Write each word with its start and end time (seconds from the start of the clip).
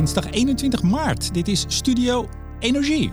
dinsdag 0.00 0.30
21 0.30 0.82
maart. 0.82 1.34
Dit 1.34 1.48
is 1.48 1.64
Studio 1.68 2.28
Energie. 2.58 3.12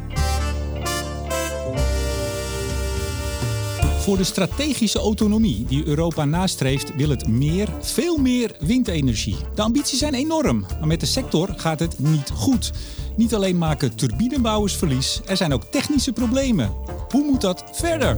Voor 4.00 4.18
de 4.18 4.24
strategische 4.24 5.00
autonomie 5.00 5.66
die 5.66 5.86
Europa 5.86 6.26
nastreeft, 6.26 6.96
wil 6.96 7.10
het 7.10 7.28
meer, 7.28 7.70
veel 7.82 8.18
meer 8.18 8.56
windenergie. 8.60 9.36
De 9.56 9.62
ambities 9.62 10.00
zijn 10.00 10.14
enorm, 10.14 10.60
maar 10.60 10.88
met 10.88 11.00
de 11.00 11.06
sector 11.06 11.54
gaat 11.58 11.80
het 11.80 12.00
niet 12.00 12.30
goed. 12.30 12.72
Niet 13.16 13.36
alleen 13.36 13.58
maken 13.58 13.96
turbinebouwers 13.96 14.76
verlies, 14.76 15.22
er 15.26 15.38
zijn 15.38 15.54
ook 15.54 15.64
technische 15.64 16.14
problemen. 16.14 16.74
Hoe 17.10 17.24
moet 17.24 17.42
dat 17.42 17.64
verder? 17.72 18.18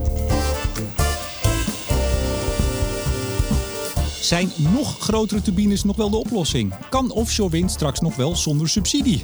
Zijn 4.22 4.52
nog 4.74 5.00
grotere 5.00 5.42
turbines 5.42 5.84
nog 5.84 5.96
wel 5.96 6.10
de 6.10 6.18
oplossing? 6.18 6.74
Kan 6.90 7.12
offshore 7.12 7.50
wind 7.50 7.72
straks 7.72 8.00
nog 8.00 8.16
wel 8.16 8.36
zonder 8.36 8.70
subsidie? 8.70 9.24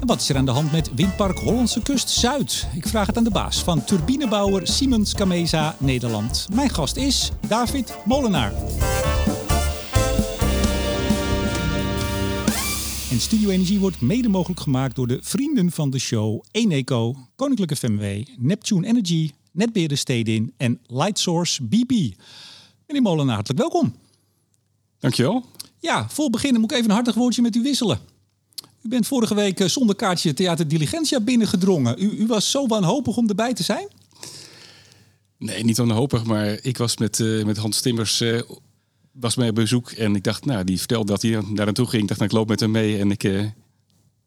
En 0.00 0.06
wat 0.06 0.20
is 0.20 0.28
er 0.28 0.36
aan 0.36 0.44
de 0.44 0.50
hand 0.50 0.72
met 0.72 0.94
windpark 0.94 1.38
Hollandse 1.38 1.82
Kust 1.82 2.10
Zuid? 2.10 2.66
Ik 2.74 2.88
vraag 2.88 3.06
het 3.06 3.16
aan 3.16 3.24
de 3.24 3.30
baas 3.30 3.62
van 3.62 3.84
turbinebouwer 3.84 4.66
Siemens 4.66 5.12
Gamesa 5.12 5.76
Nederland. 5.78 6.46
Mijn 6.54 6.70
gast 6.70 6.96
is 6.96 7.30
David 7.48 7.94
Molenaar. 8.04 8.52
En 13.10 13.20
Studio 13.20 13.48
Energie 13.48 13.78
wordt 13.78 14.00
mede 14.00 14.28
mogelijk 14.28 14.60
gemaakt 14.60 14.96
door 14.96 15.06
de 15.06 15.18
vrienden 15.22 15.70
van 15.70 15.90
de 15.90 15.98
show 15.98 16.42
Eneco, 16.50 17.14
Koninklijke 17.36 17.76
FMW, 17.76 18.24
Neptune 18.36 18.86
Energy, 18.86 19.30
Netbeheerder 19.52 19.98
Stedin 19.98 20.52
en 20.56 20.80
Lightsource 20.86 21.64
BP. 21.64 21.90
Meneer 22.86 23.02
Molenaar, 23.02 23.34
hartelijk 23.34 23.60
welkom. 23.60 23.94
Dankjewel. 24.98 25.44
Ja, 25.78 26.08
voor 26.08 26.30
beginnen 26.30 26.60
moet 26.60 26.70
ik 26.70 26.76
even 26.76 26.90
een 26.90 26.96
hartig 26.96 27.14
woordje 27.14 27.42
met 27.42 27.56
u 27.56 27.62
wisselen. 27.62 27.98
U 28.82 28.88
bent 28.88 29.06
vorige 29.06 29.34
week 29.34 29.60
eh, 29.60 29.68
zonder 29.68 29.96
kaartje 29.96 30.34
Theater 30.34 30.68
Diligentia 30.68 31.20
binnengedrongen. 31.20 32.02
U, 32.02 32.10
u 32.10 32.26
was 32.26 32.50
zo 32.50 32.66
wanhopig 32.66 33.16
om 33.16 33.28
erbij 33.28 33.54
te 33.54 33.62
zijn? 33.62 33.88
Nee, 35.38 35.64
niet 35.64 35.76
wanhopig, 35.76 36.24
maar 36.24 36.58
ik 36.62 36.78
was 36.78 36.96
met, 36.96 37.18
uh, 37.18 37.44
met 37.44 37.56
Hans 37.56 37.80
Timmers 37.80 38.20
uh, 38.20 38.40
was 39.12 39.34
bezoek. 39.34 39.90
En 39.90 40.14
ik 40.14 40.24
dacht, 40.24 40.44
nou, 40.44 40.64
die 40.64 40.78
vertelde 40.78 41.12
dat 41.12 41.22
hij 41.22 41.30
daar 41.30 41.64
naartoe 41.64 41.86
ging. 41.86 42.02
Ik 42.02 42.08
dacht, 42.08 42.20
nou, 42.20 42.30
ik 42.30 42.36
loop 42.36 42.48
met 42.48 42.60
hem 42.60 42.70
mee 42.70 42.98
en 42.98 43.10
ik... 43.10 43.24
Uh, 43.24 43.42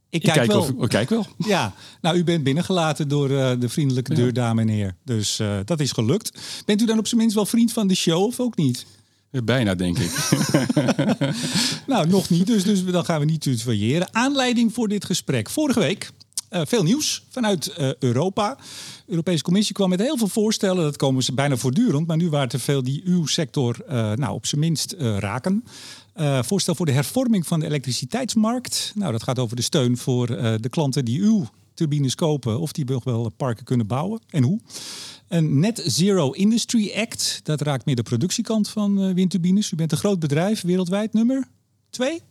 ik 0.09 0.21
kijk, 0.21 0.35
ik 0.35 0.41
kijk, 0.41 0.51
wel. 0.51 0.59
Of, 0.59 0.71
oh, 0.71 0.87
kijk 0.87 1.09
wel. 1.09 1.25
Ja, 1.53 1.73
nou, 2.01 2.17
u 2.17 2.23
bent 2.23 2.43
binnengelaten 2.43 3.07
door 3.07 3.27
de 3.59 3.69
vriendelijke 3.69 4.13
deurdame 4.13 4.61
en 4.61 4.67
heer. 4.67 4.95
Dus 5.05 5.39
dat 5.65 5.79
is 5.79 5.91
gelukt. 5.91 6.39
Bent 6.65 6.81
u 6.81 6.85
dan 6.85 6.97
op 6.97 7.07
zijn 7.07 7.19
minst 7.19 7.35
wel 7.35 7.45
vriend 7.45 7.73
van 7.73 7.87
de 7.87 7.95
show 7.95 8.23
of 8.23 8.39
ook 8.39 8.55
niet? 8.55 8.85
Bijna, 9.31 9.75
denk 9.75 9.97
ik. 9.97 10.11
nou, 11.87 12.07
nog 12.07 12.29
niet, 12.29 12.47
dus, 12.47 12.63
dus 12.63 12.85
dan 12.85 13.05
gaan 13.05 13.19
we 13.19 13.25
niet 13.25 13.41
tutoyeren. 13.41 14.13
Aanleiding 14.13 14.73
voor 14.73 14.87
dit 14.87 15.05
gesprek. 15.05 15.49
Vorige 15.49 15.79
week 15.79 16.11
uh, 16.51 16.61
veel 16.65 16.83
nieuws 16.83 17.23
vanuit 17.29 17.75
uh, 17.79 17.93
Europa. 17.99 18.55
De 19.05 19.11
Europese 19.11 19.43
Commissie 19.43 19.75
kwam 19.75 19.89
met 19.89 19.99
heel 19.99 20.17
veel 20.17 20.27
voorstellen. 20.27 20.83
Dat 20.83 20.97
komen 20.97 21.23
ze 21.23 21.33
bijna 21.33 21.57
voortdurend. 21.57 22.07
Maar 22.07 22.17
nu 22.17 22.29
waren 22.29 22.49
er 22.49 22.59
veel 22.59 22.83
die 22.83 23.01
uw 23.05 23.25
sector 23.25 23.77
uh, 23.89 24.11
nou, 24.13 24.33
op 24.33 24.45
zijn 24.45 24.61
minst 24.61 24.95
raken. 24.97 25.63
voorstel 26.41 26.75
voor 26.75 26.85
de 26.85 26.91
hervorming 26.91 27.47
van 27.47 27.59
de 27.59 27.65
elektriciteitsmarkt. 27.65 28.91
Nou, 28.95 29.11
dat 29.11 29.23
gaat 29.23 29.39
over 29.39 29.55
de 29.55 29.61
steun 29.61 29.97
voor 29.97 30.27
de 30.61 30.69
klanten 30.69 31.05
die 31.05 31.21
uw 31.21 31.47
turbines 31.73 32.15
kopen. 32.15 32.59
Of 32.59 32.71
die 32.71 32.85
nog 32.85 33.03
wel 33.03 33.31
parken 33.37 33.65
kunnen 33.65 33.87
bouwen 33.87 34.21
en 34.29 34.43
hoe. 34.43 34.59
Een 35.27 35.59
Net 35.59 35.83
Zero 35.85 36.31
Industry 36.31 36.91
Act, 36.95 37.39
dat 37.43 37.61
raakt 37.61 37.85
meer 37.85 37.95
de 37.95 38.03
productiekant 38.03 38.69
van 38.69 39.03
uh, 39.03 39.13
windturbines. 39.13 39.71
U 39.71 39.75
bent 39.75 39.91
een 39.91 39.97
groot 39.97 40.19
bedrijf, 40.19 40.61
wereldwijd 40.61 41.13
nummer 41.13 41.47
twee? 41.89 42.21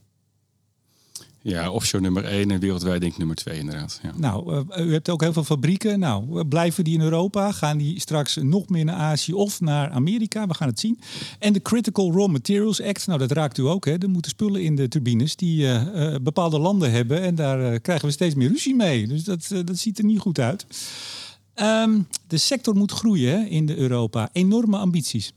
Ja, 1.42 1.70
offshore 1.70 2.02
nummer 2.02 2.24
1 2.24 2.50
en 2.50 2.60
wereldwijd 2.60 3.00
denk 3.00 3.12
ik 3.12 3.18
nummer 3.18 3.36
2 3.36 3.58
inderdaad. 3.58 4.00
Ja. 4.02 4.12
Nou, 4.16 4.64
uh, 4.78 4.86
u 4.86 4.92
hebt 4.92 5.08
ook 5.08 5.20
heel 5.20 5.32
veel 5.32 5.44
fabrieken. 5.44 5.98
Nou, 5.98 6.44
blijven 6.44 6.84
die 6.84 6.94
in 6.94 7.00
Europa? 7.00 7.52
Gaan 7.52 7.78
die 7.78 8.00
straks 8.00 8.36
nog 8.36 8.68
meer 8.68 8.84
naar 8.84 8.96
Azië 8.96 9.32
of 9.32 9.60
naar 9.60 9.90
Amerika? 9.90 10.46
We 10.46 10.54
gaan 10.54 10.68
het 10.68 10.80
zien. 10.80 11.00
En 11.38 11.52
de 11.52 11.62
Critical 11.62 12.12
Raw 12.12 12.30
Materials 12.30 12.82
Act, 12.82 13.06
nou 13.06 13.18
dat 13.18 13.32
raakt 13.32 13.58
u 13.58 13.62
ook. 13.62 13.84
Hè. 13.84 13.98
Er 13.98 14.10
moeten 14.10 14.30
spullen 14.30 14.62
in 14.62 14.76
de 14.76 14.88
turbines 14.88 15.36
die 15.36 15.62
uh, 15.62 16.14
bepaalde 16.22 16.58
landen 16.58 16.90
hebben. 16.90 17.22
En 17.22 17.34
daar 17.34 17.80
krijgen 17.80 18.06
we 18.06 18.12
steeds 18.12 18.34
meer 18.34 18.48
ruzie 18.48 18.74
mee. 18.74 19.06
Dus 19.06 19.24
dat, 19.24 19.48
dat 19.64 19.78
ziet 19.78 19.98
er 19.98 20.04
niet 20.04 20.18
goed 20.18 20.38
uit. 20.38 20.66
Um, 21.54 22.06
de 22.26 22.38
sector 22.38 22.74
moet 22.74 22.92
groeien 22.92 23.48
in 23.48 23.66
de 23.66 23.76
Europa. 23.76 24.28
Enorme 24.32 24.76
ambities. 24.76 25.32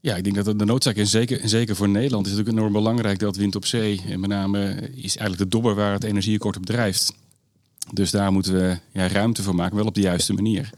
Ja, 0.00 0.16
ik 0.16 0.24
denk 0.24 0.44
dat 0.44 0.58
de 0.58 0.64
noodzaak 0.64 0.96
is, 0.96 1.10
zeker, 1.10 1.48
zeker 1.48 1.76
voor 1.76 1.88
Nederland, 1.88 2.26
is 2.26 2.32
natuurlijk 2.32 2.58
enorm 2.58 2.72
belangrijk 2.72 3.18
dat 3.18 3.36
wind 3.36 3.56
op 3.56 3.66
zee, 3.66 4.00
en 4.06 4.20
met 4.20 4.30
name 4.30 4.90
is 4.94 5.16
eigenlijk 5.16 5.38
de 5.38 5.56
dobber 5.56 5.74
waar 5.74 5.92
het 5.92 6.04
energieakkoord 6.04 6.56
op 6.56 6.66
drijft. 6.66 7.14
Dus 7.92 8.10
daar 8.10 8.32
moeten 8.32 8.52
we 8.52 8.78
ja, 8.92 9.08
ruimte 9.08 9.42
voor 9.42 9.54
maken, 9.54 9.76
wel 9.76 9.86
op 9.86 9.94
de 9.94 10.00
juiste 10.00 10.32
manier. 10.32 10.70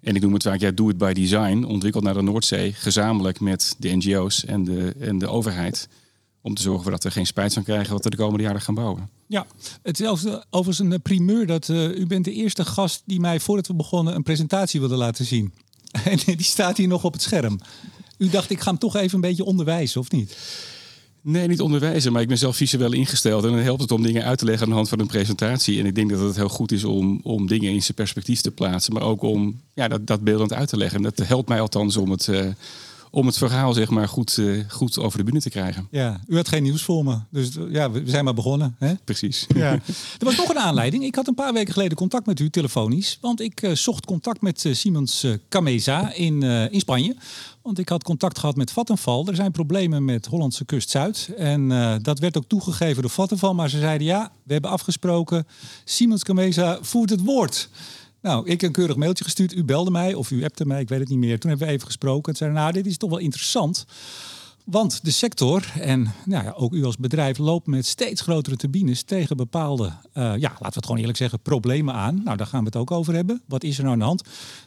En 0.00 0.14
ik 0.14 0.22
noem 0.22 0.32
het 0.32 0.42
vaak, 0.42 0.60
ja, 0.60 0.70
do 0.70 0.88
it 0.88 0.98
by 0.98 1.12
design, 1.12 1.64
ontwikkeld 1.64 2.04
naar 2.04 2.14
de 2.14 2.22
Noordzee, 2.22 2.72
gezamenlijk 2.72 3.40
met 3.40 3.74
de 3.78 3.96
NGO's 3.96 4.44
en 4.44 4.64
de, 4.64 4.94
en 5.00 5.18
de 5.18 5.26
overheid. 5.26 5.88
Om 6.42 6.54
te 6.54 6.62
zorgen 6.62 6.90
dat 6.90 7.02
we 7.02 7.10
geen 7.10 7.26
spijt 7.26 7.52
van 7.52 7.62
krijgen 7.62 7.92
wat 7.92 8.04
we 8.04 8.10
de 8.10 8.16
komende 8.16 8.42
jaren 8.42 8.60
gaan 8.60 8.74
bouwen. 8.74 9.08
Ja, 9.26 9.46
het 9.82 10.00
is 10.00 10.06
overigens 10.50 10.78
een 10.78 10.92
eh, 10.92 10.98
primeur 11.02 11.46
dat 11.46 11.68
uh, 11.68 11.98
u 11.98 12.06
bent 12.06 12.24
de 12.24 12.32
eerste 12.32 12.64
gast 12.64 13.02
die 13.04 13.20
mij 13.20 13.40
voordat 13.40 13.66
we 13.66 13.74
begonnen 13.74 14.14
een 14.14 14.22
presentatie 14.22 14.80
wilde 14.80 14.96
laten 14.96 15.24
zien. 15.24 15.52
En 16.04 16.18
die 16.24 16.42
staat 16.42 16.76
hier 16.76 16.88
nog 16.88 17.04
op 17.04 17.12
het 17.12 17.22
scherm. 17.22 17.60
U 18.20 18.28
dacht, 18.28 18.50
ik 18.50 18.60
ga 18.60 18.70
hem 18.70 18.78
toch 18.78 18.96
even 18.96 19.14
een 19.14 19.20
beetje 19.20 19.44
onderwijzen, 19.44 20.00
of 20.00 20.10
niet? 20.10 20.36
Nee, 21.22 21.48
niet 21.48 21.60
onderwijzen, 21.60 22.12
maar 22.12 22.22
ik 22.22 22.28
ben 22.28 22.38
zelf 22.38 22.56
visueel 22.56 22.92
ingesteld. 22.92 23.44
En 23.44 23.50
dan 23.50 23.58
helpt 23.58 23.80
het 23.80 23.90
om 23.90 24.02
dingen 24.02 24.24
uit 24.24 24.38
te 24.38 24.44
leggen 24.44 24.62
aan 24.62 24.68
de 24.68 24.74
hand 24.74 24.88
van 24.88 25.00
een 25.00 25.06
presentatie. 25.06 25.78
En 25.78 25.86
ik 25.86 25.94
denk 25.94 26.10
dat 26.10 26.20
het 26.20 26.36
heel 26.36 26.48
goed 26.48 26.72
is 26.72 26.84
om, 26.84 27.20
om 27.22 27.46
dingen 27.46 27.72
in 27.72 27.82
zijn 27.82 27.94
perspectief 27.94 28.40
te 28.40 28.50
plaatsen. 28.50 28.92
Maar 28.92 29.02
ook 29.02 29.22
om 29.22 29.60
ja, 29.74 29.88
dat, 29.88 30.06
dat 30.06 30.20
beeldend 30.20 30.52
uit 30.52 30.68
te 30.68 30.76
leggen. 30.76 30.96
En 30.96 31.02
dat 31.02 31.26
helpt 31.26 31.48
mij 31.48 31.60
althans 31.60 31.96
om 31.96 32.10
het... 32.10 32.26
Uh, 32.26 32.46
om 33.12 33.26
het 33.26 33.38
verhaal 33.38 33.72
zeg 33.72 33.88
maar, 33.88 34.08
goed, 34.08 34.36
uh, 34.36 34.64
goed 34.68 34.98
over 34.98 35.18
de 35.18 35.24
bühne 35.24 35.40
te 35.40 35.50
krijgen. 35.50 35.88
Ja, 35.90 36.20
u 36.26 36.36
had 36.36 36.48
geen 36.48 36.62
nieuws 36.62 36.82
voor 36.82 37.04
me. 37.04 37.18
Dus 37.30 37.48
ja, 37.70 37.90
we 37.90 38.02
zijn 38.04 38.24
maar 38.24 38.34
begonnen. 38.34 38.76
Hè? 38.78 38.94
Precies. 39.04 39.46
Ja. 39.54 39.72
Er 39.72 40.24
was 40.24 40.36
nog 40.36 40.48
een 40.48 40.58
aanleiding. 40.58 41.04
Ik 41.04 41.14
had 41.14 41.28
een 41.28 41.34
paar 41.34 41.52
weken 41.52 41.72
geleden 41.72 41.96
contact 41.96 42.26
met 42.26 42.40
u 42.40 42.50
telefonisch. 42.50 43.18
Want 43.20 43.40
ik 43.40 43.62
uh, 43.62 43.74
zocht 43.74 44.06
contact 44.06 44.40
met 44.40 44.66
Siemens 44.70 45.26
Camesa 45.48 46.12
in, 46.12 46.42
in 46.42 46.80
Spanje. 46.80 47.16
Want 47.62 47.78
ik 47.78 47.88
had 47.88 48.02
contact 48.02 48.38
gehad 48.38 48.56
met 48.56 48.70
Vattenfall. 48.70 49.24
Er 49.26 49.34
zijn 49.34 49.52
problemen 49.52 50.04
met 50.04 50.26
Hollandse 50.26 50.64
kust 50.64 50.90
Zuid. 50.90 51.32
En 51.36 51.68
dat 52.02 52.18
werd 52.18 52.36
ook 52.36 52.44
toegegeven 52.46 53.02
door 53.02 53.10
Vattenfall. 53.10 53.52
Maar 53.52 53.70
ze 53.70 53.78
zeiden 53.78 54.06
ja, 54.06 54.32
we 54.42 54.52
hebben 54.52 54.70
afgesproken. 54.70 55.46
Siemens 55.84 56.22
Camesa 56.22 56.78
voert 56.80 57.10
het 57.10 57.24
woord. 57.24 57.68
Nou, 58.22 58.48
ik 58.48 58.62
een 58.62 58.72
keurig 58.72 58.96
mailtje 58.96 59.24
gestuurd. 59.24 59.54
U 59.54 59.64
belde 59.64 59.90
mij 59.90 60.14
of 60.14 60.30
u 60.30 60.44
appte 60.44 60.66
mij, 60.66 60.80
ik 60.80 60.88
weet 60.88 61.00
het 61.00 61.08
niet 61.08 61.18
meer. 61.18 61.38
Toen 61.38 61.50
hebben 61.50 61.68
we 61.68 61.72
even 61.72 61.86
gesproken. 61.86 62.32
En 62.32 62.38
zeiden, 62.38 62.58
nou, 62.58 62.72
dit 62.72 62.86
is 62.86 62.96
toch 62.96 63.10
wel 63.10 63.18
interessant. 63.18 63.86
Want 64.70 65.04
de 65.04 65.10
sector 65.10 65.72
en 65.80 66.14
nou 66.24 66.44
ja, 66.44 66.50
ook 66.50 66.72
u 66.72 66.84
als 66.84 66.96
bedrijf 66.96 67.38
loopt 67.38 67.66
met 67.66 67.86
steeds 67.86 68.20
grotere 68.20 68.56
turbines 68.56 69.02
tegen 69.02 69.36
bepaalde, 69.36 69.84
uh, 69.84 69.92
ja, 70.14 70.36
laten 70.38 70.58
we 70.58 70.66
het 70.66 70.84
gewoon 70.84 71.00
eerlijk 71.00 71.18
zeggen, 71.18 71.40
problemen 71.40 71.94
aan. 71.94 72.20
Nou, 72.24 72.36
daar 72.36 72.46
gaan 72.46 72.60
we 72.60 72.66
het 72.66 72.76
ook 72.76 72.90
over 72.90 73.14
hebben. 73.14 73.42
Wat 73.46 73.64
is 73.64 73.76
er 73.76 73.82
nou 73.82 73.92
aan 73.92 74.00
de 74.00 74.04
hand? 74.04 74.22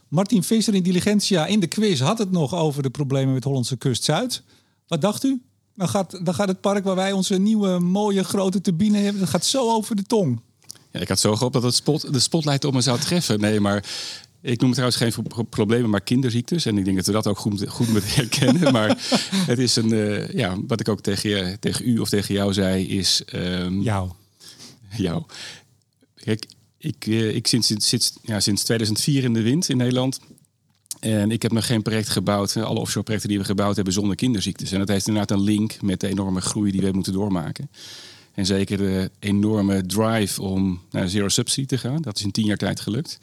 Martin 0.08 0.44
Visser 0.44 0.74
in 0.74 0.84
Diligentia 0.84 1.46
in 1.46 1.60
de 1.60 1.68
quiz 1.68 2.00
had 2.00 2.18
het 2.18 2.32
nog 2.32 2.56
over 2.56 2.84
de 2.84 2.90
problemen 2.90 3.34
met 3.34 3.44
Hollandse 3.44 3.78
Kust 3.78 4.04
Zuid. 4.04 4.44
Wat 4.88 5.02
dacht 5.02 5.24
u? 5.24 5.42
Dan 5.76 5.90
gaat, 5.90 6.20
gaat 6.24 6.48
het 6.48 6.62
park 6.62 6.84
waar 6.84 6.96
wij 6.96 7.12
onze 7.12 7.38
nieuwe 7.38 7.80
mooie 7.80 8.24
grote 8.24 8.62
turbine 8.62 8.98
hebben, 8.98 9.22
dat 9.22 9.30
gaat 9.30 9.46
zo 9.46 9.72
over 9.72 9.96
de 9.96 10.04
tong. 10.04 10.42
Ja, 10.92 11.00
ik 11.00 11.10
had 11.10 11.20
zo 11.20 11.36
gehoopt 11.36 11.54
dat 11.54 11.64
het 11.64 11.76
spot, 11.76 12.14
de 12.14 12.20
spotlight 12.20 12.66
op 12.66 12.74
me 12.74 12.82
zou 12.82 13.00
treffen. 13.00 13.40
Nee, 13.40 13.60
maar 13.60 13.86
ik 14.44 14.60
noem 14.60 14.70
het 14.70 14.80
trouwens 14.80 15.18
geen 15.18 15.48
problemen, 15.50 15.90
maar 15.90 16.02
kinderziektes. 16.02 16.66
En 16.66 16.78
ik 16.78 16.86
denk 16.86 16.98
dat 16.98 17.06
we 17.06 17.12
dat 17.12 17.28
ook 17.28 17.38
goed, 17.38 17.68
goed 17.68 17.90
moeten 17.90 18.10
herkennen. 18.22 18.72
maar 18.72 18.98
het 19.34 19.60
is 19.60 19.76
een, 19.76 19.94
uh, 19.94 20.30
ja, 20.30 20.58
wat 20.68 20.80
ik 20.80 20.90
ook 20.90 21.02
tegen, 21.02 21.30
je, 21.30 21.58
tegen 21.60 21.88
u 21.88 22.00
of 22.00 22.10
tegen 22.10 22.34
jou 22.34 22.54
zei, 22.54 22.88
is. 22.88 23.24
Um, 23.34 23.82
jou. 23.82 24.12
Jou. 24.98 25.24
Kijk, 26.16 26.46
ik, 26.78 27.06
uh, 27.06 27.36
ik 27.36 27.48
sinds, 27.48 27.74
sinds, 27.78 28.18
ja, 28.22 28.40
sinds 28.40 28.64
2004 28.64 29.24
in 29.24 29.34
de 29.34 29.42
wind 29.42 29.70
in 29.70 29.78
Nederland. 29.78 30.20
En 31.00 31.32
ik 31.32 31.42
heb 31.42 31.52
nog 31.52 31.66
geen 31.66 31.82
project 31.82 32.10
gebouwd, 32.10 32.58
alle 32.58 32.80
offshore 32.80 33.04
projecten 33.04 33.30
die 33.30 33.40
we 33.40 33.46
gebouwd 33.46 33.76
hebben, 33.76 33.94
zonder 33.94 34.16
kinderziektes. 34.16 34.72
En 34.72 34.80
dat 34.80 34.88
heeft 34.88 35.08
inderdaad 35.08 35.38
een 35.38 35.44
link 35.44 35.82
met 35.82 36.00
de 36.00 36.08
enorme 36.08 36.42
groei 36.42 36.72
die 36.72 36.82
we 36.82 36.92
moeten 36.92 37.14
doormaken. 37.14 37.70
En 38.34 38.46
zeker 38.46 38.78
de 38.78 39.12
enorme 39.20 39.86
drive 39.86 40.42
om 40.42 40.82
naar 40.92 41.10
zero 41.10 41.30
subsidy 41.30 41.68
te 41.68 41.78
gaan. 41.78 42.02
Dat 42.02 42.18
is 42.18 42.24
in 42.24 42.32
tien 42.32 42.46
jaar 42.46 42.58
tijd 42.58 42.80
gelukt. 42.80 43.20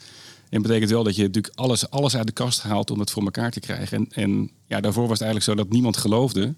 En 0.51 0.61
dat 0.61 0.61
betekent 0.61 0.91
wel 0.91 1.03
dat 1.03 1.15
je 1.15 1.23
natuurlijk 1.23 1.55
alles, 1.55 1.89
alles 1.89 2.15
uit 2.15 2.27
de 2.27 2.33
kast 2.33 2.61
haalt 2.61 2.91
om 2.91 2.99
het 2.99 3.11
voor 3.11 3.23
elkaar 3.23 3.51
te 3.51 3.59
krijgen. 3.59 3.97
En, 3.97 4.23
en 4.23 4.51
ja, 4.67 4.81
daarvoor 4.81 5.07
was 5.07 5.19
het 5.19 5.27
eigenlijk 5.27 5.51
zo 5.51 5.63
dat 5.63 5.73
niemand 5.73 5.97
geloofde 5.97 6.53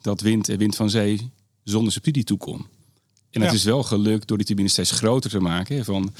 dat 0.00 0.20
wind 0.20 0.48
en 0.48 0.58
wind 0.58 0.76
van 0.76 0.90
zee 0.90 1.30
zonder 1.64 1.92
subsidie 1.92 2.24
toe 2.24 2.38
kon. 2.38 2.66
En 3.30 3.42
het 3.42 3.52
is 3.52 3.64
wel 3.64 3.82
gelukt 3.82 4.28
door 4.28 4.36
die 4.36 4.46
turbines 4.46 4.72
steeds 4.72 4.90
groter 4.90 5.30
te 5.30 5.40
maken. 5.40 5.84
Van 5.84 6.12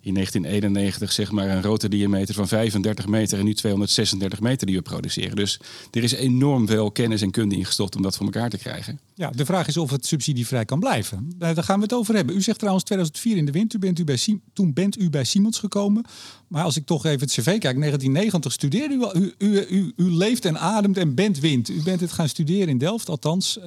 in 0.00 0.14
1991 0.14 1.12
zeg 1.12 1.30
maar 1.30 1.48
een 1.48 1.62
rotordiameter 1.62 2.34
van 2.34 2.48
35 2.48 3.06
meter 3.06 3.38
en 3.38 3.44
nu 3.44 3.54
236 3.54 4.40
meter 4.40 4.66
die 4.66 4.76
we 4.76 4.82
produceren. 4.82 5.36
Dus 5.36 5.60
er 5.90 6.02
is 6.02 6.12
enorm 6.12 6.66
veel 6.66 6.90
kennis 6.90 7.22
en 7.22 7.30
kunde 7.30 7.56
ingestopt 7.56 7.96
om 7.96 8.02
dat 8.02 8.16
voor 8.16 8.26
elkaar 8.26 8.50
te 8.50 8.58
krijgen. 8.58 9.00
Ja, 9.14 9.30
de 9.30 9.44
vraag 9.44 9.68
is 9.68 9.76
of 9.76 9.90
het 9.90 10.06
subsidievrij 10.06 10.64
kan 10.64 10.80
blijven. 10.80 11.34
Eh, 11.38 11.54
daar 11.54 11.64
gaan 11.64 11.76
we 11.76 11.82
het 11.82 11.92
over 11.92 12.14
hebben. 12.14 12.36
U 12.36 12.42
zegt 12.42 12.58
trouwens 12.58 12.84
2004 12.84 13.36
in 13.36 13.44
de 13.44 13.52
wind. 13.52 13.74
U 13.74 13.78
bent 13.78 13.98
u 13.98 14.04
bij 14.04 14.18
toen 14.52 14.72
bent 14.72 15.00
u 15.00 15.10
bij 15.10 15.24
Siemens 15.24 15.58
gekomen. 15.58 16.04
Maar 16.48 16.64
als 16.64 16.76
ik 16.76 16.86
toch 16.86 17.04
even 17.04 17.20
het 17.20 17.30
cv 17.30 17.44
kijk, 17.44 17.78
1990 17.78 18.52
studeerde 18.52 18.94
u 18.94 19.02
al. 19.02 19.16
U, 19.16 19.34
u, 19.38 19.66
u, 19.68 19.92
u 19.96 20.10
leeft 20.10 20.44
en 20.44 20.58
ademt 20.58 20.96
en 20.96 21.14
bent 21.14 21.38
wind. 21.38 21.68
U 21.68 21.82
bent 21.82 22.00
het 22.00 22.12
gaan 22.12 22.28
studeren 22.28 22.68
in 22.68 22.78
Delft, 22.78 23.08
althans 23.08 23.58
uh, 23.58 23.64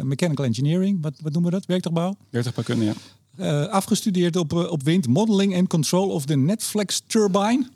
mechanical 0.00 0.44
engineering. 0.44 0.98
Wat, 1.00 1.14
wat 1.20 1.32
noemen 1.32 1.50
we 1.50 1.56
dat? 1.56 1.66
Werktuigbouw? 1.66 2.16
Werktuigbouwkunde, 2.30 2.84
ja. 2.84 2.94
Uh, 3.38 3.66
afgestudeerd 3.66 4.36
op, 4.36 4.52
op 4.52 4.82
wind, 4.82 5.06
modeling 5.06 5.54
en 5.54 5.66
control 5.66 6.08
of 6.08 6.24
the 6.24 6.36
Netflix 6.36 7.02
turbine. 7.06 7.68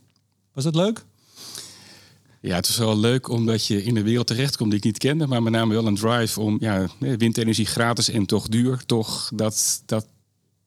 Was 0.52 0.64
dat 0.64 0.74
leuk? 0.74 1.04
Ja, 2.40 2.54
het 2.54 2.68
is 2.68 2.76
wel 2.76 2.98
leuk 2.98 3.28
omdat 3.28 3.66
je 3.66 3.82
in 3.82 3.96
een 3.96 4.02
wereld 4.02 4.26
terechtkomt 4.26 4.70
die 4.70 4.78
ik 4.78 4.84
niet 4.84 4.98
kende, 4.98 5.26
maar 5.26 5.42
met 5.42 5.52
name 5.52 5.74
wel 5.74 5.86
een 5.86 5.94
drive 5.94 6.40
om 6.40 6.56
ja, 6.60 6.86
windenergie 6.98 7.66
gratis 7.66 8.08
en 8.08 8.26
toch 8.26 8.48
duur, 8.48 8.84
toch 8.86 9.30
dat, 9.34 9.82
dat 9.86 10.06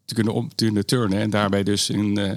te 0.06 0.14
kunnen, 0.14 0.34
om, 0.34 0.50
te 0.56 0.66
kunnen 0.66 0.86
turnen. 0.86 1.20
En 1.20 1.30
daarbij 1.30 1.64
dus 1.64 1.90
in, 1.90 2.20
uh, 2.20 2.32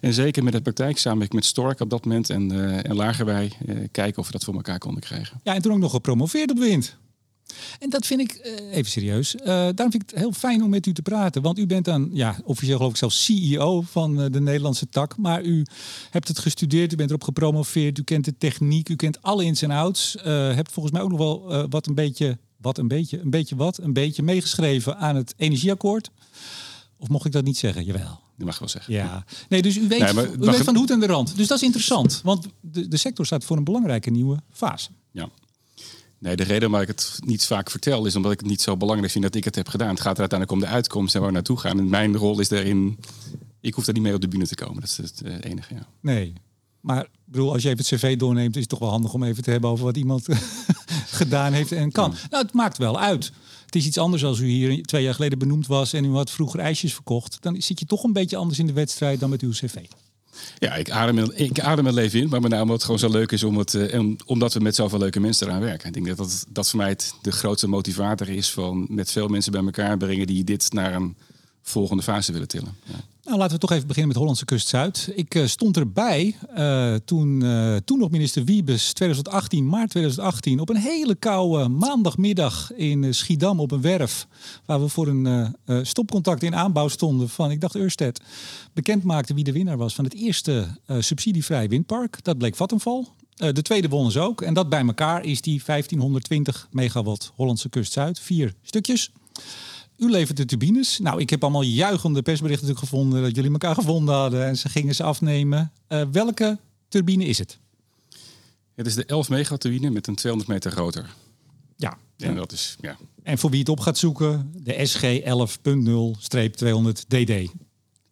en 0.00 0.12
zeker 0.14 0.44
met 0.44 0.52
de 0.52 0.60
praktijk 0.60 0.98
samen 0.98 1.28
met 1.30 1.44
Stork 1.44 1.80
op 1.80 1.90
dat 1.90 2.04
moment 2.04 2.30
en, 2.30 2.52
uh, 2.52 2.88
en 2.88 2.94
Lagerwij 2.94 3.52
uh, 3.66 3.76
kijken 3.90 4.18
of 4.18 4.26
we 4.26 4.32
dat 4.32 4.44
voor 4.44 4.54
elkaar 4.54 4.78
konden 4.78 5.02
krijgen. 5.02 5.40
Ja, 5.42 5.54
en 5.54 5.62
toen 5.62 5.72
ook 5.72 5.78
nog 5.78 5.90
gepromoveerd 5.90 6.50
op 6.50 6.58
wind. 6.58 6.96
En 7.78 7.90
dat 7.90 8.06
vind 8.06 8.20
ik, 8.20 8.40
uh, 8.44 8.76
even 8.76 8.90
serieus, 8.90 9.34
uh, 9.34 9.44
daarom 9.44 9.90
vind 9.90 9.94
ik 9.94 10.10
het 10.10 10.18
heel 10.18 10.32
fijn 10.32 10.62
om 10.62 10.70
met 10.70 10.86
u 10.86 10.92
te 10.92 11.02
praten. 11.02 11.42
Want 11.42 11.58
u 11.58 11.66
bent 11.66 11.84
dan, 11.84 12.10
ja, 12.12 12.36
officieel 12.44 12.76
geloof 12.76 12.92
ik 12.92 12.98
zelfs 12.98 13.24
CEO 13.24 13.82
van 13.82 14.20
uh, 14.20 14.26
de 14.30 14.40
Nederlandse 14.40 14.88
tak. 14.88 15.16
Maar 15.16 15.42
u 15.42 15.66
hebt 16.10 16.28
het 16.28 16.38
gestudeerd, 16.38 16.92
u 16.92 16.96
bent 16.96 17.08
erop 17.08 17.24
gepromoveerd, 17.24 17.98
u 17.98 18.02
kent 18.02 18.24
de 18.24 18.36
techniek, 18.38 18.88
u 18.88 18.96
kent 18.96 19.22
alle 19.22 19.44
ins 19.44 19.62
en 19.62 19.70
outs. 19.70 20.16
hebt 20.22 20.72
volgens 20.72 20.94
mij 20.94 21.02
ook 21.02 21.10
nog 21.10 21.18
wel 21.18 21.68
wat 21.68 21.86
een 21.86 21.94
beetje, 21.94 22.38
wat 22.56 22.78
een 22.78 22.88
beetje, 22.88 23.20
een 23.20 23.30
beetje 23.30 23.56
wat, 23.56 23.78
een 23.78 23.92
beetje 23.92 24.22
meegeschreven 24.22 24.96
aan 24.96 25.16
het 25.16 25.34
energieakkoord. 25.36 26.10
Of 26.96 27.08
mocht 27.08 27.26
ik 27.26 27.32
dat 27.32 27.44
niet 27.44 27.58
zeggen? 27.58 27.84
Jawel. 27.84 28.20
Dat 28.36 28.46
mag 28.46 28.58
wel 28.58 28.68
zeggen. 28.68 28.94
Ja. 28.94 29.24
Nee, 29.48 29.62
dus 29.62 29.76
u 29.76 29.88
weet, 29.88 30.12
nee, 30.14 30.26
u 30.26 30.38
weet 30.38 30.56
van 30.56 30.72
de 30.72 30.78
hoed 30.78 30.90
en 30.90 31.00
de 31.00 31.06
rand. 31.06 31.36
Dus 31.36 31.46
dat 31.46 31.58
is 31.58 31.64
interessant. 31.64 32.20
Want 32.24 32.46
de, 32.60 32.88
de 32.88 32.96
sector 32.96 33.26
staat 33.26 33.44
voor 33.44 33.56
een 33.56 33.64
belangrijke 33.64 34.10
nieuwe 34.10 34.40
fase. 34.52 34.90
Ja. 35.10 35.28
Nee, 36.18 36.36
de 36.36 36.42
reden 36.42 36.70
waarom 36.70 36.90
ik 36.90 36.96
het 36.96 37.18
niet 37.24 37.46
vaak 37.46 37.70
vertel 37.70 38.06
is 38.06 38.16
omdat 38.16 38.32
ik 38.32 38.40
het 38.40 38.48
niet 38.48 38.60
zo 38.60 38.76
belangrijk 38.76 39.12
vind 39.12 39.24
dat 39.24 39.34
ik 39.34 39.44
het 39.44 39.54
heb 39.54 39.68
gedaan. 39.68 39.88
Het 39.88 40.00
gaat 40.00 40.14
er 40.14 40.20
uiteindelijk 40.20 40.60
om 40.60 40.68
de 40.68 40.74
uitkomst 40.74 41.14
en 41.14 41.20
waar 41.20 41.28
we 41.28 41.34
naartoe 41.34 41.58
gaan. 41.58 41.78
En 41.78 41.88
mijn 41.88 42.16
rol 42.16 42.40
is 42.40 42.48
daarin, 42.48 42.98
ik 43.60 43.74
hoef 43.74 43.84
daar 43.84 43.94
niet 43.94 44.02
mee 44.02 44.14
op 44.14 44.20
de 44.20 44.28
bühne 44.28 44.46
te 44.46 44.54
komen. 44.54 44.80
Dat 44.80 44.90
is 44.90 44.96
het 44.96 45.22
uh, 45.24 45.34
enige, 45.40 45.74
ja. 45.74 45.86
Nee, 46.00 46.32
maar 46.80 47.06
bedoel, 47.24 47.52
als 47.52 47.62
je 47.62 47.68
even 47.68 47.84
het 47.88 48.00
cv 48.00 48.16
doorneemt, 48.16 48.54
is 48.54 48.60
het 48.60 48.70
toch 48.70 48.78
wel 48.78 48.88
handig 48.88 49.14
om 49.14 49.22
even 49.22 49.42
te 49.42 49.50
hebben 49.50 49.70
over 49.70 49.84
wat 49.84 49.96
iemand 49.96 50.26
gedaan 51.20 51.52
heeft 51.52 51.72
en 51.72 51.92
kan. 51.92 52.14
Nou, 52.30 52.44
het 52.44 52.54
maakt 52.54 52.78
wel 52.78 53.00
uit. 53.00 53.32
Het 53.64 53.76
is 53.76 53.86
iets 53.86 53.98
anders 53.98 54.24
als 54.24 54.38
u 54.38 54.46
hier 54.46 54.82
twee 54.82 55.02
jaar 55.02 55.14
geleden 55.14 55.38
benoemd 55.38 55.66
was 55.66 55.92
en 55.92 56.04
u 56.04 56.10
had 56.10 56.30
vroeger 56.30 56.60
ijsjes 56.60 56.94
verkocht. 56.94 57.36
Dan 57.40 57.62
zit 57.62 57.78
je 57.78 57.86
toch 57.86 58.02
een 58.02 58.12
beetje 58.12 58.36
anders 58.36 58.58
in 58.58 58.66
de 58.66 58.72
wedstrijd 58.72 59.20
dan 59.20 59.30
met 59.30 59.42
uw 59.42 59.50
cv. 59.50 59.76
Ja, 60.58 60.74
ik 60.74 60.90
adem, 60.90 61.30
ik 61.34 61.60
adem 61.60 61.86
het 61.86 61.94
leven 61.94 62.20
in, 62.20 62.28
maar 62.28 62.40
met 62.40 62.50
name 62.50 62.62
omdat 62.62 62.76
het 62.76 62.84
gewoon 62.84 62.98
zo 62.98 63.10
leuk 63.10 63.32
is 63.32 63.42
om 63.42 63.58
het, 63.58 63.74
uh, 63.74 64.14
omdat 64.24 64.54
we 64.54 64.60
met 64.60 64.74
zoveel 64.74 64.98
leuke 64.98 65.20
mensen 65.20 65.46
eraan 65.46 65.60
werken. 65.60 65.86
Ik 65.86 65.94
denk 65.94 66.06
dat 66.06 66.16
dat, 66.16 66.46
dat 66.48 66.68
voor 66.68 66.78
mij 66.78 66.96
de 67.22 67.32
grootste 67.32 67.68
motivator 67.68 68.28
is 68.28 68.50
van 68.50 68.86
met 68.88 69.10
veel 69.10 69.28
mensen 69.28 69.52
bij 69.52 69.64
elkaar 69.64 69.96
brengen 69.96 70.26
die 70.26 70.44
dit 70.44 70.72
naar 70.72 70.94
een 70.94 71.16
volgende 71.68 72.02
fase 72.02 72.32
willen 72.32 72.48
tillen. 72.48 72.76
Nou, 73.28 73.40
laten 73.40 73.54
we 73.54 73.60
toch 73.60 73.72
even 73.72 73.86
beginnen 73.86 74.08
met 74.08 74.16
Hollandse 74.16 74.44
Kust 74.44 74.68
Zuid. 74.68 75.12
Ik 75.14 75.34
uh, 75.34 75.46
stond 75.46 75.76
erbij 75.76 76.36
uh, 76.56 76.94
toen, 76.94 77.40
uh, 77.44 77.76
toen 77.76 77.98
nog 77.98 78.10
minister 78.10 78.44
Wiebes 78.44 78.92
2018, 78.92 79.66
maart 79.66 79.90
2018, 79.90 80.60
op 80.60 80.68
een 80.68 80.76
hele 80.76 81.14
koude 81.14 81.68
maandagmiddag 81.68 82.72
in 82.72 83.14
Schiedam 83.14 83.60
op 83.60 83.70
een 83.70 83.80
werf, 83.80 84.26
waar 84.64 84.80
we 84.80 84.88
voor 84.88 85.06
een 85.06 85.54
stopcontact 85.82 86.42
in 86.42 86.54
aanbouw 86.54 86.88
stonden 86.88 87.28
van, 87.28 87.50
ik 87.50 87.60
dacht 87.60 87.76
Ørsted, 87.76 88.20
bekend 88.72 89.02
maakte 89.02 89.34
wie 89.34 89.44
de 89.44 89.52
winnaar 89.52 89.76
was 89.76 89.94
van 89.94 90.04
het 90.04 90.14
eerste 90.14 90.66
subsidievrij 90.98 91.68
windpark. 91.68 92.24
Dat 92.24 92.38
bleek 92.38 92.56
Vattenval. 92.56 93.08
de 93.34 93.62
tweede 93.62 93.88
wonnen 93.88 94.12
ze 94.12 94.20
ook. 94.20 94.42
En 94.42 94.54
dat 94.54 94.68
bij 94.68 94.86
elkaar 94.86 95.24
is 95.24 95.40
die 95.40 95.62
1520 95.66 96.68
megawatt 96.70 97.32
Hollandse 97.34 97.68
Kust 97.68 97.92
Zuid. 97.92 98.20
Vier 98.20 98.54
stukjes. 98.62 99.10
U 99.98 100.10
levert 100.10 100.36
de 100.36 100.44
turbines. 100.44 100.98
Nou, 100.98 101.20
ik 101.20 101.30
heb 101.30 101.42
allemaal 101.42 101.62
juichende 101.62 102.22
persberichten 102.22 102.66
natuurlijk 102.66 102.92
gevonden 102.92 103.22
dat 103.22 103.34
jullie 103.34 103.50
elkaar 103.50 103.74
gevonden 103.74 104.14
hadden 104.14 104.46
en 104.46 104.56
ze 104.56 104.68
gingen 104.68 104.94
ze 104.94 105.02
afnemen. 105.02 105.72
Uh, 105.88 106.02
welke 106.12 106.58
turbine 106.88 107.24
is 107.24 107.38
het? 107.38 107.58
Het 108.74 108.86
is 108.86 108.94
de 108.94 109.04
11 109.04 109.28
megawatt 109.28 109.60
turbine 109.60 109.90
met 109.90 110.06
een 110.06 110.14
200 110.14 110.52
meter 110.52 110.74
rotor. 110.74 111.06
Ja. 111.76 111.98
En 112.16 112.34
dat 112.34 112.52
is 112.52 112.76
ja. 112.80 112.96
En 113.22 113.38
voor 113.38 113.50
wie 113.50 113.58
het 113.58 113.68
op 113.68 113.80
gaat 113.80 113.98
zoeken, 113.98 114.52
de 114.56 114.86
SG 114.86 115.02
11.0-200 115.02 115.08
DD. 117.08 117.52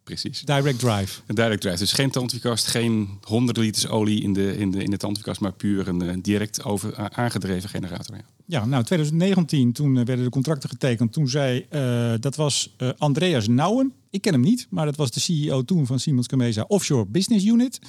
Precies. 0.03 0.41
Direct 0.41 0.79
drive. 0.79 1.21
Een 1.25 1.35
direct 1.35 1.61
drive. 1.61 1.77
Dus 1.77 1.91
geen 1.91 2.11
tandwielkast, 2.11 2.67
geen 2.67 3.19
honderden 3.21 3.63
liters 3.63 3.87
olie 3.87 4.21
in 4.21 4.33
de, 4.33 4.57
in 4.57 4.71
de, 4.71 4.83
in 4.83 4.91
de 4.91 4.97
tandwielkast, 4.97 5.39
maar 5.39 5.53
puur 5.53 5.87
een, 5.87 5.99
een 5.99 6.21
direct 6.21 6.63
over, 6.63 6.95
aangedreven 6.95 7.69
generator. 7.69 8.15
Ja. 8.15 8.36
Ja, 8.49 8.65
nou 8.65 8.83
2019, 8.83 9.71
toen 9.71 10.05
werden 10.05 10.23
de 10.23 10.29
contracten 10.29 10.69
getekend. 10.69 11.13
Toen 11.13 11.27
zei, 11.27 11.65
uh, 11.71 12.13
dat 12.19 12.35
was 12.35 12.75
uh, 12.77 12.89
Andreas 12.97 13.47
Nouwen. 13.47 13.93
Ik 14.09 14.21
ken 14.21 14.33
hem 14.33 14.41
niet, 14.41 14.67
maar 14.69 14.85
dat 14.85 14.95
was 14.95 15.11
de 15.11 15.19
CEO 15.19 15.63
toen 15.63 15.85
van 15.85 15.99
Siemens 15.99 16.27
Gamesa 16.27 16.65
Offshore 16.67 17.05
Business 17.05 17.45
Unit. 17.45 17.79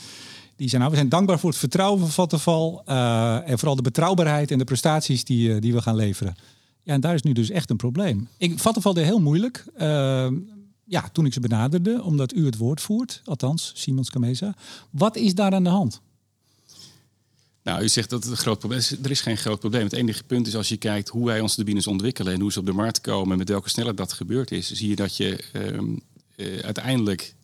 Die 0.56 0.68
zei, 0.68 0.78
nou, 0.78 0.90
we 0.90 0.98
zijn 0.98 1.08
dankbaar 1.08 1.38
voor 1.38 1.50
het 1.50 1.58
vertrouwen 1.58 2.00
van 2.00 2.08
Vattenfall. 2.08 2.80
Uh, 2.86 3.48
en 3.48 3.58
vooral 3.58 3.76
de 3.76 3.82
betrouwbaarheid 3.82 4.50
en 4.50 4.58
de 4.58 4.64
prestaties 4.64 5.24
die, 5.24 5.60
die 5.60 5.72
we 5.72 5.82
gaan 5.82 5.96
leveren. 5.96 6.34
Ja, 6.82 6.92
en 6.92 7.00
daar 7.00 7.14
is 7.14 7.22
nu 7.22 7.32
dus 7.32 7.50
echt 7.50 7.70
een 7.70 7.76
probleem. 7.76 8.28
Ik, 8.38 8.58
Vattenfall 8.58 8.92
deed 8.92 9.04
heel 9.04 9.20
moeilijk. 9.20 9.64
ja, 10.84 11.08
toen 11.12 11.26
ik 11.26 11.32
ze 11.32 11.40
benaderde, 11.40 12.02
omdat 12.02 12.34
u 12.34 12.44
het 12.44 12.56
woord 12.56 12.80
voert. 12.80 13.22
Althans, 13.24 13.72
Siemens 13.74 14.08
Gamesa. 14.08 14.54
Wat 14.90 15.16
is 15.16 15.34
daar 15.34 15.52
aan 15.52 15.64
de 15.64 15.70
hand? 15.70 16.00
Nou, 17.68 17.82
u 17.82 17.88
zegt 17.88 18.10
dat 18.10 18.22
het 18.22 18.32
een 18.32 18.38
groot 18.38 18.58
probleem 18.58 18.80
is. 18.80 18.90
Er 18.90 19.10
is 19.10 19.20
geen 19.20 19.36
groot 19.36 19.60
probleem. 19.60 19.82
Het 19.82 19.92
enige 19.92 20.24
punt 20.24 20.46
is 20.46 20.56
als 20.56 20.68
je 20.68 20.76
kijkt 20.76 21.08
hoe 21.08 21.26
wij 21.26 21.40
onze 21.40 21.54
turbines 21.54 21.86
ontwikkelen 21.86 22.32
en 22.32 22.40
hoe 22.40 22.52
ze 22.52 22.58
op 22.58 22.66
de 22.66 22.72
markt 22.72 23.00
komen 23.00 23.32
en 23.32 23.38
met 23.38 23.48
welke 23.48 23.68
snelheid 23.68 23.96
dat 23.96 24.12
gebeurd 24.12 24.50
is, 24.50 24.72
zie 24.72 24.88
je 24.88 24.96
dat 24.96 25.16
je 25.16 25.44
um, 25.52 26.00
uh, 26.36 26.58
uiteindelijk, 26.58 27.34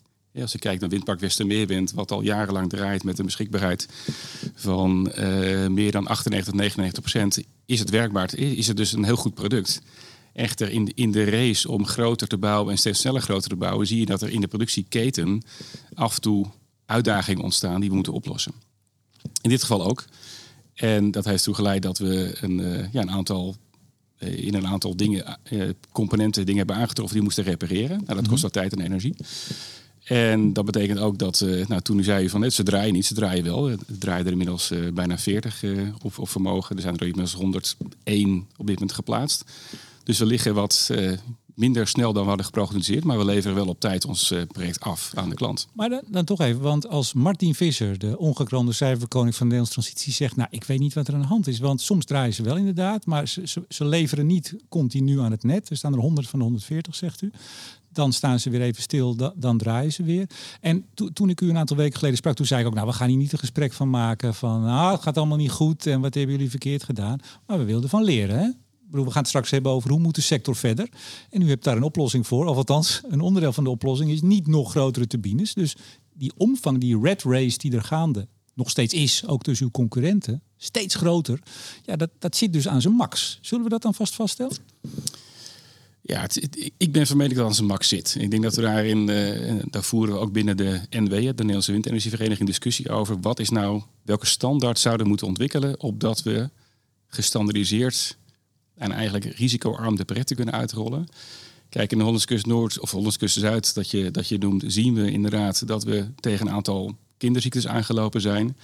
als 0.40 0.52
je 0.52 0.58
kijkt 0.58 0.80
naar 0.80 0.90
Windpark 0.90 1.20
Westermeerwind, 1.20 1.92
wat 1.92 2.10
al 2.10 2.20
jarenlang 2.20 2.68
draait 2.68 3.04
met 3.04 3.18
een 3.18 3.24
beschikbaarheid 3.24 3.88
van 4.54 5.12
uh, 5.18 5.66
meer 5.66 5.92
dan 5.92 6.06
98, 6.06 6.54
99 6.54 7.02
procent, 7.02 7.38
is 7.66 7.78
het 7.78 7.90
werkbaar. 7.90 8.34
Is 8.34 8.66
het 8.66 8.76
dus 8.76 8.92
een 8.92 9.04
heel 9.04 9.16
goed 9.16 9.34
product. 9.34 9.82
Echter, 10.32 10.70
in, 10.70 10.94
in 10.94 11.10
de 11.10 11.24
race 11.24 11.70
om 11.70 11.86
groter 11.86 12.26
te 12.26 12.38
bouwen 12.38 12.72
en 12.72 12.78
steeds 12.78 13.00
sneller 13.00 13.22
groter 13.22 13.48
te 13.48 13.56
bouwen, 13.56 13.86
zie 13.86 13.98
je 13.98 14.06
dat 14.06 14.22
er 14.22 14.30
in 14.30 14.40
de 14.40 14.48
productieketen 14.48 15.42
af 15.94 16.14
en 16.14 16.20
toe 16.20 16.46
uitdagingen 16.86 17.42
ontstaan 17.42 17.80
die 17.80 17.88
we 17.88 17.94
moeten 17.94 18.12
oplossen. 18.12 18.52
In 19.44 19.50
dit 19.50 19.60
geval 19.60 19.84
ook. 19.84 20.04
En 20.74 21.10
dat 21.10 21.24
heeft 21.24 21.38
ertoe 21.38 21.54
geleid 21.54 21.82
dat 21.82 21.98
we 21.98 22.36
een, 22.40 22.58
uh, 22.58 22.92
ja, 22.92 23.00
een 23.00 23.10
aantal, 23.10 23.56
uh, 24.18 24.44
in 24.46 24.54
een 24.54 24.66
aantal 24.66 24.96
dingen, 24.96 25.38
uh, 25.52 25.68
componenten, 25.92 26.46
dingen 26.46 26.58
hebben 26.58 26.76
aangetroffen 26.76 27.14
die 27.14 27.24
moesten 27.24 27.44
repareren. 27.44 28.02
Nou, 28.06 28.20
dat 28.20 28.28
kost 28.28 28.42
wat 28.42 28.52
tijd 28.52 28.72
en 28.72 28.80
energie. 28.80 29.14
En 30.04 30.52
dat 30.52 30.64
betekent 30.64 30.98
ook 30.98 31.18
dat, 31.18 31.40
nou, 31.68 31.80
toen 31.80 31.98
u 31.98 32.02
zei 32.02 32.28
van 32.28 32.50
ze 32.50 32.62
draaien 32.62 32.92
niet, 32.92 33.06
ze 33.06 33.14
draaien 33.14 33.44
wel. 33.44 33.70
Er 33.70 33.78
draaien 33.98 34.24
er 34.24 34.30
inmiddels 34.30 34.72
bijna 34.94 35.18
40 35.18 35.64
op, 36.02 36.18
op 36.18 36.28
vermogen. 36.28 36.76
Er 36.76 36.82
zijn 36.82 36.94
er 36.94 37.06
inmiddels 37.06 37.32
101 37.32 38.46
op 38.56 38.66
dit 38.66 38.74
moment 38.74 38.92
geplaatst. 38.92 39.44
Dus 40.04 40.18
we 40.18 40.26
liggen 40.26 40.54
wat 40.54 40.90
minder 41.54 41.88
snel 41.88 42.12
dan 42.12 42.22
we 42.22 42.28
hadden 42.28 42.46
geprognosticeerd, 42.46 43.04
maar 43.04 43.18
we 43.18 43.24
leveren 43.24 43.54
wel 43.56 43.66
op 43.66 43.80
tijd 43.80 44.04
ons 44.04 44.30
uh, 44.30 44.42
project 44.52 44.80
af 44.80 45.10
aan 45.14 45.28
de 45.28 45.34
klant. 45.34 45.66
Maar 45.72 45.88
dan, 45.88 46.02
dan, 46.08 46.24
toch 46.24 46.40
even, 46.40 46.60
want 46.60 46.88
als 46.88 47.12
Martin 47.12 47.54
Visser, 47.54 47.98
de 47.98 48.18
ongekroonde 48.18 48.72
cijferkoning 48.72 49.34
van 49.34 49.48
de 49.48 49.54
Nederlandse 49.54 49.72
transitie, 49.72 50.12
zegt, 50.12 50.36
nou, 50.36 50.48
ik 50.50 50.64
weet 50.64 50.78
niet 50.78 50.94
wat 50.94 51.08
er 51.08 51.14
aan 51.14 51.20
de 51.20 51.26
hand 51.26 51.46
is, 51.46 51.58
want 51.58 51.80
soms 51.80 52.04
draaien 52.04 52.34
ze 52.34 52.42
wel 52.42 52.56
inderdaad, 52.56 53.06
maar 53.06 53.28
ze, 53.28 53.64
ze, 53.68 53.84
leveren 53.84 54.26
niet 54.26 54.56
continu 54.68 55.20
aan 55.20 55.30
het 55.30 55.42
net. 55.42 55.70
Er 55.70 55.76
staan 55.76 55.92
er 55.92 55.98
100 55.98 56.28
van 56.28 56.38
de 56.38 56.44
140, 56.44 56.94
zegt 56.94 57.22
u. 57.22 57.30
Dan 57.92 58.12
staan 58.12 58.40
ze 58.40 58.50
weer 58.50 58.60
even 58.60 58.82
stil, 58.82 59.32
dan, 59.36 59.58
draaien 59.58 59.92
ze 59.92 60.02
weer. 60.02 60.26
En 60.60 60.84
to, 60.94 61.08
toen 61.08 61.28
ik 61.28 61.40
u 61.40 61.48
een 61.48 61.56
aantal 61.56 61.76
weken 61.76 61.98
geleden 61.98 62.16
sprak, 62.16 62.34
toen 62.34 62.46
zei 62.46 62.60
ik 62.60 62.66
ook, 62.66 62.74
nou, 62.74 62.86
we 62.86 62.92
gaan 62.92 63.08
hier 63.08 63.16
niet 63.16 63.32
een 63.32 63.38
gesprek 63.38 63.72
van 63.72 63.90
maken 63.90 64.34
van, 64.34 64.62
nou, 64.62 64.92
het 64.92 65.02
gaat 65.02 65.16
allemaal 65.16 65.36
niet 65.36 65.50
goed 65.50 65.86
en 65.86 66.00
wat 66.00 66.14
hebben 66.14 66.34
jullie 66.34 66.50
verkeerd 66.50 66.82
gedaan. 66.82 67.18
Maar 67.46 67.58
we 67.58 67.64
wilden 67.64 67.90
van 67.90 68.04
leren, 68.04 68.38
hè? 68.38 68.48
We 69.02 69.10
gaan 69.10 69.20
het 69.20 69.28
straks 69.28 69.50
hebben 69.50 69.72
over 69.72 69.90
hoe 69.90 70.00
moet 70.00 70.14
de 70.14 70.20
sector 70.20 70.56
verder. 70.56 70.88
En 71.30 71.42
u 71.42 71.48
hebt 71.48 71.64
daar 71.64 71.76
een 71.76 71.82
oplossing 71.82 72.26
voor. 72.26 72.46
Of 72.46 72.56
althans, 72.56 73.00
een 73.08 73.20
onderdeel 73.20 73.52
van 73.52 73.64
de 73.64 73.70
oplossing 73.70 74.10
is 74.10 74.22
niet 74.22 74.46
nog 74.46 74.70
grotere 74.70 75.06
turbines. 75.06 75.54
Dus 75.54 75.76
die 76.12 76.32
omvang, 76.36 76.78
die 76.78 77.00
red 77.00 77.22
race 77.22 77.58
die 77.58 77.72
er 77.72 77.82
gaande 77.82 78.28
nog 78.54 78.70
steeds 78.70 78.94
is, 78.94 79.26
ook 79.26 79.42
tussen 79.42 79.66
uw 79.66 79.72
concurrenten, 79.72 80.42
steeds 80.56 80.94
groter. 80.94 81.38
Ja, 81.82 81.96
dat, 81.96 82.10
dat 82.18 82.36
zit 82.36 82.52
dus 82.52 82.68
aan 82.68 82.80
zijn 82.80 82.94
max. 82.94 83.38
Zullen 83.40 83.64
we 83.64 83.70
dat 83.70 83.82
dan 83.82 83.94
vast 83.94 84.14
vaststellen? 84.14 84.56
Ja, 86.00 86.20
het, 86.20 86.70
ik 86.76 86.92
ben 86.92 87.06
van 87.06 87.16
mening 87.16 87.36
dat 87.36 87.46
als 87.46 87.58
een 87.58 87.66
max 87.66 87.88
zit. 87.88 88.16
Ik 88.18 88.30
denk 88.30 88.42
dat 88.42 88.54
we 88.54 88.62
daarin, 88.62 89.08
uh, 89.08 89.62
daar 89.70 89.82
voeren 89.82 90.14
we 90.14 90.20
ook 90.20 90.32
binnen 90.32 90.56
de 90.56 90.80
NW, 90.90 91.10
de 91.10 91.32
Nederlandse 91.34 91.72
Windenergievereniging, 91.72 92.48
discussie 92.48 92.90
over 92.90 93.20
wat 93.20 93.38
is 93.38 93.50
nou, 93.50 93.82
welke 94.02 94.26
standaard 94.26 94.78
zouden 94.78 95.02
we 95.02 95.08
moeten 95.08 95.26
ontwikkelen, 95.26 95.80
opdat 95.80 96.22
we 96.22 96.50
gestandardiseerd 97.06 98.16
en 98.76 98.92
eigenlijk 98.92 99.24
risicoarm 99.24 99.96
de 99.96 100.04
projecten 100.04 100.36
kunnen 100.36 100.54
uitrollen. 100.54 101.06
Kijk, 101.68 101.92
in 101.92 101.98
de 101.98 102.04
Hollandse 102.04 102.28
kust 102.28 102.46
Noord 102.46 102.80
of 102.80 102.90
Hollandse 102.90 103.18
kust 103.18 103.38
Zuid, 103.38 103.74
dat 103.74 103.90
je, 103.90 104.10
dat 104.10 104.28
je 104.28 104.38
noemt, 104.38 104.64
zien 104.66 104.94
we 104.94 105.10
inderdaad 105.10 105.66
dat 105.66 105.84
we 105.84 106.06
tegen 106.20 106.46
een 106.46 106.52
aantal 106.52 106.96
kinderziektes 107.16 107.66
aangelopen 107.66 108.20
zijn. 108.20 108.56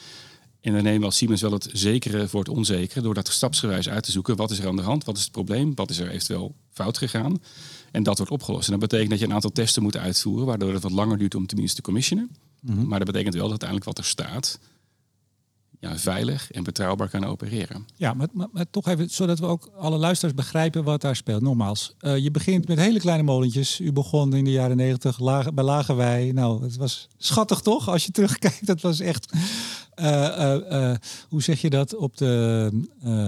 En 0.60 0.72
dan 0.72 0.82
nemen 0.82 1.00
we 1.00 1.06
als 1.06 1.16
Siemens 1.16 1.40
wel 1.40 1.52
het 1.52 1.68
zekere 1.72 2.28
voor 2.28 2.40
het 2.40 2.48
onzekere. 2.48 3.00
Door 3.00 3.14
dat 3.14 3.28
stapsgewijs 3.28 3.88
uit 3.88 4.04
te 4.04 4.10
zoeken. 4.12 4.36
Wat 4.36 4.50
is 4.50 4.58
er 4.58 4.66
aan 4.66 4.76
de 4.76 4.82
hand? 4.82 5.04
Wat 5.04 5.16
is 5.16 5.22
het 5.22 5.32
probleem? 5.32 5.74
Wat 5.74 5.90
is 5.90 5.98
er 5.98 6.10
eventueel 6.10 6.54
fout 6.72 6.98
gegaan? 6.98 7.42
En 7.92 8.02
dat 8.02 8.16
wordt 8.16 8.32
opgelost. 8.32 8.64
En 8.64 8.70
dat 8.78 8.88
betekent 8.88 9.10
dat 9.10 9.18
je 9.18 9.24
een 9.24 9.32
aantal 9.32 9.52
testen 9.52 9.82
moet 9.82 9.96
uitvoeren. 9.96 10.46
Waardoor 10.46 10.72
het 10.72 10.82
wat 10.82 10.92
langer 10.92 11.18
duurt 11.18 11.34
om 11.34 11.46
tenminste 11.46 11.76
te 11.76 11.82
commissionen. 11.82 12.30
Mhm. 12.60 12.86
Maar 12.86 12.98
dat 12.98 13.12
betekent 13.12 13.34
wel 13.34 13.48
dat 13.48 13.50
uiteindelijk 13.50 13.88
wat 13.88 13.98
er 13.98 14.10
staat. 14.10 14.58
Ja, 15.80 15.98
veilig 15.98 16.50
en 16.50 16.62
betrouwbaar 16.62 17.08
kan 17.08 17.24
opereren. 17.24 17.86
Ja, 17.96 18.14
maar, 18.14 18.26
maar, 18.32 18.70
toch 18.70 18.88
even, 18.88 19.10
zodat 19.10 19.38
we 19.38 19.46
ook 19.46 19.70
alle 19.78 19.96
luisteraars 19.96 20.36
begrijpen 20.36 20.84
wat 20.84 21.00
daar 21.00 21.16
speelt. 21.16 21.42
Nogmaals, 21.42 21.94
uh, 22.00 22.16
je 22.16 22.30
begint 22.30 22.68
met 22.68 22.78
hele 22.78 22.98
kleine 22.98 23.22
molentjes. 23.22 23.80
U 23.80 23.92
begon 23.92 24.34
in 24.34 24.44
de 24.44 24.50
jaren 24.50 24.76
negentig 24.76 25.18
bij 25.54 25.64
Lagerwij. 25.64 26.32
Nou, 26.32 26.62
het 26.62 26.76
was 26.76 27.08
schattig 27.18 27.60
toch? 27.60 27.88
Als 27.88 28.04
je 28.04 28.10
terugkijkt, 28.20 28.66
dat 28.66 28.80
was 28.80 29.00
echt 29.00 29.32
eh, 29.94 30.90
eh, 30.90 30.96
hoe 31.28 31.42
zeg 31.42 31.60
je 31.60 31.70
dat 31.70 31.94
op 31.96 32.16
de. 32.16 32.70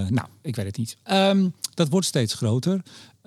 nou, 0.09 0.27
ik 0.41 0.55
weet 0.55 0.65
het 0.65 0.77
niet. 0.77 0.97
Ehm, 1.03 1.47
dat 1.73 1.89
wordt 1.89 2.07
steeds 2.07 2.33
groter. 2.33 2.81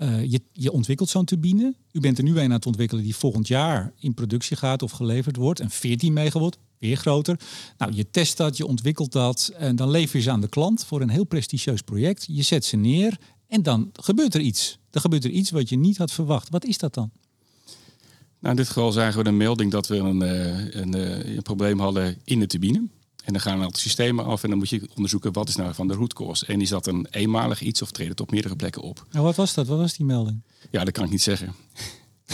Je, 0.05 0.41
je 0.53 0.73
ontwikkelt 0.73 1.09
zo'n 1.09 1.25
turbine. 1.25 1.75
U 1.93 2.01
bent 2.01 2.19
er 2.19 2.25
nu 2.25 2.39
een 2.39 2.45
aan 2.45 2.51
het 2.51 2.67
ontwikkelen 2.67 3.03
die 3.03 3.17
volgend 3.17 3.49
jaar 3.49 3.93
in 3.99 4.15
productie 4.15 4.57
gaat 4.57 4.83
of 4.83 4.91
geleverd 4.91 5.37
wordt. 5.37 5.61
En 5.61 5.71
14 5.71 6.13
megawatt, 6.13 6.59
weer 6.79 6.97
groter. 6.97 7.41
Nou, 7.79 7.93
je 7.95 8.11
test 8.11 8.37
dat, 8.37 8.57
je 8.57 8.67
ontwikkelt 8.67 9.13
dat 9.13 9.53
en 9.59 9.77
dan 9.77 9.91
lever 9.91 10.17
je 10.17 10.23
ze 10.23 10.31
aan 10.31 10.41
de 10.41 10.49
klant 10.49 10.85
voor 10.85 11.01
een 11.01 11.09
heel 11.09 11.25
prestigieus 11.25 11.81
project. 11.81 12.27
Je 12.29 12.43
zet 12.43 12.65
ze 12.65 12.77
neer 12.77 13.19
en 13.49 13.63
dan 13.63 13.91
gebeurt 13.93 14.35
er 14.35 14.41
iets. 14.41 14.79
Dan 14.91 15.01
gebeurt 15.01 15.25
er 15.25 15.31
iets 15.31 15.51
wat 15.51 15.69
je 15.69 15.77
niet 15.77 15.99
had 15.99 16.13
verwacht. 16.13 16.49
Wat 16.51 16.65
is 16.65 16.79
dat 16.79 16.95
dan? 16.95 17.11
Nou, 18.39 18.51
in 18.51 18.57
dit 18.57 18.67
geval 18.67 18.93
zagen 18.93 19.23
we 19.23 19.29
een 19.29 19.37
melding 19.37 19.71
dat 19.71 19.87
we 19.87 19.97
een, 19.97 20.21
een, 20.81 20.93
een 21.37 21.43
probleem 21.43 21.79
hadden 21.79 22.17
in 22.25 22.39
de 22.39 22.47
turbine. 22.47 22.89
En 23.27 23.33
dan 23.33 23.41
gaan 23.41 23.59
we 23.59 23.65
het 23.65 23.79
systemen 23.79 24.25
af 24.25 24.43
en 24.43 24.49
dan 24.49 24.59
moet 24.59 24.69
je 24.69 24.89
onderzoeken 24.95 25.33
wat 25.33 25.49
is 25.49 25.57
nou 25.57 25.75
van 25.75 25.89
de 25.89 25.95
root 25.95 26.13
cause. 26.13 26.47
En 26.47 26.61
is 26.61 26.69
dat 26.69 26.87
een 26.87 27.07
eenmalig 27.11 27.61
iets 27.61 27.83
of 27.83 27.91
treedt 27.91 28.11
het 28.11 28.21
op 28.21 28.31
meerdere 28.31 28.57
plekken 28.57 28.83
op? 28.83 29.07
Nou, 29.11 29.25
wat 29.25 29.37
was 29.37 29.55
dat? 29.55 29.67
Wat 29.67 29.79
was 29.79 29.97
die 29.97 30.07
melding? 30.07 30.43
Ja, 30.71 30.85
dat 30.85 30.93
kan 30.93 31.05
ik 31.05 31.11
niet 31.11 31.23
zeggen. 31.23 31.55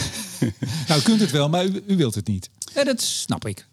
nou, 0.87 0.99
u 0.99 1.03
kunt 1.03 1.19
het 1.19 1.31
wel, 1.31 1.49
maar 1.49 1.65
u, 1.65 1.83
u 1.87 1.95
wilt 1.95 2.15
het 2.15 2.27
niet. 2.27 2.49
Ja, 2.73 2.83
dat 2.83 3.01
snap 3.01 3.47
ik. 3.47 3.67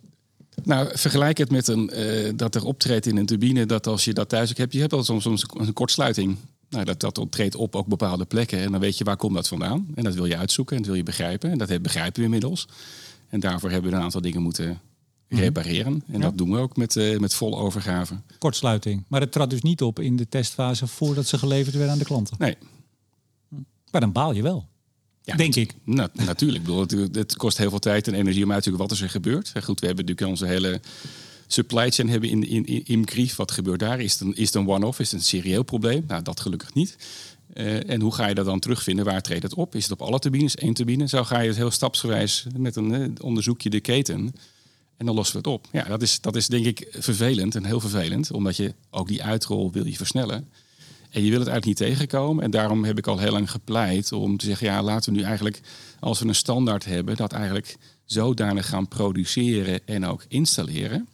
Nou, 0.62 0.98
vergelijk 0.98 1.38
het 1.38 1.50
met 1.50 1.68
een, 1.68 1.90
uh, 1.94 2.32
dat 2.36 2.54
er 2.54 2.64
optreedt 2.64 3.06
in 3.06 3.16
een 3.16 3.26
turbine, 3.26 3.66
dat 3.66 3.86
als 3.86 4.04
je 4.04 4.12
dat 4.12 4.28
thuis 4.28 4.50
ook 4.50 4.56
hebt, 4.56 4.72
je 4.72 4.80
hebt 4.80 4.92
al 4.92 5.04
soms, 5.04 5.22
soms 5.22 5.44
een 5.54 5.72
kortsluiting. 5.72 6.36
Nou, 6.68 6.84
dat, 6.84 7.00
dat 7.00 7.26
treedt 7.30 7.54
op 7.54 7.76
ook 7.76 7.86
bepaalde 7.86 8.24
plekken 8.24 8.58
en 8.58 8.70
dan 8.70 8.80
weet 8.80 8.98
je 8.98 9.04
waar 9.04 9.16
komt 9.16 9.34
dat 9.34 9.48
vandaan. 9.48 9.86
En 9.94 10.04
dat 10.04 10.14
wil 10.14 10.24
je 10.24 10.36
uitzoeken 10.36 10.76
en 10.76 10.82
dat 10.82 10.90
wil 10.90 11.00
je 11.00 11.06
begrijpen. 11.06 11.50
En 11.50 11.58
dat 11.58 11.82
begrijpen 11.82 12.18
we 12.18 12.24
inmiddels. 12.24 12.68
En 13.28 13.40
daarvoor 13.40 13.70
hebben 13.70 13.90
we 13.90 13.96
een 13.96 14.02
aantal 14.02 14.20
dingen 14.20 14.42
moeten. 14.42 14.80
Repareren. 15.38 16.02
En 16.12 16.20
dat 16.20 16.38
doen 16.38 16.50
we 16.50 16.58
ook 16.58 16.76
met, 16.76 16.96
uh, 16.96 17.18
met 17.18 17.34
volle 17.34 17.56
overgave. 17.56 18.20
Kortsluiting. 18.38 19.04
Maar 19.08 19.20
het 19.20 19.32
trad 19.32 19.50
dus 19.50 19.62
niet 19.62 19.82
op 19.82 19.98
in 19.98 20.16
de 20.16 20.28
testfase 20.28 20.86
voordat 20.86 21.26
ze 21.26 21.38
geleverd 21.38 21.74
werden 21.74 21.92
aan 21.92 21.98
de 21.98 22.04
klanten. 22.04 22.36
Nee. 22.38 22.56
Maar 23.90 24.00
dan 24.00 24.12
baal 24.12 24.32
je 24.32 24.42
wel. 24.42 24.68
Ja, 25.22 25.36
denk 25.36 25.54
ik. 25.54 25.74
natuurlijk. 25.84 26.66
Ik 26.66 26.74
bedoel, 26.86 27.08
het, 27.12 27.36
kost 27.36 27.58
heel 27.58 27.70
veel 27.70 27.78
tijd 27.78 28.08
en 28.08 28.14
energie 28.14 28.44
om 28.44 28.52
uit 28.52 28.62
te 28.62 28.76
wat 28.76 28.92
is 28.92 29.00
er 29.00 29.10
gebeurd. 29.10 29.52
Goed, 29.62 29.80
we 29.80 29.86
hebben 29.86 30.04
natuurlijk 30.04 30.30
onze 30.30 30.46
hele 30.46 30.80
supply 31.46 31.90
chain 31.90 32.08
hebben 32.08 32.28
in, 32.28 32.48
in, 32.48 32.64
in 32.64 32.84
IMCRIEF. 32.84 33.36
Wat 33.36 33.50
gebeurt 33.50 33.80
daar? 33.80 34.00
Is 34.00 34.12
het 34.12 34.20
een, 34.20 34.36
is 34.36 34.46
het 34.46 34.54
een 34.54 34.68
one-off? 34.68 34.98
Is 34.98 35.10
het 35.10 35.20
een 35.20 35.26
serieel 35.26 35.62
probleem? 35.62 36.04
Nou, 36.06 36.22
dat 36.22 36.40
gelukkig 36.40 36.74
niet. 36.74 36.96
Uh, 37.54 37.90
en 37.90 38.00
hoe 38.00 38.14
ga 38.14 38.26
je 38.26 38.34
dat 38.34 38.44
dan 38.44 38.58
terugvinden? 38.58 39.04
Waar 39.04 39.22
treedt 39.22 39.42
het 39.42 39.54
op? 39.54 39.74
Is 39.74 39.82
het 39.82 39.92
op 39.92 40.02
alle 40.02 40.18
turbines, 40.18 40.54
één 40.54 40.74
turbine? 40.74 41.08
Zo 41.08 41.24
ga 41.24 41.40
je 41.40 41.48
het 41.48 41.56
heel 41.56 41.70
stapsgewijs 41.70 42.46
met 42.56 42.76
een 42.76 42.92
uh, 42.92 43.08
onderzoekje 43.20 43.70
de 43.70 43.80
keten 43.80 44.34
en 45.00 45.06
dan 45.06 45.14
lossen 45.14 45.42
we 45.42 45.48
het 45.48 45.58
op. 45.58 45.68
Ja, 45.72 45.84
dat 45.84 46.02
is, 46.02 46.20
dat 46.20 46.36
is 46.36 46.46
denk 46.46 46.64
ik 46.66 46.86
vervelend 46.90 47.54
en 47.54 47.64
heel 47.64 47.80
vervelend. 47.80 48.32
Omdat 48.32 48.56
je 48.56 48.74
ook 48.90 49.08
die 49.08 49.22
uitrol 49.22 49.72
wil 49.72 49.86
je 49.86 49.96
versnellen. 49.96 50.48
En 51.10 51.22
je 51.22 51.30
wil 51.30 51.38
het 51.38 51.48
eigenlijk 51.48 51.66
niet 51.66 51.88
tegenkomen. 51.88 52.44
En 52.44 52.50
daarom 52.50 52.84
heb 52.84 52.98
ik 52.98 53.06
al 53.06 53.18
heel 53.18 53.32
lang 53.32 53.50
gepleit 53.50 54.12
om 54.12 54.36
te 54.36 54.44
zeggen... 54.46 54.66
ja, 54.66 54.82
laten 54.82 55.12
we 55.12 55.18
nu 55.18 55.24
eigenlijk, 55.24 55.60
als 56.00 56.20
we 56.20 56.28
een 56.28 56.34
standaard 56.34 56.84
hebben... 56.84 57.16
dat 57.16 57.32
eigenlijk 57.32 57.76
zodanig 58.04 58.68
gaan 58.68 58.88
produceren 58.88 59.86
en 59.86 60.06
ook 60.06 60.24
installeren... 60.28 61.08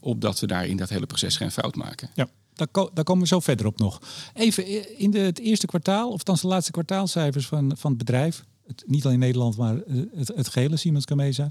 opdat 0.00 0.40
we 0.40 0.46
daar 0.46 0.66
in 0.66 0.76
dat 0.76 0.88
hele 0.88 1.06
proces 1.06 1.36
geen 1.36 1.50
fout 1.50 1.74
maken. 1.74 2.10
Ja. 2.14 2.28
Daar, 2.54 2.68
daar, 2.94 3.04
komen 3.04 3.22
we 3.22 3.28
zo 3.28 3.40
verder 3.40 3.66
op 3.66 3.78
nog. 3.78 4.00
Even 4.34 4.98
in 4.98 5.10
de, 5.10 5.18
het 5.18 5.38
eerste 5.38 5.66
kwartaal, 5.66 6.10
of 6.10 6.22
dan 6.22 6.38
de 6.40 6.46
laatste 6.46 6.72
kwartaalcijfers 6.72 7.46
van, 7.46 7.76
van 7.76 7.90
het 7.90 7.98
bedrijf. 7.98 8.44
Niet 8.86 9.04
alleen 9.04 9.18
Nederland, 9.18 9.56
maar 9.56 9.76
het, 10.14 10.28
het 10.34 10.48
gehele 10.48 10.76
Siemens 10.76 11.04
Gamesa. 11.04 11.50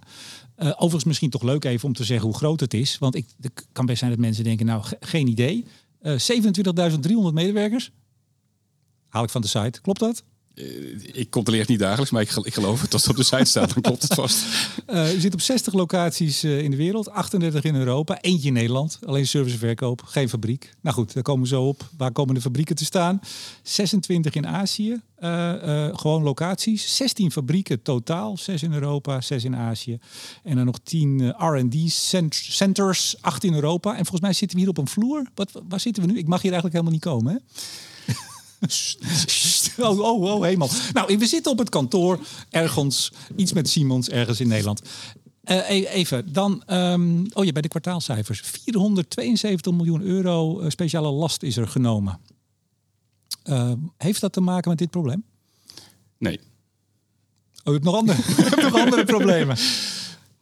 Uh, 0.58 0.68
overigens 0.70 1.04
misschien 1.04 1.30
toch 1.30 1.44
leuk 1.44 1.66
even 1.66 1.88
om 1.88 1.94
te 1.94 2.04
zeggen 2.04 2.28
hoe 2.28 2.38
groot 2.38 2.60
het 2.60 2.74
is. 2.74 2.98
Want 2.98 3.16
ik, 3.16 3.28
kan 3.72 3.86
best 3.86 4.00
zijn 4.00 4.12
dat 4.12 4.20
mensen 4.20 4.44
denken, 4.44 4.66
nou 4.66 4.84
geen 5.00 5.28
idee. 5.28 5.66
Uh, 6.02 6.14
eh, 6.14 6.44
27.300 7.30 7.34
medewerkers. 7.34 7.92
Haal 9.08 9.24
ik 9.24 9.30
van 9.30 9.42
de 9.42 9.48
site. 9.48 9.82
Klopt 9.82 10.00
dat? 10.00 10.24
Uh, 10.56 10.66
ik 11.14 11.30
controleer 11.30 11.62
het 11.62 11.70
niet 11.70 11.80
dagelijks, 11.80 12.12
maar 12.12 12.22
ik, 12.22 12.54
geloof 12.54 12.82
het. 12.82 12.94
Als 12.94 13.08
op 13.08 13.16
de 13.16 13.24
site 13.24 13.46
staat, 13.46 13.74
dan 13.74 13.82
klopt 13.82 14.02
het 14.02 14.14
vast. 14.14 14.44
Uh, 14.88 15.16
u 15.16 15.20
zit 15.20 15.34
op 15.34 15.42
60 15.42 15.74
locaties 15.74 16.44
uh, 16.44 16.62
in 16.62 16.72
de 16.72 16.78
wereld, 16.78 17.10
38 17.10 17.64
in 17.64 17.76
Europa, 17.76 18.22
eentje 18.22 18.48
in 18.48 18.54
Nederland. 18.54 19.00
Alleen 19.06 19.28
serviceverkoop, 19.28 20.02
geen 20.02 20.30
fabriek. 20.30 20.74
Nou 20.82 20.96
goed, 20.96 21.14
daar 21.14 21.24
komen 21.24 21.42
we 21.42 21.48
zo 21.48 21.68
op. 21.68 21.90
Waar 21.98 22.12
komen 22.12 22.34
de 22.36 22.42
fabrieken 22.42 22.76
te 22.76 22.86
staan? 22.86 23.20
26 23.64 24.34
in 24.34 24.48
Azië, 24.48 25.02
gewoon 25.94 26.24
locaties. 26.24 26.96
16 26.96 27.32
fabrieken 27.32 27.82
totaal, 27.82 28.38
6 28.38 28.64
in 28.64 28.74
Europa, 28.74 29.22
6 29.22 29.44
in 29.44 29.56
Azië. 29.56 30.00
En 30.44 30.56
dan 30.56 30.66
nog 30.66 30.80
10 30.84 31.36
R&D 31.38 31.76
centers, 32.32 33.16
8 33.22 33.44
in 33.44 33.54
Europa. 33.54 33.90
En 33.90 33.96
volgens 33.96 34.22
mij 34.22 34.34
zitten 34.34 34.58
we 34.58 34.64
hier 34.64 34.72
op 34.72 34.78
een 34.78 34.88
vloer. 34.88 35.28
Wat, 35.36 35.52
waar 35.68 35.80
zitten 35.80 36.06
we 36.06 36.12
nu? 36.12 36.18
Ik 36.18 36.28
mag 36.28 36.42
hier 36.42 36.52
eigenlijk 36.52 36.74
helemaal 36.74 36.94
niet 36.94 37.04
komen, 37.04 37.34
hè? 37.34 37.40
Oh, 39.78 40.00
oh, 40.00 40.22
oh, 40.22 40.44
helemaal. 40.44 40.70
Nou, 40.94 41.18
we 41.18 41.26
zitten 41.26 41.52
op 41.52 41.58
het 41.58 41.70
kantoor 41.70 42.20
ergens, 42.50 43.12
iets 43.36 43.54
met 43.54 43.70
Simons, 43.70 44.10
ergens 44.10 44.40
in 44.40 44.48
Nederland. 44.48 44.82
Uh, 45.46 45.70
even, 45.70 46.34
dan, 46.34 46.64
um, 46.68 47.26
oh 47.34 47.46
ja, 47.46 47.52
bij 47.52 47.62
de 47.62 47.68
kwartaalcijfers. 47.68 48.40
472 48.40 49.74
miljoen 49.74 50.02
euro 50.02 50.62
uh, 50.62 50.70
speciale 50.70 51.12
last 51.12 51.44
is 51.44 51.58
er 51.58 51.68
genomen. 51.68 52.20
Uh, 53.44 53.72
heeft 53.98 54.22
dat 54.22 54.34
te 54.34 54.42
maken 54.42 54.70
met 54.70 54.78
dit 54.78 54.90
probleem? 54.90 55.24
Nee. 56.18 56.38
Oh, 56.38 56.44
je 57.64 57.72
hebt 57.72 57.84
nog 57.84 57.96
andere, 57.96 58.18
nog 58.70 58.80
andere 58.80 59.04
problemen. 59.04 59.58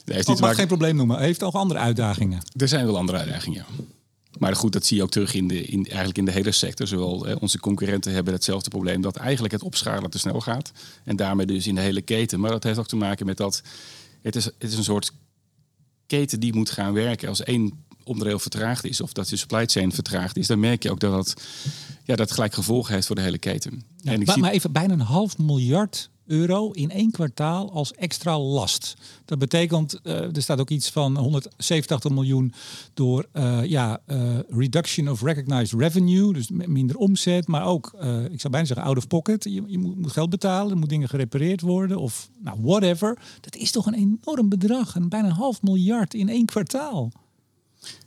Nee, 0.06 0.15
heeft 0.15 0.30
oh, 0.30 0.39
mag 0.39 0.56
geen 0.56 0.68
probleem 0.68 0.96
noemen. 0.96 1.20
Heeft 1.20 1.44
ook 1.44 1.53
andere 1.53 1.80
uitdagingen? 1.80 2.42
Er 2.56 2.68
zijn 2.68 2.86
wel 2.86 2.98
andere 2.98 3.18
uitdagingen. 3.18 3.65
Maar 4.39 4.55
goed, 4.55 4.73
dat 4.73 4.85
zie 4.85 4.97
je 4.97 5.03
ook 5.03 5.11
terug 5.11 5.33
in 5.33 5.47
de, 5.47 5.65
in, 5.65 5.85
eigenlijk 5.85 6.17
in 6.17 6.25
de 6.25 6.31
hele 6.31 6.51
sector. 6.51 6.87
Zowel 6.87 7.27
eh, 7.27 7.35
onze 7.39 7.59
concurrenten 7.59 8.13
hebben 8.13 8.33
hetzelfde 8.33 8.69
probleem 8.69 9.01
dat 9.01 9.15
eigenlijk 9.15 9.53
het 9.53 9.63
opschalen 9.63 10.09
te 10.09 10.19
snel 10.19 10.41
gaat. 10.41 10.71
En 11.03 11.15
daarmee 11.15 11.45
dus 11.45 11.67
in 11.67 11.75
de 11.75 11.81
hele 11.81 12.01
keten. 12.01 12.39
Maar 12.39 12.51
dat 12.51 12.63
heeft 12.63 12.79
ook 12.79 12.87
te 12.87 12.95
maken 12.95 13.25
met 13.25 13.37
dat 13.37 13.61
het 14.21 14.35
is, 14.35 14.45
het 14.45 14.53
is 14.59 14.77
een 14.77 14.83
soort 14.83 15.11
keten 16.05 16.39
die 16.39 16.53
moet 16.53 16.69
gaan 16.69 16.93
werken. 16.93 17.29
Als 17.29 17.43
één 17.43 17.85
onderdeel 18.03 18.39
vertraagd 18.39 18.85
is 18.85 19.01
of 19.01 19.13
dat 19.13 19.27
de 19.27 19.35
supply 19.35 19.65
chain 19.65 19.91
vertraagd 19.91 20.37
is, 20.37 20.47
dan 20.47 20.59
merk 20.59 20.83
je 20.83 20.91
ook 20.91 20.99
dat 20.99 21.11
dat, 21.11 21.43
ja, 22.03 22.15
dat 22.15 22.31
gelijk 22.31 22.53
gevolgen 22.53 22.93
heeft 22.93 23.07
voor 23.07 23.15
de 23.15 23.21
hele 23.21 23.37
keten. 23.37 23.71
en 24.03 24.19
ik 24.19 24.25
maar, 24.25 24.35
zie... 24.35 24.43
maar 24.43 24.51
even 24.51 24.71
bijna 24.71 24.93
een 24.93 24.99
half 24.99 25.37
miljard 25.37 26.09
euro 26.33 26.71
in 26.71 26.91
één 26.91 27.11
kwartaal 27.11 27.71
als 27.71 27.93
extra 27.93 28.39
last. 28.39 28.95
Dat 29.25 29.39
betekent, 29.39 29.99
uh, 30.03 30.35
er 30.35 30.41
staat 30.41 30.59
ook 30.59 30.69
iets 30.69 30.89
van 30.89 31.17
187 31.17 32.11
miljoen 32.11 32.53
door 32.93 33.25
uh, 33.33 33.65
ja, 33.65 34.01
uh, 34.07 34.39
reduction 34.49 35.09
of 35.09 35.21
recognized 35.21 35.79
revenue, 35.79 36.33
dus 36.33 36.49
minder 36.49 36.97
omzet, 36.97 37.47
maar 37.47 37.65
ook, 37.65 37.93
ik 38.31 38.39
zou 38.41 38.53
bijna 38.53 38.67
zeggen, 38.67 38.85
out 38.85 38.97
of 38.97 39.07
pocket. 39.07 39.43
Je, 39.43 39.63
je 39.67 39.77
moet, 39.77 39.97
moet, 39.97 40.11
geld 40.11 40.29
betalen, 40.29 40.71
er 40.71 40.77
moet 40.77 40.89
dingen 40.89 41.09
gerepareerd 41.09 41.61
worden 41.61 41.97
of 41.97 42.29
nou, 42.39 42.57
whatever. 42.61 43.19
Dat 43.41 43.55
is 43.55 43.71
toch 43.71 43.85
een 43.85 43.93
enorm 43.93 44.49
bedrag, 44.49 44.95
een 44.95 45.09
bijna 45.09 45.27
een 45.27 45.33
half 45.33 45.61
miljard 45.61 46.13
in 46.13 46.29
één 46.29 46.45
kwartaal. 46.45 47.11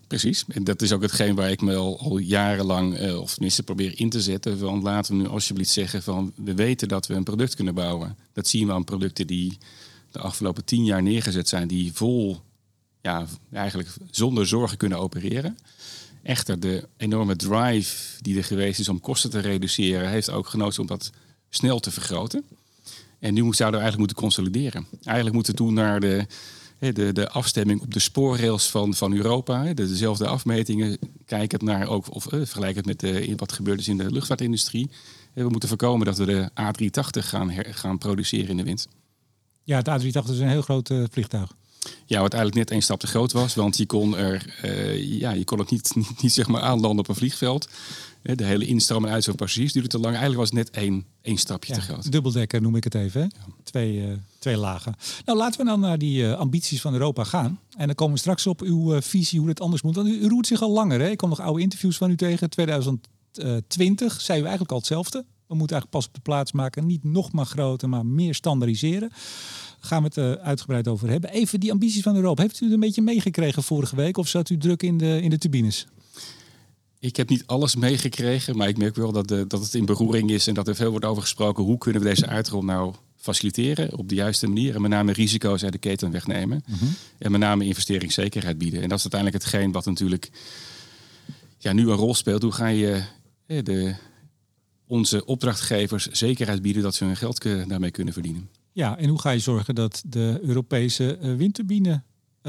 Precies. 0.07 0.45
En 0.49 0.65
dat 0.65 0.83
is 0.83 0.93
ook 0.93 1.03
hetgeen 1.03 1.35
waar 1.35 1.51
ik 1.51 1.61
me 1.61 1.77
al, 1.77 2.01
al 2.01 2.19
jarenlang, 2.19 3.01
uh, 3.01 3.21
of 3.21 3.33
tenminste 3.33 3.63
probeer 3.63 3.99
in 4.01 4.11
te 4.11 4.21
zetten. 4.21 4.59
Van 4.59 4.83
laten 4.83 5.17
we 5.17 5.23
nu 5.23 5.29
alsjeblieft 5.29 5.71
zeggen 5.71 6.03
van 6.03 6.33
we 6.37 6.55
weten 6.55 6.89
dat 6.89 7.07
we 7.07 7.15
een 7.15 7.25
product 7.25 7.55
kunnen 7.55 7.75
bouwen. 7.75 8.17
Dat 8.33 8.47
zien 8.47 8.67
we 8.67 8.73
aan 8.73 8.85
producten 8.85 9.27
die 9.27 9.59
de 10.11 10.19
afgelopen 10.19 10.65
tien 10.65 10.85
jaar 10.85 11.03
neergezet 11.03 11.49
zijn, 11.49 11.69
die 11.69 11.93
vol, 11.93 12.41
ja, 13.03 13.27
eigenlijk 13.53 13.89
zonder 14.11 14.47
zorgen 14.47 14.77
kunnen 14.77 14.99
opereren. 14.99 15.59
Echter, 16.23 16.61
de 16.61 16.89
enorme 16.97 17.37
drive 17.37 18.23
die 18.23 18.37
er 18.37 18.45
geweest 18.45 18.81
is 18.81 18.89
om 18.89 19.01
kosten 19.01 19.31
te 19.31 19.39
reduceren, 19.39 20.09
heeft 20.09 20.31
ook 20.31 20.49
genoten 20.49 20.81
om 20.81 20.87
dat 20.87 21.11
snel 21.49 21.81
te 21.81 21.91
vergroten. 21.91 22.45
En 23.19 23.35
nu 23.35 23.41
zouden 23.41 23.81
we 23.81 23.87
eigenlijk 23.87 23.99
moeten 23.99 24.17
consolideren. 24.17 24.87
Eigenlijk 25.03 25.35
moeten 25.35 25.55
we 25.55 25.63
doen 25.63 25.75
naar 25.75 26.01
de, 26.01 26.27
de, 26.78 27.12
de 27.12 27.28
afstemming 27.28 27.80
op 27.80 27.95
de 27.95 28.00
spoorrails 28.00 28.71
van, 28.71 28.95
van 28.95 29.12
Europa. 29.12 29.75
dezelfde 29.75 30.26
afmetingen. 30.26 30.99
Kijkend 31.25 31.62
naar 31.62 31.88
ook, 31.88 32.14
of 32.14 32.25
uh, 32.25 32.30
vergelijkend 32.30 32.87
met 32.87 33.00
de, 33.00 33.33
wat 33.37 33.52
gebeurt 33.52 33.80
is 33.80 33.88
in 33.88 33.97
de 33.97 34.11
luchtvaartindustrie. 34.11 34.90
We 35.33 35.49
moeten 35.49 35.68
voorkomen 35.68 36.06
dat 36.06 36.18
we 36.18 36.25
de 36.25 36.50
A380 36.50 37.26
gaan, 37.26 37.52
gaan 37.54 37.99
produceren 37.99 38.49
in 38.49 38.56
de 38.56 38.62
wind. 38.62 38.88
Ja, 39.64 39.83
het 39.83 39.88
A380 39.88 40.30
is 40.30 40.38
een 40.38 40.49
heel 40.49 40.62
groot 40.62 40.90
uh, 40.90 41.04
vliegtuig. 41.11 41.52
Ja, 42.06 42.21
wat 42.21 42.33
eigenlijk 42.33 42.54
net 42.54 42.71
één 42.71 42.83
stap 42.83 43.00
te 43.00 43.06
groot 43.06 43.33
was. 43.33 43.54
Want 43.54 43.76
je 43.76 43.87
kon, 43.87 44.16
er, 44.16 44.61
uh, 44.64 45.18
ja, 45.18 45.30
je 45.30 45.45
kon 45.45 45.59
het 45.59 45.71
niet, 45.71 45.95
niet, 45.95 46.23
niet, 46.23 46.33
zeg 46.33 46.47
maar 46.47 46.61
aanlanden 46.61 46.99
op 46.99 47.09
een 47.09 47.14
vliegveld. 47.14 47.68
De 48.35 48.45
hele 48.45 48.66
instroom 48.66 49.04
en 49.04 49.11
uitstroom 49.12 49.37
passagiers 49.37 49.73
duurde 49.73 49.88
te 49.88 49.99
lang. 49.99 50.16
Eigenlijk 50.16 50.38
was 50.38 50.49
het 50.49 50.59
net 50.59 50.71
één, 50.71 51.04
één 51.23 51.37
stapje 51.37 51.73
te 51.73 51.80
groot. 51.80 52.12
Dubbeldekker 52.12 52.62
noem 52.62 52.76
ik 52.76 52.85
het 52.85 52.95
even. 52.95 53.21
Hè? 53.21 53.26
Twee, 53.62 53.97
uh, 53.97 54.12
twee 54.38 54.56
lagen. 54.56 54.95
Nou, 55.25 55.38
laten 55.38 55.61
we 55.61 55.66
dan 55.66 55.80
naar 55.80 55.99
die 55.99 56.23
uh, 56.23 56.33
ambities 56.33 56.80
van 56.80 56.92
Europa 56.92 57.25
gaan. 57.25 57.61
En 57.76 57.87
dan 57.87 57.95
komen 57.95 58.14
we 58.14 58.21
straks 58.21 58.47
op 58.47 58.61
uw 58.61 58.95
uh, 58.95 59.00
visie 59.00 59.38
hoe 59.38 59.49
het 59.49 59.61
anders 59.61 59.83
moet. 59.83 59.95
Want 59.95 60.09
u, 60.09 60.18
u 60.21 60.28
roert 60.28 60.47
zich 60.47 60.62
al 60.62 60.71
langer. 60.71 61.00
Hè? 61.00 61.11
Ik 61.11 61.16
kom 61.16 61.28
nog 61.28 61.40
oude 61.40 61.62
interviews 61.62 61.97
van 61.97 62.11
u 62.11 62.16
tegen. 62.16 62.50
2020 62.50 64.21
zei 64.21 64.38
u 64.38 64.42
eigenlijk 64.42 64.73
al 64.73 64.78
hetzelfde. 64.78 65.25
We 65.47 65.54
moeten 65.54 65.76
eigenlijk 65.76 65.90
pas 65.90 66.06
op 66.06 66.14
de 66.14 66.30
plaats 66.30 66.52
maken. 66.52 66.87
Niet 66.87 67.04
nog 67.04 67.33
maar 67.33 67.47
groter, 67.47 67.88
maar 67.88 68.06
meer 68.06 68.35
standaardiseren 68.35 69.11
gaan 69.80 70.02
we 70.02 70.21
het 70.21 70.38
uitgebreid 70.38 70.88
over 70.88 71.09
hebben. 71.09 71.30
Even 71.30 71.61
die 71.61 71.73
ambities 71.73 72.02
van 72.02 72.16
Europa. 72.16 72.42
Heeft 72.42 72.61
u 72.61 72.64
het 72.64 72.75
een 72.75 72.80
beetje 72.80 73.02
meegekregen 73.02 73.62
vorige 73.62 73.97
week? 73.97 74.16
Of 74.16 74.28
zat 74.28 74.50
u 74.50 74.59
druk 74.59 74.83
in 74.83 74.99
de, 74.99 75.23
in 75.23 75.30
de 75.30 75.38
turbines? 75.38 75.87
Ik 76.99 77.17
heb 77.17 77.29
niet 77.29 77.47
alles 77.47 77.76
meegekregen, 77.76 78.57
maar 78.57 78.69
ik 78.69 78.79
merk 78.79 78.95
wel 78.95 79.12
dat, 79.12 79.29
de, 79.29 79.47
dat 79.47 79.62
het 79.62 79.75
in 79.75 79.85
beroering 79.85 80.31
is 80.31 80.47
en 80.47 80.55
dat 80.55 80.69
er 80.69 80.75
veel 80.75 80.91
wordt 80.91 81.05
over 81.05 81.23
gesproken. 81.23 81.65
Hoe 81.65 81.79
kunnen 81.79 82.03
we 82.03 82.09
deze 82.09 82.26
uitrol 82.26 82.62
nou 82.62 82.95
faciliteren 83.17 83.99
op 83.99 84.09
de 84.09 84.15
juiste 84.15 84.47
manier? 84.47 84.75
En 84.75 84.81
met 84.81 84.91
name 84.91 85.12
risico's 85.12 85.62
uit 85.62 85.73
de 85.73 85.79
keten 85.79 86.11
wegnemen. 86.11 86.65
Mm 86.67 86.75
-hmm. 86.79 86.95
En 87.19 87.31
met 87.31 87.41
name 87.41 87.65
investeringszekerheid 87.65 88.59
bieden. 88.59 88.83
En 88.83 88.88
dat 88.88 88.99
is 88.99 89.12
uiteindelijk 89.12 89.43
hetgeen 89.43 89.73
wat 89.73 89.85
natuurlijk 89.85 90.31
ja, 91.59 91.73
nu 91.73 91.88
een 91.88 91.97
rol 91.97 92.15
speelt. 92.15 92.43
Hoe 92.43 92.53
ga 92.53 92.67
je 92.67 93.03
de, 93.47 93.95
onze 94.87 95.25
opdrachtgevers 95.25 96.07
zekerheid 96.07 96.62
bieden 96.62 96.83
dat 96.83 96.95
ze 96.95 97.05
hun 97.05 97.17
geld 97.17 97.43
daarmee 97.43 97.91
kunnen 97.91 98.12
verdienen? 98.12 98.49
Ja, 98.73 98.99
en 98.99 99.09
hoe 99.09 99.21
ga 99.21 99.31
je 99.31 99.38
zorgen 99.38 99.75
dat 99.75 100.03
de 100.07 100.38
Europese 100.43 101.19
windturbine 101.37 102.03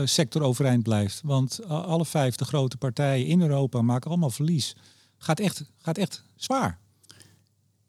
sector 0.04 0.42
overeind 0.42 0.84
blijft. 0.84 1.22
Want 1.24 1.66
alle 1.68 2.06
vijf 2.06 2.36
de 2.36 2.46
grote 2.46 2.78
partijen 2.78 3.26
in 3.26 3.42
Europa 3.42 3.82
maken 3.82 4.10
allemaal 4.10 4.30
verlies. 4.30 4.76
Gaat 5.18 5.40
echt, 5.40 5.64
gaat 5.82 5.98
echt 5.98 6.24
zwaar. 6.36 6.80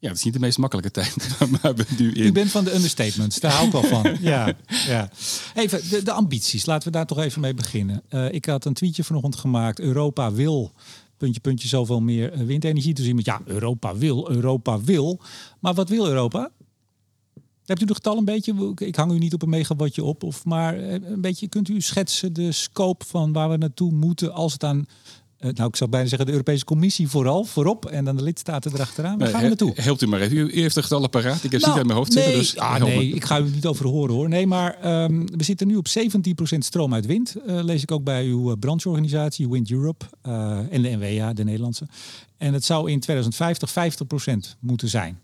Ja, 0.00 0.08
het 0.08 0.18
is 0.18 0.24
niet 0.24 0.34
de 0.34 0.40
meest 0.40 0.58
makkelijke 0.58 0.90
tijd. 0.90 1.38
maar 1.62 1.74
we 1.74 1.84
nu 1.98 2.12
in. 2.12 2.24
U 2.24 2.32
bent 2.32 2.50
van 2.50 2.64
de 2.64 2.74
understatements, 2.74 3.40
daar 3.40 3.52
hou 3.52 3.66
ik 3.66 3.72
wel 3.72 3.82
van. 3.82 4.16
ja, 4.20 4.52
ja. 4.86 5.10
Even 5.54 5.88
de, 5.90 6.02
de 6.02 6.12
ambities, 6.12 6.66
laten 6.66 6.88
we 6.92 6.94
daar 6.96 7.06
toch 7.06 7.18
even 7.18 7.40
mee 7.40 7.54
beginnen. 7.54 8.02
Uh, 8.10 8.32
ik 8.32 8.44
had 8.44 8.64
een 8.64 8.72
tweetje 8.72 9.04
vanochtend 9.04 9.36
gemaakt. 9.36 9.80
Europa 9.80 10.32
wil 10.32 10.72
puntje, 11.16 11.40
puntje, 11.40 11.68
zoveel 11.68 12.00
meer 12.00 12.46
windenergie. 12.46 12.94
Dus 12.94 13.06
iemand, 13.06 13.26
ja, 13.26 13.40
Europa 13.44 13.96
wil, 13.96 14.30
Europa 14.30 14.80
wil. 14.80 15.20
Maar 15.60 15.74
wat 15.74 15.88
wil 15.88 16.06
Europa? 16.06 16.50
Hebt 17.68 17.82
u 17.82 17.84
de 17.84 17.94
getal 17.94 18.16
een 18.16 18.24
beetje? 18.24 18.72
Ik 18.76 18.96
hang 18.96 19.12
u 19.12 19.18
niet 19.18 19.34
op 19.34 19.42
een 19.42 19.48
megawattje 19.48 20.04
op, 20.04 20.22
of 20.22 20.44
maar 20.44 20.78
een 20.78 21.20
beetje 21.20 21.48
kunt 21.48 21.68
u 21.68 21.80
schetsen 21.80 22.32
de 22.32 22.52
scope 22.52 23.04
van 23.04 23.32
waar 23.32 23.50
we 23.50 23.56
naartoe 23.56 23.92
moeten 23.92 24.32
als 24.32 24.52
het 24.52 24.64
aan 24.64 24.86
nou, 25.38 25.68
ik 25.68 25.76
zou 25.76 25.90
bijna 25.90 26.08
zeggen 26.08 26.26
de 26.26 26.32
Europese 26.32 26.64
Commissie 26.64 27.08
vooral, 27.08 27.44
voorop 27.44 27.86
en 27.86 28.04
dan 28.04 28.16
de 28.16 28.22
lidstaten 28.22 28.72
erachteraan. 28.74 29.18
Waar 29.18 29.28
gaan 29.28 29.40
we 29.40 29.46
naartoe? 29.46 29.72
Helpt 29.74 30.02
u 30.02 30.06
maar 30.06 30.20
even. 30.20 30.36
U 30.36 30.60
heeft 30.60 30.74
de 30.74 30.82
getallen 30.82 31.10
paraat. 31.10 31.44
Ik 31.44 31.52
heb 31.52 31.60
nou, 31.60 31.66
niet 31.66 31.76
uit 31.76 31.86
mijn 31.86 31.98
hoofd 31.98 32.14
nee, 32.14 32.24
zitten. 32.24 32.42
Dus 32.42 32.56
ah, 32.56 32.82
nee, 32.82 33.14
ik 33.14 33.24
ga 33.24 33.38
u 33.40 33.50
niet 33.50 33.66
over 33.66 33.86
horen 33.86 34.14
hoor. 34.14 34.28
Nee, 34.28 34.46
maar 34.46 35.02
um, 35.04 35.26
we 35.36 35.44
zitten 35.44 35.66
nu 35.66 35.76
op 35.76 35.86
17% 35.98 36.58
stroom 36.58 36.94
uit 36.94 37.06
wind. 37.06 37.36
Uh, 37.46 37.62
lees 37.62 37.82
ik 37.82 37.90
ook 37.90 38.04
bij 38.04 38.24
uw 38.24 38.56
brancheorganisatie 38.56 39.48
Wind 39.48 39.70
Europe 39.70 40.04
uh, 40.26 40.58
en 40.70 40.82
de 40.82 40.88
NWA, 40.88 41.32
de 41.32 41.44
Nederlandse. 41.44 41.86
En 42.36 42.52
het 42.52 42.64
zou 42.64 42.90
in 42.90 43.00
2050 43.00 43.74
50% 44.54 44.58
moeten 44.60 44.88
zijn. 44.88 45.18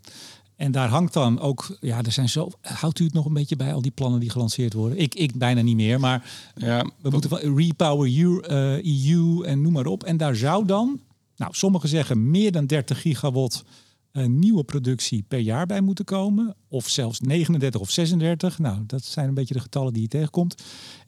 En 0.57 0.73
daar 0.73 0.89
hangt 0.89 1.13
dan 1.13 1.41
ook, 1.41 1.77
ja, 1.81 2.03
er 2.03 2.13
zijn 2.13 2.29
zo. 2.29 2.51
Houdt 2.61 2.99
u 2.99 3.05
het 3.05 3.13
nog 3.13 3.27
een 3.27 3.33
beetje 3.33 3.57
bij 3.57 3.75
al 3.75 3.83
die 3.83 3.91
plannen 3.91 4.21
die 4.21 4.31
gelanceerd 4.31 4.73
worden? 4.73 4.99
Ik, 4.99 5.15
ik 5.15 5.39
bijna 5.39 5.61
niet 5.61 5.77
meer, 5.77 6.01
maar 6.01 6.31
ja, 6.55 6.91
we 7.01 7.11
moeten 7.11 7.31
van 7.31 7.57
Repower 7.57 8.19
EU, 8.19 8.43
uh, 8.51 9.11
EU 9.11 9.45
en 9.45 9.63
noem 9.63 9.73
maar 9.73 9.87
op. 9.87 10.05
En 10.05 10.17
daar 10.17 10.37
zou 10.37 10.67
dan, 10.67 11.01
nou, 11.37 11.55
sommigen 11.55 11.89
zeggen 11.89 12.31
meer 12.31 12.53
dan 12.53 12.67
30 12.67 13.01
gigawatt 13.01 13.65
uh, 14.13 14.27
nieuwe 14.27 14.65
productie 14.65 15.25
per 15.29 15.39
jaar 15.39 15.67
bij 15.67 15.81
moeten 15.81 16.05
komen. 16.05 16.55
Of 16.69 16.89
zelfs 16.89 17.21
39 17.21 17.81
of 17.81 17.91
36. 17.91 18.59
Nou, 18.59 18.83
dat 18.87 19.05
zijn 19.05 19.29
een 19.29 19.35
beetje 19.35 19.55
de 19.55 19.61
getallen 19.61 19.93
die 19.93 20.03
je 20.03 20.09
tegenkomt. 20.09 20.63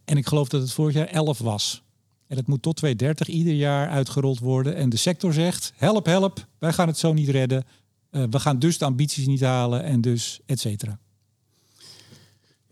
En 0.04 0.16
ik 0.16 0.26
geloof 0.26 0.48
dat 0.48 0.60
het 0.60 0.72
vorig 0.72 0.94
jaar 0.94 1.06
11 1.06 1.38
was. 1.38 1.82
En 2.26 2.36
dat 2.36 2.46
moet 2.46 2.62
tot 2.62 2.76
2030 2.76 3.34
ieder 3.34 3.54
jaar 3.54 3.88
uitgerold 3.88 4.38
worden. 4.38 4.76
En 4.76 4.88
de 4.88 4.96
sector 4.96 5.32
zegt: 5.32 5.72
help, 5.76 6.06
help, 6.06 6.46
wij 6.58 6.72
gaan 6.72 6.86
het 6.86 6.98
zo 6.98 7.12
niet 7.12 7.28
redden. 7.28 7.64
Uh, 8.10 8.22
we 8.30 8.38
gaan 8.38 8.58
dus 8.58 8.78
de 8.78 8.84
ambities 8.84 9.26
niet 9.26 9.40
halen 9.40 9.82
en 9.82 10.00
dus 10.00 10.40
et 10.46 10.60
cetera. 10.60 10.98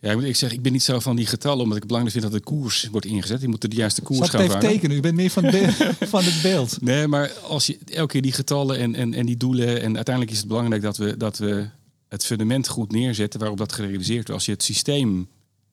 Ja, 0.05 0.11
ik 0.11 0.17
moet 0.17 0.25
ik 0.25 0.37
zeg, 0.37 0.53
ik 0.53 0.63
ben 0.63 0.73
niet 0.73 0.83
zo 0.83 1.01
van 1.01 1.17
die 1.17 1.27
getallen, 1.27 1.63
omdat 1.63 1.77
ik 1.77 1.87
belangrijk 1.87 2.17
vind 2.19 2.33
dat 2.33 2.43
de 2.43 2.51
koers 2.51 2.89
wordt 2.91 3.07
ingezet. 3.07 3.41
Je 3.41 3.49
moet 3.49 3.61
de 3.61 3.77
juiste 3.77 4.03
koers 4.03 4.19
Zal 4.19 4.29
gaan 4.29 4.41
even 4.41 4.61
tekenen? 4.61 4.97
U 4.97 5.01
bent 5.01 5.15
meer 5.15 5.31
van, 5.31 5.43
van 6.15 6.25
het 6.25 6.43
beeld. 6.43 6.81
Nee, 6.81 7.07
maar 7.07 7.33
als 7.33 7.67
je 7.67 7.79
elke 7.87 8.13
keer 8.13 8.23
die 8.23 8.33
getallen 8.33 8.79
en, 8.79 8.95
en, 8.95 9.15
en 9.15 9.27
die 9.27 9.37
doelen... 9.37 9.83
en 9.83 9.95
uiteindelijk 9.95 10.35
is 10.35 10.39
het 10.39 10.49
belangrijk 10.49 10.83
dat 10.83 10.97
we, 10.97 11.17
dat 11.17 11.39
we 11.39 11.69
het 12.09 12.25
fundament 12.25 12.69
goed 12.69 12.93
neerzetten 12.93 13.41
waarop 13.41 13.59
dat 13.59 13.73
gerealiseerd 13.73 14.17
wordt. 14.17 14.31
Als 14.31 14.45
je 14.45 14.53
het 14.53 14.63
systeem 14.63 15.29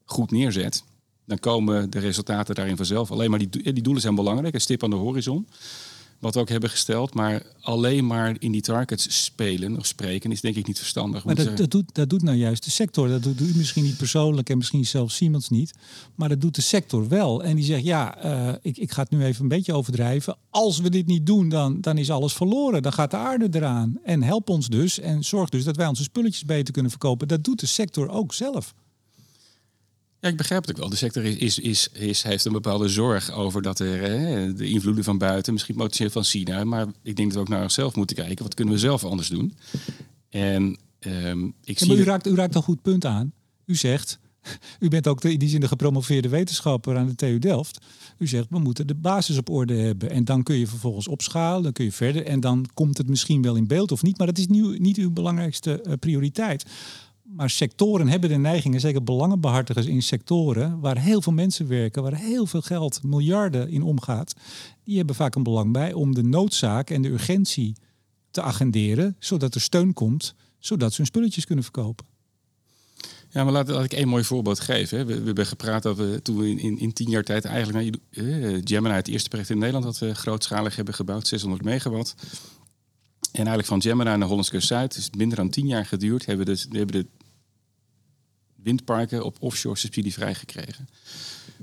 goed 0.06 0.32
neerzet, 0.32 0.84
dan 1.26 1.40
komen 1.40 1.90
de 1.90 2.00
resultaten 2.00 2.56
daarin 2.56 2.78
vanzelf. 2.78 3.12
Alleen 3.12 3.30
maar 3.30 3.40
die, 3.40 3.74
die 3.74 3.84
doelen 3.84 4.02
zijn 4.02 4.16
belangrijk, 4.16 4.54
een 4.54 4.62
stip 4.62 4.84
aan 4.84 4.90
de 4.90 4.96
horizon 4.96 5.48
wat 6.22 6.34
we 6.34 6.40
ook 6.40 6.50
hebben 6.50 6.70
gesteld. 6.70 7.14
Maar 7.14 7.44
alleen 7.62 8.06
maar 8.08 8.36
in 8.40 8.52
die 8.52 8.62
targets 8.62 9.24
spelen 9.24 9.78
of 9.78 9.86
spreken 9.86 10.32
is 10.32 10.42
denk 10.42 10.56
ik 10.56 10.68
niet 10.68 10.78
verstandig. 10.78 11.24
Maar 11.24 11.36
dat, 11.36 11.58
dat, 11.58 11.72
doet, 11.72 11.96
dat 11.96 12.10
doet 12.10 12.22
nou 12.22 12.38
juist 12.38 12.64
de 12.64 12.72
sector. 12.72 13.08
Dat 13.08 13.24
doet 13.24 13.42
u 13.42 13.52
misschien 13.56 13.84
niet 13.84 13.98
persoonlijk 13.98 14.50
en 14.50 14.58
misschien 14.58 14.86
zelfs 14.86 15.16
Siemens 15.16 15.50
niet. 15.50 15.74
Maar 16.16 16.30
dat 16.30 16.42
doet 16.42 16.56
de 16.56 16.62
sector 16.62 17.08
wel. 17.08 17.44
En 17.44 17.56
die 17.56 17.66
zegt, 17.66 17.84
ja, 17.84 18.26
uh, 18.26 18.54
ik, 18.62 18.78
ik 18.78 18.92
ga 18.92 19.02
het 19.02 19.12
nu 19.12 19.24
even 19.24 19.42
een 19.42 19.48
beetje 19.48 19.74
overdrijven. 19.74 20.38
Als 20.50 20.80
we 20.80 20.90
dit 20.90 21.08
niet 21.08 21.26
doen, 21.26 21.50
dan, 21.50 21.82
dan 21.82 21.98
is 21.98 22.10
alles 22.10 22.34
verloren. 22.34 22.82
Dan 22.82 22.94
gaat 22.94 23.12
de 23.12 23.18
aarde 23.18 23.48
eraan. 23.52 24.00
En 24.04 24.24
help 24.24 24.50
ons 24.50 24.68
dus 24.68 25.00
en 25.00 25.24
zorg 25.24 25.50
dus 25.50 25.64
dat 25.64 25.76
wij 25.76 25.88
onze 25.88 26.04
spulletjes 26.04 26.46
beter 26.46 26.74
kunnen 26.74 26.92
verkopen. 26.92 27.28
Dat 27.28 27.44
doet 27.44 27.60
de 27.60 27.66
sector 27.66 28.10
ook 28.10 28.34
zelf. 28.34 28.74
Ja, 30.22 30.30
ik 30.30 30.38
begrijp 30.38 30.62
het 30.62 30.72
ook 30.72 30.78
wel. 30.78 30.90
De 30.90 30.96
sector 30.96 31.24
is, 31.24 31.36
is, 31.38 31.60
is, 31.60 31.90
is 31.94 32.24
heeft 32.24 32.46
een 32.46 32.52
bepaalde 32.52 32.88
zorg 32.88 33.32
over 33.32 33.62
dat 33.62 33.80
er 33.80 34.02
hè, 34.02 34.54
de 34.54 34.70
invloeden 34.70 35.04
van 35.04 35.18
buiten, 35.18 35.54
misschien 35.54 35.76
potentieel 35.76 36.10
van 36.10 36.24
China. 36.24 36.64
Maar 36.64 36.88
ik 37.04 37.16
denk 37.16 37.28
dat 37.28 37.34
we 37.34 37.40
ook 37.40 37.50
naar 37.50 37.62
onszelf 37.62 37.96
moeten 37.96 38.16
kijken. 38.16 38.44
Wat 38.44 38.54
kunnen 38.54 38.74
we 38.74 38.80
zelf 38.80 39.04
anders 39.04 39.28
doen? 39.28 39.54
En 40.30 40.78
um, 41.00 41.54
ik 41.64 41.80
ja, 41.80 41.86
zie. 41.86 41.98
u, 41.98 42.04
raakt, 42.04 42.28
u 42.28 42.36
raakt 42.36 42.56
een 42.56 42.62
goed 42.62 42.82
punt 42.82 43.06
aan. 43.06 43.34
U 43.66 43.76
zegt. 43.76 44.20
U 44.80 44.88
bent 44.88 45.08
ook 45.08 45.24
in 45.24 45.40
die 45.40 45.50
zin 45.50 45.60
de 45.60 45.68
gepromoveerde 45.68 46.30
wetenschapper 46.30 46.98
aan 46.98 47.08
de 47.08 47.16
TU 47.16 47.40
Delft. 47.40 47.86
U 48.18 48.28
zegt, 48.28 48.48
we 48.50 48.60
moeten 48.60 48.88
de 48.88 48.96
basis 48.96 49.38
op 49.38 49.50
orde 49.50 49.74
hebben. 49.74 50.10
En 50.10 50.26
dan 50.26 50.44
kun 50.44 50.56
je 50.56 50.68
vervolgens 50.68 51.08
opschalen, 51.08 51.64
dan 51.64 51.72
kun 51.72 51.86
je 51.86 51.92
verder. 51.92 52.26
En 52.26 52.40
dan 52.40 52.66
komt 52.74 52.98
het 52.98 53.10
misschien 53.10 53.42
wel 53.42 53.56
in 53.56 53.68
beeld 53.68 53.92
of 53.92 54.04
niet. 54.04 54.18
Maar 54.18 54.28
dat 54.28 54.38
is 54.38 54.48
nu 54.48 54.78
niet 54.78 54.98
uw 54.98 55.12
belangrijkste 55.12 55.84
uh, 55.88 55.94
prioriteit. 56.00 56.66
Maar 57.24 57.50
sectoren 57.50 58.08
hebben 58.08 58.30
de 58.30 58.38
neigingen, 58.38 58.80
zeker 58.80 59.04
belangenbehartigers 59.04 59.86
in 59.86 60.02
sectoren 60.02 60.80
waar 60.80 60.98
heel 60.98 61.22
veel 61.22 61.34
mensen 61.34 61.68
werken, 61.68 62.04
waar 62.04 62.16
heel 62.16 62.46
veel 62.46 62.62
geld, 62.62 63.04
miljarden 63.04 63.70
in 63.70 63.84
omgaat, 63.84 64.34
die 64.84 64.98
hebben 64.98 65.16
vaak 65.16 65.36
een 65.36 65.44
belang 65.44 65.74
bij 65.74 65.94
om 65.94 66.16
de 66.16 66.24
noodzaak 66.24 66.90
en 66.90 67.02
de 67.02 67.10
urgentie 67.10 67.76
te 68.32 68.42
agenderen, 68.42 69.16
zodat 69.20 69.56
er 69.56 69.62
steun 69.62 69.94
komt, 69.94 70.36
zodat 70.60 70.92
ze 70.92 70.98
hun 70.98 71.06
spulletjes 71.06 71.46
kunnen 71.46 71.64
verkopen. 71.64 72.06
Ja, 73.30 73.44
maar 73.44 73.54
laat, 73.54 73.84
ik 73.84 73.94
één 73.94 74.08
mooi 74.08 74.24
voorbeeld 74.24 74.60
geven. 74.60 75.06
We, 75.06 75.14
hebben 75.14 75.46
gepraat 75.46 75.84
dat 75.84 75.98
we 75.98 76.20
toen 76.22 76.44
in, 76.44 76.60
in, 76.60 76.80
in 76.80 76.94
tien 76.94 77.10
jaar 77.10 77.24
tijd 77.24 77.46
eigenlijk 77.46 77.96
uh, 78.10 78.60
Gemini, 78.64 78.94
het 78.94 79.08
eerste 79.08 79.30
project 79.30 79.50
in 79.50 79.58
Nederland 79.58 79.86
dat 79.86 80.00
we 80.00 80.16
grootschalig 80.16 80.76
hebben 80.76 80.94
gebouwd, 80.94 81.28
600 81.28 81.64
megawatt. 81.64 82.16
En 83.32 83.48
eigenlijk 83.48 83.68
van 83.68 83.82
Gemini 83.82 84.18
naar 84.18 84.28
Hollands 84.28 84.50
Kust 84.50 84.68
Zuid 84.68 84.96
is 84.96 85.10
minder 85.18 85.38
dan 85.38 85.50
tien 85.50 85.68
jaar 85.68 85.86
geduurd. 85.86 86.26
Hebben 86.26 86.46
we 86.46 86.78
hebben 86.78 86.96
de 86.96 87.08
windparken 88.56 89.24
op 89.24 89.38
offshore 89.40 89.78
subsidie 89.78 90.14
vrijgekregen. 90.14 90.88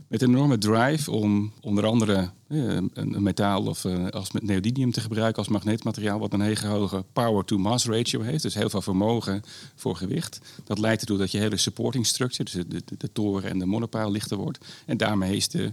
Met 0.08 0.22
een 0.22 0.28
enorme 0.28 0.58
drive 0.58 1.10
om 1.10 1.52
onder 1.60 1.86
andere 1.86 2.30
eh, 2.48 2.76
een, 2.92 3.22
metaal 3.22 3.66
of 3.66 3.84
uh, 3.84 4.08
als 4.08 4.32
met 4.32 4.42
neodymium 4.42 4.92
te 4.92 5.00
gebruiken 5.00 5.38
als 5.38 5.48
magneetmateriaal, 5.48 6.18
wat 6.18 6.32
een 6.32 6.40
hele 6.40 6.66
hoge 6.66 7.04
power-to-mass 7.12 7.86
ratio 7.86 8.20
heeft. 8.20 8.42
Dus 8.42 8.54
heel 8.54 8.70
veel 8.70 8.82
vermogen 8.82 9.42
voor 9.74 9.96
gewicht. 9.96 10.40
Dat 10.64 10.78
leidt 10.78 11.00
ertoe 11.00 11.18
dat 11.18 11.30
je 11.30 11.38
hele 11.38 11.56
supporting 11.56 12.06
structure, 12.06 12.44
dus 12.44 12.52
de, 12.52 12.84
de, 12.84 12.96
de 12.96 13.12
toren 13.12 13.50
en 13.50 13.58
de 13.58 13.66
monopaal 13.66 14.10
lichter 14.10 14.36
wordt. 14.36 14.58
En 14.86 14.96
daarmee 14.96 15.36
is, 15.36 15.48
de, 15.48 15.72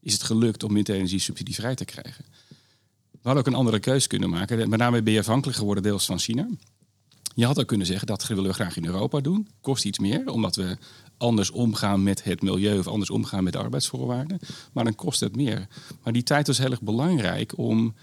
is 0.00 0.12
het 0.12 0.22
gelukt 0.22 0.62
om 0.62 0.74
windenergie 0.74 1.18
subsidie 1.18 1.54
vrij 1.54 1.74
te 1.74 1.84
krijgen. 1.84 2.24
We 3.22 3.28
hadden 3.28 3.44
ook 3.44 3.52
een 3.52 3.58
andere 3.58 3.78
keuze 3.78 4.08
kunnen 4.08 4.30
maken. 4.30 4.68
Met 4.68 4.78
name 4.78 5.02
ben 5.02 5.12
je 5.12 5.18
afhankelijk 5.18 5.58
geworden 5.58 5.82
deels 5.82 6.06
van 6.06 6.18
China. 6.18 6.48
Je 7.34 7.46
had 7.46 7.60
ook 7.60 7.66
kunnen 7.66 7.86
zeggen 7.86 8.06
dat 8.06 8.26
willen 8.26 8.44
we 8.44 8.52
graag 8.52 8.76
in 8.76 8.84
Europa 8.84 9.20
doen. 9.20 9.48
Kost 9.60 9.84
iets 9.84 9.98
meer, 9.98 10.28
omdat 10.28 10.56
we 10.56 10.76
anders 11.16 11.50
omgaan 11.50 12.02
met 12.02 12.24
het 12.24 12.42
milieu 12.42 12.78
of 12.78 12.86
anders 12.86 13.10
omgaan 13.10 13.44
met 13.44 13.52
de 13.52 13.58
arbeidsvoorwaarden. 13.58 14.38
Maar 14.72 14.84
dan 14.84 14.94
kost 14.94 15.20
het 15.20 15.36
meer. 15.36 15.66
Maar 16.02 16.12
die 16.12 16.22
tijd 16.22 16.46
was 16.46 16.58
heel 16.58 16.70
erg 16.70 16.82
belangrijk 16.82 17.58
om 17.58 17.94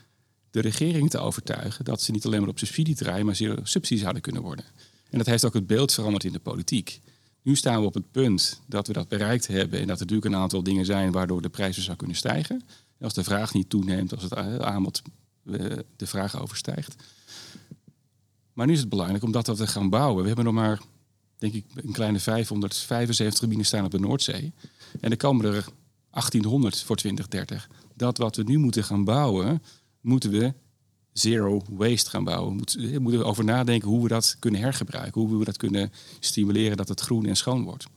de 0.51 0.61
regering 0.61 1.09
te 1.09 1.17
overtuigen 1.17 1.85
dat 1.85 2.01
ze 2.01 2.11
niet 2.11 2.25
alleen 2.25 2.39
maar 2.39 2.49
op 2.49 2.59
subsidie 2.59 2.95
draaien, 2.95 3.25
maar 3.25 3.35
zero 3.35 3.55
subsidie 3.63 4.01
zouden 4.01 4.21
kunnen 4.21 4.41
worden. 4.41 4.65
En 5.09 5.17
dat 5.17 5.27
heeft 5.27 5.45
ook 5.45 5.53
het 5.53 5.67
beeld 5.67 5.93
veranderd 5.93 6.23
in 6.23 6.31
de 6.31 6.39
politiek. 6.39 6.99
Nu 7.41 7.55
staan 7.55 7.81
we 7.81 7.87
op 7.87 7.93
het 7.93 8.11
punt 8.11 8.61
dat 8.67 8.87
we 8.87 8.93
dat 8.93 9.07
bereikt 9.07 9.47
hebben 9.47 9.79
en 9.79 9.87
dat 9.87 9.99
er 9.99 10.05
natuurlijk 10.05 10.33
een 10.33 10.41
aantal 10.41 10.63
dingen 10.63 10.85
zijn 10.85 11.11
waardoor 11.11 11.41
de 11.41 11.49
prijzen 11.49 11.83
zou 11.83 11.97
kunnen 11.97 12.15
stijgen. 12.15 12.63
Als 12.99 13.13
de 13.13 13.23
vraag 13.23 13.53
niet 13.53 13.69
toeneemt, 13.69 14.13
als 14.13 14.23
het 14.23 14.33
aanbod 14.61 15.01
eh, 15.45 15.77
de 15.95 16.07
vraag 16.07 16.41
overstijgt. 16.41 16.95
Maar 18.53 18.67
nu 18.67 18.73
is 18.73 18.79
het 18.79 18.89
belangrijk 18.89 19.23
om 19.23 19.31
dat 19.31 19.45
te 19.45 19.67
gaan 19.67 19.89
bouwen. 19.89 20.21
We 20.21 20.27
hebben 20.27 20.45
nog 20.45 20.53
maar, 20.53 20.81
denk 21.37 21.53
ik, 21.53 21.65
een 21.75 21.91
kleine 21.91 22.19
575 22.19 23.39
gebieden 23.39 23.65
staan 23.65 23.85
op 23.85 23.91
de 23.91 23.99
Noordzee. 23.99 24.53
En 24.99 25.11
er 25.11 25.17
komen 25.17 25.45
er 25.45 25.65
1800 26.09 26.83
voor 26.83 26.95
2030. 26.95 27.69
Dat 27.95 28.17
wat 28.17 28.35
we 28.35 28.43
nu 28.43 28.57
moeten 28.57 28.83
gaan 28.83 29.03
bouwen, 29.03 29.61
moeten 30.01 30.31
we 30.31 30.53
zero 31.13 31.61
waste 31.69 32.09
gaan 32.09 32.23
bouwen. 32.23 32.55
Moeten, 32.55 33.01
moeten 33.01 33.21
we 33.21 33.27
over 33.27 33.43
nadenken 33.43 33.89
hoe 33.89 34.01
we 34.01 34.07
dat 34.07 34.35
kunnen 34.39 34.61
hergebruiken. 34.61 35.21
Hoe 35.21 35.37
we 35.37 35.45
dat 35.45 35.57
kunnen 35.57 35.91
stimuleren 36.19 36.77
dat 36.77 36.87
het 36.87 37.01
groen 37.01 37.25
en 37.25 37.37
schoon 37.37 37.63
wordt. 37.63 37.87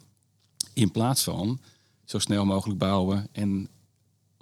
In 0.73 0.91
plaats 0.91 1.23
van 1.23 1.61
zo 2.05 2.19
snel 2.19 2.45
mogelijk 2.45 2.79
bouwen 2.79 3.29
en 3.33 3.69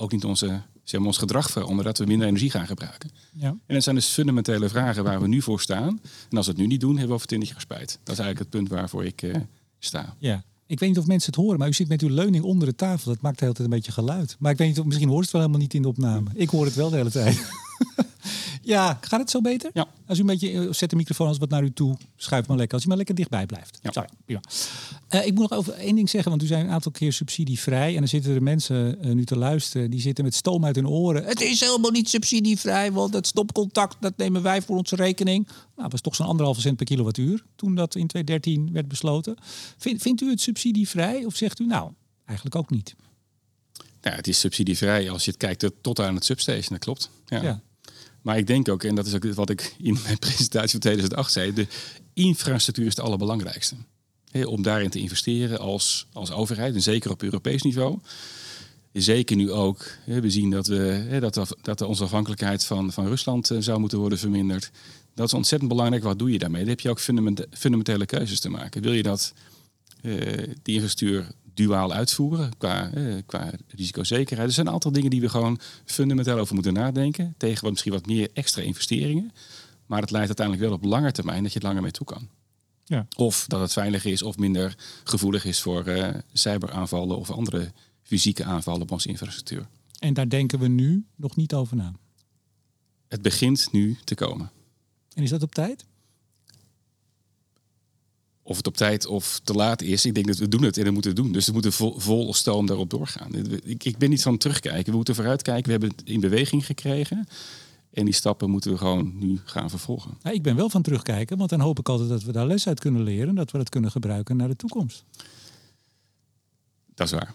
ook 0.01 0.13
niet 0.13 0.25
onze, 0.25 0.63
zeg 0.85 1.01
maar, 1.01 1.09
ons 1.09 1.19
gedrag 1.19 1.51
veranderen, 1.51 1.85
dat 1.85 1.99
we 1.99 2.05
minder 2.05 2.27
energie 2.27 2.51
gaan 2.51 2.67
gebruiken. 2.67 3.11
Ja. 3.33 3.49
En 3.49 3.75
dat 3.75 3.83
zijn 3.83 3.95
dus 3.95 4.07
fundamentele 4.07 4.69
vragen 4.69 5.05
waar 5.05 5.21
we 5.21 5.29
nu 5.29 5.43
voor 5.43 5.61
staan. 5.61 6.01
En 6.31 6.37
als 6.37 6.47
we 6.47 6.53
het 6.53 6.61
nu 6.61 6.67
niet 6.67 6.81
doen, 6.81 6.91
hebben 6.91 7.09
we 7.09 7.15
over 7.15 7.27
twintig 7.27 7.49
jaar 7.49 7.61
spijt. 7.61 7.99
Dat 8.03 8.19
is 8.19 8.21
eigenlijk 8.25 8.39
het 8.39 8.51
punt 8.51 8.69
waarvoor 8.69 9.05
ik 9.05 9.23
uh, 9.23 9.35
sta. 9.79 10.15
Ja. 10.19 10.45
Ik 10.67 10.79
weet 10.79 10.89
niet 10.89 10.99
of 10.99 11.07
mensen 11.07 11.33
het 11.33 11.41
horen, 11.41 11.59
maar 11.59 11.69
u 11.69 11.73
zit 11.73 11.89
met 11.89 12.03
uw 12.03 12.09
leuning 12.09 12.45
onder 12.45 12.69
de 12.69 12.75
tafel. 12.75 13.13
Dat 13.13 13.21
maakt 13.21 13.39
de 13.39 13.45
hele 13.45 13.57
tijd 13.57 13.69
een 13.69 13.75
beetje 13.75 13.93
geluid. 13.93 14.37
Maar 14.39 14.53
ik 14.53 14.59
weet 14.59 14.69
niet, 14.69 14.79
of 14.79 14.85
misschien 14.85 15.09
hoort 15.09 15.23
het 15.23 15.33
wel 15.33 15.41
helemaal 15.41 15.63
niet 15.63 15.75
in 15.75 15.83
de 15.83 15.89
opname. 15.89 16.31
Ik 16.35 16.49
hoor 16.49 16.65
het 16.65 16.75
wel 16.75 16.91
de 16.91 16.97
hele 16.97 17.11
tijd. 17.11 17.37
Ja, 18.69 18.99
gaat 19.01 19.21
het 19.21 19.31
zo 19.31 19.41
beter? 19.41 19.71
Ja. 19.73 19.87
Als 20.07 20.19
u 20.19 20.21
een 20.21 20.27
beetje 20.27 20.53
eh, 20.53 20.73
zet 20.73 20.91
de 20.91 20.97
microfoon 20.97 21.29
als 21.29 21.39
wat 21.39 21.49
naar 21.49 21.63
u 21.63 21.73
toe, 21.73 21.97
schuif 22.17 22.47
maar 22.47 22.57
lekker. 22.57 22.75
Als 22.75 22.85
u 22.85 22.89
maar 22.89 22.97
lekker 22.97 23.15
dichtbij 23.15 23.47
blijft. 23.47 23.79
Ja. 23.83 23.93
Sorry, 23.93 24.09
prima. 24.25 24.41
Uh, 25.11 25.27
ik 25.27 25.35
moet 25.35 25.51
nog 25.51 25.59
over 25.59 25.73
één 25.73 25.95
ding 25.95 26.11
zeggen, 26.11 26.31
want 26.31 26.43
u 26.43 26.47
zijn 26.47 26.67
een 26.67 26.73
aantal 26.73 26.93
keer 26.93 27.13
subsidievrij. 27.13 27.93
En 27.93 27.99
dan 27.99 28.09
zitten 28.09 28.35
er 28.35 28.43
mensen 28.43 28.99
uh, 29.07 29.13
nu 29.13 29.25
te 29.25 29.37
luisteren, 29.39 29.91
die 29.91 30.01
zitten 30.01 30.25
met 30.25 30.35
stoom 30.35 30.65
uit 30.65 30.77
hun 30.77 30.89
oren. 30.89 31.25
Het 31.25 31.41
is 31.41 31.61
helemaal 31.61 31.91
niet 31.91 32.09
subsidievrij, 32.09 32.93
want 32.93 33.15
het 33.15 33.27
stopcontact, 33.27 33.97
dat 34.01 34.17
nemen 34.17 34.43
wij 34.43 34.63
voor 34.63 34.77
onze 34.77 34.97
rekening. 34.97 35.47
Nou, 35.47 35.57
dat 35.77 35.93
was 35.93 36.01
toch 36.01 36.15
zo'n 36.15 36.27
anderhalve 36.27 36.61
cent 36.61 36.77
per 36.77 36.87
kilowattuur 36.87 37.45
toen 37.57 37.75
dat 37.75 37.95
in 37.95 38.07
2013 38.07 38.73
werd 38.73 38.89
besloten. 38.89 39.37
Vind, 39.79 40.03
vindt 40.03 40.21
u 40.21 40.31
het 40.31 40.41
subsidievrij 40.41 41.25
of 41.25 41.37
zegt 41.37 41.61
u 41.61 41.67
nou, 41.67 41.93
eigenlijk 42.25 42.57
ook 42.57 42.71
niet? 42.71 42.95
Nou, 44.03 44.17
het 44.17 44.29
is 44.29 44.41
subsidievrij 44.41 45.11
als 45.11 45.25
je 45.25 45.31
het 45.31 45.41
kijkt 45.41 45.71
tot 45.81 46.01
aan 46.01 46.15
het 46.15 46.25
substation, 46.25 46.69
dat 46.69 46.79
klopt. 46.79 47.11
ja. 47.27 47.43
ja. 47.43 47.63
Maar 48.23 48.39
ik 48.39 48.47
denk 48.47 48.69
ook, 48.69 48.85
en 48.85 48.95
dat 48.95 49.07
is 49.07 49.15
ook 49.15 49.35
wat 49.35 49.51
ik 49.51 49.75
in 49.83 49.99
mijn 50.05 50.19
presentatie 50.19 50.71
van 50.71 50.81
2008 50.81 51.33
zei, 51.33 51.53
de 51.53 51.67
infrastructuur 52.13 52.87
is 52.87 52.97
het 52.97 53.05
allerbelangrijkste. 53.05 53.75
om 54.45 54.63
daarin 54.63 54.91
te 54.91 54.99
investeren 54.99 55.59
als, 55.59 56.07
als 56.13 56.31
overheid, 56.31 56.75
en 56.75 56.83
zeker 56.83 57.11
op 57.11 57.23
Europees 57.23 57.63
niveau. 57.63 57.99
Zeker 58.93 59.37
nu 59.37 59.53
ook, 59.53 59.97
we 60.05 60.31
zien 60.31 60.51
dat, 60.51 60.67
we, 60.67 61.19
dat, 61.21 61.57
dat 61.63 61.81
onze 61.81 62.05
afhankelijkheid 62.05 62.65
van, 62.65 62.93
van 62.93 63.07
Rusland 63.07 63.51
eh, 63.51 63.59
zou 63.61 63.81
moeten 63.81 63.99
worden 63.99 64.19
verminderd. 64.19 64.71
Dat 65.15 65.27
is 65.27 65.35
ontzettend 65.35 65.71
belangrijk. 65.71 66.03
Wat 66.03 66.19
doe 66.19 66.33
je 66.33 66.39
daarmee? 66.39 66.61
Dan 66.61 66.71
heb 66.71 66.81
je 66.81 66.91
ook 66.91 67.01
fundamentele 67.51 68.07
keuzes 68.07 68.41
te 68.41 68.49
maken. 68.49 68.83
Wil 68.83 68.93
je 68.93 69.03
dat 69.03 69.33
uh, 70.03 70.15
die 70.63 70.75
infrastructuur 70.75 71.27
duaal 71.59 71.93
uitvoeren 71.93 72.57
qua, 72.59 72.91
eh, 72.93 73.15
qua 73.27 73.51
risicozekerheid. 73.69 74.49
Er 74.49 74.55
zijn 74.55 74.67
een 74.67 74.73
aantal 74.73 74.93
dingen 74.93 75.11
die 75.11 75.21
we 75.21 75.29
gewoon 75.29 75.61
fundamenteel 75.85 76.39
over 76.39 76.55
moeten 76.55 76.73
nadenken. 76.73 77.35
Tegen 77.37 77.63
wat, 77.63 77.71
misschien 77.71 77.93
wat 77.93 78.07
meer 78.07 78.29
extra 78.33 78.63
investeringen. 78.63 79.33
Maar 79.87 80.01
het 80.01 80.11
leidt 80.11 80.27
uiteindelijk 80.27 80.67
wel 80.67 80.77
op 80.77 80.85
lange 80.85 81.13
termijn 81.13 81.43
dat 81.43 81.53
je 81.53 81.59
het 81.59 81.67
langer 81.67 81.83
mee 81.83 81.91
toe 81.91 82.07
kan. 82.07 82.29
Ja. 82.85 83.07
Of 83.17 83.45
dat 83.47 83.61
het 83.61 83.73
veiliger 83.73 84.13
is 84.13 84.23
of 84.23 84.37
minder 84.37 84.77
gevoelig 85.05 85.45
is 85.45 85.61
voor 85.61 85.89
uh, 85.89 86.09
cyberaanvallen 86.33 87.19
of 87.19 87.31
andere 87.31 87.73
fysieke 88.03 88.45
aanvallen 88.45 88.83
op 88.83 88.91
onze 88.91 89.09
infrastructuur. 89.09 89.67
En 89.99 90.15
daar 90.15 90.29
denken 90.29 90.59
we 90.59 90.69
nu 90.69 91.07
nog 91.17 91.37
niet 91.37 91.55
over 91.55 91.77
na. 91.77 91.93
Het 93.09 93.23
begint 93.23 93.69
nu 93.73 93.97
te 94.05 94.15
komen. 94.15 94.51
En 95.15 95.23
is 95.23 95.31
dat 95.31 95.43
op 95.43 95.55
tijd? 95.55 95.85
Of 98.49 98.57
het 98.57 98.67
op 98.67 98.77
tijd 98.77 99.07
of 99.07 99.41
te 99.45 99.53
laat 99.53 99.83
is. 99.83 100.05
Ik 100.05 100.15
denk 100.15 100.27
dat 100.27 100.37
we 100.37 100.49
doen 100.49 100.63
het 100.63 100.77
en 100.77 100.85
we 100.85 100.91
moeten 100.91 101.11
het 101.11 101.21
doen. 101.21 101.33
Dus 101.33 101.47
we 101.47 101.53
moeten 101.53 101.73
vol, 101.73 101.99
vol 101.99 102.35
stoom 102.35 102.67
daarop 102.67 102.91
doorgaan. 102.91 103.35
Ik, 103.65 103.85
ik 103.85 103.99
ben 103.99 104.11
niet 104.11 104.23
van 104.23 104.39
terugkijken. 104.39 104.91
We 104.91 104.97
moeten 104.97 105.15
vooruitkijken. 105.15 105.65
We 105.65 105.71
hebben 105.71 105.89
het 105.89 106.03
in 106.05 106.21
beweging 106.21 106.67
gekregen. 106.67 107.29
En 107.93 108.05
die 108.05 108.15
stappen 108.15 108.51
moeten 108.51 108.71
we 108.71 108.79
gewoon 108.79 109.19
nu 109.19 109.41
gaan 109.45 109.71
vervolgen. 109.71 110.19
Ja, 110.23 110.31
ik 110.31 110.43
ben 110.43 110.57
wel 110.57 110.71
van 110.71 110.83
terugkijken, 110.83 111.39
want 111.39 111.51
dan 111.51 111.61
hoop 111.61 111.79
ik 111.79 111.89
altijd 111.89 112.09
dat 112.09 112.23
we 112.23 112.33
daar 112.33 112.47
les 112.47 112.67
uit 112.67 112.81
kunnen 112.81 113.03
leren. 113.03 113.35
Dat 113.35 113.51
we 113.51 113.59
dat 113.59 113.69
kunnen 113.69 113.91
gebruiken 113.91 114.37
naar 114.37 114.49
de 114.49 114.57
toekomst. 114.57 115.05
Dat 116.95 117.07
is 117.07 117.13
waar. 117.13 117.35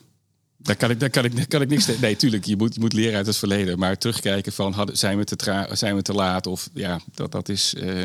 Daar 0.58 0.76
kan 0.76 0.90
ik, 0.90 1.00
daar 1.00 1.10
kan 1.10 1.26
ik, 1.26 1.36
daar 1.36 1.48
kan 1.48 1.62
ik 1.62 1.70
niks. 1.70 2.00
Nee, 2.00 2.16
tuurlijk, 2.16 2.46
je 2.46 2.58
moet, 2.58 2.74
je 2.74 2.80
moet 2.80 2.94
leren 2.94 3.18
uit 3.18 3.26
het 3.26 3.38
verleden. 3.38 3.80
Maar 3.80 3.98
terugkijken 3.98 4.52
van 4.52 4.74
hadden, 4.74 4.98
zijn, 4.98 5.18
we 5.18 5.24
te 5.24 5.36
tra 5.36 5.76
zijn 5.76 5.96
we 5.96 6.02
te 6.02 6.14
laat? 6.14 6.48
Of 6.48 6.70
ja, 6.74 7.00
dat, 7.14 7.32
dat 7.32 7.50
is. 7.50 7.74
Uh, 7.74 8.04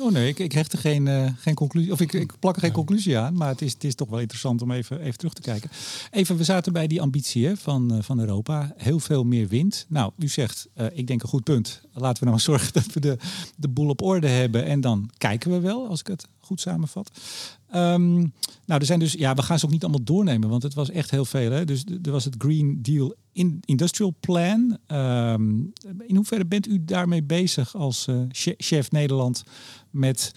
Oh 0.00 0.12
nee, 0.12 0.28
ik, 0.28 0.38
ik 0.38 0.52
hecht 0.52 0.72
er 0.72 0.78
geen, 0.78 1.06
uh, 1.06 1.30
geen 1.36 1.54
conclusie. 1.54 1.92
Of 1.92 2.00
ik, 2.00 2.12
ik 2.12 2.32
plak 2.38 2.56
er 2.56 2.62
geen 2.62 2.72
conclusie 2.72 3.18
aan. 3.18 3.34
Maar 3.34 3.48
het 3.48 3.62
is, 3.62 3.72
het 3.72 3.84
is 3.84 3.94
toch 3.94 4.08
wel 4.08 4.20
interessant 4.20 4.62
om 4.62 4.70
even, 4.70 5.00
even 5.00 5.18
terug 5.18 5.32
te 5.32 5.40
kijken. 5.40 5.70
Even, 6.10 6.36
we 6.36 6.44
zaten 6.44 6.72
bij 6.72 6.86
die 6.86 7.00
ambitie 7.00 7.46
hè, 7.46 7.56
van, 7.56 7.94
uh, 7.94 8.02
van 8.02 8.20
Europa. 8.20 8.72
Heel 8.76 9.00
veel 9.00 9.24
meer 9.24 9.48
wind. 9.48 9.86
Nou, 9.88 10.12
u 10.18 10.28
zegt, 10.28 10.68
uh, 10.76 10.86
ik 10.92 11.06
denk 11.06 11.22
een 11.22 11.28
goed 11.28 11.44
punt. 11.44 11.80
Laten 11.92 12.22
we 12.22 12.28
nou 12.28 12.40
zorgen 12.50 12.72
dat 12.72 12.86
we 12.86 13.00
de, 13.00 13.16
de 13.56 13.68
boel 13.68 13.88
op 13.88 14.02
orde 14.02 14.28
hebben. 14.28 14.64
En 14.64 14.80
dan 14.80 15.10
kijken 15.18 15.50
we 15.50 15.60
wel, 15.60 15.88
als 15.88 16.00
ik 16.00 16.06
het 16.06 16.26
goed 16.40 16.60
samenvat. 16.60 17.10
Um, 17.74 18.32
nou, 18.66 18.80
er 18.80 18.86
zijn 18.86 18.98
dus, 18.98 19.12
ja, 19.12 19.34
we 19.34 19.42
gaan 19.42 19.58
ze 19.58 19.64
ook 19.64 19.70
niet 19.70 19.82
allemaal 19.82 20.04
doornemen, 20.04 20.48
want 20.48 20.62
het 20.62 20.74
was 20.74 20.90
echt 20.90 21.10
heel 21.10 21.24
veel. 21.24 21.50
Hè? 21.50 21.64
Dus 21.64 21.84
er 22.02 22.10
was 22.10 22.24
het 22.24 22.34
Green 22.38 22.78
Deal 22.82 23.14
in 23.32 23.62
Industrial 23.64 24.14
Plan. 24.20 24.78
Um, 24.86 25.72
in 26.06 26.16
hoeverre 26.16 26.46
bent 26.46 26.66
u 26.66 26.84
daarmee 26.84 27.22
bezig 27.22 27.76
als 27.76 28.06
uh, 28.06 28.20
chef 28.58 28.90
Nederland 28.90 29.44
met 29.90 30.32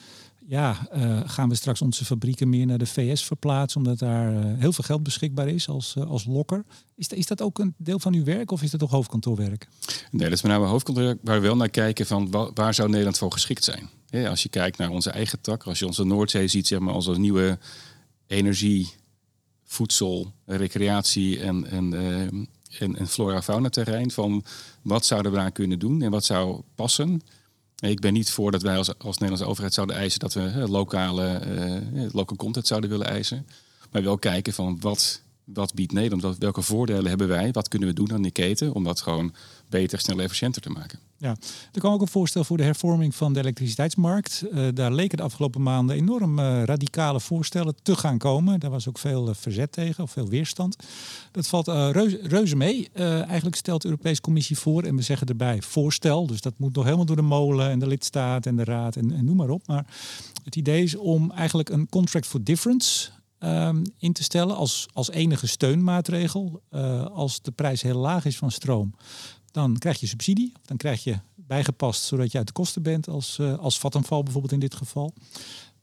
ja, 0.47 0.87
uh, 0.95 1.19
gaan 1.25 1.49
we 1.49 1.55
straks 1.55 1.81
onze 1.81 2.05
fabrieken 2.05 2.49
meer 2.49 2.65
naar 2.65 2.77
de 2.77 2.85
VS 2.85 3.23
verplaatsen, 3.23 3.81
omdat 3.81 3.99
daar 3.99 4.33
uh, 4.33 4.39
heel 4.59 4.73
veel 4.73 4.83
geld 4.83 5.03
beschikbaar 5.03 5.47
is 5.47 5.67
als, 5.67 5.95
als 6.07 6.25
lokker. 6.25 6.63
Is, 6.95 7.07
is 7.07 7.25
dat 7.25 7.41
ook 7.41 7.59
een 7.59 7.73
deel 7.77 7.99
van 7.99 8.13
uw 8.13 8.23
werk 8.23 8.51
of 8.51 8.63
is 8.63 8.71
dat 8.71 8.79
toch 8.79 8.91
hoofdkantoorwerk? 8.91 9.67
Nee, 10.11 10.23
dat 10.23 10.37
is 10.37 10.41
met 10.41 10.51
name 10.51 10.65
hoofdkantoorwerk, 10.65 11.19
waar 11.23 11.41
we 11.41 11.47
wel 11.47 11.55
naar 11.55 11.69
kijken 11.69 12.05
van 12.05 12.51
waar 12.53 12.73
zou 12.73 12.89
Nederland 12.89 13.17
voor 13.17 13.31
geschikt 13.31 13.63
zijn. 13.63 13.89
Als 14.13 14.43
je 14.43 14.49
kijkt 14.49 14.77
naar 14.77 14.89
onze 14.89 15.09
eigen 15.09 15.41
tak, 15.41 15.63
als 15.63 15.79
je 15.79 15.85
onze 15.85 16.03
Noordzee 16.03 16.47
ziet, 16.47 16.67
zeg 16.67 16.79
maar, 16.79 16.93
als 16.93 17.07
een 17.07 17.21
nieuwe 17.21 17.57
energie, 18.27 18.93
voedsel, 19.63 20.33
recreatie 20.45 21.39
en, 21.39 21.65
en, 21.65 21.93
en, 22.79 22.95
en 22.95 23.07
flora-fauna 23.07 23.69
terrein, 23.69 24.11
van 24.11 24.43
wat 24.81 25.05
zouden 25.05 25.31
we 25.31 25.37
daar 25.37 25.51
kunnen 25.51 25.79
doen 25.79 26.01
en 26.01 26.11
wat 26.11 26.25
zou 26.25 26.61
passen. 26.75 27.21
Ik 27.79 27.99
ben 27.99 28.13
niet 28.13 28.31
voor 28.31 28.51
dat 28.51 28.61
wij 28.61 28.77
als, 28.77 28.99
als 28.99 29.17
Nederlandse 29.17 29.47
overheid 29.47 29.73
zouden 29.73 29.95
eisen 29.95 30.19
dat 30.19 30.33
we 30.33 30.63
lokale, 30.67 31.41
uh, 31.93 32.05
local 32.11 32.37
content 32.37 32.67
zouden 32.67 32.89
willen 32.89 33.07
eisen. 33.07 33.47
Maar 33.91 34.03
wel 34.03 34.17
kijken 34.17 34.53
van 34.53 34.77
wat, 34.79 35.21
wat 35.43 35.73
biedt 35.73 35.91
Nederland, 35.91 36.37
welke 36.37 36.61
voordelen 36.61 37.07
hebben 37.07 37.27
wij, 37.27 37.51
wat 37.51 37.67
kunnen 37.67 37.87
we 37.87 37.93
doen 37.93 38.13
aan 38.13 38.21
die 38.21 38.31
keten 38.31 38.73
om 38.73 38.83
dat 38.83 39.01
gewoon 39.01 39.33
beter, 39.69 39.99
sneller, 39.99 40.23
efficiënter 40.23 40.61
te 40.61 40.69
maken. 40.69 40.99
Ja, 41.23 41.35
er 41.71 41.79
kwam 41.79 41.93
ook 41.93 42.01
een 42.01 42.07
voorstel 42.07 42.43
voor 42.43 42.57
de 42.57 42.63
hervorming 42.63 43.15
van 43.15 43.33
de 43.33 43.39
elektriciteitsmarkt. 43.39 44.45
Uh, 44.51 44.67
daar 44.73 44.93
leken 44.93 45.17
de 45.17 45.23
afgelopen 45.23 45.61
maanden 45.61 45.95
enorm 45.95 46.39
uh, 46.39 46.63
radicale 46.63 47.19
voorstellen 47.19 47.75
te 47.83 47.95
gaan 47.95 48.17
komen. 48.17 48.59
Daar 48.59 48.69
was 48.69 48.87
ook 48.87 48.97
veel 48.97 49.29
uh, 49.29 49.35
verzet 49.35 49.71
tegen, 49.71 50.03
of 50.03 50.11
veel 50.11 50.27
weerstand. 50.27 50.75
Dat 51.31 51.47
valt 51.47 51.67
reuze, 51.67 52.19
reuze, 52.23 52.55
mee. 52.55 52.89
eigenlijk 52.93 53.55
stelt 53.55 53.81
de 53.81 53.87
Europese 53.87 54.21
Commissie 54.21 54.57
voor, 54.57 54.83
en 54.83 54.95
we 54.95 55.01
zeggen 55.01 55.27
erbij 55.27 55.61
voorstel. 55.61 56.27
Dus 56.27 56.41
dat 56.41 56.53
moet 56.57 56.75
nog 56.75 56.83
helemaal 56.83 57.05
door 57.05 57.15
de 57.15 57.21
molen 57.21 57.69
en 57.69 57.79
de 57.79 57.87
lidstaat 57.87 58.45
en 58.45 58.55
de 58.55 58.63
raad 58.63 58.95
en, 58.95 59.11
en 59.11 59.25
noem 59.25 59.35
maar 59.35 59.49
op. 59.49 59.67
Maar 59.67 59.85
het 60.43 60.55
idee 60.55 60.83
is 60.83 60.95
om 60.95 61.31
eigenlijk 61.31 61.69
een 61.69 61.89
contract 61.89 62.27
for 62.27 62.43
difference 62.43 63.09
um, 63.39 63.81
in 63.97 64.13
te 64.13 64.23
stellen 64.23 64.55
als, 64.55 64.85
als 64.93 65.11
enige 65.11 65.47
steunmaatregel. 65.47 66.61
als 67.13 67.41
de 67.41 67.51
prijs 67.51 67.81
heel 67.81 67.99
laag 67.99 68.25
is 68.25 68.37
van 68.37 68.51
stroom, 68.51 68.93
dan 69.53 69.77
krijg 69.77 69.99
je 69.99 70.07
subsidie. 70.07 70.51
Dan 70.65 70.77
krijg 70.77 71.03
je 71.03 71.19
bijgepast 71.35 72.03
zodat 72.03 72.31
je 72.31 72.37
uit 72.37 72.47
de 72.47 72.53
kosten 72.53 72.83
bent 72.83 73.07
als, 73.07 73.37
uh, 73.41 73.57
als 73.57 73.79
Vattenval 73.79 74.23
bijvoorbeeld 74.23 74.53
in 74.53 74.59
dit 74.59 74.75
geval. 74.75 75.13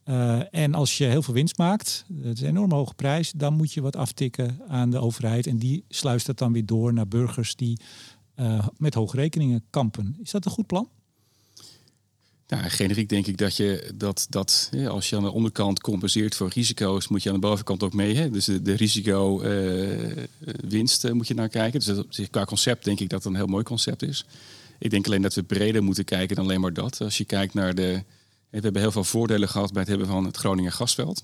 Uh, 0.05 0.53
en 0.53 0.73
als 0.73 0.97
je 0.97 1.05
heel 1.05 1.21
veel 1.21 1.33
winst 1.33 1.57
maakt, 1.57 2.05
het 2.21 2.37
is 2.37 2.41
een 2.41 2.47
enorm 2.47 2.71
hoge 2.71 2.93
prijs, 2.93 3.31
dan 3.31 3.53
moet 3.53 3.73
je 3.73 3.81
wat 3.81 3.95
aftikken 3.95 4.59
aan 4.67 4.89
de 4.89 4.99
overheid. 4.99 5.47
En 5.47 5.57
die 5.57 5.83
sluist 5.89 6.25
dat 6.25 6.37
dan 6.37 6.53
weer 6.53 6.65
door 6.65 6.93
naar 6.93 7.07
burgers 7.07 7.55
die 7.55 7.79
uh, 8.35 8.67
met 8.77 8.93
hoge 8.93 9.15
rekeningen 9.15 9.63
kampen. 9.69 10.17
Is 10.21 10.31
dat 10.31 10.45
een 10.45 10.51
goed 10.51 10.67
plan? 10.67 10.89
Nou, 12.51 12.69
generiek 12.69 13.09
denk 13.09 13.27
ik 13.27 13.37
dat 13.37 13.55
je 13.55 13.91
dat, 13.95 14.27
dat 14.29 14.69
als 14.87 15.09
je 15.09 15.15
aan 15.15 15.23
de 15.23 15.31
onderkant 15.31 15.81
compenseert 15.81 16.35
voor 16.35 16.49
risico's, 16.53 17.07
moet 17.07 17.23
je 17.23 17.29
aan 17.29 17.35
de 17.35 17.41
bovenkant 17.41 17.83
ook 17.83 17.93
mee. 17.93 18.15
Hè? 18.15 18.29
Dus 18.29 18.45
de, 18.45 18.61
de 18.61 18.73
risico-winst 18.73 21.05
uh, 21.05 21.11
moet 21.11 21.27
je 21.27 21.33
naar 21.33 21.49
kijken. 21.49 21.79
Dus 21.79 22.03
qua 22.29 22.45
concept 22.45 22.83
denk 22.83 22.99
ik 22.99 23.09
dat 23.09 23.23
het 23.23 23.31
een 23.31 23.37
heel 23.37 23.47
mooi 23.47 23.63
concept 23.63 24.03
is. 24.03 24.25
Ik 24.79 24.89
denk 24.89 25.05
alleen 25.05 25.21
dat 25.21 25.33
we 25.33 25.43
breder 25.43 25.83
moeten 25.83 26.05
kijken 26.05 26.35
dan 26.35 26.45
alleen 26.45 26.61
maar 26.61 26.73
dat. 26.73 27.01
Als 27.01 27.17
je 27.17 27.25
kijkt 27.25 27.53
naar 27.53 27.75
de. 27.75 28.03
We 28.49 28.59
hebben 28.59 28.81
heel 28.81 28.91
veel 28.91 29.03
voordelen 29.03 29.49
gehad 29.49 29.71
bij 29.71 29.81
het 29.81 29.89
hebben 29.89 30.07
van 30.07 30.25
het 30.25 30.37
Groningen 30.37 30.71
gasveld. 30.71 31.23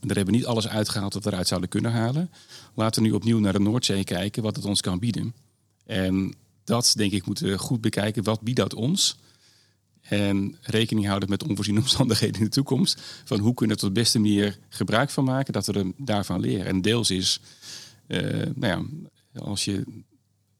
Daar 0.00 0.16
hebben 0.16 0.34
we 0.34 0.40
niet 0.40 0.46
alles 0.46 0.68
uitgehaald 0.68 1.14
wat 1.14 1.24
we 1.24 1.30
eruit 1.30 1.48
zouden 1.48 1.68
kunnen 1.68 1.92
halen. 1.92 2.30
Laten 2.74 3.02
we 3.02 3.08
nu 3.08 3.14
opnieuw 3.14 3.38
naar 3.38 3.52
de 3.52 3.60
Noordzee 3.60 4.04
kijken, 4.04 4.42
wat 4.42 4.56
het 4.56 4.64
ons 4.64 4.80
kan 4.80 4.98
bieden. 4.98 5.34
En 5.86 6.34
dat 6.64 6.92
denk 6.96 7.12
ik 7.12 7.26
moeten 7.26 7.46
we 7.46 7.58
goed 7.58 7.80
bekijken. 7.80 8.22
Wat 8.22 8.40
biedt 8.40 8.58
dat 8.58 8.74
ons? 8.74 9.16
En 10.12 10.56
rekening 10.62 11.06
houden 11.06 11.28
met 11.28 11.48
onvoorziene 11.48 11.80
omstandigheden 11.80 12.38
in 12.38 12.44
de 12.44 12.50
toekomst. 12.50 13.02
Van 13.24 13.38
hoe 13.38 13.54
kunnen 13.54 13.76
we 13.76 13.82
er 13.82 13.88
op 13.88 13.94
de 13.94 14.00
beste 14.00 14.18
manier 14.18 14.58
gebruik 14.68 15.10
van 15.10 15.24
maken, 15.24 15.52
dat 15.52 15.66
we 15.66 15.72
er 15.72 15.92
daarvan 15.96 16.40
leren. 16.40 16.66
En 16.66 16.82
deels 16.82 17.10
is, 17.10 17.40
uh, 18.06 18.20
nou 18.54 18.86
ja, 19.34 19.40
als 19.40 19.64
je 19.64 19.84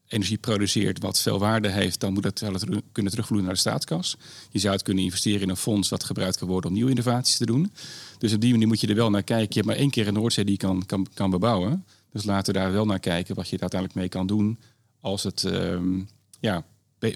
energie 0.07 0.37
produceert 0.37 0.99
wat 0.99 1.21
veel 1.21 1.39
waarde 1.39 1.69
heeft, 1.69 1.99
dan 1.99 2.13
moet 2.13 2.23
dat 2.23 2.43
kunnen 2.91 3.11
terugvloeien 3.11 3.45
naar 3.45 3.53
de 3.53 3.59
staatskas. 3.59 4.17
Je 4.51 4.59
zou 4.59 4.73
het 4.73 4.83
kunnen 4.83 5.03
investeren 5.03 5.41
in 5.41 5.49
een 5.49 5.57
fonds 5.57 5.89
wat 5.89 6.03
gebruikt 6.03 6.37
kan 6.37 6.47
worden 6.47 6.69
om 6.69 6.75
nieuwe 6.75 6.89
innovaties 6.89 7.37
te 7.37 7.45
doen. 7.45 7.71
Dus 8.17 8.33
op 8.33 8.41
die 8.41 8.51
manier 8.51 8.67
moet 8.67 8.81
je 8.81 8.87
er 8.87 8.95
wel 8.95 9.09
naar 9.09 9.23
kijken. 9.23 9.47
Je 9.49 9.55
hebt 9.55 9.65
maar 9.65 9.75
één 9.75 9.89
keer 9.89 10.07
een 10.07 10.13
Noordzee 10.13 10.45
die 10.45 10.53
je 10.53 10.59
kan, 10.59 10.85
kan, 10.85 11.07
kan 11.13 11.29
bebouwen. 11.29 11.85
Dus 12.11 12.23
laten 12.23 12.53
we 12.53 12.59
daar 12.59 12.71
wel 12.71 12.85
naar 12.85 12.99
kijken 12.99 13.35
wat 13.35 13.49
je 13.49 13.55
er 13.55 13.61
uiteindelijk 13.61 13.99
mee 13.99 14.09
kan 14.09 14.27
doen 14.27 14.59
als 14.99 15.23
het 15.23 15.43
um, 15.43 16.07
ja, 16.39 16.65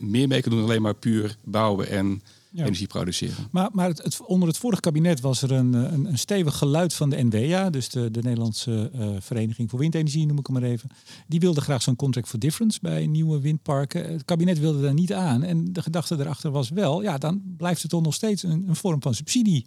meer 0.02 0.28
mee 0.28 0.42
kan 0.42 0.52
doen 0.52 0.60
dan 0.60 0.70
alleen 0.70 0.82
maar 0.82 0.96
puur 0.96 1.38
bouwen 1.44 1.90
en 1.90 2.22
energie 2.56 2.88
produceren. 2.88 3.48
Maar, 3.52 3.70
maar 3.72 3.88
het, 3.88 4.22
onder 4.22 4.48
het 4.48 4.58
vorige 4.58 4.82
kabinet 4.82 5.20
was 5.22 5.42
er 5.42 5.52
een, 5.52 5.74
een, 5.74 6.06
een, 6.06 6.18
stevig 6.18 6.58
geluid 6.58 6.94
van 6.94 7.10
de 7.10 7.24
NVA, 7.24 7.70
dus 7.70 7.90
de, 7.90 8.12
de 8.12 8.22
Nederlandse 8.22 8.92
uh, 8.96 9.08
Vereniging 9.20 9.70
voor 9.70 9.80
Windenergie, 9.80 10.26
noem 10.26 10.40
ik 10.40 10.48
hem 10.48 10.60
maar 10.60 10.70
even. 10.70 10.90
Die 11.28 11.40
wilde 11.40 11.62
graag 11.62 11.82
zo'n 11.82 11.96
contract 11.96 12.28
for 12.28 12.40
difference 12.40 12.80
bij 12.82 13.08
nieuwe 13.08 13.40
windparken. 13.40 14.12
Het 14.12 14.26
kabinet 14.26 14.60
wilde 14.60 14.82
daar 14.82 14.94
niet 14.94 15.14
aan. 15.14 15.44
En 15.44 15.74
de 15.74 15.82
gedachte 15.82 16.16
erachter 16.20 16.52
was 16.52 16.70
wel, 16.70 17.02
ja, 17.02 17.18
dan 17.18 17.42
blijft 17.58 17.82
het 17.82 17.92
toch 17.92 18.04
nog 18.04 18.14
steeds 18.14 18.44
een, 18.44 18.66
een 18.68 18.76
vorm 18.76 19.02
van 19.02 19.14
subsidie 19.14 19.66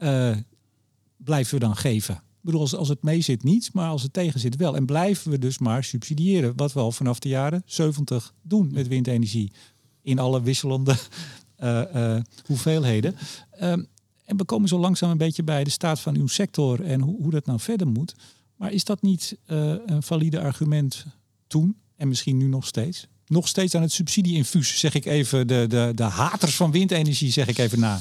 uh, 0.00 0.36
blijven 1.16 1.54
we 1.54 1.60
dan 1.60 1.76
geven. 1.76 2.22
Bedoel, 2.48 2.62
als, 2.62 2.74
als 2.74 2.88
het 2.88 3.02
mee 3.02 3.20
zit 3.20 3.42
niet, 3.42 3.70
maar 3.72 3.88
als 3.88 4.02
het 4.02 4.12
tegen 4.12 4.40
zit 4.40 4.56
wel. 4.56 4.76
En 4.76 4.86
blijven 4.86 5.30
we 5.30 5.38
dus 5.38 5.58
maar 5.58 5.84
subsidiëren, 5.84 6.52
wat 6.56 6.72
we 6.72 6.80
al 6.80 6.92
vanaf 6.92 7.18
de 7.18 7.28
jaren 7.28 7.62
70 7.66 8.34
doen 8.42 8.70
met 8.72 8.88
windenergie. 8.88 9.52
In 10.02 10.18
alle 10.18 10.42
wisselende 10.42 10.96
uh, 11.62 12.16
hoeveelheden. 12.46 13.16
Um, 13.62 13.88
en 14.24 14.36
we 14.36 14.44
komen 14.44 14.68
zo 14.68 14.78
langzaam 14.78 15.10
een 15.10 15.16
beetje 15.16 15.42
bij 15.42 15.64
de 15.64 15.70
staat 15.70 16.00
van 16.00 16.16
uw 16.16 16.26
sector 16.26 16.84
en 16.84 17.00
hoe, 17.00 17.22
hoe 17.22 17.30
dat 17.30 17.46
nou 17.46 17.60
verder 17.60 17.86
moet. 17.86 18.14
Maar 18.56 18.72
is 18.72 18.84
dat 18.84 19.02
niet 19.02 19.36
uh, 19.46 19.74
een 19.86 20.02
valide 20.02 20.40
argument 20.40 21.06
toen 21.46 21.76
en 21.96 22.08
misschien 22.08 22.36
nu 22.36 22.46
nog 22.46 22.66
steeds? 22.66 23.06
Nog 23.26 23.48
steeds 23.48 23.74
aan 23.74 23.82
het 23.82 23.92
subsidie-infuus, 23.92 24.78
zeg 24.78 24.94
ik 24.94 25.04
even, 25.04 25.46
de, 25.46 25.66
de, 25.68 25.92
de 25.94 26.02
haters 26.02 26.56
van 26.56 26.70
windenergie, 26.70 27.32
zeg 27.32 27.46
ik 27.48 27.58
even 27.58 27.80
na. 27.80 28.00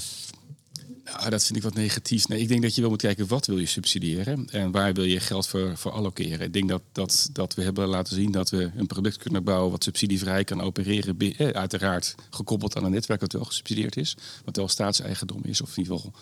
Nou, 1.15 1.29
dat 1.29 1.43
vind 1.43 1.57
ik 1.57 1.63
wat 1.63 1.73
negatief. 1.73 2.27
Nee, 2.27 2.39
ik 2.39 2.47
denk 2.47 2.61
dat 2.61 2.75
je 2.75 2.81
wel 2.81 2.89
moet 2.89 3.01
kijken 3.01 3.27
wat 3.27 3.45
wil 3.45 3.57
je 3.57 3.65
subsidiëren 3.65 4.49
en 4.49 4.71
waar 4.71 4.93
wil 4.93 5.03
je 5.03 5.19
geld 5.19 5.47
voor, 5.47 5.77
voor 5.77 5.91
allokeren. 5.91 6.45
Ik 6.45 6.53
denk 6.53 6.69
dat, 6.69 6.81
dat, 6.91 7.29
dat 7.31 7.53
we 7.53 7.63
hebben 7.63 7.87
laten 7.87 8.15
zien 8.15 8.31
dat 8.31 8.49
we 8.49 8.71
een 8.75 8.87
product 8.87 9.17
kunnen 9.17 9.43
bouwen 9.43 9.71
wat 9.71 9.83
subsidievrij 9.83 10.43
kan 10.43 10.61
opereren. 10.61 11.17
Eh, 11.17 11.47
uiteraard 11.47 12.15
gekoppeld 12.29 12.77
aan 12.77 12.83
een 12.83 12.91
netwerk 12.91 13.19
dat 13.19 13.33
wel 13.33 13.43
gesubsidieerd 13.43 13.97
is, 13.97 14.17
wat 14.45 14.55
wel 14.55 14.67
staatseigendom 14.67 15.41
is 15.43 15.61
of 15.61 15.77
in 15.77 15.83
ieder 15.83 15.95
geval. 15.95 16.13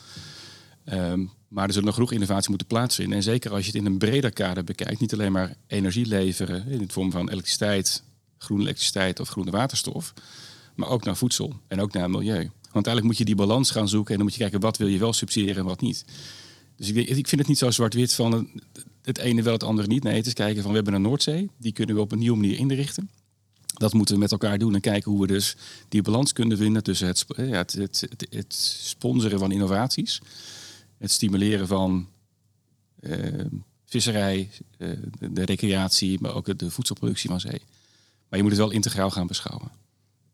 Um, 1.11 1.31
maar 1.47 1.65
er 1.65 1.71
zullen 1.71 1.85
nog 1.85 1.95
genoeg 1.95 2.11
innovatie 2.11 2.49
moeten 2.49 2.67
plaatsvinden. 2.67 3.17
En 3.17 3.23
zeker 3.23 3.51
als 3.51 3.65
je 3.65 3.71
het 3.71 3.79
in 3.79 3.85
een 3.85 3.97
breder 3.97 4.31
kader 4.31 4.63
bekijkt, 4.63 4.99
niet 4.99 5.13
alleen 5.13 5.31
maar 5.31 5.55
energie 5.67 6.05
leveren 6.05 6.67
in 6.67 6.77
de 6.77 6.85
vorm 6.87 7.11
van 7.11 7.29
elektriciteit, 7.29 8.03
groene 8.37 8.63
elektriciteit 8.63 9.19
of 9.19 9.29
groene 9.29 9.51
waterstof, 9.51 10.13
maar 10.75 10.89
ook 10.89 11.03
naar 11.03 11.17
voedsel 11.17 11.53
en 11.67 11.81
ook 11.81 11.93
naar 11.93 12.09
milieu. 12.09 12.49
Want 12.75 12.87
eigenlijk 12.87 13.05
moet 13.05 13.27
je 13.27 13.35
die 13.35 13.45
balans 13.45 13.71
gaan 13.71 13.87
zoeken 13.87 14.11
en 14.11 14.15
dan 14.15 14.25
moet 14.25 14.35
je 14.35 14.41
kijken 14.41 14.59
wat 14.59 14.77
wil 14.77 14.87
je 14.87 14.97
wel 14.97 15.13
subsidiëren 15.13 15.57
en 15.57 15.65
wat 15.65 15.81
niet. 15.81 16.05
Dus 16.75 16.89
ik, 16.89 16.95
ik 16.95 17.27
vind 17.27 17.41
het 17.41 17.47
niet 17.47 17.57
zo 17.57 17.71
zwart-wit 17.71 18.13
van 18.13 18.49
het 19.01 19.17
ene 19.17 19.41
wel, 19.41 19.53
het 19.53 19.63
andere 19.63 19.87
niet. 19.87 20.03
Nee, 20.03 20.15
het 20.15 20.25
is 20.25 20.33
kijken 20.33 20.61
van 20.61 20.69
we 20.69 20.75
hebben 20.75 20.93
een 20.93 21.01
Noordzee, 21.01 21.49
die 21.57 21.71
kunnen 21.71 21.95
we 21.95 22.01
op 22.01 22.11
een 22.11 22.19
nieuwe 22.19 22.37
manier 22.37 22.57
inrichten. 22.57 23.09
Dat 23.73 23.93
moeten 23.93 24.15
we 24.15 24.21
met 24.21 24.31
elkaar 24.31 24.57
doen 24.57 24.73
en 24.73 24.81
kijken 24.81 25.11
hoe 25.11 25.21
we 25.21 25.27
dus 25.27 25.55
die 25.89 26.01
balans 26.01 26.33
kunnen 26.33 26.57
vinden 26.57 26.83
tussen 26.83 27.07
het, 27.07 27.25
ja, 27.35 27.43
het, 27.51 28.07
het, 28.29 28.53
sponsoren 28.83 29.39
van 29.39 29.51
innovaties, 29.51 30.21
het 30.97 31.11
stimuleren 31.11 31.67
van 31.67 32.07
uh, 32.99 33.45
visserij, 33.85 34.49
uh, 34.77 34.89
de 35.31 35.45
recreatie, 35.45 36.21
maar 36.21 36.35
ook 36.35 36.59
de 36.59 36.71
voedselproductie 36.71 37.29
van 37.29 37.39
zee. 37.39 37.61
Maar 38.29 38.37
je 38.37 38.41
moet 38.41 38.51
het 38.51 38.61
wel 38.61 38.71
integraal 38.71 39.11
gaan 39.11 39.27
beschouwen. 39.27 39.84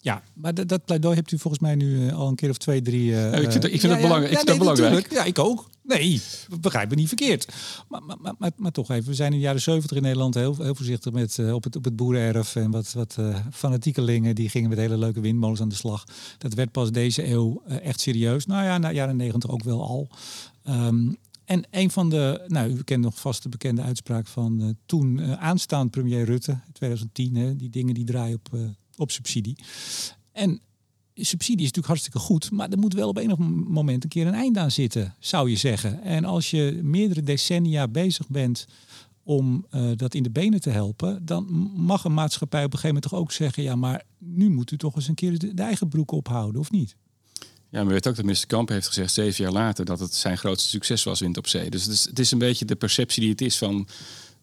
Ja, 0.03 0.23
maar 0.33 0.53
dat, 0.53 0.67
dat 0.67 0.85
pleidooi 0.85 1.15
hebt 1.15 1.31
u 1.31 1.37
volgens 1.37 1.63
mij 1.63 1.75
nu 1.75 2.05
uh, 2.05 2.13
al 2.13 2.27
een 2.27 2.35
keer 2.35 2.49
of 2.49 2.57
twee, 2.57 2.81
drie. 2.81 3.09
Uh, 3.11 3.41
ik 3.41 3.51
vind, 3.51 3.63
ik 3.63 3.69
vind 3.69 3.81
ja, 3.81 3.89
het 3.89 4.01
belangrijk. 4.01 4.31
ik 4.31 4.37
vind 4.37 4.47
nee, 4.47 4.67
dat 4.67 4.75
belangrijk. 4.75 5.11
Ja, 5.11 5.23
ik 5.23 5.39
ook. 5.39 5.69
Nee, 5.83 6.21
begrijp 6.61 6.89
me 6.89 6.95
niet 6.95 7.07
verkeerd. 7.07 7.53
Maar, 7.87 8.03
maar, 8.03 8.35
maar, 8.37 8.51
maar, 8.55 8.71
toch 8.71 8.89
even, 8.89 9.09
we 9.09 9.15
zijn 9.15 9.31
in 9.31 9.37
de 9.37 9.43
jaren 9.43 9.61
70 9.61 9.97
in 9.97 10.03
Nederland 10.03 10.33
heel, 10.33 10.55
heel 10.55 10.75
voorzichtig 10.75 11.13
met 11.13 11.37
uh, 11.37 11.53
op, 11.53 11.63
het, 11.63 11.75
op 11.75 11.83
het 11.83 11.95
boerenerf. 11.95 12.55
En 12.55 12.71
wat, 12.71 12.93
wat 12.93 13.17
fanatiekelingen 13.51 14.35
die 14.35 14.49
gingen 14.49 14.69
met 14.69 14.77
hele 14.77 14.97
leuke 14.97 15.19
windmolens 15.19 15.61
aan 15.61 15.69
de 15.69 15.75
slag. 15.75 16.03
Dat 16.37 16.53
werd 16.53 16.71
pas 16.71 16.91
deze 16.91 17.27
eeuw 17.27 17.61
echt 17.65 17.99
serieus. 17.99 18.45
Nou 18.45 18.63
ja, 18.63 18.77
na 18.77 18.91
jaren 18.91 19.15
90 19.15 19.49
ook 19.49 19.63
wel 19.63 19.87
al. 19.87 20.09
Um, 20.69 21.17
en 21.45 21.67
een 21.71 21.91
van 21.91 22.09
de, 22.09 22.43
nou, 22.47 22.69
u 22.69 22.83
kent 22.83 23.03
nog 23.03 23.19
vast 23.19 23.43
de 23.43 23.49
bekende 23.49 23.81
uitspraak 23.81 24.27
van 24.27 24.77
toen 24.85 25.37
aanstaand 25.37 25.91
premier 25.91 26.25
Rutte, 26.25 26.59
2010. 26.73 27.35
Hè, 27.35 27.55
die 27.55 27.69
dingen 27.69 27.93
die 27.93 28.05
draaien 28.05 28.35
op 28.35 28.59
op 29.01 29.11
subsidie. 29.11 29.57
En 30.31 30.61
subsidie 31.15 31.65
is 31.65 31.71
natuurlijk 31.71 31.87
hartstikke 31.87 32.19
goed, 32.19 32.51
maar 32.51 32.69
er 32.69 32.77
moet 32.77 32.93
wel 32.93 33.09
op 33.09 33.17
enig 33.17 33.37
moment 33.37 34.03
een 34.03 34.09
keer 34.09 34.27
een 34.27 34.33
eind 34.33 34.57
aan 34.57 34.71
zitten, 34.71 35.15
zou 35.19 35.49
je 35.49 35.55
zeggen. 35.55 36.03
En 36.03 36.25
als 36.25 36.51
je 36.51 36.79
meerdere 36.83 37.23
decennia 37.23 37.87
bezig 37.87 38.27
bent 38.27 38.67
om 39.23 39.65
uh, 39.71 39.91
dat 39.95 40.13
in 40.13 40.23
de 40.23 40.29
benen 40.29 40.61
te 40.61 40.69
helpen, 40.69 41.25
dan 41.25 41.45
mag 41.75 42.03
een 42.03 42.13
maatschappij 42.13 42.63
op 42.63 42.73
een 42.73 42.79
gegeven 42.79 42.95
moment 42.95 43.11
toch 43.11 43.19
ook 43.19 43.31
zeggen, 43.31 43.63
ja, 43.63 43.75
maar 43.75 44.03
nu 44.17 44.49
moet 44.49 44.71
u 44.71 44.77
toch 44.77 44.95
eens 44.95 45.07
een 45.07 45.15
keer 45.15 45.39
de, 45.39 45.53
de 45.53 45.61
eigen 45.61 45.87
broek 45.87 46.11
ophouden, 46.11 46.61
of 46.61 46.71
niet? 46.71 46.95
Ja, 47.69 47.83
maar 47.83 47.93
weet 47.93 48.07
ook 48.07 48.15
dat 48.15 48.25
minister 48.25 48.47
Kamp 48.47 48.69
heeft 48.69 48.87
gezegd 48.87 49.13
zeven 49.13 49.43
jaar 49.43 49.53
later 49.53 49.85
dat 49.85 49.99
het 49.99 50.13
zijn 50.13 50.37
grootste 50.37 50.69
succes 50.69 51.03
was 51.03 51.19
wind 51.19 51.37
op 51.37 51.47
zee. 51.47 51.69
Dus 51.69 51.83
het 51.83 51.91
is, 51.91 52.05
het 52.05 52.19
is 52.19 52.31
een 52.31 52.37
beetje 52.37 52.65
de 52.65 52.75
perceptie 52.75 53.21
die 53.21 53.31
het 53.31 53.41
is 53.41 53.57
van 53.57 53.87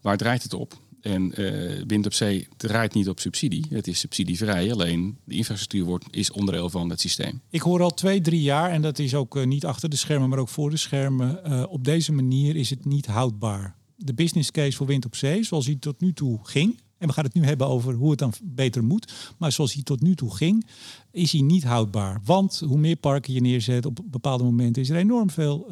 waar 0.01 0.17
draait 0.17 0.43
het 0.43 0.53
op? 0.53 0.79
En 1.01 1.41
uh, 1.41 1.83
wind 1.87 2.05
op 2.05 2.13
zee 2.13 2.47
draait 2.57 2.93
niet 2.93 3.09
op 3.09 3.19
subsidie. 3.19 3.65
Het 3.69 3.87
is 3.87 3.99
subsidievrij. 3.99 4.71
Alleen 4.71 5.17
de 5.23 5.35
infrastructuur 5.35 5.85
wordt, 5.85 6.05
is 6.11 6.31
onderdeel 6.31 6.69
van 6.69 6.89
het 6.89 6.99
systeem. 6.99 7.41
Ik 7.49 7.61
hoor 7.61 7.81
al 7.81 7.93
twee, 7.93 8.21
drie 8.21 8.41
jaar, 8.41 8.71
en 8.71 8.81
dat 8.81 8.99
is 8.99 9.15
ook 9.15 9.35
uh, 9.35 9.45
niet 9.45 9.65
achter 9.65 9.89
de 9.89 9.95
schermen, 9.95 10.29
maar 10.29 10.39
ook 10.39 10.49
voor 10.49 10.69
de 10.69 10.77
schermen. 10.77 11.39
Uh, 11.47 11.63
op 11.69 11.83
deze 11.83 12.11
manier 12.11 12.55
is 12.55 12.69
het 12.69 12.85
niet 12.85 13.05
houdbaar. 13.05 13.75
De 13.95 14.13
business 14.13 14.51
case 14.51 14.77
voor 14.77 14.87
wind 14.87 15.05
op 15.05 15.15
zee, 15.15 15.43
zoals 15.43 15.65
hij 15.65 15.75
tot 15.75 16.01
nu 16.01 16.13
toe 16.13 16.39
ging, 16.43 16.79
en 16.97 17.07
we 17.07 17.13
gaan 17.13 17.23
het 17.23 17.33
nu 17.33 17.43
hebben 17.43 17.67
over 17.67 17.93
hoe 17.93 18.09
het 18.09 18.19
dan 18.19 18.33
beter 18.43 18.83
moet. 18.83 19.33
Maar 19.37 19.51
zoals 19.51 19.73
hij 19.73 19.83
tot 19.83 20.01
nu 20.01 20.15
toe 20.15 20.35
ging, 20.35 20.67
is 21.11 21.31
hij 21.31 21.41
niet 21.41 21.63
houdbaar. 21.63 22.21
Want 22.25 22.61
hoe 22.65 22.77
meer 22.77 22.95
parken 22.95 23.33
je 23.33 23.41
neerzet 23.41 23.85
op 23.85 23.99
bepaalde 24.03 24.43
momenten, 24.43 24.81
is 24.81 24.89
er 24.89 24.95
enorm 24.95 25.29
veel 25.29 25.67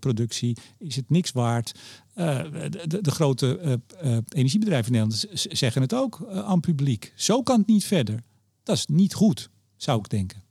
productie. 0.00 0.56
Is 0.78 0.96
het 0.96 1.10
niks 1.10 1.32
waard. 1.32 1.74
Uh, 2.18 2.42
de, 2.86 2.98
de, 3.00 3.10
grote 3.10 3.80
uh, 4.04 4.16
energiebedrijven 4.28 4.94
in 4.94 5.00
Nederland 5.00 5.26
zeggen 5.58 5.82
het 5.82 5.94
ook 5.94 6.28
aan 6.32 6.60
publiek. 6.60 7.12
Zo 7.16 7.42
kan 7.42 7.58
het 7.58 7.66
niet 7.66 7.84
verder. 7.84 8.22
Dat 8.62 8.76
is 8.76 8.86
niet 8.86 9.14
goed, 9.14 9.50
zou 9.76 9.98
ik 9.98 10.08
denken. 10.08 10.42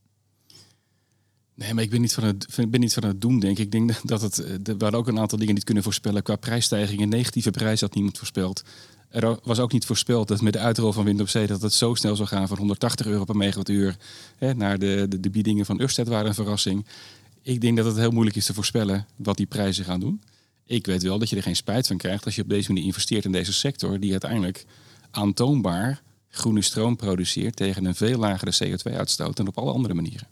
Nee, 1.53 1.73
maar 1.73 1.83
ik 1.83 1.89
ben 1.89 2.01
niet 2.01 2.13
van 2.13 2.23
het, 2.23 2.47
ben 2.69 2.79
niet 2.79 2.93
van 2.93 3.03
het 3.03 3.21
doen, 3.21 3.39
denk 3.39 3.57
ik. 3.57 3.65
Ik 3.65 3.71
denk 3.71 4.01
dat 4.09 4.21
het, 4.21 4.67
er 4.67 4.77
waren 4.77 4.99
ook 4.99 5.07
een 5.07 5.19
aantal 5.19 5.37
dingen 5.37 5.53
niet 5.53 5.63
kunnen 5.63 5.83
voorspellen. 5.83 6.23
Qua 6.23 6.35
prijsstijgingen, 6.35 7.09
negatieve 7.09 7.51
prijs 7.51 7.81
had 7.81 7.93
niemand 7.93 8.17
voorspeld. 8.17 8.63
Er 9.09 9.39
was 9.43 9.59
ook 9.59 9.71
niet 9.71 9.85
voorspeld 9.85 10.27
dat 10.27 10.41
met 10.41 10.53
de 10.53 10.59
uitrol 10.59 10.93
van 10.93 11.03
wind 11.03 11.21
op 11.21 11.29
zee 11.29 11.47
dat 11.47 11.61
het 11.61 11.73
zo 11.73 11.93
snel 11.93 12.15
zou 12.15 12.27
gaan 12.27 12.47
van 12.47 12.57
180 12.57 13.05
euro 13.05 13.23
per 13.23 13.35
megawattuur 13.35 13.97
hè, 14.37 14.53
naar 14.53 14.79
de, 14.79 15.05
de, 15.09 15.19
de 15.19 15.29
biedingen 15.29 15.65
van 15.65 15.81
Ørsted 15.81 16.07
waren 16.07 16.27
een 16.27 16.33
verrassing. 16.33 16.85
Ik 17.41 17.61
denk 17.61 17.77
dat 17.77 17.85
het 17.85 17.95
heel 17.95 18.11
moeilijk 18.11 18.35
is 18.35 18.45
te 18.45 18.53
voorspellen 18.53 19.07
wat 19.15 19.37
die 19.37 19.45
prijzen 19.45 19.85
gaan 19.85 19.99
doen. 19.99 20.21
Ik 20.67 20.85
weet 20.85 21.03
wel 21.03 21.19
dat 21.19 21.29
je 21.29 21.35
er 21.35 21.43
geen 21.43 21.55
spijt 21.55 21.87
van 21.87 21.97
krijgt 21.97 22.25
als 22.25 22.35
je 22.35 22.41
op 22.41 22.49
deze 22.49 22.71
manier 22.71 22.85
investeert 22.85 23.25
in 23.25 23.31
deze 23.31 23.53
sector, 23.53 23.99
die 23.99 24.11
uiteindelijk 24.11 24.65
aantoonbaar 25.11 26.01
groene 26.29 26.61
stroom 26.61 26.95
produceert 26.95 27.55
tegen 27.55 27.85
een 27.85 27.95
veel 27.95 28.17
lagere 28.17 28.53
CO2-uitstoot 28.63 29.37
dan 29.37 29.47
op 29.47 29.57
alle 29.57 29.71
andere 29.71 29.93
manieren. 29.93 30.27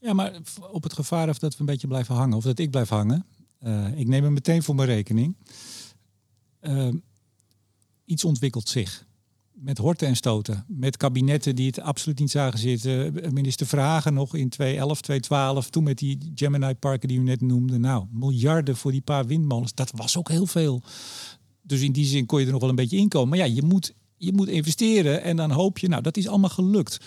Ja, 0.00 0.12
maar 0.12 0.32
op 0.70 0.82
het 0.82 0.92
gevaar 0.92 1.28
of 1.28 1.38
dat 1.38 1.52
we 1.52 1.60
een 1.60 1.66
beetje 1.66 1.86
blijven 1.86 2.14
hangen, 2.14 2.36
of 2.36 2.44
dat 2.44 2.58
ik 2.58 2.70
blijf 2.70 2.88
hangen, 2.88 3.26
uh, 3.62 3.98
ik 3.98 4.06
neem 4.06 4.24
hem 4.24 4.32
meteen 4.32 4.62
voor 4.62 4.74
mijn 4.74 4.88
rekening. 4.88 5.36
Uh, 6.60 6.88
iets 8.04 8.24
ontwikkelt 8.24 8.68
zich. 8.68 9.06
Met 9.60 9.78
horten 9.78 10.08
en 10.08 10.16
stoten. 10.16 10.64
Met 10.68 10.96
kabinetten 10.96 11.56
die 11.56 11.66
het 11.66 11.80
absoluut 11.80 12.18
niet 12.18 12.30
zagen 12.30 12.58
zitten. 12.58 13.12
Minister 13.32 13.66
Vragen 13.66 14.14
nog 14.14 14.34
in 14.34 14.48
2011, 14.48 15.00
2012. 15.00 15.70
Toen 15.70 15.84
met 15.84 15.98
die 15.98 16.32
Gemini 16.34 16.74
parken 16.74 17.08
die 17.08 17.18
u 17.18 17.22
net 17.22 17.40
noemde. 17.40 17.78
Nou, 17.78 18.06
miljarden 18.10 18.76
voor 18.76 18.90
die 18.90 19.00
paar 19.00 19.26
windmolens. 19.26 19.74
Dat 19.74 19.92
was 19.94 20.16
ook 20.16 20.28
heel 20.28 20.46
veel. 20.46 20.82
Dus 21.62 21.80
in 21.80 21.92
die 21.92 22.04
zin 22.04 22.26
kon 22.26 22.40
je 22.40 22.46
er 22.46 22.52
nog 22.52 22.60
wel 22.60 22.70
een 22.70 22.76
beetje 22.76 22.96
inkomen. 22.96 23.28
Maar 23.28 23.38
ja, 23.38 23.54
je 23.54 23.62
moet, 23.62 23.94
je 24.16 24.32
moet 24.32 24.48
investeren 24.48 25.22
en 25.22 25.36
dan 25.36 25.50
hoop 25.50 25.78
je, 25.78 25.88
nou, 25.88 26.02
dat 26.02 26.16
is 26.16 26.28
allemaal 26.28 26.50
gelukt 26.50 26.98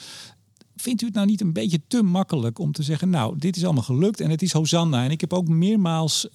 vindt 0.76 1.02
u 1.02 1.06
het 1.06 1.16
nou 1.16 1.28
niet 1.28 1.42
een 1.42 1.54
beetje 1.54 1.82
te 1.88 2.04
makkelijk 2.04 2.60
om 2.60 2.72
te 2.72 2.84
zeggen, 2.84 3.10
nou, 3.10 3.38
dit 3.38 3.56
is 3.56 3.64
allemaal 3.64 3.84
gelukt 3.84 4.20
en 4.20 4.30
het 4.30 4.42
is 4.42 4.52
Hosanna. 4.52 5.04
En 5.04 5.12
ik 5.12 5.22
heb 5.22 5.34
ook 5.34 5.48
meermaals 5.48 6.26
uh, 6.26 6.34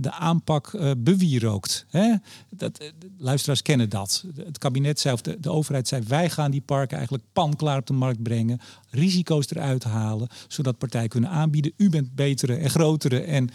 de 0.00 0.12
aanpak 0.12 0.72
uh, 0.72 0.90
bewierookt. 0.98 1.86
Hè? 1.88 2.14
Dat, 2.50 2.82
uh, 2.82 2.88
luisteraars 3.18 3.62
kennen 3.62 3.88
dat. 3.88 4.24
Het 4.36 4.58
kabinet 4.58 5.00
zei, 5.00 5.14
of 5.14 5.20
de, 5.20 5.50
overheid 5.50 5.88
zei, 5.88 6.02
wij 6.08 6.30
gaan 6.30 6.50
die 6.50 6.60
parken 6.60 6.96
eigenlijk 6.96 7.26
panklaar 7.32 7.78
op 7.78 7.86
de 7.86 7.92
markt 7.92 8.22
brengen. 8.22 8.60
Risico's 8.90 9.50
eruit 9.50 9.84
halen, 9.84 10.28
zodat 10.48 10.78
partijen 10.78 11.08
kunnen 11.08 11.30
aanbieden. 11.30 11.72
U 11.76 11.88
bent 11.88 12.14
betere 12.14 12.54
en 12.54 12.70
grotere 12.70 13.20
en 13.20 13.50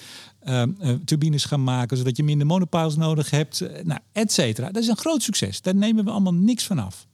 turbines 1.06 1.46
gaan 1.46 1.64
maken, 1.64 1.98
zodat 1.98 2.18
je 2.18 2.24
minder 2.24 2.48
monopiles 2.48 2.96
nodig 2.96 3.30
hebt, 3.30 3.60
nou, 3.84 4.00
et 4.12 4.32
cetera. 4.32 4.72
Dat 4.72 4.84
is 4.84 4.90
een 4.90 4.98
groot 4.98 5.24
succes. 5.24 5.62
Daar 5.62 5.76
nemen 5.76 6.06
we 6.06 6.12
allemaal 6.12 6.34
niks 6.34 6.66
van 6.66 6.80
af. 6.80 7.08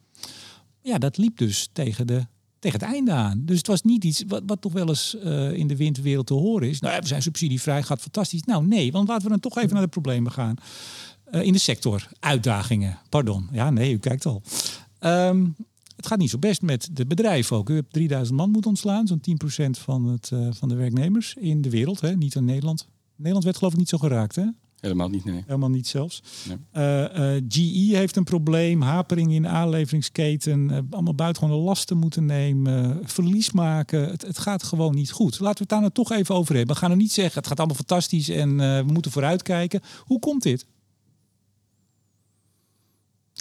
Ja, 0.82 0.98
dat 0.98 1.18
liep 1.18 1.38
dus 1.38 1.70
tegen 1.74 2.08
de 2.08 2.26
tegen 2.64 2.80
het 2.80 2.90
einde 2.90 3.12
aan. 3.12 3.42
Dus 3.46 3.58
het 3.58 3.68
was 3.68 3.82
niet 3.82 4.04
iets 4.04 4.24
wat, 4.28 4.44
wat 4.46 4.62
toch 4.62 4.74
wel 4.74 4.88
eens 4.88 5.16
uh, 5.24 5.52
in 5.52 5.68
de 5.68 5.76
windwereld 5.76 6.28
te 6.28 6.34
horen 6.34 6.70
is. 6.70 6.80
Nou, 6.80 7.00
we 7.00 7.08
zijn 7.08 7.22
subsidievrij, 7.22 7.84
gaat 7.84 8.02
fantastisch. 8.02 8.44
Nou 8.44 8.68
nee, 8.68 8.92
want 8.92 9.08
laten 9.08 9.24
we 9.24 9.30
dan 9.30 9.40
toch 9.40 9.58
even 9.58 9.74
naar 9.74 9.82
de 9.82 9.88
problemen 9.88 10.32
gaan. 10.32 10.56
Uh, 11.32 11.42
in 11.42 11.54
de 11.54 11.60
sector, 11.60 12.08
uitdagingen. 12.20 13.00
Pardon. 13.10 13.50
Ja, 13.52 13.70
nee, 13.70 13.94
u 13.94 13.98
kijkt 13.98 14.26
al. 14.26 14.42
Um, 15.00 15.56
het 15.96 16.08
gaat 16.08 16.18
niet 16.18 16.30
zo 16.30 16.38
best 16.38 16.62
met 16.62 16.90
de 16.92 17.06
bedrijven 17.06 17.58
ook. 17.58 17.70
U 17.70 17.76
hebt 17.76 17.94
3000 17.94 18.38
man 18.38 18.52
moeten 18.52 18.70
ontslaan, 18.70 19.08
zo'n 19.08 19.22
10% 19.68 19.70
van, 19.70 20.06
het, 20.06 20.30
uh, 20.34 20.48
van 20.52 20.70
de 20.70 20.76
werknemers 20.76 21.34
in 21.40 21.62
de 21.62 21.70
wereld. 21.70 22.02
Hè? 22.02 22.16
Niet 22.16 22.36
in 22.36 22.46
Nederland. 22.46 22.88
Nederland 23.16 23.44
werd 23.44 23.58
geloof 23.58 23.74
ik 23.74 23.80
niet 23.80 23.90
zo 23.90 23.98
geraakt, 23.98 24.36
hè? 24.36 24.46
Helemaal 24.84 25.10
niet, 25.10 25.26
nee. 25.26 25.44
Helemaal 25.46 25.70
niet 25.70 25.88
zelfs. 25.88 26.22
Nee. 26.48 26.58
Uh, 26.74 27.36
uh, 27.36 27.42
GE 27.48 27.96
heeft 27.96 28.16
een 28.16 28.24
probleem, 28.24 28.82
hapering 28.82 29.32
in 29.32 29.42
de 29.42 29.48
aanleveringsketen, 29.48 30.70
uh, 30.70 30.78
allemaal 30.90 31.16
buitengewone 31.16 31.62
lasten 31.62 31.98
moeten 31.98 32.26
nemen, 32.26 33.00
verlies 33.04 33.52
maken. 33.52 34.10
Het, 34.10 34.22
het, 34.22 34.38
gaat 34.38 34.64
gewoon 34.64 34.96
niet 34.96 35.12
goed. 35.12 35.40
Laten 35.40 35.54
we 35.54 35.60
het 35.60 35.70
daar 35.70 35.80
nou 35.80 35.92
toch 35.92 36.12
even 36.12 36.36
over 36.36 36.56
hebben. 36.56 36.76
We 36.76 36.82
gaan 36.82 36.92
er 36.92 36.98
niet 36.98 37.12
zeggen, 37.12 37.36
het 37.36 37.48
gaat 37.48 37.58
allemaal 37.58 37.76
fantastisch 37.76 38.30
en 38.30 38.58
we 38.58 38.92
moeten 38.94 39.12
vooruitkijken. 39.12 39.82
Hoe 40.00 40.20
komt 40.20 40.44
dit? 40.44 40.66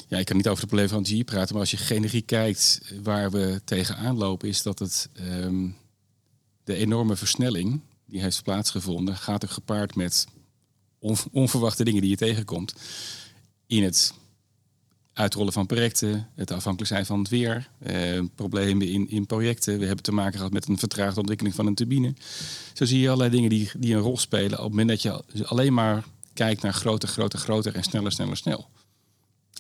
Ja, 0.09 0.19
ik 0.19 0.25
kan 0.25 0.37
niet 0.37 0.49
over 0.49 0.61
de 0.61 0.67
problemen 0.67 0.95
van 0.95 1.07
GE 1.07 1.25
praten, 1.25 1.53
maar 1.53 1.61
als 1.61 1.71
je 1.71 1.77
generiek 1.77 2.27
kijkt 2.27 2.93
waar 3.03 3.31
we 3.31 3.61
tegenaan 3.65 4.17
lopen, 4.17 4.49
is 4.49 4.63
dat 4.63 4.79
het 4.79 5.09
um, 5.21 5.77
de 6.65 6.75
enorme 6.75 7.17
versnelling 7.17 7.81
die 8.07 8.21
heeft 8.21 8.43
plaatsgevonden, 8.43 9.17
gaat 9.17 9.43
er 9.43 9.49
gepaard 9.49 9.95
met 9.95 10.27
onverwachte 11.33 11.85
dingen 11.85 12.01
die 12.01 12.11
je 12.11 12.17
tegenkomt. 12.17 12.75
In 13.67 13.83
het 13.83 14.15
uitrollen 15.13 15.53
van 15.53 15.67
projecten, 15.67 16.29
het 16.35 16.51
afhankelijk 16.51 16.93
zijn 16.93 17.07
van 17.07 17.19
het 17.19 17.29
weer, 17.29 17.69
eh, 17.79 18.21
problemen 18.35 18.89
in, 18.89 19.11
in 19.11 19.27
projecten. 19.27 19.79
We 19.79 19.87
hebben 19.87 20.05
te 20.05 20.13
maken 20.13 20.37
gehad 20.37 20.53
met 20.53 20.69
een 20.69 20.79
vertraagde 20.79 21.21
ontwikkeling 21.21 21.55
van 21.55 21.67
een 21.67 21.75
turbine. 21.75 22.15
Zo 22.73 22.85
zie 22.85 23.01
je 23.01 23.07
allerlei 23.07 23.31
dingen 23.31 23.51
die, 23.51 23.71
die 23.79 23.95
een 23.95 24.01
rol 24.01 24.19
spelen 24.19 24.59
op 24.59 24.65
het 24.65 24.71
moment 24.71 24.89
dat 24.89 25.03
je 25.03 25.45
alleen 25.45 25.75
maar 25.75 26.05
kijkt 26.33 26.63
naar 26.63 26.75
groter, 26.75 27.09
groter, 27.09 27.39
groter 27.39 27.75
en 27.75 27.83
sneller, 27.83 28.13
sneller, 28.13 28.37
snel. 28.37 28.69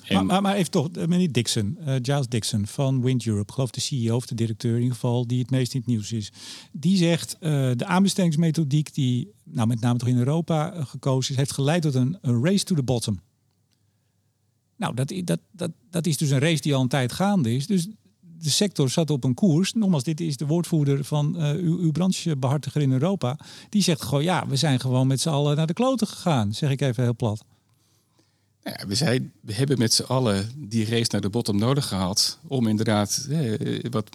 Maar, 0.08 0.42
maar, 0.42 0.68
toch, 0.68 0.88
eh, 0.88 1.06
meneer 1.06 1.32
Dixon, 1.32 1.78
uh, 1.80 1.94
Giles 2.02 2.28
Dixon 2.28 2.66
van 2.66 3.02
Wind 3.02 3.26
Europe, 3.26 3.52
geloof 3.52 3.70
de 3.70 3.80
CEO 3.80 4.16
of 4.16 4.26
de 4.26 4.34
directeur 4.34 4.74
in 4.74 4.80
ieder 4.80 4.94
geval, 4.94 5.26
die 5.26 5.38
het 5.38 5.50
meest 5.50 5.74
in 5.74 5.80
het 5.80 5.88
nieuws 5.88 6.12
is. 6.12 6.32
Die 6.72 6.96
zegt 6.96 7.36
uh, 7.40 7.70
de 7.76 7.86
aanbestedingsmethodiek 7.86 8.94
die 8.94 9.32
nou, 9.44 9.68
met 9.68 9.80
name 9.80 9.98
toch 9.98 10.08
in 10.08 10.18
Europa 10.18 10.84
gekozen 10.84 11.30
is, 11.30 11.36
heeft 11.36 11.52
geleid 11.52 11.82
tot 11.82 11.94
een, 11.94 12.18
race 12.22 12.64
to 12.64 12.74
the 12.74 12.82
bottom. 12.82 13.20
Nou, 14.76 14.94
dat, 14.94 15.12
dat, 15.24 15.40
dat, 15.50 15.70
dat 15.90 16.06
is 16.06 16.16
dus 16.16 16.30
een 16.30 16.38
race 16.38 16.62
die 16.62 16.74
al 16.74 16.82
een 16.82 16.88
tijd 16.88 17.12
gaande 17.12 17.54
is. 17.54 17.66
Dus 17.66 17.88
de 18.20 18.50
sector 18.50 18.90
zat 18.90 19.10
op 19.10 19.24
een 19.24 19.34
koers. 19.34 19.72
Nogmaals, 19.72 20.02
dit 20.02 20.20
is 20.20 20.36
de 20.36 20.46
woordvoerder 20.46 21.04
van 21.04 21.36
uw, 21.36 21.78
uw 21.78 21.92
branchebehartiger 21.92 22.82
in 22.82 22.92
Europa. 22.92 23.38
Die 23.68 23.82
zegt 23.82 24.02
gewoon, 24.02 24.22
ja, 24.22 24.46
we 24.46 24.56
zijn 24.56 24.80
gewoon 24.80 25.06
met 25.06 25.20
z'n 25.20 25.28
allen 25.28 25.56
naar 25.56 25.66
de 25.66 25.72
kloten 25.72 26.06
gegaan. 26.06 26.54
Zeg 26.54 26.70
ik 26.70 26.80
even 26.80 27.02
heel 27.02 27.16
plat. 27.16 27.44
Nou 28.64 28.77
ja, 28.79 28.87
we, 28.87 28.94
zijn, 28.94 29.33
we 29.40 29.55
hebben 29.55 29.79
met 29.79 29.92
z'n 29.92 30.03
allen 30.03 30.51
die 30.57 30.87
race 30.87 31.09
naar 31.11 31.20
de 31.20 31.31
bottom 31.31 31.59
nodig 31.59 31.88
gehad. 31.88 32.38
Om 32.46 32.66
inderdaad, 32.66 33.27
eh, 33.31 33.85
wat 33.90 34.09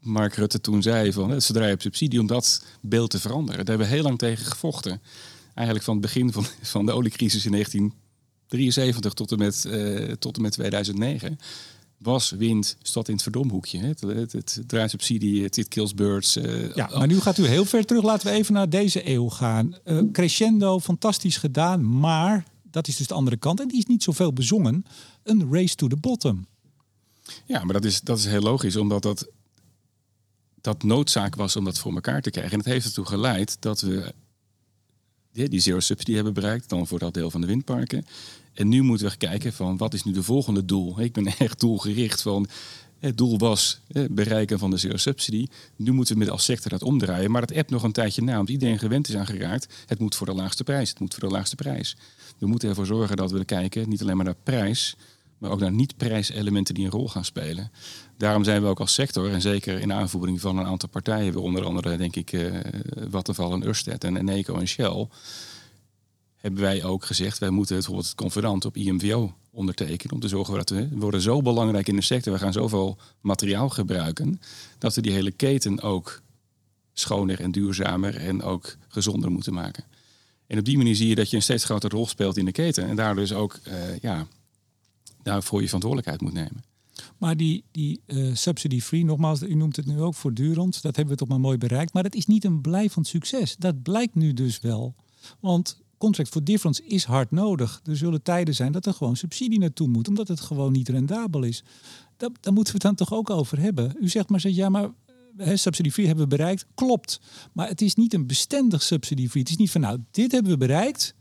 Mark 0.00 0.34
Rutte 0.34 0.60
toen 0.60 0.82
zei, 0.82 1.12
van, 1.12 1.32
eh, 1.32 1.40
zodra 1.40 1.62
je 1.62 1.68
hebt 1.68 1.82
subsidie, 1.82 2.20
om 2.20 2.26
dat 2.26 2.64
beeld 2.80 3.10
te 3.10 3.20
veranderen. 3.20 3.56
Daar 3.64 3.76
hebben 3.76 3.86
we 3.86 3.94
heel 3.94 4.02
lang 4.02 4.18
tegen 4.18 4.46
gevochten. 4.46 5.00
Eigenlijk 5.54 5.86
van 5.86 5.94
het 5.94 6.02
begin 6.02 6.32
van, 6.32 6.46
van 6.62 6.86
de 6.86 6.92
oliecrisis 6.92 7.44
in 7.44 7.52
1973 7.52 9.12
tot 9.12 9.32
en 9.32 9.38
met, 9.38 9.64
uh, 9.68 10.12
tot 10.12 10.36
en 10.36 10.42
met 10.42 10.52
2009 10.52 11.38
was 11.98 12.30
wind 12.30 12.76
stad 12.82 13.08
in 13.08 13.14
het 13.14 13.22
verdomhoekje. 13.22 13.78
Het, 13.78 14.00
het, 14.00 14.32
het 14.32 14.62
draaisubsidie, 14.66 15.42
het, 15.42 15.56
it 15.56 15.68
kills 15.68 15.94
birds. 15.94 16.36
Uh, 16.36 16.74
ja, 16.74 16.90
maar 16.98 17.06
nu 17.06 17.20
gaat 17.20 17.38
u 17.38 17.46
heel 17.46 17.64
ver 17.64 17.84
terug. 17.84 18.02
Laten 18.02 18.26
we 18.26 18.32
even 18.32 18.54
naar 18.54 18.68
deze 18.68 19.08
eeuw 19.08 19.28
gaan. 19.28 19.74
Uh, 19.84 20.00
crescendo, 20.12 20.80
fantastisch 20.80 21.36
gedaan, 21.36 21.98
maar 21.98 22.44
dat 22.70 22.88
is 22.88 22.96
dus 22.96 23.06
de 23.06 23.14
andere 23.14 23.36
kant. 23.36 23.60
En 23.60 23.68
die 23.68 23.78
is 23.78 23.86
niet 23.86 24.02
zoveel 24.02 24.32
bezongen. 24.32 24.84
Een 25.22 25.52
race 25.52 25.74
to 25.74 25.86
the 25.86 25.96
bottom. 25.96 26.46
Ja, 27.46 27.64
maar 27.64 27.72
dat 27.72 27.84
is, 27.84 28.00
dat 28.00 28.18
is 28.18 28.24
heel 28.24 28.40
logisch, 28.40 28.76
omdat 28.76 29.02
dat, 29.02 29.28
dat 30.60 30.82
noodzaak 30.82 31.34
was 31.34 31.56
om 31.56 31.64
dat 31.64 31.78
voor 31.78 31.94
elkaar 31.94 32.22
te 32.22 32.30
krijgen. 32.30 32.52
En 32.52 32.58
het 32.58 32.68
heeft 32.68 32.86
ertoe 32.86 33.06
geleid 33.06 33.56
dat 33.60 33.80
we 33.80 34.14
die 35.32 35.60
zero 35.60 35.80
subsidy 35.80 36.12
hebben 36.12 36.34
bereikt, 36.34 36.68
dan 36.68 36.86
voor 36.86 36.98
dat 36.98 37.14
deel 37.14 37.30
van 37.30 37.40
de 37.40 37.46
windparken. 37.46 38.06
En 38.52 38.68
nu 38.68 38.82
moeten 38.82 39.08
we 39.08 39.16
kijken 39.16 39.52
van 39.52 39.76
wat 39.76 39.94
is 39.94 40.04
nu 40.04 40.12
de 40.12 40.22
volgende 40.22 40.64
doel. 40.64 41.00
Ik 41.00 41.12
ben 41.12 41.26
echt 41.38 41.60
doelgericht 41.60 42.22
van 42.22 42.46
het 43.00 43.16
doel 43.16 43.38
was 43.38 43.80
bereiken 44.10 44.58
van 44.58 44.70
de 44.70 44.76
zero 44.76 44.96
subsidy. 44.96 45.46
Nu 45.76 45.92
moeten 45.92 46.14
we 46.14 46.20
met 46.20 46.30
als 46.30 46.44
sector 46.44 46.70
dat 46.70 46.82
omdraaien. 46.82 47.30
Maar 47.30 47.46
dat 47.46 47.56
app 47.56 47.70
nog 47.70 47.82
een 47.82 47.92
tijdje 47.92 48.22
na, 48.22 48.32
omdat 48.32 48.48
iedereen 48.48 48.78
gewend 48.78 49.08
is 49.08 49.16
aan 49.16 49.26
geraakt. 49.26 49.74
Het 49.86 49.98
moet 49.98 50.14
voor 50.14 50.26
de 50.26 50.34
laagste 50.34 50.64
prijs. 50.64 50.88
Het 50.88 51.00
moet 51.00 51.14
voor 51.14 51.28
de 51.28 51.34
laagste 51.34 51.56
prijs. 51.56 51.96
We 52.38 52.46
moeten 52.46 52.68
ervoor 52.68 52.86
zorgen 52.86 53.16
dat 53.16 53.30
we 53.30 53.44
kijken, 53.44 53.88
niet 53.88 54.02
alleen 54.02 54.16
maar 54.16 54.24
naar 54.24 54.34
prijs, 54.42 54.96
maar 55.38 55.50
ook 55.50 55.60
naar 55.60 55.72
niet-prijselementen 55.72 56.74
die 56.74 56.84
een 56.84 56.90
rol 56.90 57.08
gaan 57.08 57.24
spelen. 57.24 57.70
Daarom 58.16 58.44
zijn 58.44 58.62
we 58.62 58.68
ook 58.68 58.80
als 58.80 58.94
sector, 58.94 59.30
en 59.30 59.40
zeker 59.40 59.80
in 59.80 59.92
aanvoering 59.92 60.40
van 60.40 60.58
een 60.58 60.66
aantal 60.66 60.88
partijen, 60.88 61.36
onder 61.36 61.64
andere 61.64 61.96
denk 61.96 62.16
ik 62.16 62.32
uh, 62.32 62.54
Vattenfall 63.10 63.52
en 63.52 63.66
Ørsted 63.66 64.04
en 64.04 64.16
Eneco 64.16 64.58
en 64.58 64.68
Shell, 64.68 65.08
hebben 66.38 66.60
wij 66.60 66.84
ook 66.84 67.04
gezegd, 67.04 67.38
wij 67.38 67.50
moeten 67.50 67.74
bijvoorbeeld 67.74 68.06
het 68.06 68.14
convenant 68.14 68.64
op 68.64 68.76
IMVO 68.76 69.34
ondertekenen. 69.50 70.14
Om 70.14 70.20
te 70.20 70.28
zorgen 70.28 70.54
dat 70.54 70.70
we, 70.70 70.88
we 70.88 70.96
worden 70.96 71.20
zo 71.20 71.42
belangrijk 71.42 71.88
in 71.88 71.96
de 71.96 72.02
sector, 72.02 72.32
we 72.32 72.38
gaan 72.38 72.52
zoveel 72.52 72.98
materiaal 73.20 73.68
gebruiken, 73.68 74.40
dat 74.78 74.94
we 74.94 75.00
die 75.00 75.12
hele 75.12 75.30
keten 75.30 75.82
ook 75.82 76.22
schoner 76.92 77.40
en 77.40 77.50
duurzamer 77.50 78.16
en 78.16 78.42
ook 78.42 78.76
gezonder 78.88 79.30
moeten 79.30 79.54
maken. 79.54 79.84
En 80.46 80.58
op 80.58 80.64
die 80.64 80.76
manier 80.76 80.96
zie 80.96 81.08
je 81.08 81.14
dat 81.14 81.30
je 81.30 81.36
een 81.36 81.42
steeds 81.42 81.64
grotere 81.64 81.96
rol 81.96 82.06
speelt 82.06 82.36
in 82.36 82.44
de 82.44 82.52
keten. 82.52 82.88
En 82.88 82.96
daardoor 82.96 83.22
dus 83.22 83.32
ook 83.32 83.58
uh, 83.68 83.98
ja, 83.98 84.26
daarvoor 85.22 85.60
je 85.60 85.66
verantwoordelijkheid 85.66 86.20
moet 86.20 86.32
nemen. 86.32 86.64
Maar 87.18 87.36
die, 87.36 87.64
die 87.70 88.00
uh, 88.06 88.34
subsidy-free, 88.34 89.04
nogmaals, 89.04 89.42
u 89.42 89.54
noemt 89.54 89.76
het 89.76 89.86
nu 89.86 90.00
ook 90.00 90.14
voortdurend. 90.14 90.82
Dat 90.82 90.96
hebben 90.96 91.14
we 91.14 91.20
toch 91.20 91.28
maar 91.28 91.40
mooi 91.40 91.58
bereikt. 91.58 91.92
Maar 91.92 92.02
dat 92.02 92.14
is 92.14 92.26
niet 92.26 92.44
een 92.44 92.60
blijvend 92.60 93.06
succes. 93.06 93.56
Dat 93.56 93.82
blijkt 93.82 94.14
nu 94.14 94.34
dus 94.34 94.60
wel. 94.60 94.94
Want 95.40 95.80
contract 95.98 96.28
for 96.28 96.44
difference 96.44 96.84
is 96.84 97.04
hard 97.04 97.30
nodig. 97.30 97.80
Er 97.84 97.96
zullen 97.96 98.22
tijden 98.22 98.54
zijn 98.54 98.72
dat 98.72 98.86
er 98.86 98.94
gewoon 98.94 99.16
subsidie 99.16 99.58
naartoe 99.58 99.88
moet, 99.88 100.08
omdat 100.08 100.28
het 100.28 100.40
gewoon 100.40 100.72
niet 100.72 100.88
rendabel 100.88 101.42
is. 101.42 101.62
Daar 102.16 102.30
moeten 102.52 102.64
we 102.64 102.70
het 102.72 102.82
dan 102.82 102.94
toch 102.94 103.12
ook 103.12 103.30
over 103.30 103.60
hebben. 103.60 103.96
U 104.00 104.08
zegt 104.08 104.28
maar, 104.28 104.48
ja, 104.48 104.68
maar 104.68 104.90
subsidiefree 105.38 106.06
hebben 106.06 106.28
we 106.28 106.36
bereikt. 106.36 106.66
Klopt. 106.74 107.20
Maar 107.52 107.68
het 107.68 107.80
is 107.80 107.94
niet 107.94 108.14
een 108.14 108.26
bestendig 108.26 108.82
subsidiefree. 108.82 109.42
Het 109.42 109.50
is 109.50 109.56
niet 109.56 109.70
van 109.70 109.80
nou, 109.80 109.98
dit 110.10 110.32
hebben 110.32 110.52
we 110.52 110.58
bereikt 110.58 111.14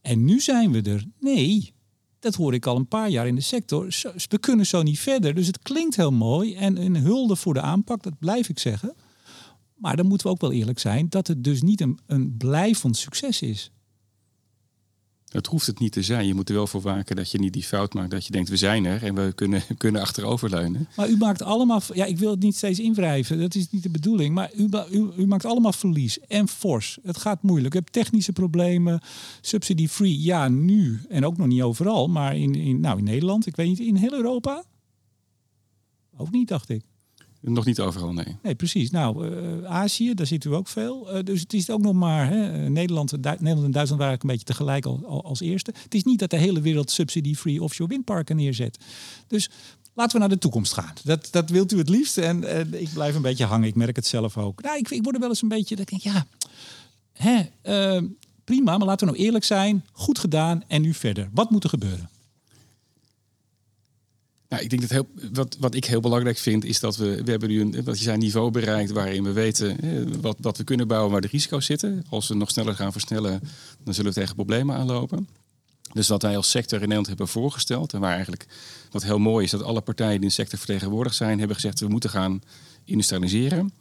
en 0.00 0.24
nu 0.24 0.40
zijn 0.40 0.72
we 0.72 0.82
er. 0.82 1.04
Nee, 1.20 1.72
dat 2.18 2.34
hoor 2.34 2.54
ik 2.54 2.66
al 2.66 2.76
een 2.76 2.88
paar 2.88 3.08
jaar 3.08 3.26
in 3.26 3.34
de 3.34 3.40
sector. 3.40 3.86
We 4.28 4.38
kunnen 4.38 4.66
zo 4.66 4.82
niet 4.82 4.98
verder. 4.98 5.34
Dus 5.34 5.46
het 5.46 5.58
klinkt 5.58 5.96
heel 5.96 6.12
mooi 6.12 6.54
en 6.54 6.84
een 6.84 6.96
hulde 6.96 7.36
voor 7.36 7.54
de 7.54 7.60
aanpak, 7.60 8.02
dat 8.02 8.18
blijf 8.18 8.48
ik 8.48 8.58
zeggen. 8.58 8.94
Maar 9.74 9.96
dan 9.96 10.06
moeten 10.06 10.26
we 10.26 10.32
ook 10.32 10.40
wel 10.40 10.52
eerlijk 10.52 10.78
zijn 10.78 11.08
dat 11.08 11.26
het 11.26 11.44
dus 11.44 11.62
niet 11.62 11.80
een, 11.80 11.98
een 12.06 12.36
blijvend 12.36 12.96
succes 12.96 13.42
is. 13.42 13.70
Het 15.34 15.46
hoeft 15.46 15.66
het 15.66 15.78
niet 15.78 15.92
te 15.92 16.02
zijn. 16.02 16.26
Je 16.26 16.34
moet 16.34 16.48
er 16.48 16.54
wel 16.54 16.66
voor 16.66 16.80
waken 16.80 17.16
dat 17.16 17.30
je 17.30 17.38
niet 17.38 17.52
die 17.52 17.62
fout 17.62 17.94
maakt. 17.94 18.10
Dat 18.10 18.26
je 18.26 18.32
denkt, 18.32 18.48
we 18.48 18.56
zijn 18.56 18.84
er 18.84 19.02
en 19.02 19.14
we 19.14 19.32
kunnen, 19.34 19.62
kunnen 19.76 20.00
achteroverleunen. 20.00 20.88
Maar 20.96 21.08
u 21.08 21.16
maakt 21.16 21.42
allemaal... 21.42 21.80
Ja, 21.92 22.04
ik 22.04 22.18
wil 22.18 22.30
het 22.30 22.40
niet 22.40 22.56
steeds 22.56 22.78
invrijven. 22.78 23.40
Dat 23.40 23.54
is 23.54 23.70
niet 23.70 23.82
de 23.82 23.90
bedoeling. 23.90 24.34
Maar 24.34 24.50
u, 24.56 24.68
u, 24.90 25.08
u 25.16 25.26
maakt 25.26 25.44
allemaal 25.44 25.72
verlies. 25.72 26.20
En 26.20 26.48
fors. 26.48 26.98
Het 27.02 27.16
gaat 27.16 27.42
moeilijk. 27.42 27.74
U 27.74 27.78
hebt 27.78 27.92
technische 27.92 28.32
problemen. 28.32 29.00
Subsidy-free. 29.40 30.22
Ja, 30.22 30.48
nu. 30.48 31.00
En 31.08 31.26
ook 31.26 31.36
nog 31.36 31.46
niet 31.46 31.62
overal. 31.62 32.08
Maar 32.08 32.36
in, 32.36 32.54
in, 32.54 32.80
nou, 32.80 32.98
in 32.98 33.04
Nederland. 33.04 33.46
Ik 33.46 33.56
weet 33.56 33.68
niet, 33.68 33.80
in 33.80 33.96
heel 33.96 34.12
Europa? 34.12 34.64
Ook 36.16 36.30
niet, 36.30 36.48
dacht 36.48 36.68
ik. 36.68 36.82
Nog 37.46 37.64
niet 37.64 37.80
overal, 37.80 38.12
nee. 38.12 38.36
Nee, 38.42 38.54
precies. 38.54 38.90
Nou, 38.90 39.28
uh, 39.28 39.64
Azië, 39.64 40.14
daar 40.14 40.26
ziet 40.26 40.44
u 40.44 40.54
ook 40.54 40.68
veel. 40.68 41.16
Uh, 41.16 41.22
dus 41.22 41.40
het 41.40 41.52
is 41.52 41.70
ook 41.70 41.80
nog 41.80 41.92
maar, 41.92 42.28
hè, 42.28 42.68
Nederland, 42.68 43.12
Nederland 43.22 43.64
en 43.64 43.70
Duitsland 43.70 44.02
waren 44.02 44.18
een 44.20 44.28
beetje 44.28 44.44
tegelijk 44.44 44.86
al, 44.86 45.24
als 45.24 45.40
eerste. 45.40 45.72
Het 45.82 45.94
is 45.94 46.04
niet 46.04 46.18
dat 46.18 46.30
de 46.30 46.36
hele 46.36 46.60
wereld 46.60 46.90
subsidy-free 46.90 47.62
offshore 47.62 47.88
windparken 47.90 48.36
neerzet. 48.36 48.78
Dus 49.26 49.50
laten 49.94 50.12
we 50.12 50.18
naar 50.18 50.28
de 50.28 50.38
toekomst 50.38 50.72
gaan. 50.72 50.92
Dat, 51.04 51.28
dat 51.30 51.50
wilt 51.50 51.72
u 51.72 51.78
het 51.78 51.88
liefst. 51.88 52.18
En, 52.18 52.70
ik 52.80 52.88
blijf 52.92 53.14
een 53.14 53.22
beetje 53.22 53.44
hangen. 53.44 53.68
Ik 53.68 53.74
merk 53.74 53.96
het 53.96 54.06
zelf 54.06 54.36
ook. 54.36 54.62
Nou, 54.62 54.78
ik, 54.78 54.90
ik 54.90 55.02
word 55.02 55.14
er 55.14 55.20
wel 55.20 55.30
eens 55.30 55.42
een 55.42 55.48
beetje, 55.48 55.76
dat 55.76 55.90
ik 55.90 56.02
denk, 56.02 56.14
ja, 56.14 56.26
hè, 57.12 57.42
prima, 58.44 58.78
maar 58.78 58.86
laten 58.86 59.06
we 59.06 59.12
nou 59.12 59.24
eerlijk 59.24 59.44
zijn. 59.44 59.84
Goed 59.92 60.18
gedaan 60.18 60.62
en 60.66 60.82
nu 60.82 60.94
verder. 60.94 61.28
Wat 61.32 61.50
moet 61.50 61.64
er 61.64 61.70
gebeuren? 61.70 62.08
Nou, 64.54 64.66
ik 64.66 64.70
denk 64.70 64.82
dat 64.82 64.90
heel, 64.90 65.30
wat, 65.32 65.56
wat 65.60 65.74
ik 65.74 65.84
heel 65.84 66.00
belangrijk 66.00 66.38
vind, 66.38 66.64
is 66.64 66.80
dat 66.80 66.96
we, 66.96 67.22
we 67.24 67.30
hebben 67.30 67.48
nu 67.48 67.60
een, 67.60 67.84
wat 67.84 67.98
je 67.98 68.04
zei, 68.04 68.16
niveau 68.16 68.50
bereikt 68.50 68.90
waarin 68.90 69.24
we 69.24 69.32
weten 69.32 70.20
wat, 70.20 70.36
wat 70.40 70.56
we 70.56 70.64
kunnen 70.64 70.88
bouwen, 70.88 71.12
waar 71.12 71.20
de 71.20 71.28
risico's 71.30 71.66
zitten. 71.66 72.04
Als 72.08 72.28
we 72.28 72.34
nog 72.34 72.50
sneller 72.50 72.74
gaan 72.74 72.92
versnellen, 72.92 73.40
dan 73.84 73.94
zullen 73.94 74.12
we 74.12 74.20
tegen 74.20 74.34
problemen 74.34 74.76
aanlopen. 74.76 75.28
Dus 75.92 76.08
wat 76.08 76.22
wij 76.22 76.36
als 76.36 76.50
sector 76.50 76.74
in 76.74 76.80
Nederland 76.80 77.06
hebben 77.06 77.28
voorgesteld, 77.28 77.92
en 77.92 78.00
waar 78.00 78.14
eigenlijk 78.14 78.46
wat 78.90 79.02
heel 79.02 79.18
mooi 79.18 79.44
is, 79.44 79.50
dat 79.50 79.62
alle 79.62 79.80
partijen 79.80 80.12
die 80.12 80.20
in 80.20 80.26
de 80.26 80.32
sector 80.32 80.58
vertegenwoordigd 80.58 81.16
zijn, 81.16 81.38
hebben 81.38 81.56
gezegd 81.56 81.80
we 81.80 81.88
moeten 81.88 82.10
gaan 82.10 82.42
industrialiseren. 82.84 83.72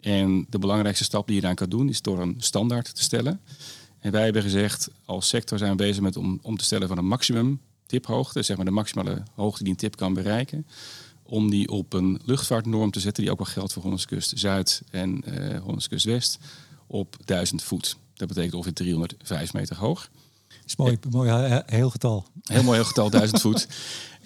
En 0.00 0.46
de 0.48 0.58
belangrijkste 0.58 1.04
stap 1.04 1.26
die 1.26 1.36
je 1.36 1.42
dan 1.42 1.54
kan 1.54 1.68
doen, 1.68 1.88
is 1.88 2.02
door 2.02 2.20
een 2.20 2.34
standaard 2.38 2.94
te 2.94 3.02
stellen. 3.02 3.40
En 3.98 4.12
wij 4.12 4.24
hebben 4.24 4.42
gezegd, 4.42 4.90
als 5.04 5.28
sector 5.28 5.58
zijn 5.58 5.70
we 5.70 5.76
bezig 5.76 6.02
met 6.02 6.16
om, 6.16 6.38
om 6.42 6.56
te 6.56 6.64
stellen 6.64 6.88
van 6.88 6.98
een 6.98 7.06
maximum 7.06 7.60
tiphoogte, 7.86 8.42
zeg 8.42 8.56
maar 8.56 8.64
de 8.64 8.70
maximale 8.70 9.22
hoogte 9.34 9.62
die 9.62 9.72
een 9.72 9.78
tip 9.78 9.96
kan 9.96 10.14
bereiken, 10.14 10.66
om 11.22 11.50
die 11.50 11.68
op 11.68 11.92
een 11.92 12.20
luchtvaartnorm 12.24 12.90
te 12.90 13.00
zetten 13.00 13.22
die 13.22 13.32
ook 13.32 13.38
wel 13.38 13.46
geldt 13.46 13.72
voor 13.72 13.82
Hollandskust 13.82 14.32
Zuid 14.38 14.82
en 14.90 15.22
uh, 15.28 15.60
Hollandskust 15.60 16.04
West 16.04 16.38
op 16.86 17.16
1000 17.24 17.62
voet. 17.62 17.96
Dat 18.14 18.28
betekent 18.28 18.54
ongeveer 18.54 18.72
305 18.72 19.52
meter 19.52 19.76
hoog. 19.76 20.08
Dat 20.48 20.58
is 20.66 20.76
mooi, 20.76 20.98
mooi 21.10 21.62
heel 21.66 21.90
getal. 21.90 22.26
Heel 22.42 22.62
mooi 22.62 22.76
heel 22.76 22.86
getal, 22.86 23.10
1000 23.10 23.40
voet. 23.40 23.66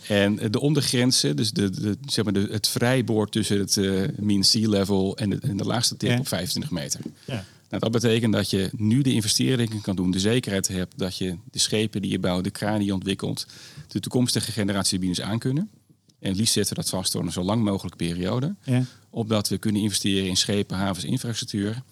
En 0.09 0.36
de 0.50 0.61
ondergrenzen, 0.61 1.36
dus 1.36 1.50
de, 1.50 1.70
de, 1.70 1.96
zeg 2.06 2.24
maar 2.24 2.32
de, 2.32 2.48
het 2.50 2.68
vrijboord 2.68 3.32
tussen 3.32 3.59
het 3.59 3.76
uh, 3.76 4.09
mean 4.16 4.44
sea 4.44 4.68
level 4.68 5.16
en 5.16 5.30
de, 5.30 5.38
en 5.42 5.56
de 5.56 5.64
laagste 5.64 5.96
tip 5.96 6.18
op 6.18 6.28
25 6.28 6.70
meter. 6.70 7.00
Ja. 7.24 7.44
Nou, 7.69 7.83
dat 7.83 7.91
betekent 7.91 8.33
dat 8.33 8.51
je 8.51 8.71
nu 8.77 9.03
de 9.03 9.12
investeringen 9.12 9.81
kan 9.81 9.97
doen, 9.97 10.11
de 10.11 10.21
zekerheid 10.21 10.69
hebt 10.69 10.99
dat 10.99 11.16
je 11.16 11.37
de 11.51 11.59
schepen 11.59 12.03
die 12.03 12.11
je 12.11 12.19
bouwt, 12.19 12.45
de 12.45 12.51
kraan 12.51 12.79
die 12.79 12.87
je 12.87 12.95
ontwikkelt, 12.95 13.47
de 13.89 14.01
toekomstige 14.01 14.53
generatie 14.53 14.91
turbines 14.91 15.21
aan 15.21 15.39
kunnen. 15.39 15.71
En 16.19 16.29
het 16.29 16.37
liefst 16.37 16.53
zetten 16.53 16.77
we 16.77 16.81
dat 16.81 16.91
vast 16.91 17.12
door 17.12 17.23
een 17.23 17.33
zo 17.33 17.43
lang 17.43 17.62
mogelijke 17.62 17.97
periode. 17.97 18.55
Ja. 18.62 18.85
Opdat 19.11 19.49
we 19.49 19.59
kunnen 19.59 19.83
investeren 19.83 20.29
in 20.29 20.37
schepen, 20.37 20.77
havens, 20.77 21.05
infrastructuur. 21.05 21.83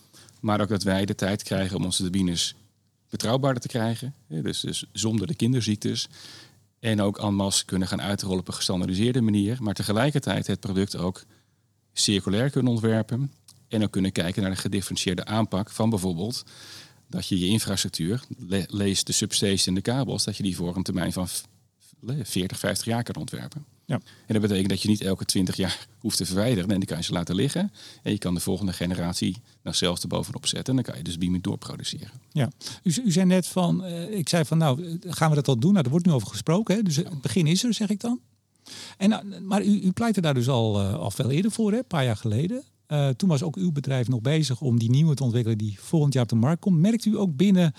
Maar 0.41 0.61
ook 0.61 0.68
dat 0.68 0.83
wij 0.83 1.05
de 1.05 1.14
tijd 1.14 1.43
krijgen 1.43 1.77
om 1.77 1.85
onze 1.85 2.03
turbines 2.03 2.55
betrouwbaarder 3.11 3.62
te 3.62 3.68
krijgen. 3.68 4.14
Dus, 4.29 4.61
dus 4.61 4.85
zonder 4.93 5.27
de 5.27 5.35
kinderziektes. 5.35 6.09
En 6.81 7.01
ook 7.01 7.18
en 7.18 7.35
masse 7.35 7.64
kunnen 7.64 7.89
gaan 7.89 8.03
uitrollen 8.03 8.39
op 8.39 8.49
een 8.49 8.55
gestandardiseerde 8.55 9.20
manier. 9.20 9.57
Maar 9.61 9.74
tegelijkertijd 9.74 10.47
het 10.47 10.61
product 10.61 10.97
ook 10.97 11.24
circulair 11.93 12.51
kunnen 12.51 12.72
ontwerpen. 12.72 13.33
En 13.68 13.82
ook 13.82 13.90
kunnen 13.90 14.12
kijken 14.12 14.42
naar 14.42 14.50
de 14.50 14.56
gedifferentieerde 14.56 15.24
aanpak 15.24 15.70
van 15.70 15.90
bijvoorbeeld 15.90 16.44
dat 17.08 17.26
je 17.26 17.38
je 17.38 17.46
infrastructuur, 17.46 18.22
lees 18.66 19.04
de 19.04 19.12
substation 19.12 19.66
en 19.66 19.74
de 19.74 19.90
kabels, 19.90 20.24
dat 20.24 20.36
je 20.36 20.42
die 20.42 20.56
voor 20.56 20.76
een 20.76 20.82
termijn 20.82 21.12
van 21.12 21.28
40, 22.22 22.58
50 22.58 22.86
jaar 22.86 23.02
kan 23.02 23.14
ontwerpen. 23.14 23.64
Ja. 23.84 23.94
En 24.26 24.32
dat 24.32 24.40
betekent 24.40 24.68
dat 24.68 24.82
je 24.82 24.88
niet 24.88 25.00
elke 25.00 25.24
20 25.24 25.56
jaar 25.56 25.86
hoeft 25.98 26.16
te 26.16 26.26
verwijderen. 26.26 26.70
En 26.70 26.76
dan 26.76 26.84
kan 26.84 26.96
je 26.96 27.02
ze 27.02 27.12
laten 27.12 27.34
liggen. 27.34 27.72
En 28.02 28.12
je 28.12 28.18
kan 28.18 28.34
de 28.34 28.40
volgende 28.40 28.72
generatie 28.72 29.36
nog 29.62 29.76
zelfs 29.76 30.02
erbovenop 30.02 30.46
zetten. 30.46 30.76
En 30.76 30.82
dan 30.82 30.92
kan 30.92 30.96
je 30.96 31.04
dus 31.04 31.18
beamen 31.18 31.42
doorproduceren. 31.42 32.10
Ja, 32.32 32.50
u, 32.82 32.94
u 33.04 33.12
zei 33.12 33.26
net 33.26 33.46
van, 33.46 33.84
uh, 33.84 34.10
ik 34.10 34.28
zei 34.28 34.44
van 34.44 34.58
nou, 34.58 34.98
gaan 35.08 35.28
we 35.30 35.34
dat 35.36 35.48
al 35.48 35.58
doen? 35.58 35.72
Nou, 35.72 35.84
er 35.84 35.90
wordt 35.90 36.06
nu 36.06 36.12
over 36.12 36.28
gesproken. 36.28 36.74
Hè? 36.74 36.82
Dus 36.82 36.96
het 36.96 37.20
begin 37.20 37.46
is 37.46 37.64
er, 37.64 37.74
zeg 37.74 37.88
ik 37.88 38.00
dan. 38.00 38.20
En, 38.96 39.08
nou, 39.08 39.40
maar 39.40 39.64
u, 39.64 39.80
u 39.80 39.92
pleitte 39.92 40.20
daar 40.20 40.34
dus 40.34 40.48
al, 40.48 40.80
uh, 40.80 40.94
al 40.94 41.10
veel 41.10 41.30
eerder 41.30 41.50
voor, 41.50 41.72
hè? 41.72 41.78
een 41.78 41.86
paar 41.86 42.04
jaar 42.04 42.16
geleden. 42.16 42.64
Uh, 42.89 43.09
toen 43.09 43.28
was 43.28 43.43
ook 43.43 43.57
uw 43.57 43.72
bedrijf 43.72 44.09
nog 44.09 44.20
bezig 44.20 44.61
om 44.61 44.78
die 44.78 44.91
nieuwe 44.91 45.14
te 45.14 45.22
ontwikkelen 45.22 45.59
die 45.59 45.78
volgend 45.80 46.12
jaar 46.12 46.22
op 46.22 46.28
de 46.28 46.34
markt 46.34 46.61
komt. 46.61 46.78
Merkt 46.78 47.05
u 47.05 47.18
ook 47.18 47.37
binnen, 47.37 47.72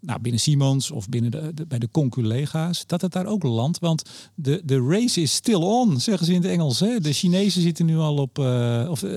nou, 0.00 0.20
binnen 0.20 0.40
Siemens 0.40 0.90
of 0.90 1.08
binnen 1.08 1.30
de, 1.30 1.66
bij 1.66 1.78
de 1.78 1.90
conculega's 1.90 2.86
dat 2.86 3.00
het 3.00 3.12
daar 3.12 3.26
ook 3.26 3.42
landt? 3.42 3.78
Want 3.78 4.02
de, 4.34 4.62
de 4.64 4.86
race 4.88 5.20
is 5.20 5.34
still 5.34 5.54
on, 5.54 6.00
zeggen 6.00 6.26
ze 6.26 6.32
in 6.32 6.42
het 6.42 6.50
Engels. 6.50 6.80
Hè? 6.80 7.00
De 7.00 7.12
Chinezen 7.12 7.62
zitten 7.62 7.86
nu 7.86 7.96
al 7.96 8.16
op, 8.16 8.38
uh, 8.38 8.86
of 8.90 9.02
uh, 9.02 9.10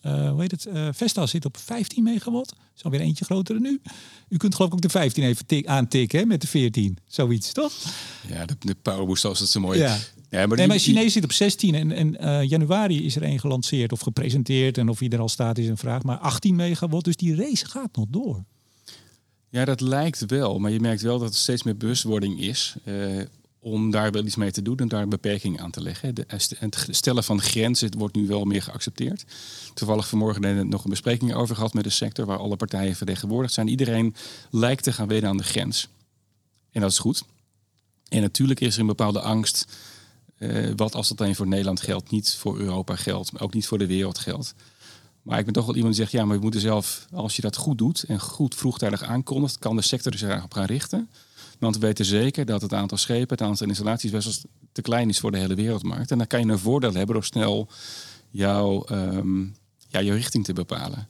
hoe 0.00 0.34
heet 0.36 0.50
het, 0.50 0.68
Vesta 0.96 1.26
zit 1.26 1.44
op 1.44 1.56
15 1.56 2.02
megawatt. 2.02 2.54
Is 2.76 2.84
alweer 2.84 3.00
eentje 3.00 3.24
groter 3.24 3.54
dan 3.54 3.62
nu. 3.62 3.80
U 4.28 4.36
kunt 4.36 4.54
geloof 4.54 4.70
ik 4.70 4.76
ook 4.76 4.82
de 4.82 4.88
15 4.88 5.24
even 5.24 5.46
tik, 5.46 5.66
aantikken 5.66 6.18
hè, 6.18 6.24
met 6.24 6.40
de 6.40 6.46
14. 6.46 6.98
Zoiets, 7.06 7.52
toch? 7.52 7.72
Ja, 8.28 8.46
de, 8.46 8.56
de 8.58 8.74
powerboost 8.82 9.20
zoals 9.20 9.40
het 9.40 9.48
zo 9.48 9.60
mooi 9.60 9.78
ja. 9.78 9.98
Ja, 10.34 10.46
maar 10.46 10.56
nee, 10.56 10.66
maar 10.66 10.78
Chinees 10.78 11.12
zit 11.12 11.24
op 11.24 11.32
16 11.32 11.74
en, 11.74 11.92
en 11.92 12.16
uh, 12.20 12.48
januari 12.48 13.04
is 13.04 13.16
er 13.16 13.22
een 13.22 13.40
gelanceerd 13.40 13.92
of 13.92 14.00
gepresenteerd. 14.00 14.78
En 14.78 14.88
of 14.88 14.98
hij 14.98 15.08
er 15.08 15.18
al 15.18 15.28
staat 15.28 15.58
is 15.58 15.68
een 15.68 15.76
vraag. 15.76 16.02
Maar 16.02 16.16
18 16.16 16.56
megawatt, 16.56 17.04
dus 17.04 17.16
die 17.16 17.36
race 17.36 17.66
gaat 17.66 17.96
nog 17.96 18.06
door. 18.08 18.44
Ja, 19.48 19.64
dat 19.64 19.80
lijkt 19.80 20.26
wel. 20.26 20.58
Maar 20.58 20.70
je 20.70 20.80
merkt 20.80 21.02
wel 21.02 21.18
dat 21.18 21.28
er 21.28 21.34
steeds 21.34 21.62
meer 21.62 21.76
bewustwording 21.76 22.40
is 22.40 22.74
uh, 22.84 23.22
om 23.58 23.90
daar 23.90 24.10
wel 24.10 24.24
iets 24.24 24.36
mee 24.36 24.50
te 24.50 24.62
doen 24.62 24.76
en 24.76 24.88
daar 24.88 25.08
beperkingen 25.08 25.60
aan 25.60 25.70
te 25.70 25.82
leggen. 25.82 26.14
De, 26.14 26.24
het 26.28 26.86
stellen 26.90 27.24
van 27.24 27.40
grenzen 27.40 27.98
wordt 27.98 28.14
nu 28.14 28.26
wel 28.26 28.44
meer 28.44 28.62
geaccepteerd. 28.62 29.24
Toevallig 29.74 30.08
vanmorgen 30.08 30.68
nog 30.68 30.84
een 30.84 30.90
bespreking 30.90 31.34
over 31.34 31.54
gehad 31.54 31.74
met 31.74 31.84
de 31.84 31.90
sector 31.90 32.26
waar 32.26 32.38
alle 32.38 32.56
partijen 32.56 32.96
vertegenwoordigd 32.96 33.54
zijn. 33.54 33.68
Iedereen 33.68 34.14
lijkt 34.50 34.82
te 34.82 34.92
gaan 34.92 35.08
weten 35.08 35.28
aan 35.28 35.36
de 35.36 35.42
grens. 35.42 35.88
En 36.70 36.80
dat 36.80 36.90
is 36.90 36.98
goed. 36.98 37.22
En 38.08 38.20
natuurlijk 38.20 38.60
is 38.60 38.74
er 38.74 38.80
een 38.80 38.86
bepaalde 38.86 39.20
angst 39.20 39.66
uh, 40.38 40.70
wat 40.76 40.94
als 40.94 41.08
dat 41.08 41.20
alleen 41.20 41.34
voor 41.34 41.46
Nederland 41.46 41.80
geldt, 41.80 42.10
niet 42.10 42.34
voor 42.34 42.58
Europa 42.58 42.96
geldt, 42.96 43.32
maar 43.32 43.42
ook 43.42 43.54
niet 43.54 43.66
voor 43.66 43.78
de 43.78 43.86
wereld 43.86 44.18
geldt. 44.18 44.54
Maar 45.22 45.38
ik 45.38 45.44
ben 45.44 45.54
toch 45.54 45.66
wel 45.66 45.74
iemand 45.74 45.94
die 45.94 46.02
zegt, 46.02 46.16
ja, 46.16 46.24
maar 46.24 46.36
we 46.36 46.42
moeten 46.42 46.60
zelf, 46.60 47.06
als 47.12 47.36
je 47.36 47.42
dat 47.42 47.56
goed 47.56 47.78
doet 47.78 48.02
en 48.02 48.20
goed 48.20 48.54
vroegtijdig 48.54 49.02
aankondigt, 49.02 49.58
kan 49.58 49.76
de 49.76 49.82
sector 49.82 50.18
zich 50.18 50.42
op 50.42 50.52
gaan 50.52 50.64
richten. 50.64 51.08
Want 51.58 51.74
we 51.74 51.80
weten 51.80 52.04
zeker 52.04 52.44
dat 52.44 52.62
het 52.62 52.72
aantal 52.72 52.98
schepen, 52.98 53.36
het 53.36 53.46
aantal 53.46 53.66
installaties 53.66 54.10
best 54.10 54.44
te 54.72 54.82
klein 54.82 55.08
is 55.08 55.18
voor 55.18 55.30
de 55.30 55.38
hele 55.38 55.54
wereldmarkt. 55.54 56.10
En 56.10 56.18
dan 56.18 56.26
kan 56.26 56.40
je 56.40 56.52
een 56.52 56.58
voordeel 56.58 56.94
hebben 56.94 57.14
door 57.14 57.24
snel 57.24 57.68
jouw, 58.30 58.86
um, 58.90 59.56
ja, 59.88 60.02
jouw 60.02 60.16
richting 60.16 60.44
te 60.44 60.52
bepalen. 60.52 61.08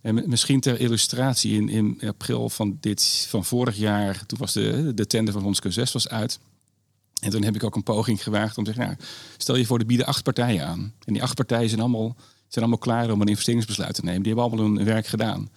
En 0.00 0.28
misschien 0.28 0.60
ter 0.60 0.80
illustratie, 0.80 1.54
in, 1.54 1.68
in 1.68 2.00
april 2.06 2.48
van, 2.48 2.76
dit, 2.80 3.26
van 3.28 3.44
vorig 3.44 3.76
jaar, 3.76 4.26
toen 4.26 4.38
was 4.38 4.52
de, 4.52 4.92
de 4.94 5.06
tender 5.06 5.32
van 5.32 5.42
Hondsco 5.42 5.70
6 5.70 5.92
was 5.92 6.08
uit. 6.08 6.38
En 7.24 7.30
toen 7.30 7.42
heb 7.42 7.54
ik 7.54 7.64
ook 7.64 7.76
een 7.76 7.82
poging 7.82 8.22
gewaagd 8.22 8.58
om 8.58 8.64
te 8.64 8.72
zeggen, 8.72 8.96
nou, 8.96 9.08
stel 9.36 9.56
je 9.56 9.66
voor, 9.66 9.78
de 9.78 9.84
bieden 9.84 10.06
acht 10.06 10.22
partijen 10.22 10.66
aan. 10.66 10.92
En 11.04 11.12
die 11.12 11.22
acht 11.22 11.34
partijen 11.34 11.68
zijn 11.68 11.80
allemaal, 11.80 12.16
zijn 12.48 12.64
allemaal 12.64 12.78
klaar 12.78 13.10
om 13.10 13.20
een 13.20 13.28
investeringsbesluit 13.28 13.94
te 13.94 14.04
nemen. 14.04 14.22
Die 14.22 14.32
hebben 14.32 14.50
allemaal 14.50 14.74
hun 14.74 14.84
werk 14.84 15.06
gedaan. 15.06 15.48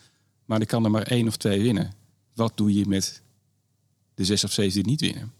Maar 0.45 0.59
er 0.59 0.65
kan 0.65 0.83
er 0.83 0.91
maar 0.91 1.01
één 1.01 1.27
of 1.27 1.37
twee 1.37 1.61
winnen. 1.61 1.93
Wat 2.33 2.57
doe 2.57 2.73
je 2.73 2.85
met 2.87 3.21
de 4.15 4.25
zes 4.25 4.43
of 4.43 4.51
zeven 4.51 4.73
die 4.73 4.85
niet 4.85 5.01
winnen? 5.01 5.31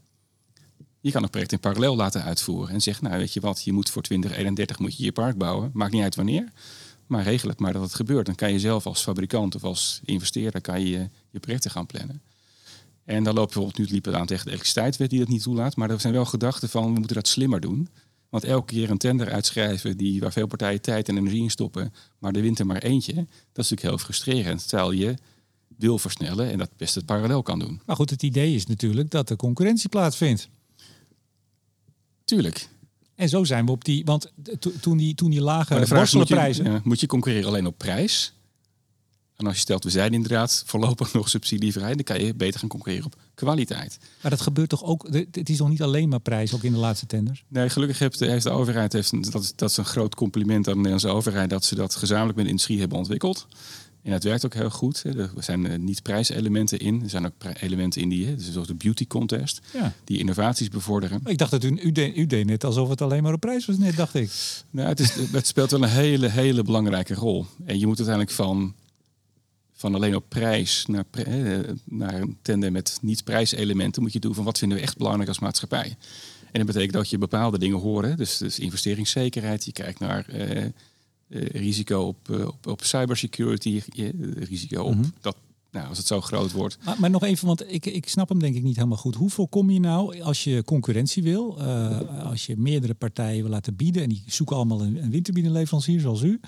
Je 1.00 1.12
kan 1.12 1.24
een 1.24 1.30
project 1.30 1.52
in 1.52 1.60
parallel 1.60 1.96
laten 1.96 2.24
uitvoeren 2.24 2.74
en 2.74 2.82
zeggen, 2.82 3.04
nou 3.04 3.18
weet 3.18 3.34
je 3.34 3.40
wat, 3.40 3.64
je 3.64 3.74
moet 3.74 3.90
voor 3.90 4.02
2031 4.02 4.80
moet 4.80 4.98
je 4.98 5.04
je 5.04 5.12
park 5.12 5.38
bouwen. 5.38 5.70
Maakt 5.74 5.94
niet 5.94 6.04
uit 6.04 6.16
wanneer, 6.16 6.52
maar 7.06 7.24
regel 7.24 7.50
het 7.50 7.60
maar 7.60 7.74
dat 7.74 7.82
het 7.82 7.94
gebeurt. 7.96 8.26
Dan 8.26 8.36
kan 8.36 8.52
je 8.52 8.60
zelf 8.60 8.86
als 8.86 9.02
fabrikant 9.02 9.56
of 9.56 9.64
als 9.64 10.02
investeerder 10.06 10.62
kan 10.62 10.82
je, 10.82 11.10
je 11.30 11.40
projecten 11.40 11.72
gaan 11.72 11.86
plannen. 11.86 12.22
En 13.08 13.24
dan 13.24 13.34
loopt 13.34 13.54
bijvoorbeeld, 13.54 13.88
nu 13.88 13.94
liep 13.94 14.06
het 14.06 14.16
aan 14.16 14.26
tegen 14.26 14.44
de 14.44 14.50
elektriciteitswet 14.50 15.10
die 15.10 15.20
dat 15.20 15.28
niet 15.28 15.44
toelaat. 15.44 15.76
Maar 15.76 15.90
er 15.90 16.00
zijn 16.00 16.14
wel 16.14 16.26
gedachten 16.26 16.70
van, 16.70 16.94
we 16.94 17.00
moeten 17.00 17.16
dat 17.16 17.28
slimmer 17.28 17.60
doen. 17.60 17.90
Want 18.30 18.44
elke 18.44 18.74
keer 18.74 18.90
een 18.90 18.98
tender 18.98 19.32
uitschrijven 19.32 19.98
die, 19.98 20.20
waar 20.20 20.32
veel 20.32 20.48
partijen 20.48 20.82
tijd 20.82 21.10
en 21.10 21.18
energie 21.18 21.42
in 21.42 21.50
stoppen, 21.50 21.94
maar 22.20 22.34
de 22.34 22.42
wint 22.42 22.60
er 22.60 22.66
maar 22.66 22.82
eentje, 22.82 23.14
dat 23.14 23.26
is 23.26 23.70
natuurlijk 23.70 23.82
heel 23.82 23.98
frustrerend. 23.98 24.68
Terwijl 24.68 24.92
je 24.92 25.14
wil 25.78 25.98
versnellen 25.98 26.52
en 26.52 26.58
dat 26.58 26.70
best 26.78 26.96
het 26.96 27.06
parallel 27.06 27.42
kan 27.42 27.60
doen. 27.60 27.82
Maar 27.86 27.96
goed, 27.96 28.10
het 28.10 28.24
idee 28.24 28.56
is 28.56 28.66
natuurlijk 28.66 29.12
dat 29.12 29.28
de 29.28 29.36
concurrentie 29.36 29.90
plaatsvindt. 29.90 30.50
Tuurlijk. 32.26 32.70
En 33.16 33.30
zo 33.30 33.44
zijn 33.44 33.66
we 33.66 33.72
op 33.72 33.86
die, 33.86 34.06
want 34.06 34.32
toen 34.82 34.98
die, 34.98 35.16
toen 35.16 35.30
die 35.30 35.42
lage 35.42 35.86
prijzen. 36.26 36.72
Ja, 36.72 36.82
moet 36.84 37.00
je 37.00 37.08
concurreren 37.08 37.48
alleen 37.48 37.68
op 37.68 37.78
prijs? 37.78 38.34
En 39.38 39.46
als 39.46 39.56
je 39.56 39.62
stelt, 39.62 39.84
we 39.84 39.90
zijn 39.90 40.14
inderdaad 40.14 40.64
voorlopig 40.66 41.14
nog 41.14 41.30
subsidievrij, 41.30 41.94
dan 41.94 42.04
kan 42.04 42.24
je 42.24 42.36
beter 42.36 42.60
gaan 42.60 42.70
concurreren 42.70 43.06
op 43.06 43.16
kwaliteit. 43.36 43.98
Maar 44.22 44.32
dat 44.32 44.42
gebeurt 44.42 44.70
toch 44.70 44.84
ook, 44.84 45.08
het 45.32 45.50
is 45.50 45.58
nog 45.60 45.70
niet 45.70 45.82
alleen 45.82 46.10
maar 46.10 46.20
prijs, 46.20 46.54
ook 46.54 46.64
in 46.64 46.72
de 46.72 46.78
laatste 46.78 47.06
tenders? 47.06 47.44
Nee, 47.48 47.70
gelukkig 47.70 48.00
heeft, 48.00 48.20
heeft 48.20 48.44
de 48.44 48.50
overheid, 48.50 48.94
heeft, 48.94 49.32
dat, 49.32 49.44
is, 49.44 49.54
dat 49.56 49.70
is 49.70 49.78
een 49.78 49.86
groot 49.86 50.16
compliment 50.16 50.68
aan 50.68 50.74
de 50.74 50.78
Nederlandse 50.78 51.08
overheid, 51.10 51.50
dat 51.50 51.66
ze 51.66 51.76
dat 51.76 51.96
gezamenlijk 51.96 52.36
met 52.36 52.44
de 52.46 52.52
industrie 52.52 52.80
hebben 52.80 52.98
ontwikkeld. 52.98 53.48
En 54.04 54.14
dat 54.14 54.24
werkt 54.24 54.46
ook 54.46 54.54
heel 54.54 54.70
goed. 54.70 55.04
Er 55.04 55.32
zijn 55.38 55.66
uh, 55.66 55.78
niet 55.78 56.02
prijselementen 56.04 56.80
in. 56.80 57.04
Er 57.04 57.10
zijn 57.10 57.26
ook 57.26 57.34
elementen 57.62 58.02
in 58.02 58.10
die, 58.10 58.36
dus 58.36 58.52
zoals 58.52 58.68
de 58.68 58.76
beauty 58.76 59.08
contest, 59.08 59.62
Ja. 59.74 59.94
die 60.04 60.20
innovaties 60.20 60.68
bevorderen. 60.68 61.22
Ik 61.26 61.38
dacht 61.38 61.52
dat 61.52 61.64
u, 61.64 61.80
u, 61.82 61.92
deed, 61.92 62.18
u 62.18 62.26
deed 62.26 62.46
net 62.46 62.64
alsof 62.64 62.90
het 62.90 63.02
alleen 63.02 63.24
maar 63.24 63.34
op 63.34 63.40
prijs 63.40 63.66
was 63.66 63.78
net, 63.78 63.96
dacht 63.96 64.14
ik. 64.14 64.32
Nou, 64.70 64.88
het, 64.88 65.00
is, 65.00 65.14
het 65.32 65.48
speelt 65.48 65.72
wel 65.72 65.84
een 65.84 65.90
hele, 65.90 66.30
hele 66.30 66.64
belangrijke 66.64 67.14
rol. 67.14 67.46
En 67.66 67.80
je 67.80 67.88
moet 67.88 67.98
uiteindelijk 67.98 68.36
van, 68.36 68.74
van 69.78 69.96
alleen 69.96 70.16
op 70.16 70.26
prijs 70.28 70.86
naar, 70.86 71.06
naar 71.84 72.14
een 72.14 72.38
tandem 72.42 72.72
met 72.72 72.98
niet-prijselementen 73.02 74.02
moet 74.02 74.14
je 74.14 74.20
doen 74.20 74.34
van 74.34 74.44
wat 74.44 74.58
vinden 74.58 74.78
we 74.78 74.84
echt 74.84 74.98
belangrijk 74.98 75.28
als 75.28 75.40
maatschappij. 75.40 75.96
En 76.52 76.66
dat 76.66 76.66
betekent 76.66 76.94
dat 76.94 77.10
je 77.10 77.18
bepaalde 77.18 77.60
dingen 77.60 77.80
horen. 77.80 78.18
Dus, 78.18 78.38
dus 78.38 78.60
investeringszekerheid. 78.60 79.66
Je 79.66 79.72
kijkt 79.72 80.00
naar 80.00 80.26
eh, 80.30 80.66
eh, 80.66 80.72
risico 81.52 82.02
op, 82.02 82.30
eh, 82.30 82.48
op, 82.48 82.68
op 82.68 82.84
cybersecurity. 82.84 83.82
risico 84.36 84.84
op 84.84 84.96
Mhm. 84.96 85.06
dat, 85.22 85.38
nou, 85.72 85.88
als 85.88 85.98
het 85.98 86.08
zo 86.08 86.22
groot 86.22 86.52
wordt. 86.52 86.78
Maar, 86.84 87.00
maar 87.00 87.10
nog 87.10 87.24
even, 87.24 87.48
want 87.48 87.74
ik, 87.74 87.86
ik 87.86 88.10
snap 88.10 88.30
hem 88.30 88.40
denk 88.40 88.56
ik 88.56 88.64
niet 88.64 88.76
helemaal 88.76 88.98
goed. 88.98 89.16
Hoe 89.16 89.30
voorkom 89.30 89.70
je 89.70 89.80
nou, 89.80 90.22
als 90.22 90.44
je 90.44 90.64
concurrentie 90.64 91.24
wil, 91.24 91.60
eh, 91.60 92.26
als 92.26 92.46
je 92.46 92.58
meerdere 92.58 92.94
partijen 92.94 93.42
wil 93.42 93.52
laten 93.52 93.76
bieden, 93.76 94.04
en 94.04 94.10
die 94.10 94.24
zoeken 94.26 94.56
allemaal 94.56 94.82
een, 94.82 95.04
een 95.04 95.12
windturbieneleverancier 95.12 96.00
zoals 96.00 96.22
u, 96.22 96.40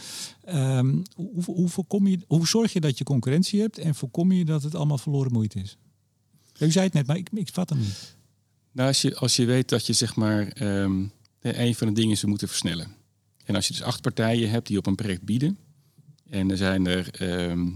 ehm, 0.43 0.95
hoe, 1.15 1.43
hoe, 1.43 1.69
voorkom 1.69 2.07
je, 2.07 2.19
hoe 2.27 2.47
zorg 2.47 2.73
je 2.73 2.79
dat 2.79 2.97
je 2.97 3.03
concurrentie 3.03 3.61
hebt 3.61 3.77
en 3.77 3.95
voorkom 3.95 4.31
je 4.31 4.45
dat 4.45 4.63
het 4.63 4.75
allemaal 4.75 4.97
verloren 4.97 5.31
moeite 5.31 5.59
is? 5.59 5.77
U 6.59 6.71
zei 6.71 6.85
het 6.85 6.93
net, 6.93 7.07
maar 7.07 7.17
ik, 7.17 7.29
ik 7.33 7.49
vat 7.53 7.69
hem 7.69 7.79
niet. 7.79 8.17
Nou, 8.71 8.87
als 8.87 9.01
je, 9.01 9.15
als 9.15 9.35
je 9.35 9.45
weet 9.45 9.69
dat 9.69 9.85
je 9.85 9.93
zeg 9.93 10.15
maar 10.15 10.47
ehm, 10.47 11.05
eh, 11.39 11.59
een 11.59 11.75
van 11.75 11.87
de 11.87 11.93
dingen 11.93 12.11
is 12.11 12.21
we 12.21 12.27
moeten 12.27 12.47
versnellen. 12.47 12.87
En 13.45 13.55
als 13.55 13.67
je 13.67 13.73
dus 13.73 13.81
acht 13.81 14.01
partijen 14.01 14.49
hebt 14.49 14.67
die 14.67 14.77
op 14.77 14.85
een 14.85 14.95
project 14.95 15.23
bieden. 15.23 15.57
En 16.29 16.51
er 16.51 16.57
zijn 16.57 16.87
er 16.87 17.09
ehm 17.11 17.67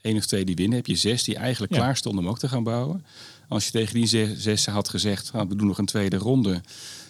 één 0.00 0.16
of 0.16 0.26
twee 0.26 0.44
die 0.44 0.54
winnen, 0.54 0.76
heb 0.76 0.86
je 0.86 0.94
zes 0.96 1.24
die 1.24 1.36
eigenlijk 1.36 1.72
Ja. 1.72 1.78
klaar 1.78 1.96
stonden 1.96 2.24
om 2.24 2.30
ook 2.30 2.38
te 2.38 2.48
gaan 2.48 2.62
bouwen. 2.62 3.04
Als 3.48 3.64
je 3.64 3.70
tegen 3.70 3.94
die 3.94 4.06
zes, 4.06 4.38
zes 4.38 4.66
had 4.66 4.88
gezegd, 4.88 5.30
ah, 5.32 5.48
we 5.48 5.56
doen 5.56 5.66
nog 5.66 5.78
een 5.78 5.84
tweede 5.86 6.16
ronde. 6.16 6.60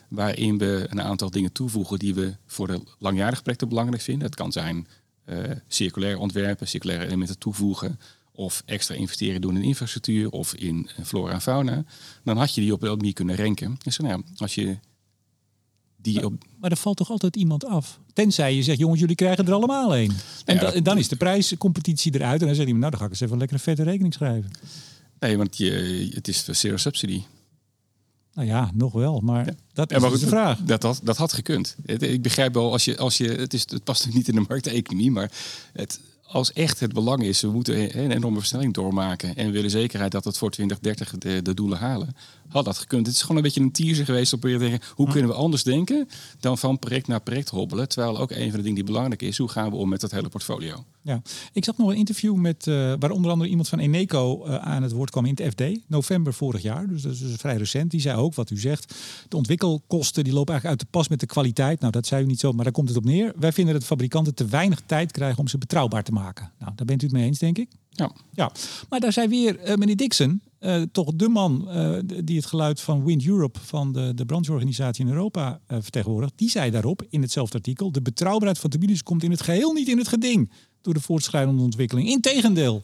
Waarin 0.09 0.59
we 0.59 0.87
een 0.89 1.03
aantal 1.03 1.31
dingen 1.31 1.53
toevoegen 1.53 1.99
die 1.99 2.15
we 2.15 2.35
voor 2.47 2.67
de 2.67 2.81
langjarige 2.99 3.43
projecten 3.43 3.69
belangrijk 3.69 4.03
vinden. 4.03 4.27
Het 4.27 4.35
kan 4.37 4.53
zijn 4.53 4.87
eh, 5.25 5.39
circulair 5.69 6.19
ontwerpen, 6.19 6.69
circulaire 6.69 7.07
elementen 7.07 7.39
toevoegen. 7.39 8.01
Of 8.33 8.63
extra 8.67 8.95
investeren 8.95 9.41
doen 9.41 9.57
in 9.57 9.63
infrastructuur 9.63 10.31
of 10.31 10.55
in 10.55 10.89
eh, 10.97 11.05
flora 11.05 11.33
en 11.33 11.41
fauna. 11.41 11.85
Dan 12.25 12.37
had 12.37 12.55
je 12.55 12.61
die 12.61 12.73
op 12.73 12.83
elke 12.85 12.97
manier 12.97 13.13
kunnen 13.13 13.35
renken. 13.35 13.77
Dus 13.83 13.97
nou 13.99 14.11
ja, 14.17 14.23
als 14.37 14.55
je 14.55 14.77
die 16.03 16.25
op. 16.25 16.33
Maar 16.61 16.71
er 16.71 16.77
valt 16.77 16.97
toch 16.97 17.11
altijd 17.11 17.37
iemand 17.37 17.65
af? 17.65 17.99
Tenzij 18.13 18.55
je 18.55 18.63
zegt, 18.63 18.79
jongens, 18.79 19.01
jullie 19.01 19.15
krijgen 19.17 19.47
er 19.47 19.53
allemaal 19.53 19.95
één. 19.95 20.11
En, 20.45 20.55
Ja, 20.55 20.61
da- 20.61 20.67
dat- 20.67 20.75
en 20.75 20.83
dan 20.83 20.99
is 20.99 21.09
de 21.09 21.17
prijscompetitie 21.17 22.15
eruit. 22.15 22.41
En 22.41 22.47
dan 22.47 22.55
zegt 22.57 22.69
iemand, 22.69 22.79
nou, 22.79 22.91
dan 22.91 22.99
ga 23.01 23.05
ik 23.07 23.11
eens 23.11 23.21
even 23.21 23.33
een 23.33 23.39
lekkere 23.39 23.61
vette 23.61 23.83
rekening 23.83 24.15
schrijven. 24.15 24.51
Nee, 25.21 25.37
want 25.37 25.57
je, 25.57 26.11
het 26.15 26.29
is 26.29 26.45
zero 26.45 26.77
subsidy. 26.77 27.23
Nou 28.35 28.49
ja, 28.49 28.71
nog 28.75 28.93
wel. 28.93 29.21
Maar 29.21 29.45
dat 29.73 29.91
is 29.91 29.97
Ja, 29.97 30.03
maar 30.03 30.11
dus 30.11 30.21
de 30.21 30.27
vraag. 30.27 30.59
Dat, 30.59 30.81
dat, 30.81 31.01
dat 31.05 31.17
had 31.17 31.33
gekund. 31.33 31.77
Het- 31.87 32.03
Ik 32.03 32.23
begrijp 32.23 32.55
wel, 32.55 32.73
als 32.73 32.85
je, 32.85 32.97
als 32.99 33.17
je, 33.17 33.29
het, 33.29 33.55
is, 33.55 33.61
het 33.61 33.85
past 33.85 34.05
natuurlijk 34.05 34.17
niet 34.17 34.37
in 34.37 34.43
de 34.43 34.49
markteconomie, 34.49 35.11
maar 35.11 35.31
het, 35.73 36.01
als 36.27 36.53
echt 36.53 36.81
het 36.81 36.93
belang 36.93 37.23
is, 37.23 37.41
we 37.41 37.49
moeten 37.51 37.99
een 38.03 38.11
enorme 38.11 38.39
versnelling 38.39 38.75
doormaken 38.75 39.37
en 39.37 39.47
we 39.47 39.53
willen 39.53 39.71
zekerheid 39.71 40.13
dat 40.13 40.25
het 40.25 40.39
voor 40.39 40.51
2030 40.51 41.19
de, 41.19 41.43
de 41.43 41.55
doelen 41.55 41.79
halen, 41.79 42.17
had 42.51 42.65
dat 42.65 42.79
gekund. 42.79 43.07
Het 43.07 43.15
is 43.15 43.21
gewoon 43.21 43.37
een 43.37 43.43
beetje 43.43 43.61
een 43.61 43.73
teaser 43.73 44.05
geweest 44.05 44.33
op 44.33 44.41
te 44.41 44.59
denken, 44.59 44.81
hoe 44.95 45.09
kunnen 45.09 45.31
we 45.31 45.37
anders 45.37 45.63
denken 45.63 46.09
dan 46.41 46.59
van 46.59 46.79
project 46.79 47.07
naar 47.07 47.21
project 47.21 47.49
hobbelen, 47.49 47.89
terwijl 47.89 48.19
ook 48.19 48.31
een 48.31 48.49
van 48.49 48.57
de 48.57 48.63
dingen 48.63 48.75
die 48.75 48.85
belangrijk 48.85 49.23
is, 49.23 49.39
hoe 49.39 49.49
gaan 49.49 49.71
we 49.71 49.77
om 49.77 49.89
met 49.89 50.01
dat 50.01 50.11
hele 50.11 50.29
portfolio. 50.29 50.85
Ja, 51.03 51.23
ik 51.53 51.65
zag 51.65 51.77
nog 51.77 51.89
een 51.89 51.97
interview 51.97 52.35
met, 52.35 52.67
eh, 52.67 52.93
waar 52.99 53.11
onder 53.11 53.31
andere 53.31 53.51
iemand 53.51 53.69
van 53.69 53.79
Eneco 53.79 54.45
eh, 54.45 54.55
aan 54.55 54.83
het 54.83 54.93
woord 54.93 55.11
kwam 55.11 55.25
in 55.25 55.39
het 55.41 55.53
FD, 55.53 55.63
november 55.87 56.35
vorig 56.35 56.63
jaar. 56.63 56.89
Dus 56.89 57.03
dat 57.03 57.13
is 57.13 57.19
dus 57.19 57.37
vrij 57.37 57.57
recent. 57.57 57.91
Die 57.91 58.01
zei 58.01 58.17
ook 58.17 58.35
wat 58.35 58.51
u 58.51 58.59
zegt. 58.59 58.95
De 59.29 59.37
ontwikkelkosten 59.37 60.25
die 60.25 60.33
lopen 60.33 60.53
eigenlijk 60.53 60.81
uit 60.81 60.91
de 60.91 60.99
pas 60.99 61.09
met 61.09 61.21
de 61.21 61.27
kwaliteit. 61.27 61.81
Nou, 61.81 61.93
dat 61.93 62.07
zei 62.07 62.25
u 62.25 62.27
niet 62.27 62.41
zo, 62.41 62.53
maar 62.53 62.65
daar 62.65 62.73
komt 62.73 62.89
het 62.89 62.97
op 62.97 63.05
neer. 63.05 63.33
Wij 63.37 63.53
vinden 63.53 63.75
dat 63.75 63.85
fabrikanten 63.85 64.35
te 64.35 64.47
weinig 64.47 64.81
tijd 64.87 65.13
krijgen 65.13 65.39
om 65.39 65.49
ze 65.49 65.59
betrouwbaar 65.59 66.03
te 66.03 66.13
maken. 66.13 66.53
Nou, 66.59 66.73
daar 66.77 66.87
bent 66.87 67.03
u 67.03 67.05
het 67.05 67.15
mee 67.15 67.25
eens, 67.25 67.39
denk 67.39 67.59
ik. 67.59 67.69
Ja. 67.91 68.13
Ja, 68.33 68.53
maar 68.89 69.01
daar 69.01 69.13
zei 69.13 69.29
weer 69.29 69.59
eh, 69.59 69.77
meneer 69.77 69.97
Dixon, 69.97 70.41
eh, 70.61 70.83
toch 70.93 71.13
de 71.15 71.29
man 71.29 71.71
eh, 71.71 71.99
die 72.25 72.37
het 72.37 72.47
geluid 72.47 72.81
van 72.81 73.05
Wind 73.05 73.27
Europe, 73.27 73.61
van 73.61 73.93
de, 73.93 74.15
de 74.15 74.25
brancheorganisatie 74.25 75.05
in 75.05 75.11
Europa, 75.11 75.61
eh, 75.67 75.79
vertegenwoordigt. 75.81 76.33
Die 76.37 76.51
zei 76.51 76.71
daarop 76.71 77.07
in 77.09 77.23
hetzelfde 77.23 77.57
artikel: 77.57 77.93
de 77.93 78.03
betrouwbaarheid 78.03 78.59
van 78.59 78.71
turbines 78.71 79.03
komt 79.03 79.23
in 79.23 79.31
het 79.31 79.43
geheel 79.43 79.73
niet 79.73 79.89
in 79.89 79.99
het 79.99 80.09
geding 80.09 80.51
door 80.81 80.95
de 80.95 81.01
voortschrijdende 81.01 81.63
ontwikkeling. 81.63 82.09
Integendeel, 82.09 82.83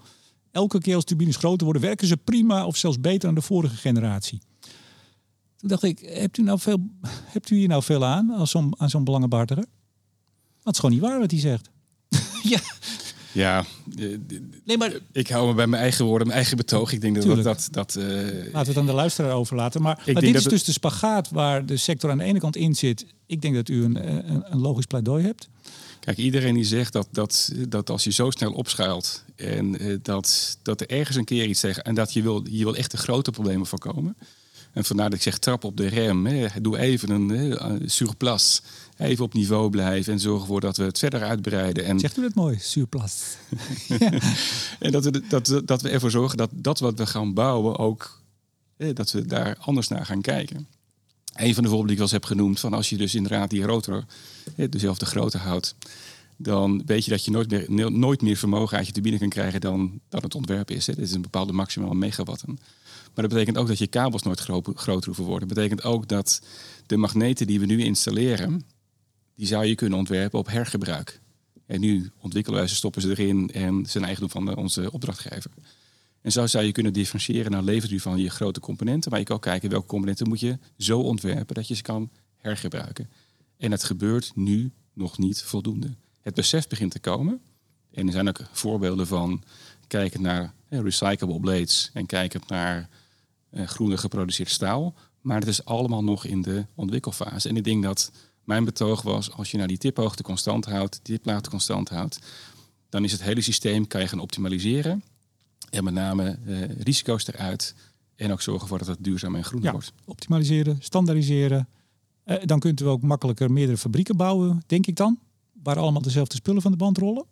elke 0.51 0.81
keer 0.81 0.95
als 0.95 1.05
turbines 1.05 1.37
groter 1.37 1.65
worden, 1.65 1.83
werken 1.83 2.07
ze 2.07 2.17
prima 2.17 2.67
of 2.67 2.77
zelfs 2.77 3.01
beter 3.01 3.21
dan 3.21 3.35
de 3.35 3.43
vorige 3.43 3.77
generatie. 3.77 4.41
Toen 5.57 5.69
dacht 5.69 5.83
ik, 5.83 5.99
hebt 5.99 6.39
u, 6.39 6.43
nou 6.43 6.59
veel, 6.59 6.79
hebt 7.35 7.51
u 7.51 7.57
hier 7.57 7.69
nou 7.69 7.83
veel 7.83 8.05
aan, 8.05 8.31
als 8.31 8.51
zo'n, 8.51 8.75
aan 8.77 8.91
zo'n 8.91 9.05
belangenbehartiger? 9.05 9.67
Dat 10.63 10.73
is 10.73 10.81
gewoon 10.81 10.95
niet 10.95 11.05
waar 11.05 11.19
wat 11.19 11.31
hij 11.31 11.41
zegt. 11.41 11.71
ja, 12.55 12.61
Ja, 13.37 13.65
eh, 13.99 14.05
nee, 14.65 14.77
maar 14.79 14.93
ik 15.13 15.29
hou 15.29 15.49
me 15.49 15.55
bij 15.55 15.67
mijn 15.67 15.83
eigen 15.83 16.05
woorden, 16.05 16.27
mijn 16.27 16.39
eigen 16.39 16.57
betoog. 16.57 16.93
Ik 16.93 17.01
denk 17.01 17.15
dat 17.15 17.25
Tuurlijk. 17.25 17.45
dat, 17.45 17.69
dat, 17.71 17.97
eh, 17.97 18.05
Laten 18.05 18.51
we 18.53 18.59
het 18.59 18.77
aan 18.77 18.87
de 18.87 18.93
luisteraar 18.93 19.33
overlaten. 19.33 19.83
Maar, 19.83 20.03
maar 20.13 20.23
dit 20.23 20.35
is 20.35 20.43
het- 20.43 20.53
dus 20.53 20.65
de 20.65 20.73
spagaat 20.73 21.31
waar 21.31 21.67
de 21.67 21.77
sector 21.77 22.11
aan 22.11 22.19
de 22.19 22.25
ene 22.25 22.39
kant 22.39 22.57
in 22.57 22.75
zit. 22.75 23.07
Ik 23.27 23.43
denk 23.43 23.55
dat 23.55 23.69
u 23.69 23.85
een, 23.85 24.09
een, 24.29 24.45
een 24.53 24.59
logisch 24.61 24.87
pleidooi 24.87 25.25
hebt. 25.25 25.49
Kijk, 26.01 26.17
iedereen 26.19 26.55
die 26.55 26.65
zegt 26.65 26.93
dat, 26.93 27.09
dat, 27.11 27.53
dat 27.69 27.91
als 27.91 28.05
je 28.05 28.11
zo 28.13 28.31
snel 28.31 28.53
opschuilt 28.53 29.25
en 29.37 29.79
eh, 29.79 29.97
dat, 30.03 30.59
dat 30.63 30.81
er 30.81 30.91
ergens 30.91 31.17
een 31.17 31.25
keer 31.25 31.45
iets 31.47 31.61
tegen 31.61 31.83
en 31.85 31.95
dat 31.95 32.13
je 32.13 32.23
wil, 32.23 32.45
je 32.51 32.65
wil 32.65 32.77
echt 32.77 32.91
de 32.91 32.97
grote 32.97 33.31
problemen 33.31 33.67
voorkomen. 33.67 34.17
En 34.73 34.85
vandaar 34.85 35.09
dat 35.11 35.19
ik 35.19 35.25
zeg 35.25 35.39
trap 35.39 35.65
op 35.65 35.77
de 35.77 35.87
rem. 35.87 36.27
Hè. 36.27 36.47
Doe 36.61 36.79
even 36.79 37.11
een 37.11 37.31
eh, 37.59 37.73
surplus. 37.87 38.63
Even 38.97 39.25
op 39.25 39.33
niveau 39.35 39.71
blijven 39.71 40.13
en 40.13 40.21
zorg 40.21 40.41
ervoor 40.41 40.61
dat 40.61 40.77
we 40.77 40.85
het 40.85 40.99
verder 40.99 41.23
uitbreiden. 41.23 41.85
En, 41.85 42.01
Zegt 42.01 42.17
u 42.19 42.23
dat 42.23 42.35
mooi? 42.35 42.57
Surplus. 42.61 43.37
en 44.79 44.93
dat, 44.93 45.05
we, 45.05 45.23
dat, 45.29 45.63
dat 45.65 45.83
we 45.83 45.89
ervoor 45.89 46.11
zorgen 46.11 46.37
dat 46.37 46.51
dat 46.55 46.79
wat 46.79 46.99
we 46.99 47.07
gaan 47.07 47.35
bouwen 47.35 47.79
ook, 47.79 48.21
eh, 48.77 48.95
dat 48.95 49.13
we 49.13 49.27
daar 49.27 49.57
anders 49.61 49.89
naar 49.89 50.07
gaan 50.07 50.21
kijken. 50.21 50.67
Een 51.35 51.55
van 51.55 51.63
de 51.63 51.69
voorbeelden 51.69 51.87
die 51.87 51.91
ik 51.91 51.97
wel 51.97 52.03
eens 52.03 52.13
heb 52.13 52.25
genoemd, 52.25 52.61
van 52.61 52.75
als 52.75 52.91
je 52.91 52.97
dus 52.97 53.15
inderdaad 53.15 53.51
die 53.51 53.63
rotor 53.63 54.05
eh, 54.57 54.71
dezelfde 54.71 55.07
grootte 55.07 55.39
houdt, 55.39 55.75
dan 56.37 56.83
weet 56.87 57.05
je 57.05 57.11
dat 57.11 57.25
je 57.25 57.31
nooit 57.31 57.51
meer, 57.51 57.65
no- 57.69 57.89
nooit 57.89 58.23
meer 58.23 58.37
vermogen 58.37 58.77
uit 58.77 58.87
je 58.87 58.93
turbine 58.93 59.19
kan 59.19 59.29
krijgen 59.29 59.61
dan, 59.61 60.01
dan 60.09 60.23
het 60.23 60.35
ontwerp 60.35 60.71
is. 60.71 60.87
Hè. 60.87 60.95
Dit 60.95 61.05
is 61.05 61.13
een 61.13 61.23
bepaalde 61.23 61.53
maximaal 61.53 61.95
megawatten. 61.95 62.59
Maar 63.15 63.25
dat 63.25 63.35
betekent 63.35 63.59
ook 63.59 63.69
dat 63.69 63.79
je 63.79 63.87
kabels 63.87 64.23
nooit 64.23 64.41
gro- 64.41 64.63
groter 64.75 65.07
hoeven 65.07 65.25
worden. 65.25 65.49
Dat 65.49 65.57
betekent 65.57 65.85
ook 65.85 66.09
dat 66.09 66.41
de 66.87 66.97
magneten 66.97 67.47
die 67.47 67.61
we 67.61 67.67
nu 67.67 67.83
installeren, 67.83 68.65
die 69.37 69.47
zou 69.47 69.65
je 69.65 69.75
kunnen 69.75 69.99
ontwerpen 69.99 70.39
op 70.39 70.47
hergebruik. 70.47 71.21
En 71.67 71.81
nu 71.81 72.11
ontwikkelen 72.21 72.59
wij 72.59 72.69
ze, 72.69 72.75
stoppen 72.75 73.03
ze 73.03 73.09
erin 73.11 73.51
en 73.51 73.87
zijn 73.87 74.05
eigendom 74.05 74.31
van 74.31 74.45
de- 74.45 74.57
onze 74.57 74.93
opdrachtgever. 74.93 75.51
En 76.21 76.33
zo 76.33 76.47
zou 76.47 76.65
je 76.65 76.73
kunnen 76.73 76.93
differentiëren 76.93 77.51
naar 77.51 77.63
levensduur 77.63 78.01
van 78.01 78.19
je 78.19 78.31
grote 78.31 78.61
componenten. 78.61 79.11
Maar 79.11 79.19
je 79.21 79.27
kan 79.27 79.37
ook 79.37 79.43
kijken 79.43 79.71
welke 79.71 79.87
componenten 79.87 80.29
moet 80.29 80.41
je 80.41 80.59
zo 80.79 81.01
ontwerpen 81.01 81.55
dat 81.55 81.69
je 81.69 81.75
ze 81.75 81.83
kan 81.83 82.11
hergebruiken. 82.37 83.11
En 83.57 83.71
het 83.71 83.85
gebeurt 83.85 84.33
nu 84.35 84.73
nog 84.93 85.19
niet 85.19 85.43
voldoende. 85.43 85.95
Het 86.21 86.35
besef 86.35 86.69
begint 86.69 86.91
te 86.91 86.99
komen. 86.99 87.41
En 87.93 88.07
er 88.07 88.13
zijn 88.13 88.29
ook 88.29 88.41
voorbeelden 88.53 89.07
van 89.07 89.43
kijken 89.87 90.23
naar 90.23 90.55
eh, 90.69 90.81
recyclable 90.81 91.41
blades 91.41 91.91
en 91.93 92.07
kijken 92.07 92.41
naar 92.47 92.89
eh, 93.51 93.67
groene 93.67 93.97
geproduceerd 93.97 94.51
staal. 94.51 94.95
Maar 95.21 95.39
het 95.39 95.49
is 95.49 95.65
allemaal 95.65 96.05
nog 96.05 96.25
in 96.25 96.43
de 96.43 96.65
ontwikkelfase. 96.75 97.49
En 97.49 97.57
ik 97.57 97.65
denk 97.65 97.83
dat 97.83 98.13
mijn 98.47 98.65
betoog 98.65 99.03
was, 99.03 99.33
als 99.33 99.51
je 99.51 99.57
nou 99.57 99.69
die 99.69 99.79
tiphoogte 99.79 100.23
constant 100.23 100.65
houdt, 100.65 101.01
die 101.03 101.17
tiplaagte 101.17 101.51
constant 101.51 101.89
houdt, 101.89 102.19
dan 102.89 103.05
is 103.05 103.13
het 103.13 103.23
hele 103.23 103.41
systeem 103.41 103.87
kan 103.87 104.01
je 104.01 104.09
gaan 104.09 104.19
optimaliseren. 104.21 105.03
En 105.71 105.85
met 105.85 105.95
name 105.95 106.39
eh, 106.47 106.71
risico's 106.83 107.27
eruit. 107.27 107.75
En 108.17 108.33
ook 108.33 108.43
zorgen 108.43 108.69
voor 108.69 108.79
dat 108.79 108.87
het 108.87 109.05
duurzaam 109.05 109.35
en 109.35 109.45
groen 109.45 109.63
Ja. 109.63 109.73
wordt. 109.73 109.93
Optimaliseren, 110.05 110.77
standaardiseren. 110.81 111.69
Eh, 112.25 112.37
dan 112.45 112.59
kunt 112.59 112.81
u 112.81 112.85
ook 112.87 113.03
makkelijker 113.03 113.53
meerdere 113.53 113.79
fabrieken 113.79 114.17
bouwen, 114.17 114.63
denk 114.67 114.87
ik 114.87 114.97
dan. 114.97 115.19
Waar 115.63 115.79
allemaal 115.79 116.03
dezelfde 116.03 116.37
spullen 116.37 116.63
van 116.63 116.71
de 116.71 116.77
band 116.77 116.99
rollen. 116.99 117.25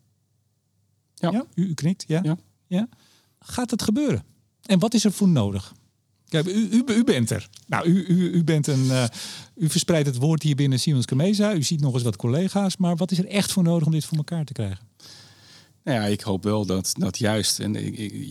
Ja. 1.15 1.45
U, 1.55 1.67
u 1.69 1.75
knikt, 1.75 2.05
ja? 2.07 2.21
Ja. 2.23 2.37
ja. 2.67 2.89
Gaat 3.39 3.71
het 3.71 3.83
gebeuren? 3.83 4.25
En 4.63 4.79
wat 4.79 4.95
is 4.95 5.05
er 5.05 5.13
voor 5.13 5.29
nodig? 5.29 5.75
U, 6.43 6.69
u, 6.71 6.85
u 6.87 7.05
bent 7.05 7.31
er. 7.31 7.49
Nou, 7.67 7.87
u, 7.87 8.05
u, 8.09 8.31
u, 8.31 8.45
bent 8.45 8.67
een, 8.67 8.91
eh, 8.91 9.05
u 9.57 9.69
verspreidt 9.71 10.07
het 10.07 10.17
woord 10.17 10.43
hier 10.43 10.55
binnen 10.55 10.81
Siemens 10.81 11.07
Gamesa. 11.07 11.55
U 11.55 11.63
ziet 11.63 11.81
nog 11.81 11.95
eens 11.95 12.03
wat 12.03 12.17
collega's. 12.17 12.77
Maar 12.77 12.97
wat 12.97 13.11
is 13.11 13.19
er 13.19 13.27
echt 13.27 13.53
voor 13.53 13.63
nodig 13.63 13.87
om 13.87 13.93
dit 13.93 14.05
voor 14.05 14.17
elkaar 14.17 14.45
te 14.45 14.53
krijgen? 14.53 14.79
Nou 15.85 16.01
ja, 16.01 16.07
ik 16.07 16.21
hoop 16.21 16.45
wel 16.45 16.67
dat, 16.67 16.95
dat 16.99 17.19
juist, 17.19 17.61
en 17.61 17.77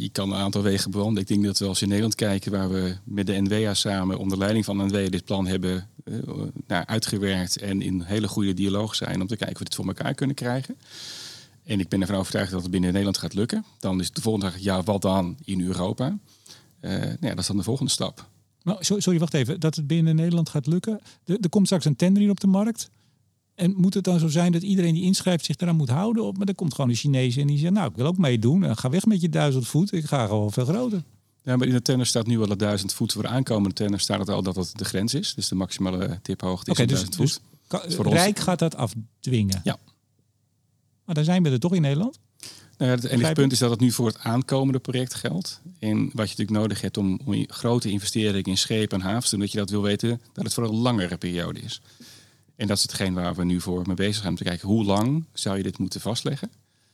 ik, 0.02 0.14
kan 0.14 0.32
een 0.32 0.40
aantal 0.40 0.62
wegen 0.62 0.92
bewandelen. 0.92 1.22
Ik 1.22 1.28
denk 1.28 1.44
dat 1.44 1.58
we 1.58 1.66
als 1.66 1.82
in 1.82 1.88
Nederland 1.88 2.16
kijken, 2.16 2.52
waar 2.52 2.70
we 2.70 2.96
met 3.04 3.28
de 3.28 3.42
NWA 3.42 3.74
samen 3.74 4.18
onder 4.18 4.38
leiding 4.38 4.66
van 4.66 4.78
NWA 4.78 5.10
dit 5.10 5.26
plan 5.26 5.48
hebben 5.48 5.90
eh, 6.04 6.14
nou, 6.68 6.86
uitgewerkt 6.86 7.58
en 7.58 7.82
in 7.82 8.02
hele 8.02 8.28
goede 8.28 8.54
dialoog 8.54 8.96
zijn 8.96 9.22
om 9.22 9.28
te 9.28 9.36
kijken 9.36 9.54
of 9.54 9.60
we 9.60 9.66
dit 9.66 9.76
voor 9.76 9.88
elkaar 9.88 10.14
kunnen 10.14 10.36
krijgen. 10.36 10.78
En 11.64 11.80
ik 11.80 11.90
ben 11.90 12.02
ervan 12.02 12.16
overtuigd 12.16 12.52
dat 12.52 12.62
het 12.62 12.72
binnen 12.72 12.90
Nederland 12.90 13.18
gaat 13.18 13.34
lukken. 13.34 13.66
Dan 13.80 14.00
is 14.00 14.12
de 14.12 14.22
volgende 14.22 14.50
vraag, 14.50 14.62
ja, 14.62 14.84
wat 14.84 15.02
dan 15.02 15.38
in 15.44 15.62
Europa? 15.62 16.18
Uh, 16.84 16.92
nou 16.92 17.18
ja, 17.20 17.30
dat 17.30 17.40
is 17.40 17.48
dan 17.48 17.58
de 17.58 17.64
volgende 17.64 17.92
stap. 17.92 18.30
Nou, 18.64 18.78
sorry, 18.82 19.20
wacht 19.20 19.34
even. 19.34 19.60
Dat 19.60 19.76
het 19.76 19.88
binnen 19.88 20.16
Nederland 20.16 20.50
gaat 20.50 20.68
lukken. 20.68 21.00
Er, 21.26 21.38
er 21.42 21.50
komt 21.50 21.66
straks 21.66 21.86
een 21.86 21.96
tender 21.96 22.22
hier 22.22 22.32
op 22.32 22.40
de 22.40 22.48
markt. 22.48 22.90
En 23.56 23.74
moet 23.78 23.94
het 23.94 24.04
dan 24.04 24.20
zo 24.20 24.28
zijn 24.28 24.52
dat 24.52 24.62
iedereen 24.62 24.94
die 24.94 25.04
inschrijft 25.04 25.46
zich 25.46 25.58
eraan 25.58 25.76
moet 25.76 25.90
houden? 25.90 26.24
Of, 26.24 26.38
maar 26.38 26.48
er 26.48 26.56
komt 26.56 26.74
gewoon 26.74 26.90
een 26.90 26.96
Chinees 26.96 27.38
en 27.38 27.48
die 27.48 27.58
zegt, 27.58 27.74
nou, 27.74 27.90
ik 27.90 27.96
wil 27.96 28.06
ook 28.06 28.18
meedoen. 28.18 28.78
Ga 28.78 28.90
weg 28.90 29.06
met 29.06 29.22
je 29.22 29.30
duizend 29.30 29.68
voet. 29.68 29.94
Ik 29.94 30.06
ga 30.06 30.26
gewoon 30.26 30.52
veel 30.52 30.66
groter. 30.66 31.04
Ja, 31.44 31.56
maar 31.56 31.68
in 31.68 31.74
de 31.74 31.82
tender 31.82 32.08
staat 32.08 32.28
nu 32.28 32.40
al 32.40 32.48
dat 32.48 32.60
duizend 32.60 32.94
voet. 32.94 33.12
Voor 33.12 33.22
de 33.22 33.28
aankomende 33.28 33.76
tender 33.76 34.00
staat 34.00 34.20
het 34.20 34.30
al 34.30 34.44
dat 34.44 34.56
het 34.56 34.78
de 34.78 34.86
grens 34.86 35.14
is. 35.14 35.34
Dus 35.34 35.48
de 35.48 35.56
maximale 35.56 36.20
tiphoogte 36.22 36.72
is 36.72 36.78
okay, 36.78 36.86
dus, 36.86 37.02
voet. 37.02 37.42
Dus, 37.88 37.98
Rijk 37.98 38.40
gaat 38.40 38.60
dat 38.60 38.76
afdwingen? 38.76 39.62
Ja. 39.64 39.78
Maar 41.06 41.16
dan 41.16 41.24
zijn 41.24 41.44
we 41.44 41.50
er 41.50 41.60
toch 41.60 41.74
in 41.74 41.82
Nederland? 41.82 42.20
Nou 42.78 42.92
ja, 42.92 42.98
het 42.98 43.06
enige 43.06 43.34
punt 43.34 43.52
is 43.52 43.60
dat 43.60 43.70
het 43.70 43.80
nu 43.80 43.92
voor 43.92 44.08
het 44.08 44.20
aankomende 44.20 44.80
project 44.80 45.14
geldt. 45.14 45.62
En 45.80 45.98
wat 45.98 46.30
je 46.30 46.36
natuurlijk 46.38 46.50
nodig 46.50 46.82
hebt 46.82 46.98
om, 46.98 47.20
om 47.26 47.46
grote 47.48 47.90
investeringen 47.90 48.44
in 48.44 48.58
schepen 48.58 49.00
en 49.00 49.06
havens 49.06 49.26
te 49.26 49.32
doen, 49.32 49.40
dat 49.40 49.52
je 49.52 49.58
dat 49.58 49.70
wil 49.70 49.82
weten 49.82 50.22
dat 50.34 50.44
het 50.44 50.54
voor 50.54 50.64
een 50.64 50.76
langere 50.76 51.18
periode 51.18 51.60
is. 51.60 51.82
En 52.56 52.68
dat 52.68 52.78
is 52.78 52.84
hetgeen 52.84 53.14
waar 53.14 53.36
we 53.36 53.44
nu 53.44 53.62
voor 53.62 53.84
mee 53.86 53.96
bezig 53.96 54.16
zijn. 54.16 54.30
Om 54.30 54.36
te 54.36 54.44
kijken 54.44 54.68
hoe 54.68 54.84
lang 54.84 55.26
zou 55.34 55.58
je 55.58 55.64
dit 55.64 55.78
moeten 55.78 56.02
vastleggen? 56.02 56.52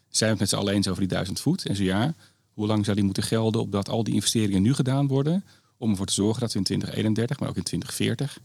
Zijn 0.10 0.30
we 0.34 0.40
het 0.40 0.40
met 0.40 0.50
z'n 0.50 0.56
allen 0.56 0.74
eens 0.74 0.88
over 0.88 1.00
die 1.00 1.10
duizend 1.10 1.40
voet? 1.40 1.66
En 1.66 1.76
zo 1.76 1.84
ja, 1.84 2.14
hoe 2.54 2.68
lang 2.68 2.84
zou 2.84 2.96
die 2.96 3.06
moeten 3.06 3.24
gelden 3.24 3.62
opdat 3.62 3.90
al 3.90 4.04
die 4.04 4.14
investeringen 4.14 4.62
nu 4.62 4.74
gedaan 4.74 5.08
worden? 5.08 5.44
Om 5.78 5.90
ervoor 5.90 6.06
te 6.06 6.14
zorgen 6.14 6.40
dat 6.40 6.52
we 6.52 6.58
in 6.58 6.64
2031, 6.64 7.40
maar 7.40 7.50
ook 7.50 7.56
in 7.56 7.64
2040 7.64 8.40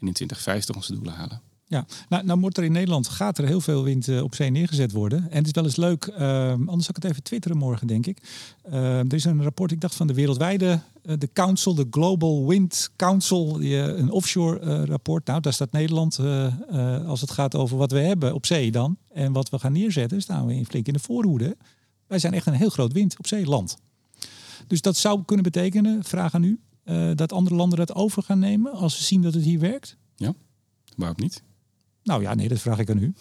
en 0.00 0.06
in 0.06 0.12
2050 0.12 0.76
onze 0.76 0.92
doelen 0.92 1.14
halen. 1.14 1.40
Ja, 1.70 1.86
nou, 2.08 2.24
nou 2.24 2.40
wordt 2.40 2.56
er 2.56 2.64
in 2.64 2.72
Nederland 2.72 3.08
gaat 3.08 3.38
er 3.38 3.46
heel 3.46 3.60
veel 3.60 3.82
wind 3.82 4.06
uh, 4.06 4.22
op 4.22 4.34
zee 4.34 4.50
neergezet 4.50 4.92
worden. 4.92 5.30
En 5.30 5.36
het 5.36 5.46
is 5.46 5.52
wel 5.52 5.64
eens 5.64 5.76
leuk, 5.76 6.06
uh, 6.06 6.50
anders 6.50 6.84
zal 6.84 6.94
ik 6.96 7.02
het 7.02 7.04
even 7.04 7.22
twitteren 7.22 7.56
morgen, 7.56 7.86
denk 7.86 8.06
ik. 8.06 8.18
Uh, 8.68 8.98
er 8.98 9.14
is 9.14 9.24
een 9.24 9.42
rapport, 9.42 9.70
ik 9.70 9.80
dacht 9.80 9.94
van 9.94 10.06
de 10.06 10.14
wereldwijde, 10.14 10.80
de 11.02 11.28
Council, 11.32 11.74
de 11.74 11.86
Global 11.90 12.46
Wind 12.46 12.90
Council, 12.96 13.62
een 13.62 14.10
offshore 14.10 14.84
rapport. 14.84 15.26
Nou, 15.26 15.40
daar 15.40 15.52
staat 15.52 15.72
Nederland, 15.72 16.18
als 17.06 17.20
het 17.20 17.30
gaat 17.30 17.54
over 17.54 17.76
wat 17.76 17.92
we 17.92 17.98
hebben 17.98 18.34
op 18.34 18.46
zee 18.46 18.70
dan. 18.70 18.96
En 19.12 19.32
wat 19.32 19.50
we 19.50 19.58
gaan 19.58 19.72
neerzetten, 19.72 20.22
staan 20.22 20.46
we 20.46 20.54
in 20.54 20.66
flink 20.66 20.86
in 20.86 20.92
de 20.92 20.98
voorhoede. 20.98 21.56
Wij 22.06 22.18
zijn 22.18 22.34
echt 22.34 22.46
een 22.46 22.52
heel 22.52 22.70
groot 22.70 22.92
wind 22.92 23.18
op 23.18 23.26
zee 23.26 23.46
land. 23.46 23.76
Dus 24.66 24.80
dat 24.80 24.96
zou 24.96 25.22
kunnen 25.24 25.44
betekenen, 25.44 26.04
vraag 26.04 26.34
aan 26.34 26.44
u, 26.44 26.60
dat 27.14 27.32
andere 27.32 27.56
landen 27.56 27.78
dat 27.78 27.94
over 27.94 28.22
gaan 28.22 28.38
nemen 28.38 28.72
als 28.72 28.96
ze 28.96 29.04
zien 29.04 29.22
dat 29.22 29.34
het 29.34 29.44
hier 29.44 29.60
werkt? 29.60 29.96
Ja, 30.16 30.32
waarom 30.96 31.16
niet? 31.20 31.42
Nou 32.08 32.22
ja, 32.22 32.34
nee, 32.34 32.48
dat 32.48 32.58
vraag 32.58 32.78
ik 32.78 32.90
aan 32.90 33.02
u. 33.02 33.14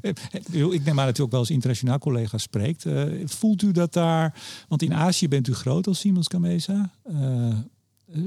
ik 0.72 0.84
neem 0.84 1.00
aan 1.00 1.06
dat 1.06 1.18
u 1.18 1.22
ook 1.22 1.30
wel 1.30 1.40
eens 1.40 1.50
internationaal 1.50 1.98
collega's 1.98 2.42
spreekt. 2.42 2.84
Uh, 2.84 3.04
voelt 3.24 3.62
u 3.62 3.72
dat 3.72 3.92
daar, 3.92 4.40
want 4.68 4.82
in 4.82 4.94
Azië 4.94 5.28
bent 5.28 5.48
u 5.48 5.54
groot 5.54 5.86
als 5.86 5.98
Siemens 5.98 6.26
Gamesa. 6.28 6.90
Uh, 7.12 7.54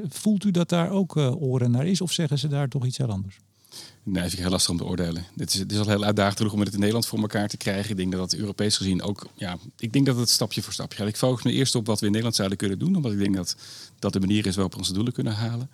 voelt 0.09 0.43
u 0.43 0.51
dat 0.51 0.69
daar 0.69 0.89
ook 0.89 1.15
oren 1.15 1.71
naar 1.71 1.85
is 1.85 2.01
of 2.01 2.11
zeggen 2.11 2.39
ze 2.39 2.47
daar 2.47 2.67
toch 2.67 2.85
iets 2.85 2.97
heel 2.97 3.09
anders? 3.11 3.39
Nee, 4.03 4.21
vind 4.21 4.33
ik 4.33 4.39
heel 4.39 4.49
lastig 4.49 4.71
om 4.71 4.77
te 4.77 4.85
oordelen. 4.85 5.25
Het 5.37 5.53
is, 5.53 5.65
is 5.65 5.77
al 5.77 5.87
heel 5.87 6.03
uitdagend 6.03 6.51
om 6.51 6.59
het 6.59 6.73
in 6.73 6.79
Nederland 6.79 7.05
voor 7.05 7.19
elkaar 7.19 7.47
te 7.47 7.57
krijgen. 7.57 7.89
Ik 7.89 7.97
denk 7.97 8.11
dat 8.11 8.19
dat 8.19 8.39
Europees 8.39 8.77
gezien 8.77 9.01
ook, 9.01 9.29
ja, 9.35 9.57
ik 9.77 9.93
denk 9.93 10.05
dat 10.05 10.17
het 10.17 10.29
stapje 10.29 10.61
voor 10.61 10.73
stapje 10.73 10.97
gaat. 10.97 11.07
Ik 11.07 11.17
focus 11.17 11.43
me 11.43 11.51
eerst 11.51 11.75
op 11.75 11.85
wat 11.85 11.99
we 11.99 12.05
in 12.05 12.11
Nederland 12.11 12.35
zouden 12.35 12.57
kunnen 12.57 12.79
doen, 12.79 12.95
omdat 12.95 13.11
ik 13.11 13.17
denk 13.17 13.35
dat 13.35 13.55
dat 13.99 14.13
de 14.13 14.19
manier 14.19 14.45
is 14.45 14.55
waarop 14.55 14.73
we 14.73 14.79
onze 14.79 14.93
doelen 14.93 15.13
kunnen 15.13 15.33
halen. 15.33 15.69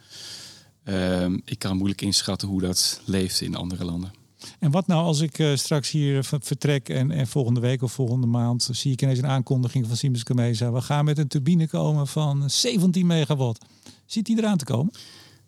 Ehm, 0.88 1.38
ik 1.46 1.60
kan 1.60 1.78
moeilijk 1.78 2.02
inschatten 2.02 2.48
hoe 2.48 2.62
dat 2.62 3.02
leeft 3.06 3.42
in 3.42 3.56
andere 3.56 3.86
landen. 3.86 4.12
En 4.60 4.72
wat 4.72 4.88
nou 4.88 5.04
als 5.04 5.20
ik 5.20 5.40
uh, 5.40 5.56
straks 5.56 5.92
hier 5.92 6.24
vertrek 6.24 6.90
en, 6.90 7.12
en, 7.12 7.28
volgende 7.28 7.60
week 7.60 7.82
of 7.82 7.92
volgende 7.92 8.28
maand 8.28 8.70
zie 8.72 8.92
ik 8.92 9.02
ineens 9.02 9.20
een 9.20 9.28
aankondiging 9.28 9.88
van 9.88 9.98
Siemens 9.98 10.24
Gamesa. 10.24 10.72
We 10.72 10.82
gaan 10.82 11.06
met 11.06 11.18
een 11.18 11.28
turbine 11.28 11.68
komen 11.68 12.08
van 12.08 12.50
17 12.50 13.06
megawatt. 13.06 13.66
Ziet 14.06 14.26
die 14.26 14.38
eraan 14.38 14.58
te 14.58 14.66
komen? 14.66 14.94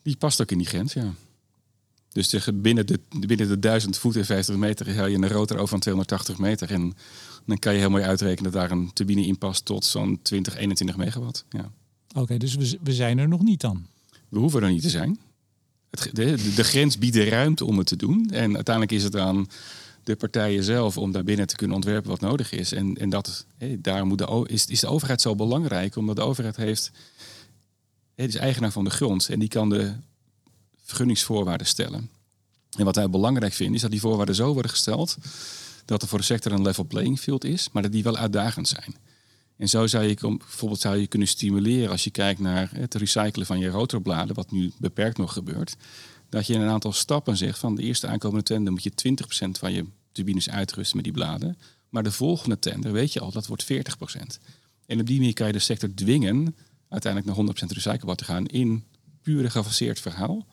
Die 0.01 0.17
past 0.17 0.41
ook 0.41 0.51
in 0.51 0.57
die 0.57 0.67
grens, 0.67 0.93
ja. 0.93 1.13
Dus 2.11 2.49
binnen 2.53 2.87
de, 2.87 2.99
binnen 3.27 3.47
de 3.47 3.59
1000 3.59 3.97
voet 3.97 4.15
en 4.15 4.25
50 4.25 4.55
meter 4.55 4.95
heb 4.95 5.07
je 5.07 5.15
een 5.15 5.27
rotor 5.27 5.57
over 5.57 5.69
van 5.69 5.79
280 5.79 6.37
meter. 6.37 6.71
En 6.71 6.93
dan 7.45 7.59
kan 7.59 7.73
je 7.73 7.79
heel 7.79 7.89
mooi 7.89 8.03
uitrekenen 8.03 8.51
dat 8.51 8.61
daar 8.61 8.71
een 8.71 8.93
turbine 8.93 9.25
in 9.25 9.37
past 9.37 9.65
tot 9.65 9.85
zo'n 9.85 10.19
20, 10.21 10.55
21 10.57 10.97
megawatt. 10.97 11.45
Ja. 11.49 11.71
Oké, 12.15 12.37
dus 12.37 12.55
we, 12.55 12.77
we 12.83 12.93
zijn 12.93 13.17
er 13.17 13.27
nog 13.27 13.41
niet 13.41 13.61
dan? 13.61 13.85
We 14.29 14.39
hoeven 14.39 14.63
er 14.63 14.71
niet 14.71 14.81
te 14.81 14.89
zijn 14.89 15.19
de, 15.89 16.53
de, 16.55 16.63
grens 16.63 16.97
biedt 16.97 17.13
de 17.13 17.23
ruimte 17.23 17.65
om 17.65 17.77
het 17.77 17.87
te 17.87 17.95
doen. 17.95 18.29
En 18.29 18.55
uiteindelijk 18.55 18.95
is 18.95 19.03
het 19.03 19.15
aan 19.15 19.47
de 20.03 20.15
partijen 20.15 20.63
zelf 20.63 20.97
om 20.97 21.11
daarbinnen 21.11 21.47
te 21.47 21.55
kunnen 21.55 21.75
ontwerpen 21.75 22.09
wat 22.09 22.19
nodig 22.19 22.51
is. 22.51 22.71
En, 22.71 22.97
en 22.97 23.09
dat, 23.09 23.45
daar 23.79 24.05
moet 24.05 24.17
de, 24.17 24.45
is, 24.47 24.65
is 24.65 24.79
de 24.79 24.87
overheid 24.87 25.21
zo 25.21 25.35
belangrijk, 25.35 25.95
omdat 25.95 26.15
de 26.15 26.21
overheid 26.21 26.55
heeft, 26.55 26.91
het 28.15 28.29
is 28.29 28.35
eigenaar 28.35 28.71
van 28.71 28.83
de 28.83 28.89
grond 28.89 29.29
en 29.29 29.39
die 29.39 29.49
kan 29.49 29.69
de 29.69 29.93
vergunningsvoorwaarden 30.83 31.67
stellen. 31.67 32.09
En 32.77 32.85
wat 32.85 32.95
wij 32.95 33.09
belangrijk 33.09 33.53
vinden, 33.53 33.75
is 33.75 33.81
dat 33.81 33.91
die 33.91 33.99
voorwaarden 33.99 34.35
zo 34.35 34.53
worden 34.53 34.71
gesteld 34.71 35.17
dat 35.85 36.01
er 36.01 36.07
voor 36.07 36.19
de 36.19 36.25
sector 36.25 36.51
een 36.51 36.61
level 36.61 36.83
playing 36.83 37.19
field 37.19 37.43
is, 37.43 37.69
maar 37.71 37.81
dat 37.81 37.91
die 37.91 38.03
wel 38.03 38.17
uitdagend 38.17 38.67
zijn. 38.67 38.95
En 39.59 39.69
zo 39.69 39.87
zou 39.87 40.03
je 40.03 40.13
bijvoorbeeld 40.37 40.81
zou 40.81 40.97
je 40.97 41.07
kunnen 41.07 41.27
stimuleren 41.27 41.89
als 41.89 42.03
je 42.03 42.09
kijkt 42.09 42.39
naar 42.39 42.69
het 42.73 42.93
recyclen 42.95 43.45
van 43.45 43.59
je 43.59 43.69
rotorbladen, 43.69 44.35
wat 44.35 44.51
nu 44.51 44.71
beperkt 44.77 45.17
nog 45.17 45.33
gebeurt. 45.33 45.75
Dat 46.29 46.47
je 46.47 46.53
in 46.53 46.61
een 46.61 46.69
aantal 46.69 46.93
stappen 46.93 47.37
zegt 47.37 47.59
van 47.59 47.75
de 47.75 47.81
eerste 47.81 48.07
aankomende 48.07 48.43
tender 48.43 48.71
moet 48.71 48.83
je 48.83 49.15
20% 49.45 49.49
van 49.59 49.71
je 49.73 49.85
turbines 50.11 50.49
uitrusten 50.49 50.95
met 50.95 51.05
die 51.05 51.13
bladen. 51.13 51.57
Maar 51.89 52.03
de 52.03 52.11
volgende 52.11 52.59
tender 52.59 52.91
weet 52.91 53.13
je 53.13 53.19
al, 53.19 53.31
dat 53.31 53.47
wordt 53.47 53.63
40%. 53.63 53.67
En 54.85 54.99
op 54.99 55.07
die 55.07 55.17
manier 55.17 55.33
kan 55.33 55.47
je 55.47 55.53
de 55.53 55.59
sector 55.59 55.93
dwingen 55.93 56.55
uiteindelijk 56.89 57.37
naar 57.37 57.55
100% 57.69 57.73
recyclebaar 57.73 58.15
te 58.15 58.25
gaan 58.25 58.45
in 58.45 58.83
pure 59.21 59.49
gefaseerd 59.49 59.99
verhaal. 59.99 60.45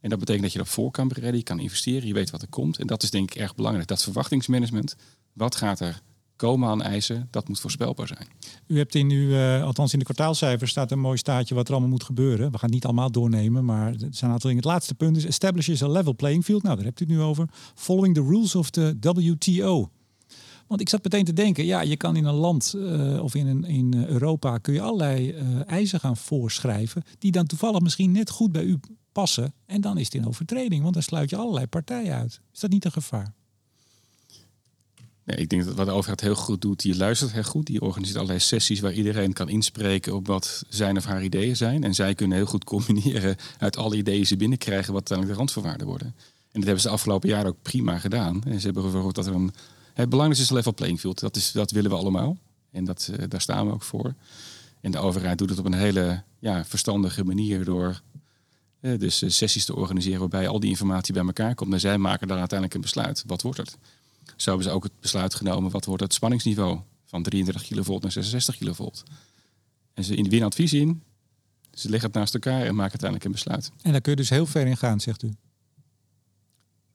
En 0.00 0.10
dat 0.10 0.18
betekent 0.18 0.42
dat 0.42 0.52
je 0.52 0.58
dat 0.58 0.68
voor 0.68 0.90
kan 0.90 1.08
bereiden, 1.08 1.38
je 1.38 1.44
kan 1.44 1.60
investeren, 1.60 2.06
je 2.06 2.14
weet 2.14 2.30
wat 2.30 2.42
er 2.42 2.48
komt. 2.48 2.78
En 2.78 2.86
dat 2.86 3.02
is 3.02 3.10
denk 3.10 3.30
ik 3.30 3.40
erg 3.40 3.54
belangrijk. 3.54 3.88
Dat 3.88 4.02
verwachtingsmanagement. 4.02 4.96
Wat 5.32 5.56
gaat 5.56 5.80
er 5.80 6.02
komen 6.40 6.68
aan 6.68 6.82
eisen, 6.82 7.28
dat 7.30 7.48
moet 7.48 7.60
voorspelbaar 7.60 8.06
zijn. 8.06 8.28
U 8.66 8.76
hebt 8.76 8.94
in 8.94 9.10
uw, 9.10 9.28
uh, 9.28 9.64
althans 9.64 9.92
in 9.92 9.98
de 9.98 10.04
kwartaalcijfers 10.04 10.70
staat 10.70 10.90
een 10.90 11.00
mooi 11.00 11.16
staatje 11.16 11.54
wat 11.54 11.66
er 11.66 11.72
allemaal 11.72 11.90
moet 11.90 12.04
gebeuren. 12.04 12.50
We 12.50 12.58
gaan 12.58 12.68
het 12.68 12.70
niet 12.70 12.84
allemaal 12.84 13.10
doornemen, 13.10 13.64
maar 13.64 13.86
er 13.86 13.98
zijn 13.98 14.12
een 14.20 14.30
aantal 14.30 14.50
dingen. 14.50 14.56
Het 14.56 14.64
laatste 14.64 14.94
punt 14.94 15.16
is 15.16 15.24
establishes 15.24 15.82
a 15.82 15.88
level 15.88 16.14
playing 16.14 16.44
field. 16.44 16.62
Nou, 16.62 16.76
daar 16.76 16.84
hebt 16.84 17.00
u 17.00 17.04
het 17.04 17.14
nu 17.14 17.20
over. 17.20 17.48
Following 17.74 18.14
the 18.14 18.22
rules 18.22 18.54
of 18.54 18.70
the 18.70 18.96
WTO. 19.00 19.90
Want 20.66 20.80
ik 20.80 20.88
zat 20.88 21.02
meteen 21.02 21.24
te 21.24 21.32
denken, 21.32 21.64
ja, 21.64 21.80
je 21.80 21.96
kan 21.96 22.16
in 22.16 22.24
een 22.24 22.34
land 22.34 22.74
uh, 22.76 23.22
of 23.22 23.34
in, 23.34 23.46
een, 23.46 23.64
in 23.64 24.04
Europa 24.08 24.58
kun 24.58 24.74
je 24.74 24.80
allerlei 24.80 25.32
uh, 25.32 25.42
eisen 25.66 26.00
gaan 26.00 26.16
voorschrijven 26.16 27.02
die 27.18 27.32
dan 27.32 27.46
toevallig 27.46 27.80
misschien 27.80 28.12
net 28.12 28.30
goed 28.30 28.52
bij 28.52 28.62
u 28.62 28.80
passen. 29.12 29.52
En 29.66 29.80
dan 29.80 29.98
is 29.98 30.04
het 30.04 30.14
in 30.14 30.26
overtreding, 30.26 30.82
want 30.82 30.94
dan 30.94 31.02
sluit 31.02 31.30
je 31.30 31.36
allerlei 31.36 31.66
partijen 31.66 32.14
uit. 32.14 32.40
Is 32.52 32.60
dat 32.60 32.70
niet 32.70 32.84
een 32.84 32.92
gevaar? 32.92 33.34
Ik 35.36 35.48
denk 35.48 35.64
dat 35.64 35.74
wat 35.74 35.86
de 35.86 35.92
overheid 35.92 36.20
heel 36.20 36.34
goed 36.34 36.60
doet, 36.60 36.80
die 36.80 36.96
luistert 36.96 37.32
heel 37.32 37.42
goed. 37.42 37.66
Die 37.66 37.80
organiseert 37.80 38.16
allerlei 38.16 38.40
sessies 38.40 38.80
waar 38.80 38.92
iedereen 38.92 39.32
kan 39.32 39.48
inspreken 39.48 40.14
op 40.14 40.26
wat 40.26 40.64
zijn 40.68 40.96
of 40.96 41.04
haar 41.04 41.22
ideeën 41.22 41.56
zijn. 41.56 41.84
En 41.84 41.94
zij 41.94 42.14
kunnen 42.14 42.36
heel 42.36 42.46
goed 42.46 42.64
combineren 42.64 43.36
uit 43.58 43.76
alle 43.76 43.96
ideeën 43.96 44.26
ze 44.26 44.36
binnenkrijgen, 44.36 44.92
wat 44.92 45.10
uiteindelijk 45.10 45.36
de 45.36 45.38
randvoorwaarden 45.38 45.86
worden. 45.86 46.14
En 46.52 46.60
dat 46.60 46.64
hebben 46.64 46.80
ze 46.80 46.86
de 46.86 46.94
afgelopen 46.94 47.28
jaren 47.28 47.46
ook 47.46 47.62
prima 47.62 47.98
gedaan. 47.98 48.42
En 48.44 48.58
ze 48.58 48.64
hebben 48.64 48.82
bijvoorbeeld 48.82 49.14
dat 49.14 49.26
er 49.26 49.34
een. 49.34 49.52
Het 49.94 50.08
belangrijkste 50.08 50.44
is 50.44 50.50
een 50.50 50.56
level 50.56 50.74
playing 50.74 51.00
field. 51.00 51.20
Dat, 51.20 51.36
is, 51.36 51.52
dat 51.52 51.70
willen 51.70 51.90
we 51.90 51.96
allemaal. 51.96 52.36
En 52.70 52.84
dat, 52.84 53.10
uh, 53.10 53.24
daar 53.28 53.40
staan 53.40 53.66
we 53.66 53.72
ook 53.72 53.82
voor. 53.82 54.14
En 54.80 54.90
de 54.90 54.98
overheid 54.98 55.38
doet 55.38 55.50
het 55.50 55.58
op 55.58 55.64
een 55.64 55.72
hele 55.72 56.22
ja, 56.38 56.64
verstandige 56.64 57.24
manier 57.24 57.64
door 57.64 58.00
uh, 58.80 58.98
dus 58.98 59.22
uh, 59.22 59.30
sessies 59.30 59.64
te 59.64 59.76
organiseren 59.76 60.20
waarbij 60.20 60.48
al 60.48 60.60
die 60.60 60.70
informatie 60.70 61.14
bij 61.14 61.24
elkaar 61.24 61.54
komt. 61.54 61.72
En 61.72 61.80
zij 61.80 61.98
maken 61.98 62.28
daar 62.28 62.38
uiteindelijk 62.38 62.74
een 62.74 62.84
besluit. 62.84 63.24
Wat 63.26 63.42
wordt 63.42 63.58
het? 63.58 63.78
Zo 64.36 64.48
hebben 64.48 64.68
ze 64.68 64.72
ook 64.72 64.82
het 64.82 65.00
besluit 65.00 65.34
genomen 65.34 65.70
wat 65.70 65.84
wordt 65.84 66.02
het 66.02 66.14
spanningsniveau 66.14 66.80
van 67.04 67.22
33 67.22 67.62
kilovolt 67.62 68.02
naar 68.02 68.12
66 68.12 68.56
kilovolt. 68.56 69.02
En 69.94 70.04
ze 70.04 70.14
in 70.14 70.24
de 70.24 70.44
advies 70.44 70.72
in, 70.72 71.02
ze 71.72 71.88
leggen 71.88 72.08
het 72.08 72.18
naast 72.18 72.34
elkaar 72.34 72.60
en 72.60 72.74
maken 72.74 73.00
uiteindelijk 73.00 73.24
een 73.24 73.32
besluit. 73.32 73.70
En 73.82 73.92
daar 73.92 74.00
kun 74.00 74.10
je 74.10 74.16
dus 74.16 74.30
heel 74.30 74.46
ver 74.46 74.66
in 74.66 74.76
gaan, 74.76 75.00
zegt 75.00 75.22
u? 75.22 75.34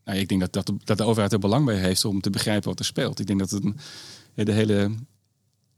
Nou, 0.03 0.19
ik 0.19 0.27
denk 0.27 0.41
dat, 0.41 0.53
dat, 0.53 0.65
de, 0.65 0.75
dat 0.83 0.97
de 0.97 1.03
overheid 1.03 1.33
er 1.33 1.39
belang 1.39 1.65
bij 1.65 1.79
heeft 1.79 2.05
om 2.05 2.21
te 2.21 2.29
begrijpen 2.29 2.69
wat 2.69 2.79
er 2.79 2.85
speelt. 2.85 3.19
Ik 3.19 3.27
denk 3.27 3.39
dat 3.39 3.49
het 3.49 3.63
een, 3.63 3.77
de 4.33 4.51
hele 4.51 4.95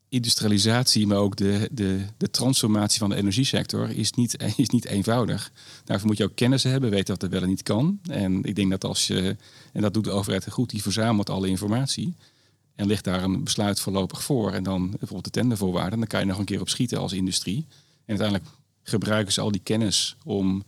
industrialisatie, 0.09 1.07
maar 1.07 1.17
ook 1.17 1.35
de, 1.35 1.69
de, 1.71 2.05
de 2.17 2.29
transformatie 2.29 2.99
van 2.99 3.09
de 3.09 3.15
energiesector 3.15 3.89
is 3.89 4.11
niet, 4.11 4.43
is 4.55 4.69
niet 4.69 4.85
eenvoudig. 4.85 5.51
Daarvoor 5.83 6.07
moet 6.07 6.17
je 6.17 6.23
ook 6.23 6.35
kennis 6.35 6.63
hebben, 6.63 6.89
weten 6.89 7.13
wat 7.13 7.23
er 7.23 7.29
wel 7.29 7.41
en 7.41 7.47
niet 7.47 7.63
kan. 7.63 7.99
En 8.09 8.43
ik 8.43 8.55
denk 8.55 8.69
dat 8.69 8.83
als 8.83 9.07
je, 9.07 9.35
en 9.73 9.81
dat 9.81 9.93
doet 9.93 10.03
de 10.03 10.11
overheid 10.11 10.51
goed, 10.51 10.69
die 10.69 10.81
verzamelt 10.81 11.29
alle 11.29 11.47
informatie 11.47 12.15
en 12.75 12.87
ligt 12.87 13.03
daar 13.03 13.23
een 13.23 13.43
besluit 13.43 13.79
voorlopig 13.79 14.23
voor. 14.23 14.51
En 14.51 14.63
dan 14.63 14.89
bijvoorbeeld 14.89 15.23
de 15.23 15.29
tendervoorwaarden, 15.39 15.99
dan 15.99 16.07
kan 16.07 16.19
je 16.19 16.25
nog 16.25 16.37
een 16.37 16.45
keer 16.45 16.61
op 16.61 16.69
schieten 16.69 16.99
als 16.99 17.13
industrie. 17.13 17.65
En 18.05 18.17
uiteindelijk 18.17 18.49
gebruiken 18.83 19.33
ze 19.33 19.41
al 19.41 19.51
die 19.51 19.61
kennis 19.63 20.15
om 20.23 20.63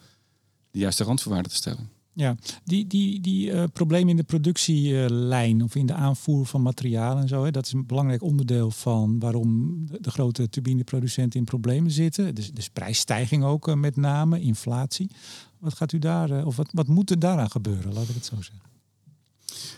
de 0.72 0.80
juiste 0.80 1.04
randvoorwaarden 1.04 1.52
te 1.52 1.58
stellen. 1.58 1.90
Ja, 2.14 2.36
die, 2.64 2.88
die, 2.88 3.22
die 3.22 3.52
uh, 3.52 3.64
problemen 3.74 4.10
in 4.10 4.16
de 4.16 4.24
productielijn 4.24 5.64
of 5.64 5.76
in 5.76 5.86
de 5.86 5.94
aanvoer 5.94 6.46
van 6.46 6.62
materialen 6.62 7.22
en 7.22 7.28
zo, 7.28 7.44
hè, 7.44 7.52
dat 7.52 7.66
is 7.66 7.72
een 7.72 7.86
belangrijk 7.86 8.22
onderdeel 8.22 8.72
van 8.72 9.20
waarom 9.20 9.78
de, 10.02 10.12
grote 10.12 10.50
turbineproducenten 10.50 11.40
in 11.40 11.46
problemen 11.46 11.92
zitten. 11.92 12.36
Dus, 12.36 12.52
dus 12.52 12.70
prijsstijging 12.70 13.44
ook 13.44 13.68
uh, 13.68 13.76
met 13.76 13.96
name, 13.96 14.42
inflatie. 14.42 15.10
Wat 15.60 15.74
gaat 15.74 15.92
u 15.92 16.00
daar, 16.00 16.32
uh, 16.32 16.46
of 16.46 16.56
wat, 16.56 16.70
wat 16.72 16.88
moet 16.88 17.10
er 17.10 17.20
daaraan 17.20 17.52
gebeuren, 17.52 17.94
laat 17.94 18.10
ik 18.10 18.16
het 18.16 18.26
zo 18.26 18.36
zeggen? 18.36 18.70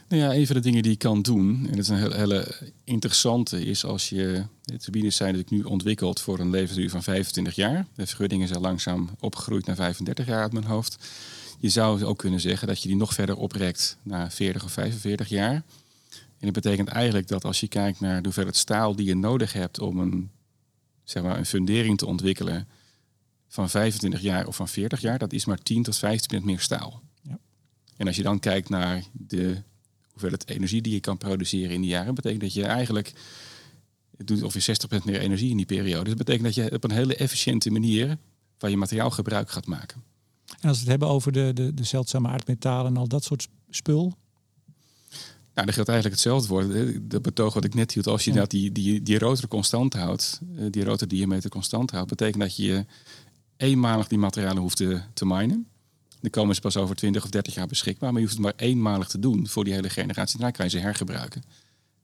Nou 0.08 0.22
ja, 0.22 0.34
een 0.34 0.46
van 0.46 0.56
de 0.56 0.62
dingen 0.62 0.82
die 0.82 0.92
je 0.92 0.98
kan 0.98 1.22
doen, 1.22 1.58
en 1.66 1.70
dat 1.72 1.80
is 1.80 1.88
een 1.88 1.98
hele, 1.98 2.16
hele 2.16 2.72
interessante, 2.84 3.66
is 3.66 3.86
als 3.86 4.10
je. 4.10 4.46
De 4.64 4.78
turbines 4.78 5.16
zijn 5.16 5.34
natuurlijk 5.34 5.64
nu 5.64 5.70
ontwikkeld 5.72 6.20
voor 6.20 6.40
een 6.40 6.50
levensduur 6.50 6.90
van 6.90 7.04
25 7.04 7.56
jaar. 7.56 7.88
De 7.96 8.08
vergunningen 8.08 8.48
zijn 8.48 8.62
langzaam 8.62 9.10
opgegroeid 9.20 9.66
naar 9.66 9.76
35 9.76 10.26
jaar 10.26 10.42
uit 10.42 10.54
mijn 10.54 10.66
hoofd. 10.66 10.98
Je 11.62 11.70
zou 11.70 12.04
ook 12.04 12.18
kunnen 12.18 12.40
zeggen 12.40 12.68
dat 12.68 12.82
je 12.82 12.88
die 12.88 12.98
nog 12.98 13.14
verder 13.14 13.38
oprekt 13.38 13.98
naar 14.04 14.32
40 14.32 14.64
of 14.64 14.72
45 14.72 15.30
jaar. 15.30 15.54
En 15.54 15.64
dat 16.40 16.52
betekent 16.54 16.88
eigenlijk 16.88 17.28
dat 17.28 17.46
als 17.46 17.60
je 17.60 17.68
kijkt 17.68 18.00
naar 18.00 18.18
de 18.18 18.24
hoeveelheid 18.24 18.56
staal 18.56 18.96
die 18.96 19.06
je 19.06 19.16
nodig 19.16 19.54
hebt 19.54 19.80
om 19.80 20.00
een, 20.00 20.32
zeg 21.04 21.24
maar, 21.24 21.38
een 21.38 21.46
fundering 21.46 21.98
te 21.98 22.06
ontwikkelen 22.06 22.68
van 23.48 23.70
25 23.70 24.22
jaar 24.22 24.48
of 24.48 24.56
van 24.56 24.68
40 24.68 25.02
jaar, 25.02 25.18
dat 25.18 25.34
is 25.34 25.46
maar 25.46 25.58
10 25.58 25.84
tot 25.84 26.00
15% 26.40 26.44
meer 26.44 26.60
staal. 26.60 27.02
Ja. 27.22 27.40
En 27.98 28.08
als 28.08 28.16
je 28.16 28.24
dan 28.24 28.40
kijkt 28.40 28.70
naar 28.70 29.04
de 29.12 29.62
hoeveelheid 30.12 30.50
energie 30.50 30.82
die 30.82 30.94
je 30.94 31.00
kan 31.00 31.18
produceren 31.18 31.76
in 31.76 31.82
die 31.82 31.90
jaren, 31.90 32.16
betekent 32.16 32.42
dat 32.42 32.54
je 32.54 32.66
eigenlijk 32.66 33.14
het 34.18 34.28
doet 34.28 34.44
ongeveer 34.44 34.78
60% 35.02 35.04
meer 35.04 35.20
energie 35.20 35.50
in 35.50 35.58
die 35.58 35.66
periode. 35.66 36.04
Dus 36.04 36.16
dat 36.16 36.26
betekent 36.26 36.44
dat 36.44 36.56
je 36.56 36.72
op 36.72 36.84
een 36.84 36.92
hele 36.92 37.16
efficiënte 37.16 37.72
manier 37.72 38.18
van 38.58 38.70
je 38.70 38.78
materiaal 38.78 39.12
gebruik 39.12 39.50
gaat 39.50 39.66
maken. 39.66 40.11
En 40.60 40.70
als 40.70 40.78
we 40.78 40.84
het 40.84 40.90
hebben 40.90 41.08
over 41.08 41.32
de, 41.32 41.52
de, 41.54 41.74
de 41.74 41.84
zeldzame 41.84 42.28
aardmetalen 42.28 42.92
en 42.92 42.98
al 42.98 43.08
dat 43.08 43.24
soort 43.24 43.48
spul? 43.70 44.14
Nou, 45.54 45.66
dat 45.66 45.76
geldt 45.76 45.90
eigenlijk 45.90 46.22
hetzelfde 46.22 46.48
voor. 46.48 46.68
De 47.08 47.20
betoog 47.22 47.54
wat 47.54 47.64
ik 47.64 47.74
net 47.74 47.94
hield, 47.94 48.08
als 48.08 48.24
je 48.24 48.32
dat 48.32 48.50
die, 48.50 48.72
die, 48.72 49.02
die 49.02 49.20
rotor 49.20 49.48
constant 49.48 49.94
houdt, 49.94 50.42
eh, 50.58 50.66
die 50.70 50.84
rotordiameter 50.84 51.50
constant 51.50 51.92
houdt, 51.92 52.10
betekent 52.10 52.42
dat 52.42 52.56
je 52.56 52.86
eenmalig 53.58 54.08
die 54.08 54.18
materialen 54.18 54.62
hoeft 54.62 54.78
te, 54.78 55.02
te 55.14 55.26
minen. 55.26 55.68
Dan 56.22 56.30
komen 56.30 56.56
ze 56.56 56.62
pas 56.62 56.78
over 56.78 56.96
20 56.96 57.24
of 57.24 57.30
30 57.30 57.54
jaar 57.54 57.68
beschikbaar, 57.68 58.12
maar 58.12 58.22
je 58.22 58.28
hoeft 58.28 58.38
het 58.38 58.46
maar 58.46 58.68
eenmalig 58.68 59.08
te 59.08 59.20
doen 59.20 59.48
voor 59.48 59.64
die 59.64 59.74
hele 59.74 59.90
generatie. 59.90 60.38
Daarna 60.38 60.56
kan 60.56 60.66
je 60.66 60.72
ze 60.72 60.78
hergebruiken. 60.78 61.44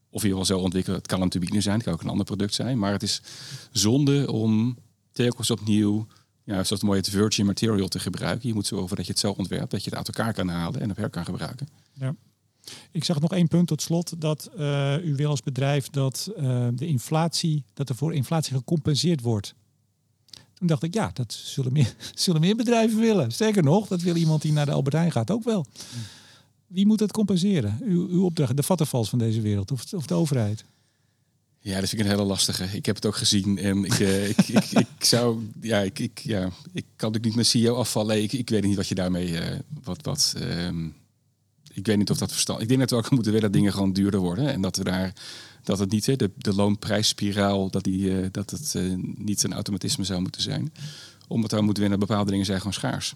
Of 0.09 0.21
je 0.21 0.27
wil 0.27 0.45
zo 0.45 0.59
ontwikkelen, 0.59 0.97
het 0.97 1.07
kan 1.07 1.21
een 1.21 1.29
turbine 1.29 1.61
zijn, 1.61 1.75
het 1.75 1.83
kan 1.83 1.93
ook 1.93 2.01
een 2.01 2.09
ander 2.09 2.25
product 2.25 2.53
zijn. 2.53 2.79
Maar 2.79 2.91
het 2.91 3.03
is 3.03 3.21
zonde 3.71 4.31
om 4.31 4.77
telkens 5.11 5.51
opnieuw 5.51 6.07
ja, 6.47 6.53
zoals 6.53 6.69
het 6.69 6.81
mooie 6.81 6.99
het 6.99 7.09
virgin 7.09 7.45
material 7.45 7.87
te 7.87 7.99
gebruiken. 7.99 8.47
Je 8.47 8.53
moet 8.53 8.67
zorgen 8.67 8.95
dat 8.95 9.05
je 9.05 9.11
het 9.11 9.21
zo 9.21 9.31
ontwerpt 9.31 9.71
dat 9.71 9.83
je 9.83 9.89
het 9.89 9.97
uit 9.97 10.07
elkaar 10.07 10.33
kan 10.33 10.47
halen 10.47 10.81
en 10.81 10.89
op 10.89 10.97
her 10.97 11.09
kan 11.09 11.25
gebruiken. 11.25 11.67
Ja. 11.93 12.15
Ik 12.91 13.03
zag 13.03 13.19
nog 13.19 13.31
één 13.31 13.47
punt 13.47 13.67
tot 13.67 13.81
slot 13.81 14.21
dat 14.21 14.49
uh, 14.57 15.05
u 15.05 15.15
wil 15.15 15.29
als 15.29 15.41
bedrijf 15.41 15.89
dat 15.89 16.31
uh, 16.37 16.67
de 16.73 16.87
inflatie, 16.87 17.63
dat 17.73 17.89
er 17.89 17.95
voor 17.95 18.13
inflatie 18.13 18.55
gecompenseerd 18.55 19.21
wordt. 19.21 19.53
Toen 20.53 20.67
dacht 20.67 20.83
ik, 20.83 20.93
ja, 20.93 21.11
dat 21.13 21.33
zullen 21.33 21.73
meer, 21.73 21.95
zullen 22.15 22.41
meer 22.41 22.55
bedrijven 22.55 22.99
willen. 22.99 23.31
Sterker 23.31 23.63
nog, 23.63 23.87
dat 23.87 24.01
wil 24.01 24.15
iemand 24.15 24.41
die 24.41 24.51
naar 24.51 24.65
de 24.65 24.71
Albert 24.71 25.11
gaat 25.11 25.31
ook 25.31 25.43
wel. 25.43 25.65
Wie 26.67 26.85
moet 26.85 26.99
het 26.99 27.11
compenseren? 27.11 27.79
Uw, 27.83 28.07
uw 28.07 28.23
opdracht, 28.23 28.57
de 28.57 28.63
vattenvals 28.63 29.09
van 29.09 29.19
deze 29.19 29.41
wereld 29.41 29.71
of, 29.71 29.93
of 29.93 30.05
de 30.05 30.13
overheid? 30.13 30.65
Ja, 31.67 31.79
dat 31.79 31.89
vind 31.89 32.01
ik 32.01 32.07
een 32.07 32.13
hele 32.13 32.27
lastige. 32.27 32.63
Ik 32.63 32.85
heb 32.85 32.95
het 32.95 33.05
ook 33.05 33.15
gezien. 33.15 33.57
En 33.57 33.83
ik, 33.83 33.99
uh, 33.99 34.29
ik, 34.29 34.37
ik, 34.37 34.71
ik, 34.71 34.87
zou, 34.99 35.49
ja, 35.61 35.79
ik, 35.79 35.99
ik, 35.99 36.19
ja, 36.19 36.49
ik 36.73 36.85
kan 36.95 37.15
ook 37.15 37.23
niet 37.23 37.33
mijn 37.33 37.45
CEO 37.45 37.75
afvallen. 37.75 38.23
Ik, 38.23 38.33
ik 38.33 38.49
weet 38.49 38.63
niet 38.63 38.75
wat 38.75 38.87
je 38.87 38.95
daarmee, 38.95 39.29
uh, 39.29 39.59
wat, 39.83 40.01
wat, 40.01 40.35
um, 40.37 40.95
ik 41.73 41.85
weet 41.85 41.97
niet 41.97 42.09
of 42.09 42.17
dat 42.17 42.31
verstand. 42.31 42.61
Ik 42.61 42.67
denk 42.67 42.79
dat 42.79 42.89
we 42.89 42.95
ook 42.95 43.09
moeten 43.09 43.31
willen 43.31 43.47
dat 43.47 43.57
dingen 43.59 43.73
gewoon 43.73 43.93
duurder 43.93 44.19
worden 44.19 44.47
en 44.47 44.61
dat 44.61 44.77
we 44.77 44.83
daar, 44.83 45.13
dat 45.63 45.79
het 45.79 45.91
niet, 45.91 46.05
hè, 46.05 46.15
de, 46.15 46.31
de 46.37 46.53
loonprijsspiraal, 46.53 47.69
dat 47.69 47.83
die, 47.83 47.99
uh, 47.99 48.27
dat 48.31 48.49
het 48.49 48.75
niet 49.17 49.43
een 49.43 49.53
automatisme 49.53 50.03
zou 50.03 50.21
moeten 50.21 50.41
zijn. 50.41 50.73
Omdat 51.27 51.51
we 51.51 51.61
moeten 51.61 51.81
winnen, 51.81 51.99
bepaalde 51.99 52.31
dingen 52.31 52.45
zijn 52.45 52.57
gewoon 52.57 52.73
schaars. 52.73 53.15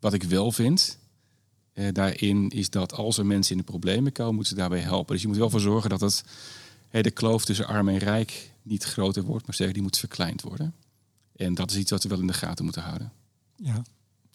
Wat 0.00 0.12
ik 0.12 0.22
wel 0.22 0.52
vind, 0.52 0.98
daarin 1.92 2.48
is 2.48 2.70
dat 2.70 2.92
als 2.92 3.18
er 3.18 3.26
mensen 3.26 3.52
in 3.52 3.58
de 3.58 3.70
problemen 3.70 4.12
komen, 4.12 4.34
moeten 4.34 4.52
ze 4.52 4.60
daarbij 4.60 4.80
helpen. 4.80 5.12
Dus 5.12 5.22
je 5.22 5.28
moet 5.28 5.36
wel 5.36 5.50
voor 5.50 5.60
zorgen 5.60 5.90
dat 5.90 6.00
het 6.00 6.24
de 7.02 7.10
kloof 7.10 7.44
tussen 7.44 7.66
arm 7.66 7.88
en 7.88 7.98
rijk 7.98 8.50
niet 8.62 8.84
groter 8.84 9.22
wordt, 9.22 9.46
maar 9.46 9.54
zeggen 9.54 9.74
die 9.74 9.82
moet 9.82 9.98
verkleind 9.98 10.42
worden. 10.42 10.74
En 11.36 11.54
dat 11.54 11.70
is 11.70 11.76
iets 11.76 11.90
wat 11.90 12.02
we 12.02 12.08
wel 12.08 12.20
in 12.20 12.26
de 12.26 12.32
gaten 12.32 12.64
moeten 12.64 12.82
houden. 12.82 13.12
Ja, 13.56 13.82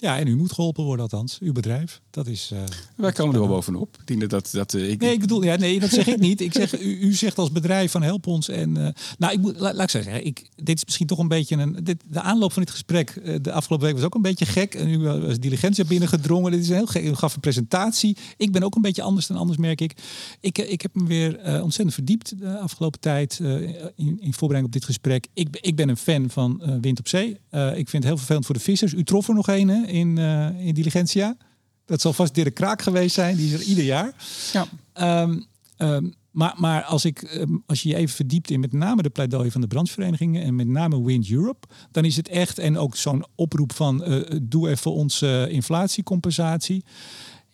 ja, 0.02 0.18
en 0.20 0.28
u 0.28 0.36
moet 0.36 0.52
geholpen 0.52 0.84
worden 0.84 1.04
althans, 1.04 1.38
uw 1.40 1.52
bedrijf. 1.52 2.02
Dat 2.10 2.28
is. 2.28 2.50
Uh, 2.54 2.60
Wij 2.96 3.12
komen 3.12 3.34
er 3.34 3.40
wel 3.40 3.50
bovenop. 3.50 3.98
Dat 4.28 4.50
dat. 4.52 4.74
Uh, 4.74 4.90
ik... 4.90 5.02
Nee, 5.02 5.14
ik 5.14 5.20
bedoel, 5.20 5.44
ja, 5.44 5.56
nee, 5.56 5.80
dat 5.80 5.90
zeg 5.90 6.08
ik 6.08 6.20
niet. 6.20 6.42
Ik 6.42 6.54
zeg, 6.54 6.82
u, 6.82 7.00
u 7.00 7.14
zegt 7.14 7.38
als 7.38 7.52
bedrijf 7.52 7.92
van 7.92 8.02
help 8.02 8.28
ons. 8.28 8.50
En 8.50 8.70
uh, 8.70 8.88
nou, 9.18 9.34
ik 9.34 9.40
moet, 9.40 9.60
laat, 9.60 9.74
laat 9.74 9.84
ik 9.84 9.90
zeggen, 9.90 10.26
ik, 10.26 10.50
dit 10.56 10.76
is 10.78 10.86
misschien 10.86 11.08
toch 11.08 11.18
een 11.18 11.28
beetje 11.28 11.58
een. 11.58 11.80
Dit, 11.84 12.04
de 12.10 12.22
aanloop 12.22 12.54
van 12.54 12.64
dit 12.64 12.72
gesprek 12.72 13.22
de 13.42 13.52
afgelopen 13.52 13.88
week 13.88 13.96
was 13.96 14.06
ook 14.06 14.16
een 14.16 14.22
beetje 14.22 14.46
gek. 14.46 14.76
En 14.76 14.90
u 14.90 14.98
was 14.98 15.40
diligentie 15.40 15.86
binnengedrongen. 15.86 16.52
Dit 16.52 16.62
is 16.62 16.70
een 16.70 16.76
heel 16.76 16.86
gek. 16.86 17.04
U 17.04 17.16
gaf 17.16 17.34
een 17.34 17.40
presentatie. 17.40 18.18
Ik 18.38 18.52
ben 18.52 18.64
ook 18.64 18.76
een 18.76 18.82
beetje 18.82 19.02
anders 19.02 19.28
dan 19.28 19.38
anders, 19.38 19.58
merk 19.58 19.82
ik. 19.82 19.94
Ik, 20.40 20.58
ik 20.58 20.82
heb 20.82 20.96
me 20.96 21.06
weer 21.06 21.62
ontzettend 21.62 21.94
verdiept 21.94 22.40
de 22.40 22.58
afgelopen 22.58 23.00
tijd 23.00 23.40
in, 23.40 24.18
in 24.20 24.34
voorbereiding 24.34 24.66
op 24.66 24.72
dit 24.72 24.86
gesprek. 24.86 25.28
Ik, 25.34 25.58
ik 25.62 25.76
ben 25.76 25.90
een 25.90 25.98
fan 25.98 26.30
van 26.30 26.80
wind 26.82 27.00
op 27.00 27.08
zee. 27.08 27.30
ik 27.52 27.90
vind 27.90 27.92
het 27.92 28.04
heel 28.04 28.18
vervelend 28.18 28.46
voor 28.46 28.56
de 28.56 28.62
vissers. 28.62 28.94
U 28.94 29.04
trof 29.04 29.28
er 29.28 29.34
nog 29.34 29.48
een, 29.48 29.68
hè? 29.68 29.91
In, 29.92 30.18
uh, 30.18 30.66
in 30.66 30.74
Diligentia. 30.74 31.38
Dat 31.86 32.02
zal 32.02 32.14
vast 32.14 32.36
Dirk 32.36 32.54
Kraak 32.54 32.82
geweest 32.82 33.16
zijn, 33.16 33.36
die 33.36 33.54
is 33.54 33.54
er 33.54 33.62
ieder 33.62 33.84
jaar. 33.84 34.14
Ja. 34.54 35.22
Um, 35.22 35.46
um, 35.78 36.14
maar, 36.32 36.54
maar 36.58 36.84
als, 36.84 37.06
ik, 37.06 37.22
um, 37.22 37.64
als 37.66 37.84
je 37.84 37.90
je 37.90 37.96
even 37.96 38.16
verdiept 38.16 38.50
in 38.50 38.60
met 38.60 38.74
name 38.74 39.02
de 39.02 39.10
pleidooi 39.10 39.52
van 39.52 39.62
de 39.62 39.68
brancheverenigingen 39.68 40.44
en 40.44 40.56
met 40.56 40.68
name 40.68 41.04
Wind 41.04 41.30
Europe, 41.30 41.68
dan 41.92 42.06
is 42.06 42.16
het 42.16 42.28
echt, 42.28 42.60
en 42.60 42.78
ook 42.78 42.96
zo'n 42.96 43.26
oproep 43.36 43.74
van 43.74 44.12
uh, 44.12 44.22
doe 44.42 44.70
even 44.70 44.92
onze 44.92 45.48
inflatiecompensatie. 45.50 46.84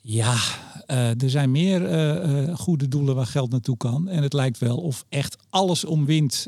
Ja, 0.01 0.35
uh, 0.87 1.21
er 1.21 1.29
zijn 1.29 1.51
meer 1.51 1.81
goede 2.57 2.87
doelen 2.87 3.15
waar 3.15 3.25
geld 3.25 3.51
naartoe 3.51 3.77
kan. 3.77 4.09
En 4.09 4.23
het 4.23 4.33
lijkt 4.33 4.57
wel 4.57 4.77
of 4.77 5.05
echt 5.09 5.37
alles 5.49 5.85
om 5.85 6.05
wind 6.05 6.47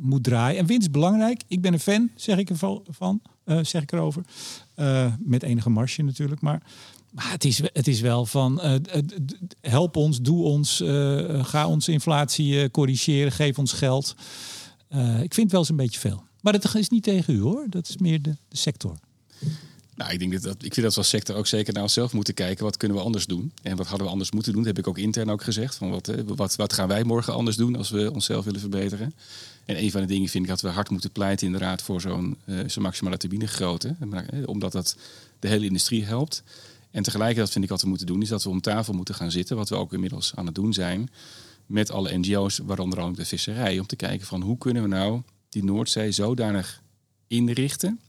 moet 0.00 0.24
draaien. 0.24 0.58
En 0.58 0.66
wind 0.66 0.82
is 0.82 0.90
belangrijk. 0.90 1.42
Ik 1.48 1.60
ben 1.60 1.72
een 1.72 1.80
fan, 1.80 2.10
zeg 2.14 2.38
ik 2.38 2.50
ervan. 2.50 3.20
zeg 3.62 3.82
ik 3.82 3.92
erover. 3.92 4.22
Met 5.18 5.42
enige 5.42 5.70
marge 5.70 6.02
natuurlijk. 6.02 6.40
Maar, 6.40 6.62
maar 7.10 7.30
het, 7.30 7.44
is, 7.44 7.60
het 7.72 7.88
is 7.88 8.00
wel 8.00 8.26
van 8.26 8.60
help 9.60 9.96
ons, 9.96 10.20
doe 10.20 10.44
ons, 10.44 10.82
ga 11.42 11.68
onze 11.68 11.92
inflatie 11.92 12.70
corrigeren, 12.70 13.32
geef 13.32 13.58
ons 13.58 13.72
geld. 13.72 14.14
ik 15.22 15.34
vind 15.34 15.36
het 15.36 15.50
wel 15.50 15.60
eens 15.60 15.68
een 15.68 15.76
beetje 15.76 16.00
veel. 16.00 16.22
Maar 16.40 16.52
dat 16.52 16.74
is 16.74 16.88
niet 16.88 17.02
tegen 17.02 17.34
u 17.34 17.40
hoor. 17.40 17.66
Dat 17.68 17.88
is 17.88 17.96
meer 17.96 18.22
de, 18.22 18.36
de 18.48 18.56
sector. 18.56 18.98
Nou, 19.98 20.12
ik, 20.12 20.18
denk 20.18 20.42
dat, 20.42 20.54
ik 20.64 20.74
vind 20.74 20.86
dat 20.86 20.94
we 20.94 21.00
als 21.00 21.08
sector 21.08 21.36
ook 21.36 21.46
zeker 21.46 21.72
naar 21.72 21.82
onszelf 21.82 22.12
moeten 22.12 22.34
kijken. 22.34 22.64
Wat 22.64 22.76
kunnen 22.76 22.96
we 22.96 23.02
anders 23.02 23.26
doen? 23.26 23.52
En 23.62 23.76
wat 23.76 23.86
hadden 23.86 24.06
we 24.06 24.12
anders 24.12 24.30
moeten 24.30 24.52
doen? 24.52 24.62
Dat 24.62 24.76
heb 24.76 24.84
ik 24.84 24.90
ook 24.90 24.98
intern 24.98 25.30
ook 25.30 25.42
gezegd. 25.42 25.74
Van 25.74 25.90
wat, 25.90 26.12
wat, 26.26 26.56
wat 26.56 26.72
gaan 26.72 26.88
wij 26.88 27.04
morgen 27.04 27.32
anders 27.32 27.56
doen 27.56 27.76
als 27.76 27.90
we 27.90 28.12
onszelf 28.12 28.44
willen 28.44 28.60
verbeteren? 28.60 29.14
En 29.64 29.82
een 29.82 29.90
van 29.90 30.00
de 30.00 30.06
dingen 30.06 30.28
vind 30.28 30.44
ik 30.44 30.50
dat 30.50 30.60
we 30.60 30.68
hard 30.68 30.90
moeten 30.90 31.10
pleiten 31.10 31.46
inderdaad 31.46 31.82
voor 31.82 32.00
zo'n 32.00 32.36
uh, 32.44 32.60
zo'n 32.66 32.82
maximale 32.82 33.16
turbinegrootte. 33.16 33.96
Omdat 34.44 34.72
dat 34.72 34.96
de 35.38 35.48
hele 35.48 35.66
industrie 35.66 36.04
helpt. 36.04 36.42
En 36.90 37.02
tegelijkertijd 37.02 37.50
vind 37.50 37.64
ik 37.64 37.70
wat 37.70 37.82
we 37.82 37.88
moeten 37.88 38.06
doen, 38.06 38.22
is 38.22 38.28
dat 38.28 38.42
we 38.42 38.50
om 38.50 38.60
tafel 38.60 38.94
moeten 38.94 39.14
gaan 39.14 39.30
zitten. 39.30 39.56
Wat 39.56 39.68
we 39.68 39.76
ook 39.76 39.92
inmiddels 39.92 40.32
aan 40.34 40.46
het 40.46 40.54
doen 40.54 40.72
zijn. 40.72 41.10
Met 41.66 41.90
alle 41.90 42.18
NGO's, 42.18 42.58
waaronder 42.58 42.98
ook 42.98 43.16
de 43.16 43.24
visserij. 43.24 43.78
Om 43.78 43.86
te 43.86 43.96
kijken 43.96 44.26
van 44.26 44.42
hoe 44.42 44.58
kunnen 44.58 44.82
we 44.82 44.88
nou 44.88 45.22
die 45.48 45.64
Noordzee 45.64 46.12
zodanig 46.12 46.82
inrichten 47.26 48.00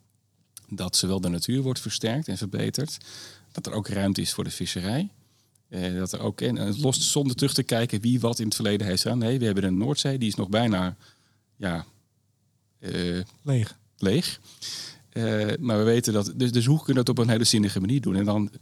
dat 0.69 0.95
zowel 0.95 1.21
de 1.21 1.29
natuur 1.29 1.61
wordt 1.61 1.79
versterkt 1.79 2.27
en 2.27 2.37
verbeterd, 2.37 2.97
dat 3.51 3.65
er 3.65 3.73
ook 3.73 3.87
ruimte 3.87 4.21
is 4.21 4.33
voor 4.33 4.43
de 4.43 4.49
visserij. 4.49 5.09
Eh, 5.69 5.93
dat 5.93 6.11
er 6.11 6.19
ook, 6.19 6.41
en 6.41 6.79
los 6.79 7.11
zonder 7.11 7.35
terug 7.35 7.53
te 7.53 7.63
kijken 7.63 8.01
wie 8.01 8.19
wat 8.19 8.39
in 8.39 8.45
het 8.45 8.55
verleden 8.55 8.87
heeft 8.87 9.01
gedaan. 9.01 9.17
Nee, 9.17 9.39
we 9.39 9.45
hebben 9.45 9.63
een 9.63 9.77
Noordzee, 9.77 10.17
die 10.17 10.27
is 10.27 10.35
nog 10.35 10.49
bijna 10.49 10.95
ja, 11.55 11.85
uh, 12.79 13.21
leeg. 13.41 13.77
leeg. 13.97 14.39
Uh, 15.13 15.53
maar 15.59 15.77
we 15.77 15.83
weten 15.83 16.13
dat, 16.13 16.33
dus, 16.35 16.51
dus 16.51 16.65
hoe 16.65 16.77
kunnen 16.77 16.95
we 16.95 17.03
dat 17.03 17.09
op 17.09 17.17
een 17.17 17.29
hele 17.29 17.43
zinnige 17.43 17.79
manier 17.79 18.01
doen? 18.01 18.15
En 18.15 18.25
dan 18.25 18.49
eh, 18.51 18.59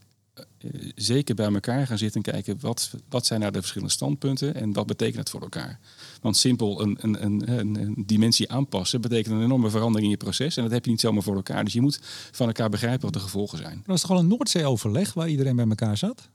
zeker 0.96 1.36
bij 1.36 1.54
elkaar 1.54 1.88
gaan 1.88 1.98
zitten 1.98 2.24
en 2.24 2.32
kijken 2.32 2.58
wat, 2.60 2.92
wat 3.10 3.26
zijn 3.26 3.40
nou 3.40 3.52
de 3.52 3.60
verschillende 3.60 3.94
standpunten 3.94 4.56
en 4.56 4.74
wat 4.74 4.86
betekent 4.86 5.18
het 5.18 5.30
voor 5.30 5.42
elkaar. 5.42 5.80
Want 6.22 6.38
simpel 6.38 6.82
een, 6.82 6.98
een, 7.02 7.24
een, 7.24 7.50
een, 7.80 8.04
dimensie 8.06 8.52
aanpassen 8.52 9.02
betekent 9.02 9.36
een 9.36 9.44
enorme 9.44 9.70
verandering 9.70 10.04
in 10.04 10.18
je 10.18 10.18
proces 10.18 10.58
en 10.58 10.64
dat 10.64 10.72
heb 10.72 10.86
je 10.86 10.92
niet 10.92 11.00
zomaar 11.00 11.24
voor 11.24 11.36
elkaar. 11.36 11.64
Dus 11.64 11.74
je 11.74 11.82
moet 11.82 12.00
van 12.32 12.48
elkaar 12.48 12.70
begrijpen 12.70 13.02
wat 13.02 13.14
de 13.14 13.20
gevolgen 13.20 13.58
zijn. 13.58 13.76
Dat 13.76 13.86
was 13.86 14.02
toch 14.02 14.12
al 14.12 14.20
een 14.20 14.28
Noordzee-overleg 14.28 15.14
waar 15.14 15.30
iedereen 15.30 15.56
bij 15.56 15.68
elkaar 15.68 15.98
zat? 15.98 16.30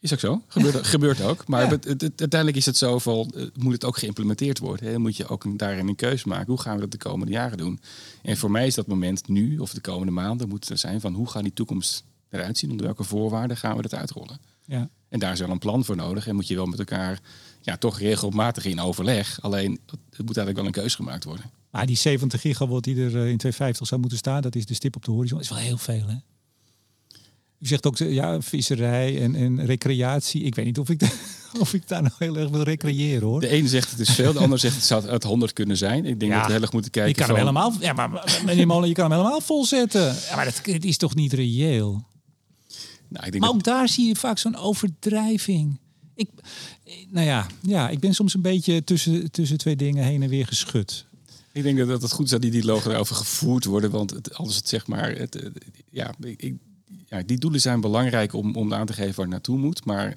Is 0.00 0.12
ook 0.12 0.18
zo. 0.18 0.42
Gebeurt, 0.48 0.86
gebeurt 0.96 1.20
ook. 1.22 1.46
Maar 1.46 1.70
het, 1.70 1.84
het, 1.84 2.02
uiteindelijk 2.02 2.56
is 2.56 2.66
het 2.66 2.76
zo 2.76 2.98
van, 2.98 3.32
eh, 3.36 3.44
moet 3.54 3.72
het 3.72 3.84
ook 3.84 3.98
geïmplementeerd 3.98 4.58
worden. 4.58 4.92
Dan 4.92 5.00
moet 5.00 5.16
je 5.16 5.28
ook 5.28 5.58
daarin 5.58 5.88
een 5.88 5.96
keuze 5.96 6.28
maken. 6.28 6.46
Hoe 6.46 6.60
gaan 6.60 6.74
we 6.74 6.80
dat 6.80 6.90
de 6.90 6.98
komende 6.98 7.32
jaren 7.32 7.58
doen? 7.58 7.80
En 8.22 8.36
voor 8.36 8.50
mij 8.50 8.66
is 8.66 8.74
dat 8.74 8.86
moment 8.86 9.28
nu, 9.28 9.58
of 9.58 9.72
de 9.72 9.80
komende 9.80 10.12
maanden, 10.12 10.48
moet 10.48 10.68
er 10.68 10.78
zijn 10.78 11.00
van 11.00 11.14
hoe 11.14 11.30
gaan 11.30 11.42
die 11.42 11.52
toekomst 11.52 12.04
eruit 12.34 12.58
zien? 12.58 12.70
Onder 12.70 12.86
welke 12.86 13.04
voorwaarden 13.04 13.56
gaan 13.56 13.76
we 13.76 13.82
dat 13.82 13.94
uitrollen? 13.94 14.38
Ja. 14.66 14.88
En 15.08 15.18
daar 15.18 15.32
is 15.32 15.40
wel 15.40 15.50
een 15.50 15.58
plan 15.58 15.84
voor 15.84 15.96
nodig. 15.96 16.26
En 16.26 16.34
moet 16.34 16.48
je 16.48 16.54
wel 16.54 16.66
met 16.66 16.78
elkaar 16.78 17.20
ja, 17.60 17.76
toch 17.76 17.98
regelmatig 17.98 18.64
in 18.64 18.80
overleg. 18.80 19.38
Alleen, 19.42 19.80
het 19.86 20.26
moet 20.26 20.36
eigenlijk 20.36 20.56
wel 20.56 20.66
een 20.66 20.72
keus 20.72 20.94
gemaakt 20.94 21.24
worden. 21.24 21.50
Maar 21.70 21.86
die 21.86 21.96
70 21.96 22.40
gigawatt 22.40 22.84
die 22.84 22.94
er 22.96 23.06
eh, 23.06 23.28
in 23.30 23.36
250 23.38 23.86
zou 23.86 24.00
moeten 24.00 24.18
staan, 24.18 24.42
dat 24.42 24.54
is 24.54 24.66
de 24.66 24.74
stip 24.74 24.96
op 24.96 25.04
de 25.04 25.10
horizon. 25.10 25.40
is 25.40 25.48
wel 25.48 25.58
heel 25.58 25.78
veel, 25.78 26.06
hè? 26.06 26.14
U 27.58 27.66
zegt 27.66 27.86
ook, 27.86 27.96
ja, 27.96 28.40
visserij 28.40 29.22
en, 29.22 29.34
en 29.34 29.64
recreatie. 29.66 30.42
Ik 30.42 30.54
weet 30.54 30.64
niet 30.64 30.78
of 30.78 30.88
ik, 30.90 31.00
of 31.60 31.74
ik 31.74 31.88
daar 31.88 32.02
nou 32.02 32.14
heel 32.18 32.36
erg 32.36 32.50
wil 32.50 32.62
recreëren, 32.62 33.22
hoor. 33.28 33.40
De 33.40 33.48
ene 33.48 33.68
zegt 33.68 33.90
het 33.90 34.00
is 34.00 34.10
veel, 34.10 34.32
de 34.32 34.38
ander 34.38 34.58
zegt 34.58 34.74
het 34.74 34.84
zou 34.84 35.10
het 35.10 35.22
100 35.22 35.52
kunnen 35.52 35.76
zijn. 35.76 36.04
Ik 36.04 36.20
denk 36.20 36.32
Ja. 36.32 36.38
dat 36.38 36.46
we 36.46 36.52
heel 36.52 36.62
erg 36.62 36.72
moeten 36.72 36.90
kijken. 36.90 37.10
Je 37.12 37.18
kan 37.18 37.26
hem 37.28 37.36
helemaal, 37.38 37.72
ja, 37.80 37.92
maar 37.92 38.40
meneer 38.44 38.66
Molen, 38.66 38.88
je 38.88 38.94
kan 38.94 39.10
hem 39.10 39.18
helemaal 39.18 39.40
volzetten. 39.40 40.16
Ja, 40.28 40.36
maar 40.36 40.44
dat, 40.44 40.60
het 40.62 40.84
is 40.84 40.96
toch 40.96 41.14
niet 41.14 41.32
reëel? 41.32 42.04
Nou, 43.14 43.26
ik 43.26 43.32
denk 43.32 43.44
Maar 43.44 43.52
dat, 43.52 43.54
ook 43.54 43.64
daar 43.64 43.88
zie 43.88 44.06
je 44.08 44.16
vaak 44.16 44.38
zo'n 44.38 44.56
overdrijving. 44.56 45.78
Ik, 46.14 46.28
nou 47.10 47.26
ja, 47.26 47.46
ja, 47.62 47.88
ik 47.88 48.00
ben 48.00 48.14
soms 48.14 48.34
een 48.34 48.40
beetje 48.42 48.84
tussen, 48.84 49.30
tussen 49.30 49.58
twee 49.58 49.76
dingen 49.76 50.04
heen 50.04 50.22
en 50.22 50.28
weer 50.28 50.46
geschud. 50.46 51.06
ik 51.52 51.62
denk 51.62 51.78
dat 51.78 52.02
het 52.02 52.12
goed 52.12 52.24
is 52.24 52.30
dat 52.30 52.42
die 52.42 52.50
dialogen 52.50 52.88
daarover 52.88 53.16
gevoerd 53.16 53.64
worden. 53.64 53.90
Want 53.90 54.10
het, 54.10 54.34
als 54.34 54.56
het 54.56 54.68
zeg 54.68 54.86
maar. 54.86 55.10
Het, 55.16 55.34
eh, 55.36 55.50
ja, 55.90 56.14
ik- 56.20 56.54
ja, 57.08 57.22
die 57.26 57.38
doelen 57.38 57.60
zijn 57.60 57.80
belangrijk 57.80 58.32
om, 58.32 58.56
om 58.56 58.74
aan 58.74 58.86
te 58.86 58.92
geven 58.92 59.14
waar 59.14 59.24
het 59.24 59.30
naartoe 59.34 59.58
moet. 59.58 59.84
Maar 59.84 60.16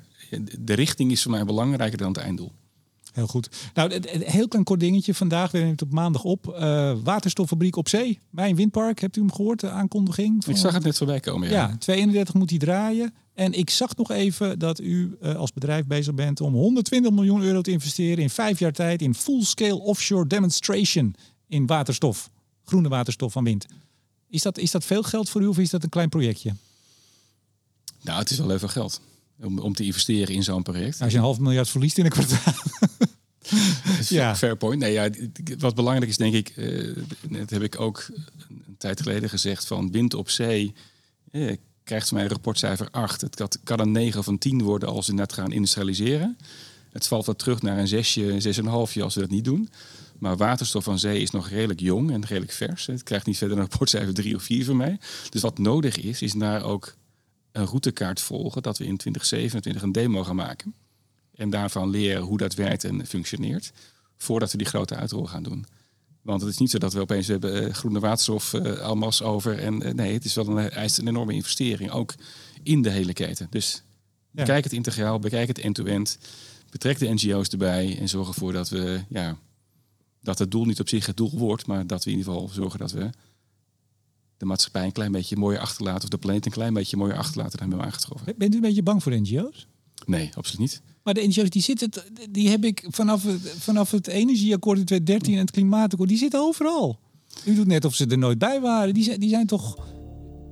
de 0.59 0.73
richting 0.73 1.11
is 1.11 1.21
voor 1.21 1.31
mij 1.31 1.45
belangrijker 1.45 1.97
dan 1.97 2.07
het 2.07 2.17
einddoel. 2.17 2.51
Heel 3.17 3.27
goed. 3.27 3.49
Nou, 3.73 3.93
een- 3.93 4.21
heel 4.21 4.47
klein 4.47 4.63
kort 4.65 4.79
dingetje. 4.79 5.13
Vandaag, 5.13 5.51
we 5.51 5.57
nemen 5.57 5.71
het 5.73 5.81
op 5.81 5.91
maandag 5.91 6.23
op. 6.23 6.47
Eh, 6.47 6.93
waterstoffabriek 7.03 7.75
op 7.75 7.89
zee. 7.89 8.19
Bij 8.29 8.49
een 8.49 8.55
windpark. 8.55 8.99
Hebt 8.99 9.15
u 9.17 9.19
hem 9.19 9.31
gehoord, 9.31 9.59
de 9.59 9.69
aankondiging? 9.69 10.45
Ik 10.45 10.57
zag 10.57 10.73
het 10.73 10.83
net 10.83 10.97
voorbij 10.97 11.19
komen. 11.19 11.49
Ja. 11.49 11.67
Ja, 11.67 11.77
32 11.77 12.33
moet 12.33 12.49
hij 12.49 12.59
draaien. 12.59 13.13
En 13.33 13.53
ik 13.53 13.69
zag 13.69 13.95
nog 13.95 14.11
even 14.11 14.59
dat 14.59 14.79
u 14.79 15.17
eh, 15.21 15.35
als 15.35 15.53
bedrijf 15.53 15.85
bezig 15.85 16.13
bent 16.13 16.41
om 16.41 16.53
120 16.53 17.11
miljoen 17.11 17.41
euro 17.41 17.61
te 17.61 17.71
investeren 17.71 18.23
in 18.23 18.29
vijf 18.29 18.59
jaar 18.59 18.71
tijd 18.71 19.01
in 19.01 19.15
full-scale 19.15 19.79
offshore 19.79 20.27
demonstration 20.27 21.15
in 21.47 21.65
waterstof. 21.65 22.29
Groene 22.65 22.89
waterstof 22.89 23.31
van 23.31 23.43
wind. 23.43 23.65
Is 24.29 24.41
dat, 24.41 24.57
is 24.57 24.71
dat 24.71 24.85
veel 24.85 25.03
geld 25.03 25.29
voor 25.29 25.41
u 25.41 25.45
of 25.47 25.57
is 25.57 25.69
dat 25.69 25.83
een 25.83 25.89
klein 25.89 26.09
projectje? 26.09 26.53
Nou, 28.01 28.19
het 28.19 28.29
is 28.29 28.37
wel 28.37 28.59
veel 28.59 28.67
geld 28.67 29.01
om, 29.43 29.59
om 29.59 29.73
te 29.73 29.83
investeren 29.83 30.35
in 30.35 30.43
zo'n 30.43 30.63
project. 30.63 31.01
Als 31.01 31.11
je 31.11 31.17
een 31.17 31.23
half 31.23 31.39
miljard 31.39 31.69
verliest 31.69 31.97
in 31.97 32.05
een 32.05 32.11
kwartaal. 32.11 32.53
ja. 34.09 34.35
Fair 34.35 34.57
point. 34.57 34.79
Nee, 34.79 34.91
ja, 34.91 35.09
wat 35.57 35.75
belangrijk 35.75 36.09
is, 36.09 36.17
denk 36.17 36.33
ik, 36.33 36.49
eh, 36.49 36.95
dat 37.29 37.49
heb 37.49 37.61
ik 37.61 37.79
ook 37.79 38.05
een 38.49 38.75
tijd 38.77 39.01
geleden 39.01 39.29
gezegd, 39.29 39.65
van 39.67 39.91
wind 39.91 40.13
op 40.13 40.29
zee 40.29 40.73
eh, 41.31 41.55
krijgt 41.83 42.07
van 42.07 42.17
mij 42.17 42.25
een 42.25 42.31
rapportcijfer 42.31 42.87
8. 42.91 43.21
Het 43.21 43.35
kan- 43.35 43.49
kan 43.63 43.79
een 43.79 43.91
9 43.91 44.19
of 44.19 44.27
een 44.27 44.37
10 44.37 44.61
worden 44.61 44.89
als 44.89 45.07
we 45.07 45.13
net 45.13 45.33
gaan 45.33 45.51
industrialiseren. 45.51 46.37
Het 46.91 47.07
valt 47.07 47.25
wat 47.25 47.39
terug 47.39 47.61
naar 47.61 47.77
een 47.77 47.87
6, 47.87 48.17
6,5 48.37 49.01
als 49.01 49.15
we 49.15 49.21
dat 49.21 49.29
niet 49.29 49.45
doen. 49.45 49.69
Maar 50.19 50.37
waterstof 50.37 50.83
van 50.83 50.99
zee 50.99 51.21
is 51.21 51.31
nog 51.31 51.49
redelijk 51.49 51.79
jong 51.79 52.11
en 52.11 52.25
redelijk 52.25 52.51
vers. 52.51 52.85
Het 52.85 53.03
krijgt 53.03 53.25
niet 53.25 53.37
verder 53.37 53.57
een 53.57 53.63
rapportcijfer 53.63 54.13
3 54.13 54.35
of 54.35 54.43
4 54.43 54.65
van 54.65 54.77
mij. 54.77 54.99
Dus 55.29 55.41
wat 55.41 55.57
nodig 55.57 55.97
is, 55.97 56.21
is 56.21 56.33
daar 56.33 56.63
ook 56.63 56.95
een 57.51 57.65
routekaart 57.65 58.21
volgen 58.21 58.61
dat 58.61 58.77
we 58.77 58.85
in 58.85 58.97
2027 58.97 59.81
een 59.81 59.91
demo 59.91 60.23
gaan 60.23 60.35
maken. 60.35 60.73
En 61.37 61.49
daarvan 61.49 61.89
leren 61.89 62.21
hoe 62.21 62.37
dat 62.37 62.53
werkt 62.53 62.83
en 62.83 63.05
functioneert. 63.05 63.71
Voordat 64.17 64.51
we 64.51 64.57
die 64.57 64.67
grote 64.67 64.95
uitrol 64.95 65.25
gaan 65.25 65.43
doen. 65.43 65.65
Want 66.21 66.41
het 66.41 66.49
is 66.49 66.57
niet 66.57 66.69
zo 66.71 66.77
dat 66.77 66.93
we 66.93 66.99
opeens 66.99 67.27
hebben 67.27 67.65
eh, 67.67 67.73
groene 67.73 67.99
waterstof 67.99 68.53
eh 68.53 68.79
almas 68.79 69.21
over. 69.21 69.59
En 69.59 69.81
eh, 69.81 69.93
nee, 69.93 70.13
het 70.13 70.25
is 70.25 70.33
wel 70.33 70.47
een, 70.57 70.69
eist 70.69 70.97
een 70.97 71.07
enorme 71.07 71.33
investering. 71.33 71.91
Ook 71.91 72.13
in 72.63 72.81
de 72.81 72.89
hele 72.89 73.13
keten. 73.13 73.47
Dus 73.49 73.83
Ja. 74.31 74.43
bekijk 74.43 74.63
het 74.63 74.73
integraal, 74.73 75.19
bekijk 75.19 75.47
het 75.47 75.59
end-to-end. 75.59 76.17
Betrek 76.69 76.99
de 76.99 77.13
NGO's 77.13 77.47
erbij. 77.47 77.97
En 77.99 78.09
zorg 78.09 78.27
ervoor 78.27 78.53
dat 78.53 78.69
we 78.69 79.01
ja, 79.09 79.37
dat 80.21 80.39
het 80.39 80.51
doel 80.51 80.65
niet 80.65 80.79
op 80.79 80.89
zich 80.89 81.05
het 81.05 81.17
doel 81.17 81.31
wordt. 81.37 81.67
Maar 81.67 81.87
dat 81.87 82.03
we 82.03 82.11
in 82.11 82.17
ieder 82.17 82.33
geval 82.33 82.49
zorgen 82.49 82.79
dat 82.79 82.91
we 82.91 83.09
de 84.37 84.45
maatschappij 84.45 84.83
een 84.85 84.91
klein 84.91 85.11
beetje 85.11 85.35
mooier 85.35 85.59
achterlaten. 85.59 86.03
Of 86.03 86.09
de 86.09 86.17
planeet 86.17 86.45
een 86.45 86.51
klein 86.51 86.73
beetje 86.73 86.97
mooier 86.97 87.17
achterlaten 87.17 87.57
dan 87.57 87.67
we 87.67 87.73
hebben 87.73 87.91
aangetroffen. 87.93 88.33
Bent 88.37 88.53
u 88.53 88.55
een 88.55 88.61
beetje 88.61 88.83
bang 88.83 89.03
voor 89.03 89.19
NGO's? 89.19 89.67
Nee, 90.05 90.31
absoluut 90.35 90.59
niet. 90.59 90.81
Maar 91.07 91.15
de 91.15 91.27
NGO's 91.27 91.49
die 91.49 91.61
zitten, 91.61 91.91
die 92.29 92.49
heb 92.49 92.65
ik 92.65 92.85
vanaf 92.89 93.23
het, 93.23 93.53
vanaf 93.57 93.91
het 93.91 94.07
energieakkoord 94.07 94.79
in 94.79 94.85
2013 94.85 95.33
en 95.33 95.39
het 95.39 95.51
klimaatakkoord, 95.51 96.09
die 96.09 96.17
zitten 96.17 96.39
overal. 96.39 96.99
U 97.45 97.55
doet 97.55 97.67
net 97.67 97.85
of 97.85 97.95
ze 97.95 98.05
er 98.05 98.17
nooit 98.17 98.37
bij 98.37 98.61
waren. 98.61 98.93
Die 98.93 99.03
zijn, 99.03 99.19
die 99.19 99.29
zijn 99.29 99.45
toch. 99.45 99.77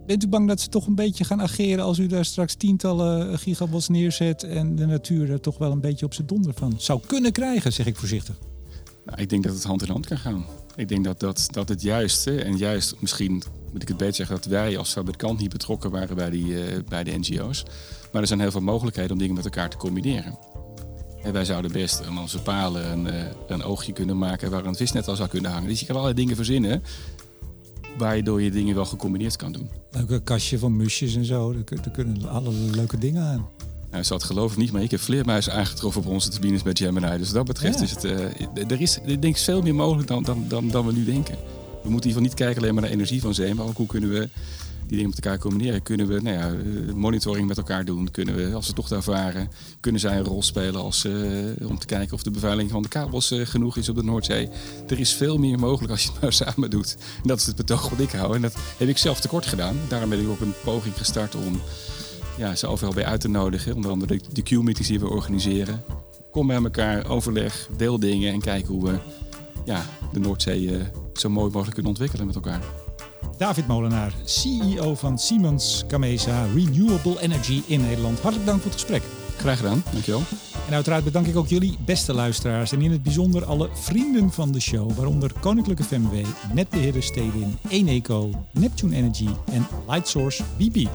Bent 0.06 0.24
u 0.24 0.28
bang 0.28 0.48
dat 0.48 0.62
ze 0.62 0.70
toch 0.70 0.88
een 0.88 0.96
beetje 0.96 1.24
gaan 1.24 1.42
ageren 1.42 1.84
als 1.84 1.98
u 1.98 2.08
daar 2.08 2.26
straks 2.26 2.56
tientallen 2.56 3.40
gigawatts 3.40 3.88
neerzet 3.88 4.44
en 4.44 4.76
de 4.76 4.86
natuur 4.86 5.32
er 5.32 5.42
toch 5.42 5.58
wel 5.58 5.72
een 5.72 5.82
beetje 5.82 6.06
op 6.06 6.14
zijn 6.14 6.28
donder 6.28 6.54
van 6.54 6.74
zou 6.78 7.00
kunnen 7.06 7.32
krijgen, 7.32 7.74
zeg 7.74 7.86
ik 7.86 7.96
voorzichtig. 7.96 8.40
Nou, 9.06 9.22
ik 9.22 9.30
denk 9.30 9.44
dat 9.44 9.54
het 9.54 9.64
hand 9.64 9.82
in 9.82 9.90
hand 9.90 10.08
kan 10.08 10.18
gaan. 10.18 10.46
Ik 10.76 10.88
denk 10.88 11.04
dat, 11.04 11.20
dat, 11.20 11.48
dat 11.52 11.70
het 11.70 11.82
juiste, 11.82 12.42
en 12.42 12.58
juist 12.58 12.96
misschien 13.00 13.44
moet 13.72 13.82
ik 13.82 13.88
het 13.88 13.98
beter 13.98 14.16
zeggen, 14.16 14.36
dat 14.36 14.46
wij 14.46 14.78
als 14.78 14.92
fabrikant 14.92 15.40
niet 15.40 15.50
betrokken 15.50 15.92
waren 15.92 16.16
bij, 16.16 16.30
die, 16.30 16.64
eh, 16.64 16.80
bij 16.88 17.04
de 17.04 17.18
NGO's. 17.18 17.64
Maar 18.12 18.22
er 18.22 18.28
zijn 18.28 18.40
heel 18.40 18.52
veel 18.52 18.62
mogelijkheden 18.62 19.12
om 19.12 19.18
dingen 19.18 19.36
met 19.36 19.46
elkaar 19.46 19.70
te 19.70 19.78
combineren. 19.78 20.38
En 21.24 21.34
wij 21.34 21.46
zouden 21.46 21.72
best 21.72 22.06
aan 22.06 22.20
onze 22.20 22.42
palen 22.42 22.92
een, 22.92 23.08
eh, 23.08 23.26
een 23.48 23.64
oogje 23.64 23.94
kunnen 23.94 24.18
maken 24.18 24.52
waar 24.52 24.66
een 24.66 24.76
visnet 24.76 25.08
al 25.08 25.16
zou 25.16 25.30
kunnen 25.30 25.52
hangen. 25.52 25.70
Dus 25.70 25.80
je 25.80 25.86
kan 25.86 25.96
allerlei 25.96 26.20
dingen 26.20 26.36
verzinnen 26.36 26.84
waardoor 27.98 28.42
je 28.42 28.52
dingen 28.52 28.76
wel 28.76 28.86
gecombineerd 28.86 29.36
kan 29.36 29.52
doen. 29.52 29.70
Leuke 29.92 30.22
kastje 30.24 30.60
van 30.60 30.76
musjes 30.76 31.16
en 31.16 31.26
zo. 31.26 31.52
Er 31.52 31.92
kunnen 31.92 32.30
allerlei 32.30 32.70
leuke 32.70 32.98
dingen 32.98 33.24
aan. 33.24 33.55
Je 33.98 34.04
zal 34.04 34.18
het 34.18 34.26
geloven 34.26 34.60
niet, 34.60 34.72
maar 34.72 34.82
ik 34.84 34.92
heb 34.92 35.00
vleermuizen 35.00 35.54
aangetroffen 35.54 36.02
op 36.02 36.08
onze 36.08 36.30
turbines 36.30 36.64
bij 36.64 36.74
Gemini. 36.76 37.18
Dus 37.18 37.28
wat 37.28 37.36
dat 37.36 37.46
betreft 37.46 37.78
Ja. 37.78 37.84
is 37.84 37.92
het, 37.92 38.04
eh, 38.04 38.72
er 38.72 38.82
is 38.82 39.00
ik 39.06 39.22
denk 39.22 39.38
veel 39.38 39.62
meer 39.62 39.76
mogelijk 39.76 40.08
dan, 40.08 40.24
dan, 40.24 40.46
dan, 40.48 40.68
dan 40.70 40.86
we 40.86 40.94
nu 40.94 41.06
denken. 41.06 41.36
We 41.84 41.90
moeten 41.92 41.92
in 41.92 41.94
ieder 41.94 42.08
geval 42.08 42.22
niet 42.22 42.34
kijken 42.34 42.62
alleen 42.62 42.74
maar 42.74 42.84
naar 42.84 42.92
energie 42.92 43.22
van 43.22 43.34
zee, 43.34 43.54
maar 43.56 43.66
ook 43.66 43.78
hoe 43.78 43.86
kunnen 43.88 44.10
we 44.10 44.30
die 44.88 44.96
dingen 44.98 45.10
met 45.16 45.26
elkaar 45.26 45.40
combineren. 45.40 45.82
Kunnen 45.84 46.08
we 46.08 46.22
nou 46.22 46.36
ja, 46.36 46.48
eh, 46.50 46.94
monitoring 46.94 47.48
met 47.48 47.58
elkaar 47.58 47.86
doen? 47.86 48.12
Kunnen 48.12 48.36
we, 48.36 48.54
als 48.54 48.68
we 48.68 48.74
toch 48.74 48.88
daar 48.88 49.04
varen, 49.04 49.50
kunnen 49.80 50.02
zij 50.02 50.18
een 50.18 50.24
rol 50.24 50.44
spelen 50.44 50.82
als, 50.82 51.06
eh, 51.06 51.14
om 51.68 51.80
te 51.80 51.86
kijken 51.86 52.14
of 52.14 52.24
de 52.24 52.32
bevuiling 52.32 52.72
van 52.72 52.82
de 52.82 52.88
kabels 52.88 53.34
genoeg 53.44 53.78
is 53.78 53.90
op 53.90 53.96
de 53.96 54.04
Noordzee? 54.04 54.50
Er 54.88 55.00
is 55.00 55.14
veel 55.14 55.38
meer 55.38 55.60
mogelijk 55.60 55.92
als 55.92 56.04
je 56.04 56.10
het 56.12 56.22
nou 56.22 56.34
samen 56.34 56.70
doet. 56.70 56.96
En 57.22 57.28
dat 57.28 57.40
is 57.40 57.46
het 57.46 57.56
betoog 57.56 57.90
wat 57.90 58.00
ik 58.00 58.12
hou. 58.12 58.36
En 58.36 58.42
dat 58.42 58.56
heb 58.78 58.88
ik 58.88 58.98
zelf 58.98 59.20
tekort 59.20 59.46
gedaan. 59.46 59.78
Daarom 59.88 60.10
ben 60.10 60.20
ik 60.20 60.28
ook 60.28 60.40
een 60.42 60.54
poging 60.64 60.98
gestart 60.98 61.36
om 61.36 61.62
ja, 62.38 62.56
ze 62.56 62.68
overal 62.68 62.94
bij 62.94 63.06
uit 63.06 63.22
te 63.22 63.28
nodigen. 63.28 63.76
Onder 63.76 63.92
andere 63.92 64.18
de, 64.18 64.24
de 64.34 64.42
Q-meetings 64.42 64.88
die 64.88 65.00
we 65.00 65.10
organiseren. 65.10 65.84
Kom 66.32 66.48
bij 66.48 66.56
elkaar, 66.56 67.10
overleg, 67.10 67.70
deel 67.78 68.00
dingen 68.00 68.34
en 68.34 68.42
kijk 68.42 68.66
hoe 68.68 68.84
we 68.84 68.98
ja, 69.66 69.86
de 70.12 70.20
Noordzee 70.20 70.78
eh, 70.78 70.86
zo 71.14 71.30
mooi 71.30 71.46
mogelijk 71.46 71.74
kunnen 71.74 71.92
ontwikkelen 71.92 72.26
met 72.26 72.36
elkaar. 72.36 72.62
David 73.38 73.68
Molenaar, 73.68 74.14
CEO 74.24 74.96
van 74.96 75.20
Siemens 75.20 75.84
Gamesa 75.88 76.46
Renewable 76.54 77.22
Energy 77.22 77.62
in 77.68 77.82
Nederland. 77.82 78.20
Hartelijk 78.20 78.50
dank 78.50 78.62
voor 78.62 78.72
het 78.72 78.80
gesprek. 78.80 79.04
Graag 79.38 79.58
gedaan, 79.58 79.84
dankjewel. 79.92 80.22
En 80.68 80.74
uiteraard 80.74 81.04
bedank 81.04 81.28
ik 81.28 81.36
ook 81.36 81.48
jullie 81.48 81.78
beste 81.86 82.14
luisteraars 82.14 82.72
en 82.72 82.82
in 82.82 82.92
het 82.92 83.04
bijzonder 83.04 83.46
alle 83.46 83.70
vrienden 83.74 84.32
van 84.32 84.52
de 84.52 84.60
show, 84.60 84.92
waaronder 84.92 85.32
Koninklijke 85.40 85.84
FMW, 85.84 86.14
Netbeheerder 86.54 87.04
Stedin, 87.04 87.58
Eneco, 87.70 88.30
Neptune 88.52 88.96
Energy 88.96 89.28
en 89.52 89.68
Lightsource 89.88 90.44
BP. 90.58 90.90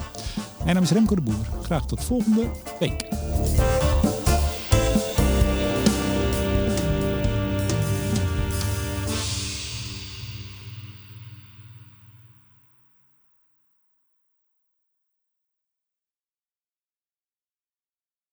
Mijn 0.63 0.75
naam 0.75 0.83
is 0.83 0.91
Remco 0.91 1.15
de 1.15 1.21
Boer. 1.21 1.45
Graag 1.61 1.85
tot 1.85 2.03
volgende 2.03 2.51
week. 2.79 3.05